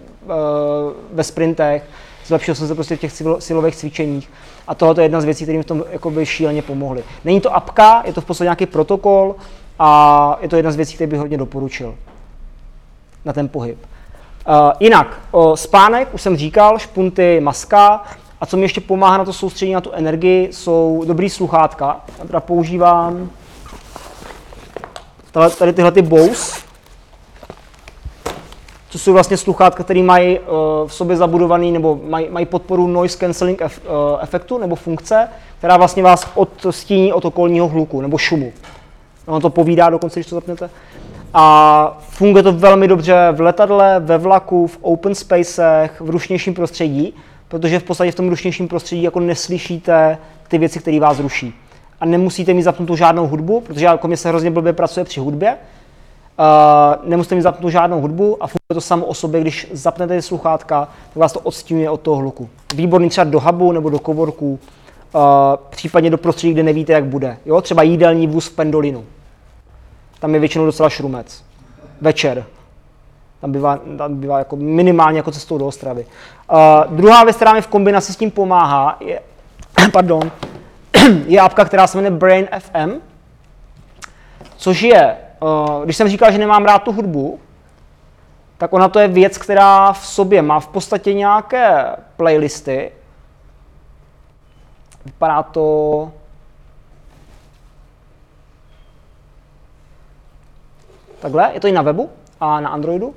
ve 1.11 1.23
sprintech, 1.23 1.83
zlepšil 2.25 2.55
jsem 2.55 2.67
se 2.67 2.75
prostě 2.75 2.95
v 2.95 2.99
těch 2.99 3.11
silových 3.39 3.75
cvičeních 3.75 4.29
a 4.67 4.75
tohle 4.75 4.95
je 4.97 5.05
jedna 5.05 5.21
z 5.21 5.25
věcí, 5.25 5.43
které 5.43 5.57
mi 5.57 5.63
v 5.63 5.67
tom 5.67 5.83
jakoby 5.89 6.25
šíleně 6.25 6.61
pomohly. 6.61 7.03
Není 7.25 7.41
to 7.41 7.55
apka, 7.55 8.03
je 8.05 8.13
to 8.13 8.21
v 8.21 8.25
podstatě 8.25 8.45
nějaký 8.45 8.65
protokol 8.65 9.35
a 9.79 10.37
je 10.41 10.49
to 10.49 10.55
jedna 10.55 10.71
z 10.71 10.75
věcí, 10.75 10.95
které 10.95 11.07
bych 11.07 11.19
hodně 11.19 11.37
doporučil 11.37 11.95
na 13.25 13.33
ten 13.33 13.49
pohyb. 13.49 13.77
Uh, 14.47 14.71
jinak, 14.79 15.21
o 15.31 15.57
spánek, 15.57 16.13
už 16.13 16.21
jsem 16.21 16.37
říkal, 16.37 16.79
špunty, 16.79 17.39
maska, 17.39 18.03
a 18.41 18.45
co 18.45 18.57
mi 18.57 18.63
ještě 18.63 18.81
pomáhá 18.81 19.17
na 19.17 19.25
to 19.25 19.33
soustředění 19.33 19.73
na 19.73 19.81
tu 19.81 19.91
energii, 19.91 20.49
jsou 20.51 21.03
dobrý 21.07 21.29
sluchátka. 21.29 22.05
Já 22.19 22.25
teda 22.25 22.39
používám 22.39 23.29
tady 25.59 25.73
tyhle 25.73 25.91
ty 25.91 26.01
Bose, 26.01 26.55
co 28.95 28.99
jsou 28.99 29.13
vlastně 29.13 29.37
sluchátka, 29.37 29.83
které 29.83 30.03
mají 30.03 30.39
uh, 30.39 30.45
v 30.87 30.93
sobě 30.93 31.17
zabudovaný 31.17 31.71
nebo 31.71 31.99
mají, 32.03 32.27
mají 32.29 32.45
podporu 32.45 32.87
noise 32.87 33.17
cancelling 33.17 33.61
ef, 33.61 33.81
uh, 33.85 34.19
efektu 34.21 34.57
nebo 34.57 34.75
funkce, 34.75 35.29
která 35.57 35.77
vlastně 35.77 36.03
vás 36.03 36.27
odstíní 36.35 37.13
od 37.13 37.25
okolního 37.25 37.67
hluku 37.67 38.01
nebo 38.01 38.17
šumu. 38.17 38.53
Ono 39.25 39.39
to 39.39 39.49
povídá 39.49 39.89
dokonce, 39.89 40.19
když 40.19 40.27
to 40.27 40.35
zapnete. 40.35 40.69
A 41.33 41.97
funguje 41.99 42.43
to 42.43 42.51
velmi 42.51 42.87
dobře 42.87 43.27
v 43.31 43.41
letadle, 43.41 43.99
ve 43.99 44.17
vlaku, 44.17 44.67
v 44.67 44.77
open 44.81 45.15
spacech, 45.15 46.01
v 46.01 46.09
rušnějším 46.09 46.53
prostředí 46.53 47.13
protože 47.47 47.79
v 47.79 47.83
podstatě 47.83 48.11
v 48.11 48.15
tom 48.15 48.29
rušnějším 48.29 48.67
prostředí 48.67 49.03
jako 49.03 49.19
neslyšíte 49.19 50.17
ty 50.47 50.57
věci, 50.57 50.79
které 50.79 50.99
vás 50.99 51.19
ruší. 51.19 51.53
A 51.99 52.05
nemusíte 52.05 52.53
mít 52.53 52.63
zapnutou 52.63 52.95
žádnou 52.95 53.27
hudbu, 53.27 53.61
protože 53.61 53.85
jako 53.85 54.07
mě 54.07 54.17
se 54.17 54.29
hrozně 54.29 54.51
blbě 54.51 54.73
pracuje 54.73 55.03
při 55.03 55.19
hudbě. 55.19 55.57
Uh, 56.39 57.09
nemusíte 57.09 57.35
mít 57.35 57.41
zapnutou 57.41 57.69
žádnou 57.69 58.01
hudbu 58.01 58.43
a 58.43 58.47
funguje 58.47 58.73
to 58.73 58.81
samo 58.81 59.05
o 59.05 59.13
sobě, 59.13 59.41
když 59.41 59.67
zapnete 59.71 60.21
sluchátka, 60.21 60.87
tak 61.07 61.15
vás 61.15 61.33
to 61.33 61.39
odstínuje 61.39 61.89
od 61.89 62.01
toho 62.01 62.17
hluku. 62.17 62.49
Výborný 62.75 63.09
třeba 63.09 63.23
do 63.23 63.39
hubu 63.39 63.71
nebo 63.71 63.89
do 63.89 63.99
kovorku, 63.99 64.59
uh, 65.13 65.21
případně 65.69 66.09
do 66.09 66.17
prostředí, 66.17 66.53
kde 66.53 66.63
nevíte, 66.63 66.93
jak 66.93 67.05
bude. 67.05 67.37
Jo? 67.45 67.61
Třeba 67.61 67.83
jídelní 67.83 68.27
vůz 68.27 68.47
v 68.47 68.55
Pendolinu. 68.55 69.05
Tam 70.19 70.33
je 70.33 70.39
většinou 70.39 70.65
docela 70.65 70.89
šrumec. 70.89 71.43
Večer. 72.01 72.45
Tam 73.41 73.51
bývá, 73.51 73.79
tam 73.97 74.15
bývá 74.15 74.39
jako 74.39 74.55
minimálně 74.55 75.19
jako 75.19 75.31
cestou 75.31 75.57
do 75.57 75.67
Ostravy. 75.67 76.05
Uh, 76.51 76.95
druhá 76.95 77.23
věc, 77.23 77.35
která 77.35 77.53
mi 77.53 77.61
v 77.61 77.67
kombinaci 77.67 78.13
s 78.13 78.17
tím 78.17 78.31
pomáhá, 78.31 78.97
je, 78.99 79.19
pardon, 79.91 80.31
je 81.27 81.39
apka, 81.39 81.65
která 81.65 81.87
se 81.87 81.97
jmenuje 81.97 82.11
Brain 82.11 82.47
FM, 82.59 82.91
což 84.57 84.81
je, 84.81 85.17
když 85.83 85.97
jsem 85.97 86.09
říkal, 86.09 86.31
že 86.31 86.37
nemám 86.37 86.65
rád 86.65 86.79
tu 86.79 86.91
hudbu, 86.91 87.39
tak 88.57 88.73
ona 88.73 88.89
to 88.89 88.99
je 88.99 89.07
věc, 89.07 89.37
která 89.37 89.93
v 89.93 90.07
sobě 90.07 90.41
má 90.41 90.59
v 90.59 90.67
podstatě 90.67 91.13
nějaké 91.13 91.95
playlisty. 92.17 92.91
Vypadá 95.05 95.43
to... 95.43 96.11
Takhle, 101.19 101.51
je 101.53 101.59
to 101.59 101.67
i 101.67 101.71
na 101.71 101.81
webu 101.81 102.09
a 102.39 102.59
na 102.59 102.69
Androidu. 102.69 103.15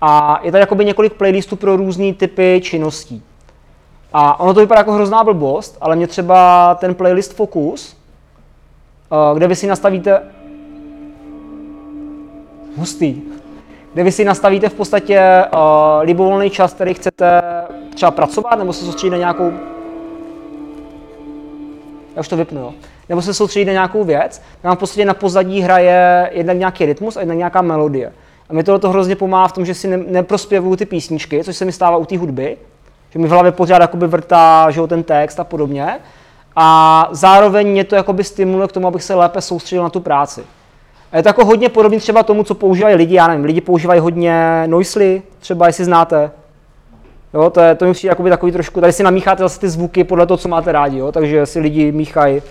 A 0.00 0.40
je 0.42 0.52
tady 0.52 0.60
jakoby 0.60 0.84
několik 0.84 1.12
playlistů 1.12 1.56
pro 1.56 1.76
různé 1.76 2.12
typy 2.12 2.60
činností. 2.64 3.22
A 4.12 4.40
ono 4.40 4.54
to 4.54 4.60
vypadá 4.60 4.80
jako 4.80 4.92
hrozná 4.92 5.24
blbost, 5.24 5.78
ale 5.80 5.96
mě 5.96 6.06
třeba 6.06 6.74
ten 6.74 6.94
playlist 6.94 7.34
Focus, 7.34 7.96
eh, 9.12 9.36
kde 9.36 9.48
vy 9.48 9.56
si 9.56 9.66
nastavíte 9.66 10.22
hustý, 12.76 13.22
kde 13.92 14.04
vy 14.04 14.12
si 14.12 14.24
nastavíte 14.24 14.68
v 14.68 14.74
podstatě 14.74 15.44
uh, 15.54 15.60
libovolný 16.00 16.50
čas, 16.50 16.74
který 16.74 16.94
chcete 16.94 17.42
třeba 17.94 18.10
pracovat, 18.10 18.58
nebo 18.58 18.72
se 18.72 18.84
soustředit 18.84 19.10
na 19.10 19.16
nějakou... 19.16 19.52
Já 22.16 22.20
už 22.20 22.28
to 22.28 22.36
vypnu, 22.36 22.60
jo. 22.60 22.74
Nebo 23.08 23.22
se 23.22 23.34
soustředit 23.34 23.64
na 23.64 23.72
nějakou 23.72 24.04
věc, 24.04 24.42
tam 24.62 24.76
v 24.76 24.78
podstatě 24.78 25.04
na 25.04 25.14
pozadí 25.14 25.60
hraje 25.60 26.30
jednak 26.32 26.56
nějaký 26.56 26.86
rytmus 26.86 27.16
a 27.16 27.20
jednak 27.20 27.38
nějaká 27.38 27.62
melodie. 27.62 28.12
A 28.48 28.52
mi 28.52 28.64
to 28.64 28.88
hrozně 28.88 29.16
pomáhá 29.16 29.48
v 29.48 29.52
tom, 29.52 29.64
že 29.64 29.74
si 29.74 29.88
ne, 29.88 29.96
neprospěvuju 29.96 30.76
ty 30.76 30.86
písničky, 30.86 31.44
což 31.44 31.56
se 31.56 31.64
mi 31.64 31.72
stává 31.72 31.96
u 31.96 32.04
té 32.04 32.18
hudby, 32.18 32.56
že 33.10 33.18
mi 33.18 33.28
v 33.28 33.30
hlavě 33.30 33.52
pořád 33.52 33.80
jakoby 33.80 34.06
vrtá 34.06 34.70
že 34.70 34.86
ten 34.86 35.02
text 35.02 35.40
a 35.40 35.44
podobně. 35.44 35.98
A 36.56 37.08
zároveň 37.10 37.68
mě 37.68 37.84
to 37.84 37.94
jakoby 37.94 38.24
stimuluje 38.24 38.68
k 38.68 38.72
tomu, 38.72 38.86
abych 38.86 39.02
se 39.02 39.14
lépe 39.14 39.40
soustředil 39.40 39.82
na 39.82 39.90
tu 39.90 40.00
práci. 40.00 40.44
Je 41.16 41.22
to 41.22 41.28
jako 41.28 41.44
hodně 41.44 41.68
podobné 41.68 41.98
třeba 41.98 42.22
tomu, 42.22 42.44
co 42.44 42.54
používají 42.54 42.94
lidi, 42.96 43.14
já 43.14 43.26
nevím, 43.28 43.44
lidi 43.44 43.60
používají 43.60 44.00
hodně 44.00 44.62
noisely, 44.66 45.22
třeba 45.38 45.66
jestli 45.66 45.84
znáte. 45.84 46.30
Jo, 47.34 47.50
to, 47.50 47.60
je, 47.60 47.74
to 47.74 47.84
mi 47.84 47.92
přijde 47.92 48.10
jakoby 48.10 48.30
takový 48.30 48.52
trošku, 48.52 48.80
tady 48.80 48.92
si 48.92 49.02
namícháte 49.02 49.42
zase 49.42 49.60
ty 49.60 49.68
zvuky 49.68 50.04
podle 50.04 50.26
toho, 50.26 50.36
co 50.36 50.48
máte 50.48 50.72
rádi, 50.72 50.98
jo, 50.98 51.12
takže 51.12 51.46
si 51.46 51.60
lidi 51.60 51.92
míchají 51.92 52.42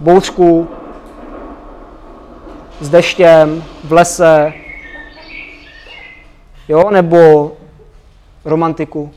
bouřku 0.00 0.68
s 2.80 2.88
deštěm, 2.88 3.64
v 3.84 3.92
lese, 3.92 4.52
jo, 6.68 6.90
nebo 6.90 7.52
romantiku, 8.44 9.12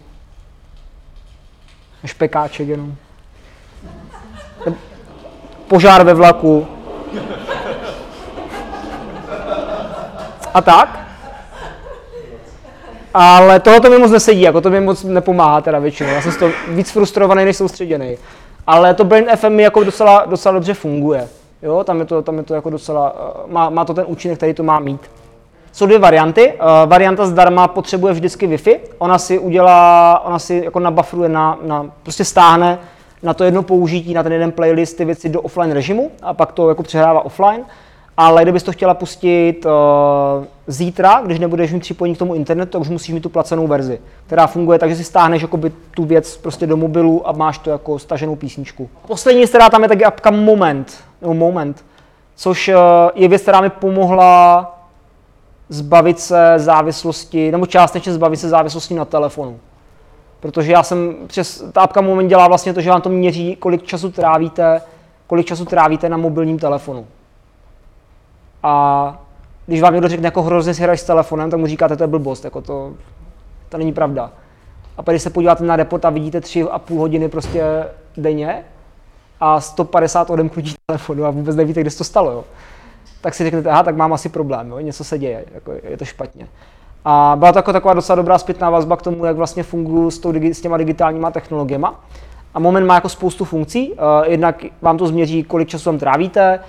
špekáček 2.05 2.67
jenom. 2.67 2.95
Požár 5.67 6.03
ve 6.03 6.13
vlaku. 6.13 6.67
A 10.57 10.61
tak. 10.61 10.99
Ale 13.13 13.59
tohle 13.59 13.89
mi 13.89 13.97
moc 13.97 14.11
nesedí, 14.11 14.41
jako 14.41 14.61
to 14.61 14.69
mi 14.69 14.81
moc 14.81 15.03
nepomáhá 15.03 15.61
teda 15.61 15.79
většinou. 15.79 16.09
Já 16.09 16.21
jsem 16.21 16.31
z 16.31 16.37
toho 16.37 16.51
víc 16.67 16.91
frustrovaný 16.91 17.45
než 17.45 17.57
soustředěný. 17.57 18.17
Ale 18.67 18.93
to 18.93 19.03
Brain 19.03 19.25
FM 19.35 19.49
mi 19.49 19.63
jako 19.63 19.83
docela, 19.83 20.25
docela 20.25 20.53
dobře 20.53 20.73
funguje. 20.73 21.27
Jo, 21.61 21.83
tam 21.83 21.99
je 21.99 22.05
to, 22.05 22.21
tam 22.21 22.37
je 22.37 22.43
to 22.43 22.53
jako 22.53 22.69
docela, 22.69 23.15
eh, 23.15 23.51
má, 23.51 23.69
má 23.69 23.85
to 23.85 23.93
ten 23.93 24.05
účinek, 24.07 24.37
který 24.37 24.53
to 24.53 24.63
má 24.63 24.79
mít. 24.79 25.01
Jsou 25.71 25.85
dvě 25.85 25.99
varianty. 25.99 26.53
Uh, 26.53 26.89
varianta 26.89 27.25
zdarma 27.25 27.67
potřebuje 27.67 28.13
vždycky 28.13 28.47
Wi-Fi. 28.47 28.79
Ona 28.97 29.17
si 29.17 29.39
udělá, 29.39 30.19
ona 30.25 30.39
si 30.39 30.61
jako 30.65 30.79
nabufruje 30.79 31.29
na, 31.29 31.59
na, 31.61 31.85
prostě 32.03 32.25
stáhne 32.25 32.79
na 33.23 33.33
to 33.33 33.43
jedno 33.43 33.63
použití, 33.63 34.13
na 34.13 34.23
ten 34.23 34.33
jeden 34.33 34.51
playlist 34.51 34.97
ty 34.97 35.05
věci 35.05 35.29
do 35.29 35.41
offline 35.41 35.71
režimu 35.71 36.11
a 36.21 36.33
pak 36.33 36.51
to 36.51 36.69
jako 36.69 36.83
přehrává 36.83 37.25
offline. 37.25 37.65
Ale 38.17 38.43
kdybys 38.43 38.63
to 38.63 38.71
chtěla 38.71 38.93
pustit 38.93 39.65
uh, 39.65 39.71
zítra, 40.67 41.21
když 41.25 41.39
nebudeš 41.39 41.73
mít 41.73 41.79
připojení 41.79 42.15
k 42.15 42.19
tomu 42.19 42.33
internetu, 42.35 42.71
tak 42.71 42.81
už 42.81 42.89
musíš 42.89 43.13
mít 43.13 43.21
tu 43.21 43.29
placenou 43.29 43.67
verzi, 43.67 43.99
která 44.25 44.47
funguje 44.47 44.79
tak, 44.79 44.89
že 44.89 44.95
si 44.95 45.03
stáhneš 45.03 45.41
jakoby, 45.41 45.71
tu 45.91 46.05
věc 46.05 46.37
prostě 46.37 46.67
do 46.67 46.77
mobilu 46.77 47.27
a 47.27 47.31
máš 47.31 47.57
to 47.57 47.69
jako 47.69 47.99
staženou 47.99 48.35
písničku. 48.35 48.89
Poslední 49.07 49.39
věc, 49.39 49.49
která 49.49 49.69
tam 49.69 49.83
je, 49.83 49.89
tak 49.89 49.99
je 49.99 50.05
apka 50.05 50.31
Moment, 50.31 50.97
nebo 51.21 51.33
Moment, 51.33 51.85
což 52.35 52.67
uh, 52.67 52.75
je 53.15 53.27
věc, 53.27 53.41
která 53.41 53.61
mi 53.61 53.69
pomohla 53.69 54.73
zbavit 55.69 56.19
se 56.19 56.53
závislosti, 56.57 57.51
nebo 57.51 57.65
částečně 57.65 58.13
zbavit 58.13 58.37
se 58.37 58.49
závislosti 58.49 58.93
na 58.93 59.05
telefonu. 59.05 59.59
Protože 60.39 60.71
já 60.71 60.83
jsem 60.83 61.15
přes, 61.27 61.63
ta 61.71 61.81
apka 61.81 62.01
moment 62.01 62.27
dělá 62.27 62.47
vlastně 62.47 62.73
to, 62.73 62.81
že 62.81 62.89
vám 62.89 63.01
to 63.01 63.09
měří, 63.09 63.55
kolik 63.55 63.83
času 63.83 64.11
trávíte, 64.11 64.81
kolik 65.27 65.45
času 65.45 65.65
trávíte 65.65 66.09
na 66.09 66.17
mobilním 66.17 66.59
telefonu. 66.59 67.05
A 68.63 69.21
když 69.65 69.81
vám 69.81 69.93
někdo 69.93 70.07
řekne, 70.07 70.27
jako 70.27 70.41
hrozně 70.41 70.73
si 70.73 70.83
hraješ 70.83 70.99
s 70.99 71.05
telefonem, 71.05 71.49
tak 71.49 71.59
mu 71.59 71.67
říkáte, 71.67 71.97
to 71.97 72.03
je 72.03 72.07
blbost, 72.07 72.43
jako 72.43 72.61
to, 72.61 72.93
to 73.69 73.77
není 73.77 73.93
pravda. 73.93 74.31
A 74.97 75.03
pak 75.03 75.13
když 75.13 75.23
se 75.23 75.29
podíváte 75.29 75.63
na 75.63 75.75
report 75.75 76.05
a 76.05 76.09
vidíte 76.09 76.41
tři 76.41 76.63
a 76.63 76.79
půl 76.79 76.99
hodiny 76.99 77.29
prostě 77.29 77.85
denně, 78.17 78.63
a 79.39 79.61
150 79.61 80.29
odemknutí 80.29 80.73
telefonu 80.85 81.25
a 81.25 81.29
vůbec 81.29 81.55
nevíte, 81.55 81.81
kde 81.81 81.89
se 81.89 81.97
to 81.97 82.03
stalo. 82.03 82.31
Jo. 82.31 82.43
Tak 83.21 83.33
si 83.33 83.43
řeknete, 83.43 83.69
aha, 83.69 83.83
tak 83.83 83.95
mám 83.95 84.13
asi 84.13 84.29
problém, 84.29 84.69
jo, 84.69 84.79
něco 84.79 85.03
se 85.03 85.19
děje, 85.19 85.45
jako 85.53 85.71
je 85.83 85.97
to 85.97 86.05
špatně. 86.05 86.47
A 87.05 87.35
byla 87.39 87.51
to 87.51 87.59
jako 87.59 87.73
taková 87.73 87.93
docela 87.93 88.15
dobrá 88.15 88.37
zpětná 88.37 88.69
vazba 88.69 88.97
k 88.97 89.01
tomu, 89.01 89.25
jak 89.25 89.35
vlastně 89.35 89.63
funguji 89.63 90.11
s, 90.11 90.19
tou, 90.19 90.33
s 90.33 90.61
těma 90.61 90.77
digitálníma 90.77 91.31
technologiemi. 91.31 91.87
A 92.53 92.59
Moment 92.59 92.85
má 92.85 92.95
jako 92.95 93.09
spoustu 93.09 93.45
funkcí. 93.45 93.91
Uh, 93.91 93.97
jednak 94.25 94.65
vám 94.81 94.97
to 94.97 95.07
změří, 95.07 95.43
kolik 95.43 95.69
času 95.69 95.83
tam 95.83 95.99
trávíte, 95.99 96.59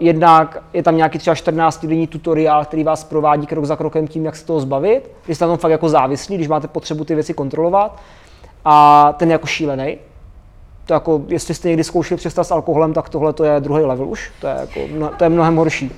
jednak 0.00 0.62
je 0.72 0.82
tam 0.82 0.96
nějaký 0.96 1.18
třeba 1.18 1.34
14 1.34 1.86
denní 1.86 2.06
tutoriál, 2.06 2.64
který 2.64 2.84
vás 2.84 3.04
provádí 3.04 3.46
krok 3.46 3.64
za 3.64 3.76
krokem 3.76 4.08
tím, 4.08 4.24
jak 4.24 4.36
se 4.36 4.46
toho 4.46 4.60
zbavit. 4.60 5.10
Vy 5.28 5.34
jste 5.34 5.44
na 5.44 5.48
tom 5.50 5.58
fakt 5.58 5.70
jako 5.70 5.88
závislí, 5.88 6.36
když 6.36 6.48
máte 6.48 6.68
potřebu 6.68 7.04
ty 7.04 7.14
věci 7.14 7.34
kontrolovat. 7.34 7.98
A 8.64 9.12
ten 9.16 9.28
je 9.28 9.32
jako 9.32 9.46
šílený. 9.46 9.98
To 10.86 10.94
jako, 10.94 11.22
jestli 11.28 11.54
jste 11.54 11.68
někdy 11.68 11.84
zkoušeli 11.84 12.18
přestat 12.18 12.44
s 12.44 12.50
alkoholem, 12.50 12.92
tak 12.92 13.08
tohle 13.08 13.32
to 13.32 13.44
je 13.44 13.60
druhý 13.60 13.84
level 13.84 14.08
už. 14.08 14.32
To 14.40 14.46
je, 14.46 14.54
jako, 14.60 15.10
to 15.16 15.24
je 15.24 15.30
mnohem 15.30 15.56
horší 15.56 15.92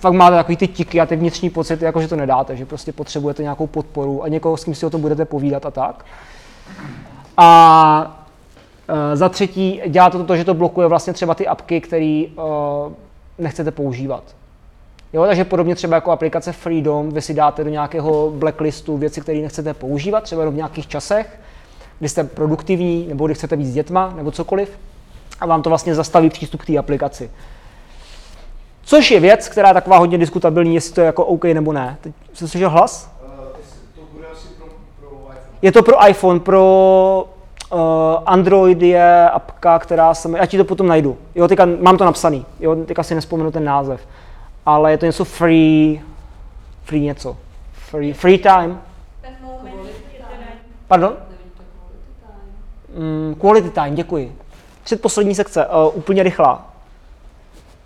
fakt 0.00 0.12
máte 0.12 0.36
takový 0.36 0.56
ty 0.56 0.68
tiky 0.68 1.00
a 1.00 1.06
ty 1.06 1.16
vnitřní 1.16 1.50
pocity, 1.50 1.84
jako 1.84 2.00
že 2.00 2.08
to 2.08 2.16
nedáte, 2.16 2.56
že 2.56 2.66
prostě 2.66 2.92
potřebujete 2.92 3.42
nějakou 3.42 3.66
podporu 3.66 4.22
a 4.22 4.28
někoho, 4.28 4.56
s 4.56 4.64
kým 4.64 4.74
si 4.74 4.86
o 4.86 4.90
tom 4.90 5.00
budete 5.00 5.24
povídat 5.24 5.66
a 5.66 5.70
tak. 5.70 6.04
A 7.36 8.25
za 9.14 9.28
třetí, 9.28 9.80
dělá 9.86 10.10
to 10.10 10.24
to, 10.24 10.36
že 10.36 10.44
to 10.44 10.54
blokuje 10.54 10.88
vlastně 10.88 11.12
třeba 11.12 11.34
ty 11.34 11.46
apky, 11.46 11.80
které 11.80 12.04
e, 12.04 12.30
nechcete 13.38 13.70
používat. 13.70 14.22
Jo, 15.12 15.26
takže 15.26 15.44
podobně 15.44 15.74
třeba 15.74 15.94
jako 15.94 16.10
aplikace 16.10 16.52
Freedom, 16.52 17.10
vy 17.10 17.22
si 17.22 17.34
dáte 17.34 17.64
do 17.64 17.70
nějakého 17.70 18.30
blacklistu 18.30 18.96
věci, 18.96 19.20
které 19.20 19.38
nechcete 19.38 19.74
používat, 19.74 20.22
třeba 20.22 20.50
v 20.50 20.54
nějakých 20.54 20.86
časech, 20.86 21.40
kdy 21.98 22.08
jste 22.08 22.24
produktivní, 22.24 23.06
nebo 23.08 23.26
kdy 23.26 23.34
chcete 23.34 23.56
být 23.56 23.66
s 23.66 23.74
dětma, 23.74 24.12
nebo 24.16 24.30
cokoliv, 24.30 24.78
a 25.40 25.46
vám 25.46 25.62
to 25.62 25.68
vlastně 25.68 25.94
zastaví 25.94 26.30
přístup 26.30 26.62
k 26.62 26.66
té 26.66 26.78
aplikaci. 26.78 27.30
Což 28.82 29.10
je 29.10 29.20
věc, 29.20 29.48
která 29.48 29.68
je 29.68 29.74
taková 29.74 29.98
hodně 29.98 30.18
diskutabilní, 30.18 30.74
jestli 30.74 30.94
to 30.94 31.00
je 31.00 31.06
jako 31.06 31.24
OK 31.24 31.44
nebo 31.44 31.72
ne. 31.72 31.96
Teď 32.00 32.14
jsi 32.32 32.48
slyšel 32.48 32.70
hlas? 32.70 33.10
To 33.94 34.00
bude 34.12 34.26
asi 34.32 34.48
pro, 34.48 34.66
pro 35.00 35.08
iPhone. 35.08 35.58
Je 35.62 35.72
to 35.72 35.82
pro 35.82 36.08
iPhone, 36.08 36.40
pro 36.40 37.35
uh, 37.72 37.78
Android 38.26 38.82
je 38.82 39.30
apka, 39.30 39.78
která 39.78 40.14
se 40.14 40.30
já 40.36 40.46
ti 40.46 40.58
to 40.58 40.64
potom 40.64 40.86
najdu. 40.86 41.16
Jo, 41.34 41.48
teďka 41.48 41.66
mám 41.80 41.98
to 41.98 42.04
napsaný, 42.04 42.46
jo, 42.60 42.76
teďka 42.76 43.02
si 43.02 43.14
nespomenu 43.14 43.50
ten 43.50 43.64
název. 43.64 44.00
Ale 44.66 44.90
je 44.90 44.98
to 44.98 45.06
něco 45.06 45.24
free, 45.24 46.02
free 46.82 47.00
něco. 47.00 47.36
Free, 47.72 48.12
free 48.12 48.38
time. 48.38 48.80
Pardon? 50.88 51.16
Mm, 52.96 53.34
quality 53.40 53.70
time, 53.70 53.94
děkuji. 53.94 54.36
Předposlední 54.84 55.34
sekce, 55.34 55.66
uh, 55.66 55.72
úplně 55.94 56.22
rychlá. 56.22 56.70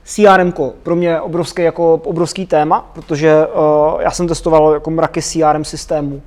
CRM 0.04 0.52
pro 0.82 0.96
mě 0.96 1.08
je 1.08 1.20
obrovský, 1.20 1.62
jako 1.62 1.94
obrovský 1.94 2.46
téma, 2.46 2.90
protože 2.92 3.46
uh, 3.46 4.00
já 4.00 4.10
jsem 4.10 4.28
testoval 4.28 4.74
jako 4.74 4.90
mraky 4.90 5.22
CRM 5.22 5.64
systémů 5.64 6.22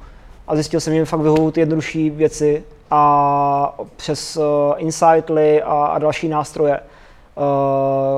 a 0.47 0.55
zjistil 0.55 0.79
jsem, 0.79 0.93
že 0.93 0.99
mi 0.99 1.05
fakt 1.05 1.19
vyhovují 1.19 1.51
ty 1.51 1.59
jednodušší 1.59 2.09
věci 2.09 2.63
a 2.95 3.75
přes 3.95 4.37
uh, 4.37 4.43
Insightly 4.77 5.63
a, 5.63 5.85
a 5.85 5.99
další 5.99 6.27
nástroje 6.27 6.79
uh, 6.79 7.43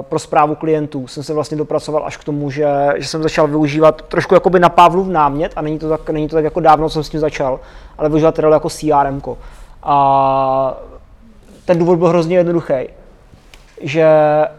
pro 0.01 0.19
zprávu 0.19 0.55
klientů 0.55 1.07
jsem 1.07 1.23
se 1.23 1.33
vlastně 1.33 1.57
dopracoval 1.57 2.05
až 2.05 2.17
k 2.17 2.23
tomu, 2.23 2.51
že, 2.51 2.67
že 2.95 3.07
jsem 3.07 3.23
začal 3.23 3.47
využívat 3.47 4.01
trošku 4.01 4.33
jakoby 4.33 4.59
na 4.59 4.69
Pavlův 4.69 5.07
námět 5.07 5.53
a 5.55 5.61
není 5.61 5.79
to 5.79 5.89
tak, 5.89 6.09
není 6.09 6.27
to 6.27 6.35
tak 6.35 6.43
jako 6.43 6.59
dávno, 6.59 6.89
co 6.89 6.93
jsem 6.93 7.03
s 7.03 7.09
tím 7.09 7.19
začal, 7.19 7.59
ale 7.97 8.09
využívat 8.09 8.35
Trello 8.35 8.53
jako 8.53 8.69
CRM. 8.69 9.21
A 9.83 10.77
ten 11.65 11.79
důvod 11.79 11.99
byl 11.99 12.07
hrozně 12.07 12.37
jednoduchý 12.37 12.73
že 13.81 14.07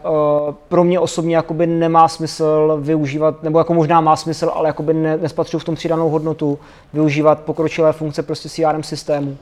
uh, 0.03 0.53
pro 0.67 0.83
mě 0.83 0.99
osobně 0.99 1.35
jakoby 1.35 1.67
nemá 1.67 2.07
smysl 2.07 2.77
využívat, 2.81 3.43
nebo 3.43 3.59
jako 3.59 3.73
možná 3.73 4.01
má 4.01 4.15
smysl, 4.15 4.51
ale 4.55 4.69
jakoby 4.69 4.93
ne, 4.93 5.17
nespatřuju 5.17 5.61
v 5.61 5.63
tom 5.63 5.75
přidanou 5.75 6.09
hodnotu 6.09 6.59
využívat 6.93 7.39
pokročilé 7.39 7.93
funkce 7.93 8.23
prostě 8.23 8.49
CRM 8.49 8.83
systému. 8.83 9.37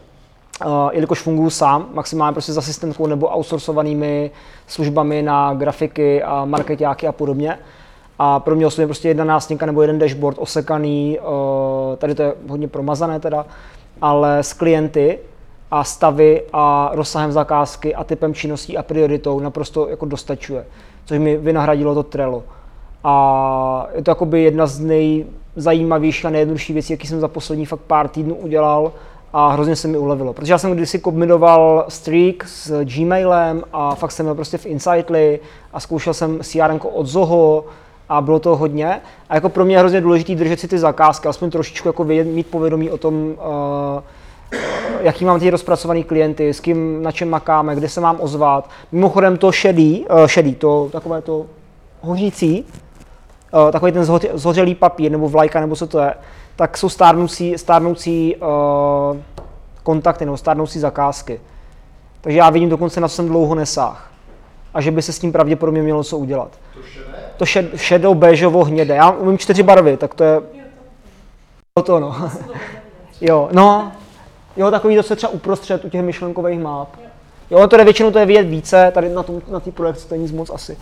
Uh, 0.65 0.89
jelikož 0.91 1.21
funguji 1.21 1.49
sám, 1.49 1.89
maximálně 1.93 2.33
prostě 2.33 2.53
s 2.53 2.57
asistentkou 2.57 3.07
nebo 3.07 3.27
outsourcovanými 3.27 4.31
službami 4.67 5.21
na 5.21 5.53
grafiky 5.53 6.23
a 6.23 6.45
marketáky 6.45 7.07
a 7.07 7.11
podobně. 7.11 7.59
A 8.19 8.39
pro 8.39 8.55
mě 8.55 8.67
osobně 8.67 8.87
prostě 8.87 9.07
jedna 9.07 9.23
nástěnka 9.23 9.65
nebo 9.65 9.81
jeden 9.81 9.99
dashboard 9.99 10.37
osekaný, 10.39 11.19
uh, 11.19 11.95
tady 11.95 12.15
to 12.15 12.21
je 12.21 12.33
hodně 12.47 12.67
promazané 12.67 13.19
teda, 13.19 13.45
ale 14.01 14.37
s 14.37 14.53
klienty, 14.53 15.19
a 15.71 15.83
stavy 15.83 16.41
a 16.53 16.89
rozsahem 16.93 17.31
zakázky 17.31 17.95
a 17.95 18.03
typem 18.03 18.33
činností 18.33 18.77
a 18.77 18.83
prioritou 18.83 19.39
naprosto 19.39 19.89
jako 19.89 20.05
dostačuje, 20.05 20.65
což 21.05 21.19
mi 21.19 21.37
vynahradilo 21.37 21.95
to 21.95 22.03
Trello. 22.03 22.43
A 23.03 23.87
je 23.95 24.03
to 24.03 24.11
jakoby 24.11 24.43
jedna 24.43 24.67
z 24.67 24.79
nejzajímavějších 24.79 26.25
a 26.25 26.29
nejjednodušších 26.29 26.73
věcí, 26.73 26.93
jaký 26.93 27.07
jsem 27.07 27.19
za 27.19 27.27
poslední 27.27 27.65
fakt 27.65 27.79
pár 27.79 28.07
týdnů 28.07 28.35
udělal 28.35 28.91
a 29.37 29.49
hrozně 29.49 29.75
se 29.75 29.87
mi 29.87 29.97
ulevilo. 29.97 30.33
Protože 30.33 30.53
já 30.53 30.57
jsem 30.57 30.71
kdysi 30.71 30.99
kombinoval 30.99 31.85
Streak 31.89 32.43
s 32.47 32.83
Gmailem 32.83 33.63
a 33.73 33.95
fakt 33.95 34.11
jsem 34.11 34.25
měl 34.25 34.35
prostě 34.35 34.57
v 34.57 34.65
Insightly 34.65 35.39
a 35.73 35.79
zkoušel 35.79 36.13
jsem 36.13 36.39
CRM 36.43 36.79
od 36.93 37.07
Zoho 37.07 37.65
a 38.09 38.21
bylo 38.21 38.39
to 38.39 38.55
hodně. 38.55 39.01
A 39.29 39.35
jako 39.35 39.49
pro 39.49 39.65
mě 39.65 39.75
je 39.75 39.79
hrozně 39.79 40.01
důležité 40.01 40.35
držet 40.35 40.59
si 40.59 40.67
ty 40.67 40.79
zakázky, 40.79 41.27
aspoň 41.27 41.49
trošičku 41.49 41.87
jako 41.87 42.03
vědět, 42.03 42.33
mít 42.33 42.47
povědomí 42.47 42.89
o 42.89 42.97
tom, 42.97 43.15
uh, 43.15 44.03
jaký 45.01 45.25
mám 45.25 45.39
ty 45.39 45.49
rozpracovaný 45.49 46.03
klienty, 46.03 46.49
s 46.49 46.59
kým 46.59 47.03
na 47.03 47.11
čem 47.11 47.29
makáme, 47.29 47.75
kde 47.75 47.89
se 47.89 48.01
mám 48.01 48.17
ozvat. 48.19 48.69
Mimochodem 48.91 49.37
to 49.37 49.51
šedý, 49.51 50.05
uh, 50.09 50.27
šedý, 50.27 50.55
to 50.55 50.89
takové 50.91 51.21
to 51.21 51.45
hořící, 52.01 52.65
uh, 53.53 53.71
takový 53.71 53.91
ten 53.91 54.05
zho, 54.05 54.19
zhořelý 54.33 54.75
papír 54.75 55.11
nebo 55.11 55.29
vlajka, 55.29 55.59
nebo 55.59 55.75
co 55.75 55.87
to 55.87 55.99
je, 55.99 56.13
tak 56.55 56.77
jsou 56.77 56.89
stárnoucí, 56.89 57.57
stárnoucí 57.57 58.35
uh, 58.35 59.17
kontakty 59.83 60.25
nebo 60.25 60.37
stárnoucí 60.37 60.79
zakázky. 60.79 61.41
Takže 62.21 62.37
já 62.37 62.49
vidím 62.49 62.69
dokonce, 62.69 63.01
na 63.01 63.07
co 63.07 63.15
jsem 63.15 63.27
dlouho 63.27 63.55
nesáh. 63.55 64.11
A 64.73 64.81
že 64.81 64.91
by 64.91 65.01
se 65.01 65.13
s 65.13 65.19
tím 65.19 65.31
pravděpodobně 65.31 65.81
mělo 65.81 66.03
co 66.03 66.17
udělat. 66.17 66.51
To 66.73 66.81
šedé? 66.83 67.15
To 67.37 67.45
šed, 67.45 67.77
šedou, 67.77 68.13
béžovo, 68.13 68.63
hnědé. 68.63 68.95
Já 68.95 69.11
umím 69.11 69.37
čtyři 69.37 69.63
barvy, 69.63 69.97
tak 69.97 70.13
to 70.13 70.23
je... 70.23 70.41
To 71.83 71.99
no. 71.99 72.29
jo, 73.21 73.49
no, 73.51 73.91
Jo, 74.57 74.71
takový 74.71 74.95
to 74.95 75.03
se 75.03 75.15
třeba 75.15 75.33
uprostřed 75.33 75.85
u 75.85 75.89
těch 75.89 76.01
myšlenkových 76.01 76.59
map. 76.59 76.89
Jo, 77.51 77.67
to 77.67 77.77
je 77.77 77.83
většinou 77.83 78.11
to 78.11 78.19
je 78.19 78.25
vidět 78.25 78.43
více, 78.43 78.91
tady 78.93 79.09
na 79.09 79.23
té 79.23 79.31
na 79.51 79.59
projekci 79.59 80.07
to 80.07 80.15
nic 80.15 80.31
moc 80.31 80.49
asi. 80.49 80.77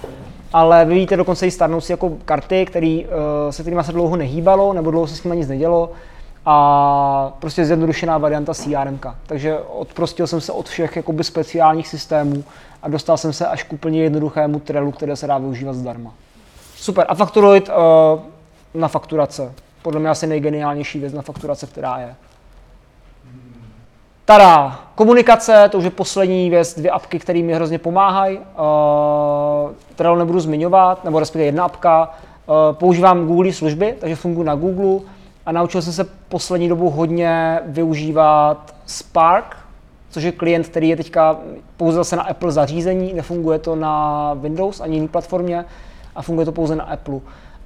Ale 0.54 0.86
vy 0.86 0.94
vidíte 0.94 1.18
dokonce 1.18 1.48
i 1.48 1.52
starnoucí 1.52 1.94
jako 1.94 2.12
karty, 2.26 2.66
který, 2.66 3.06
uh, 3.06 3.12
se 3.50 3.64
kterými 3.64 3.84
se 3.84 3.92
dlouho 3.92 4.16
nehýbalo, 4.16 4.74
nebo 4.74 4.92
dlouho 4.92 5.08
se 5.08 5.16
s 5.16 5.24
nimi 5.24 5.38
nic 5.38 5.48
nedělo. 5.48 5.92
A 6.46 7.34
prostě 7.40 7.66
zjednodušená 7.66 8.18
varianta 8.18 8.54
CRM. 8.54 9.00
Takže 9.26 9.58
odprostil 9.58 10.28
jsem 10.28 10.42
se 10.42 10.52
od 10.52 10.70
všech 10.70 10.96
jakoby 10.96 11.24
speciálních 11.24 11.88
systémů 11.88 12.44
a 12.82 12.90
dostal 12.90 13.18
jsem 13.18 13.34
se 13.34 13.48
až 13.48 13.64
k 13.64 13.74
úplně 13.74 14.04
jednoduchému 14.04 14.60
Trellu, 14.60 14.92
které 14.92 15.16
se 15.16 15.28
dá 15.28 15.38
využívat 15.38 15.74
zdarma. 15.74 16.14
Super. 16.76 17.06
A 17.10 17.16
Factoroid 17.16 17.70
uh, 17.70 18.20
na 18.74 18.88
fakturace. 18.88 19.54
Podle 19.82 20.00
mě 20.00 20.10
asi 20.10 20.28
nejgeniálnější 20.28 21.00
věc 21.00 21.14
na 21.14 21.22
fakturace, 21.22 21.68
která 21.68 21.98
je. 22.00 22.16
Tada, 24.26 24.80
komunikace, 24.96 25.70
to 25.72 25.78
už 25.78 25.84
je 25.84 25.90
poslední 25.90 26.50
věc, 26.50 26.76
dvě 26.76 26.92
apky, 26.92 27.20
které 27.20 27.42
mi 27.42 27.54
hrozně 27.54 27.80
pomáhají. 27.80 28.38
Uh, 28.38 28.44
Trello 29.96 30.18
nebudu 30.18 30.40
zmiňovat, 30.40 31.04
nebo 31.04 31.20
respektive 31.20 31.46
jedna 31.46 31.64
apka. 31.64 32.10
Uh, 32.48 32.56
používám 32.76 33.28
Google 33.28 33.54
služby, 33.54 33.96
takže 34.00 34.16
funguji 34.16 34.44
na 34.44 34.56
Google 34.56 35.00
a 35.46 35.52
naučil 35.52 35.82
jsem 35.82 35.94
se 35.94 36.04
poslední 36.30 36.70
dobu 36.70 36.90
hodně 36.90 37.60
využívat 37.66 38.76
Spark, 38.86 39.58
což 40.10 40.24
je 40.24 40.32
klient, 40.32 40.68
který 40.68 40.90
je 40.90 40.96
teďka 40.96 41.38
pouze 41.78 41.98
zase 41.98 42.16
na 42.16 42.24
Apple 42.24 42.52
zařízení, 42.52 43.14
nefunguje 43.14 43.60
to 43.60 43.76
na 43.76 44.34
Windows 44.34 44.82
ani 44.82 44.96
jiné 44.96 45.08
platformě 45.08 45.66
a 46.16 46.22
funguje 46.22 46.46
to 46.46 46.52
pouze 46.52 46.76
na 46.76 46.84
Apple. 46.84 47.20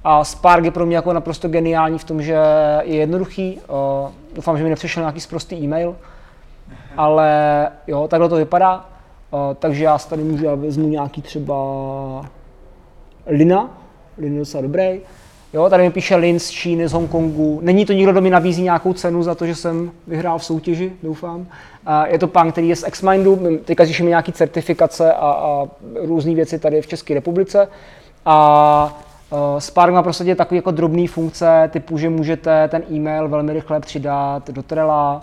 A 0.04 0.24
Spark 0.24 0.64
je 0.64 0.70
pro 0.70 0.86
mě 0.86 0.96
jako 0.96 1.12
naprosto 1.12 1.48
geniální 1.48 1.98
v 1.98 2.04
tom, 2.04 2.22
že 2.22 2.36
je 2.82 2.96
jednoduchý. 2.96 3.60
Uh, 3.68 4.10
doufám, 4.34 4.58
že 4.58 4.64
mi 4.64 4.70
nepřišel 4.70 5.00
nějaký 5.00 5.20
sprostý 5.20 5.56
e-mail 5.56 5.96
ale 6.96 7.68
jo, 7.86 8.08
takhle 8.08 8.28
to 8.28 8.36
vypadá. 8.36 8.84
Uh, 9.30 9.40
takže 9.58 9.84
já 9.84 9.98
tady 9.98 10.22
můžu, 10.22 10.44
já 10.44 10.54
vezmu 10.54 10.88
nějaký 10.88 11.22
třeba 11.22 11.54
Lina, 13.26 13.70
Lin 14.18 14.32
je 14.32 14.38
docela 14.38 14.62
dobrý. 14.62 15.00
Jo, 15.52 15.70
tady 15.70 15.82
mi 15.82 15.90
píše 15.90 16.16
Lin 16.16 16.38
z 16.38 16.50
Číny, 16.50 16.88
z 16.88 16.92
Hongkongu. 16.92 17.60
Není 17.62 17.86
to 17.86 17.92
nikdo, 17.92 18.12
kdo 18.12 18.20
mi 18.20 18.30
nabízí 18.30 18.62
nějakou 18.62 18.92
cenu 18.92 19.22
za 19.22 19.34
to, 19.34 19.46
že 19.46 19.54
jsem 19.54 19.90
vyhrál 20.06 20.38
v 20.38 20.44
soutěži, 20.44 20.92
doufám. 21.02 21.40
Uh, 21.40 21.46
je 22.06 22.18
to 22.18 22.26
pán, 22.28 22.52
který 22.52 22.68
je 22.68 22.76
z 22.76 22.84
Xmindu, 22.90 23.40
teďka 23.64 23.84
řešíme 23.84 24.08
nějaký 24.08 24.32
certifikace 24.32 25.12
a, 25.12 25.16
a 25.16 25.66
různé 26.04 26.34
věci 26.34 26.58
tady 26.58 26.82
v 26.82 26.86
České 26.86 27.14
republice. 27.14 27.68
A 28.24 28.98
uh, 29.30 29.58
Spark 29.58 29.92
má 29.92 30.02
prostě 30.02 30.34
takové 30.34 30.56
jako 30.56 30.70
drobné 30.70 31.08
funkce, 31.08 31.70
typu, 31.72 31.98
že 31.98 32.10
můžete 32.10 32.68
ten 32.68 32.82
e-mail 32.90 33.28
velmi 33.28 33.52
rychle 33.52 33.80
přidat 33.80 34.50
do 34.50 34.62
Trella, 34.62 35.20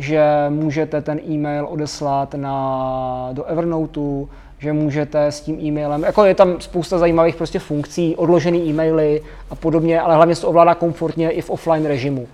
že 0.00 0.24
můžete 0.48 1.00
ten 1.00 1.20
e-mail 1.28 1.66
odeslat 1.70 2.34
na, 2.34 3.28
do 3.32 3.44
Evernoteu, 3.44 4.28
že 4.58 4.72
můžete 4.72 5.26
s 5.26 5.40
tím 5.40 5.60
e-mailem, 5.60 6.02
jako 6.02 6.24
je 6.24 6.34
tam 6.34 6.60
spousta 6.60 6.98
zajímavých 6.98 7.36
prostě 7.36 7.58
funkcí, 7.58 8.16
odložený 8.16 8.70
e-maily 8.70 9.22
a 9.50 9.54
podobně, 9.54 10.00
ale 10.00 10.14
hlavně 10.14 10.34
se 10.34 10.40
to 10.40 10.48
ovládá 10.48 10.74
komfortně 10.74 11.30
i 11.30 11.42
v 11.42 11.50
offline 11.50 11.86
režimu. 11.86 12.28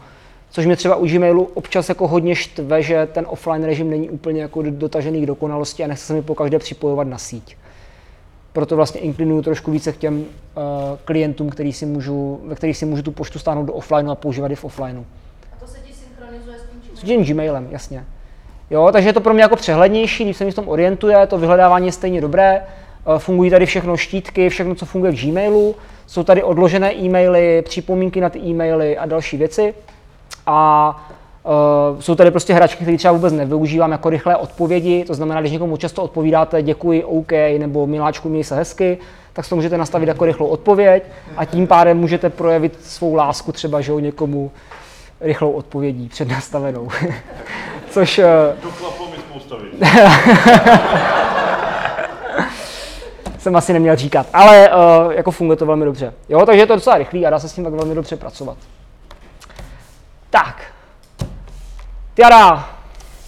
Což 0.51 0.67
mě 0.67 0.77
třeba 0.77 0.97
u 0.97 1.07
Gmailu 1.07 1.49
občas 1.55 1.89
jako 1.89 2.09
hodně 2.09 2.35
štve, 2.35 2.83
že 2.83 3.07
ten 3.07 3.27
offline 3.29 3.65
režim 3.65 3.91
není 3.91 4.11
úplně 4.11 4.43
jako 4.43 4.63
dotažený 4.63 5.23
k 5.23 5.27
dokonalosti 5.27 5.85
a 5.85 5.87
nechce 5.87 6.07
se 6.07 6.13
mi 6.13 6.23
po 6.23 6.35
každé 6.35 6.59
připojovat 6.59 7.07
na 7.07 7.19
síť. 7.19 7.57
Proto 8.53 8.77
vlastně 8.77 9.01
inklinuju 9.01 9.43
trošku 9.43 9.71
více 9.71 9.93
k 9.93 9.97
těm 9.97 10.19
uh, 10.19 10.25
klientům, 11.05 11.51
který 11.51 11.73
si 11.73 11.87
můžu, 11.87 12.41
ve 12.45 12.55
kterých 12.55 12.77
si 12.77 12.87
můžu 12.87 13.03
tu 13.03 13.13
poštu 13.13 13.39
stáhnout 13.39 13.65
do 13.65 13.73
offlineu 13.73 14.11
a 14.11 14.15
používat 14.15 14.51
i 14.53 14.55
v 14.55 14.65
offlineu. 14.65 15.05
A 15.53 15.61
to 15.61 15.67
se 15.67 15.79
ti 15.79 15.93
synchronizuje 15.93 16.57
s 16.97 17.03
tím 17.03 17.25
Gmailem? 17.25 17.69
jasně. 17.71 18.05
Jo, 18.71 18.89
takže 18.93 19.09
je 19.09 19.13
to 19.13 19.21
pro 19.21 19.35
mě 19.35 19.43
jako 19.43 19.57
přehlednější, 19.57 20.25
když 20.25 20.37
se 20.37 20.45
mi 20.45 20.51
v 20.51 20.55
tom 20.55 20.69
orientuje, 20.69 21.27
to 21.27 21.39
vyhledávání 21.39 21.87
je 21.87 21.93
stejně 21.93 22.21
dobré, 22.21 22.63
eh, 22.63 23.19
fungují 23.19 23.51
tady 23.51 23.67
všechno 23.67 23.97
štítky, 23.97 24.49
všechno, 24.49 24.75
co 24.75 24.87
funguje 24.87 25.13
v 25.13 25.25
Gmailu, 25.25 25.75
jsou 26.07 26.23
tady 26.23 26.43
odložené 26.43 26.95
e-maily, 26.95 27.63
připomínky 27.63 28.21
na 28.21 28.31
ty 28.31 28.39
e-maily 28.39 28.99
a 28.99 29.07
další 29.07 29.37
věci. 29.37 29.75
A 30.47 30.91
uh, 31.45 32.01
jsou 32.01 32.15
tady 32.15 32.31
prostě 32.31 32.55
hračky, 32.55 32.85
které 32.85 32.97
třeba 32.97 33.13
vůbec 33.13 33.33
nevyužívám 33.33 33.93
jako 33.93 34.11
rychlé 34.11 34.37
odpovědi, 34.37 35.05
to 35.05 35.15
znamená, 35.15 35.41
když 35.41 35.53
někomu 35.53 35.77
často 35.77 36.03
odpovídáte 36.03 36.63
děkuji, 36.63 37.05
OK, 37.05 37.33
nebo 37.59 37.87
miláčku, 37.87 38.29
měj 38.29 38.45
se 38.45 38.57
hezky, 38.57 38.99
tak 39.33 39.49
to 39.49 39.57
můžete 39.57 39.79
nastavit 39.79 40.09
jako 40.09 40.25
rychlou 40.25 40.47
odpověď 40.47 41.03
a 41.37 41.45
tím 41.45 41.67
pádem 41.67 41.99
můžete 41.99 42.31
projevit 42.31 42.79
svou 42.85 43.15
lásku 43.15 43.53
třeba, 43.53 43.81
že 43.81 43.93
jo, 43.93 43.99
někomu 43.99 44.51
rychlou 45.21 45.51
odpovědí 45.53 46.09
přednastavenou. 46.09 46.89
Což 47.91 48.19
eh, 48.19 48.27
To 48.63 48.69
mi 49.11 49.17
jsem 53.39 53.57
asi 53.57 53.73
neměl 53.73 53.97
říkat, 53.97 54.27
ale 54.33 54.71
uh, 54.71 55.13
jako 55.13 55.31
funguje 55.31 55.57
to 55.57 55.67
velmi 55.67 55.85
dobře. 55.85 56.13
Jo, 56.29 56.47
takže 56.47 56.63
je 56.63 56.67
to 56.67 56.75
docela 56.75 56.99
rychlý 56.99 57.27
a 57.27 57.31
dá 57.31 57.39
se 57.39 57.49
s 57.49 57.53
tím 57.53 57.65
tak 57.65 57.73
velmi 57.73 57.95
dobře 57.95 58.17
pracovat. 58.17 58.57
Tak. 60.31 60.63
Tiara, 62.15 62.69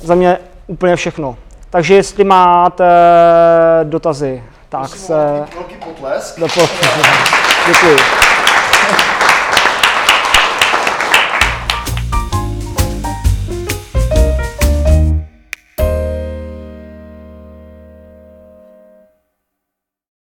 za 0.01 0.15
mě 0.15 0.39
úplně 0.66 0.97
všechno. 0.97 1.36
Takže 1.70 1.94
jestli 1.94 2.24
máte 2.24 2.85
dotazy, 3.85 4.43
tak 4.69 4.85
o 4.85 4.86
se... 4.86 5.15
velký- 5.15 5.55
velký 5.55 5.74
potlesk. 5.74 6.40
Do 6.40 6.47
Děkuji. 7.66 7.98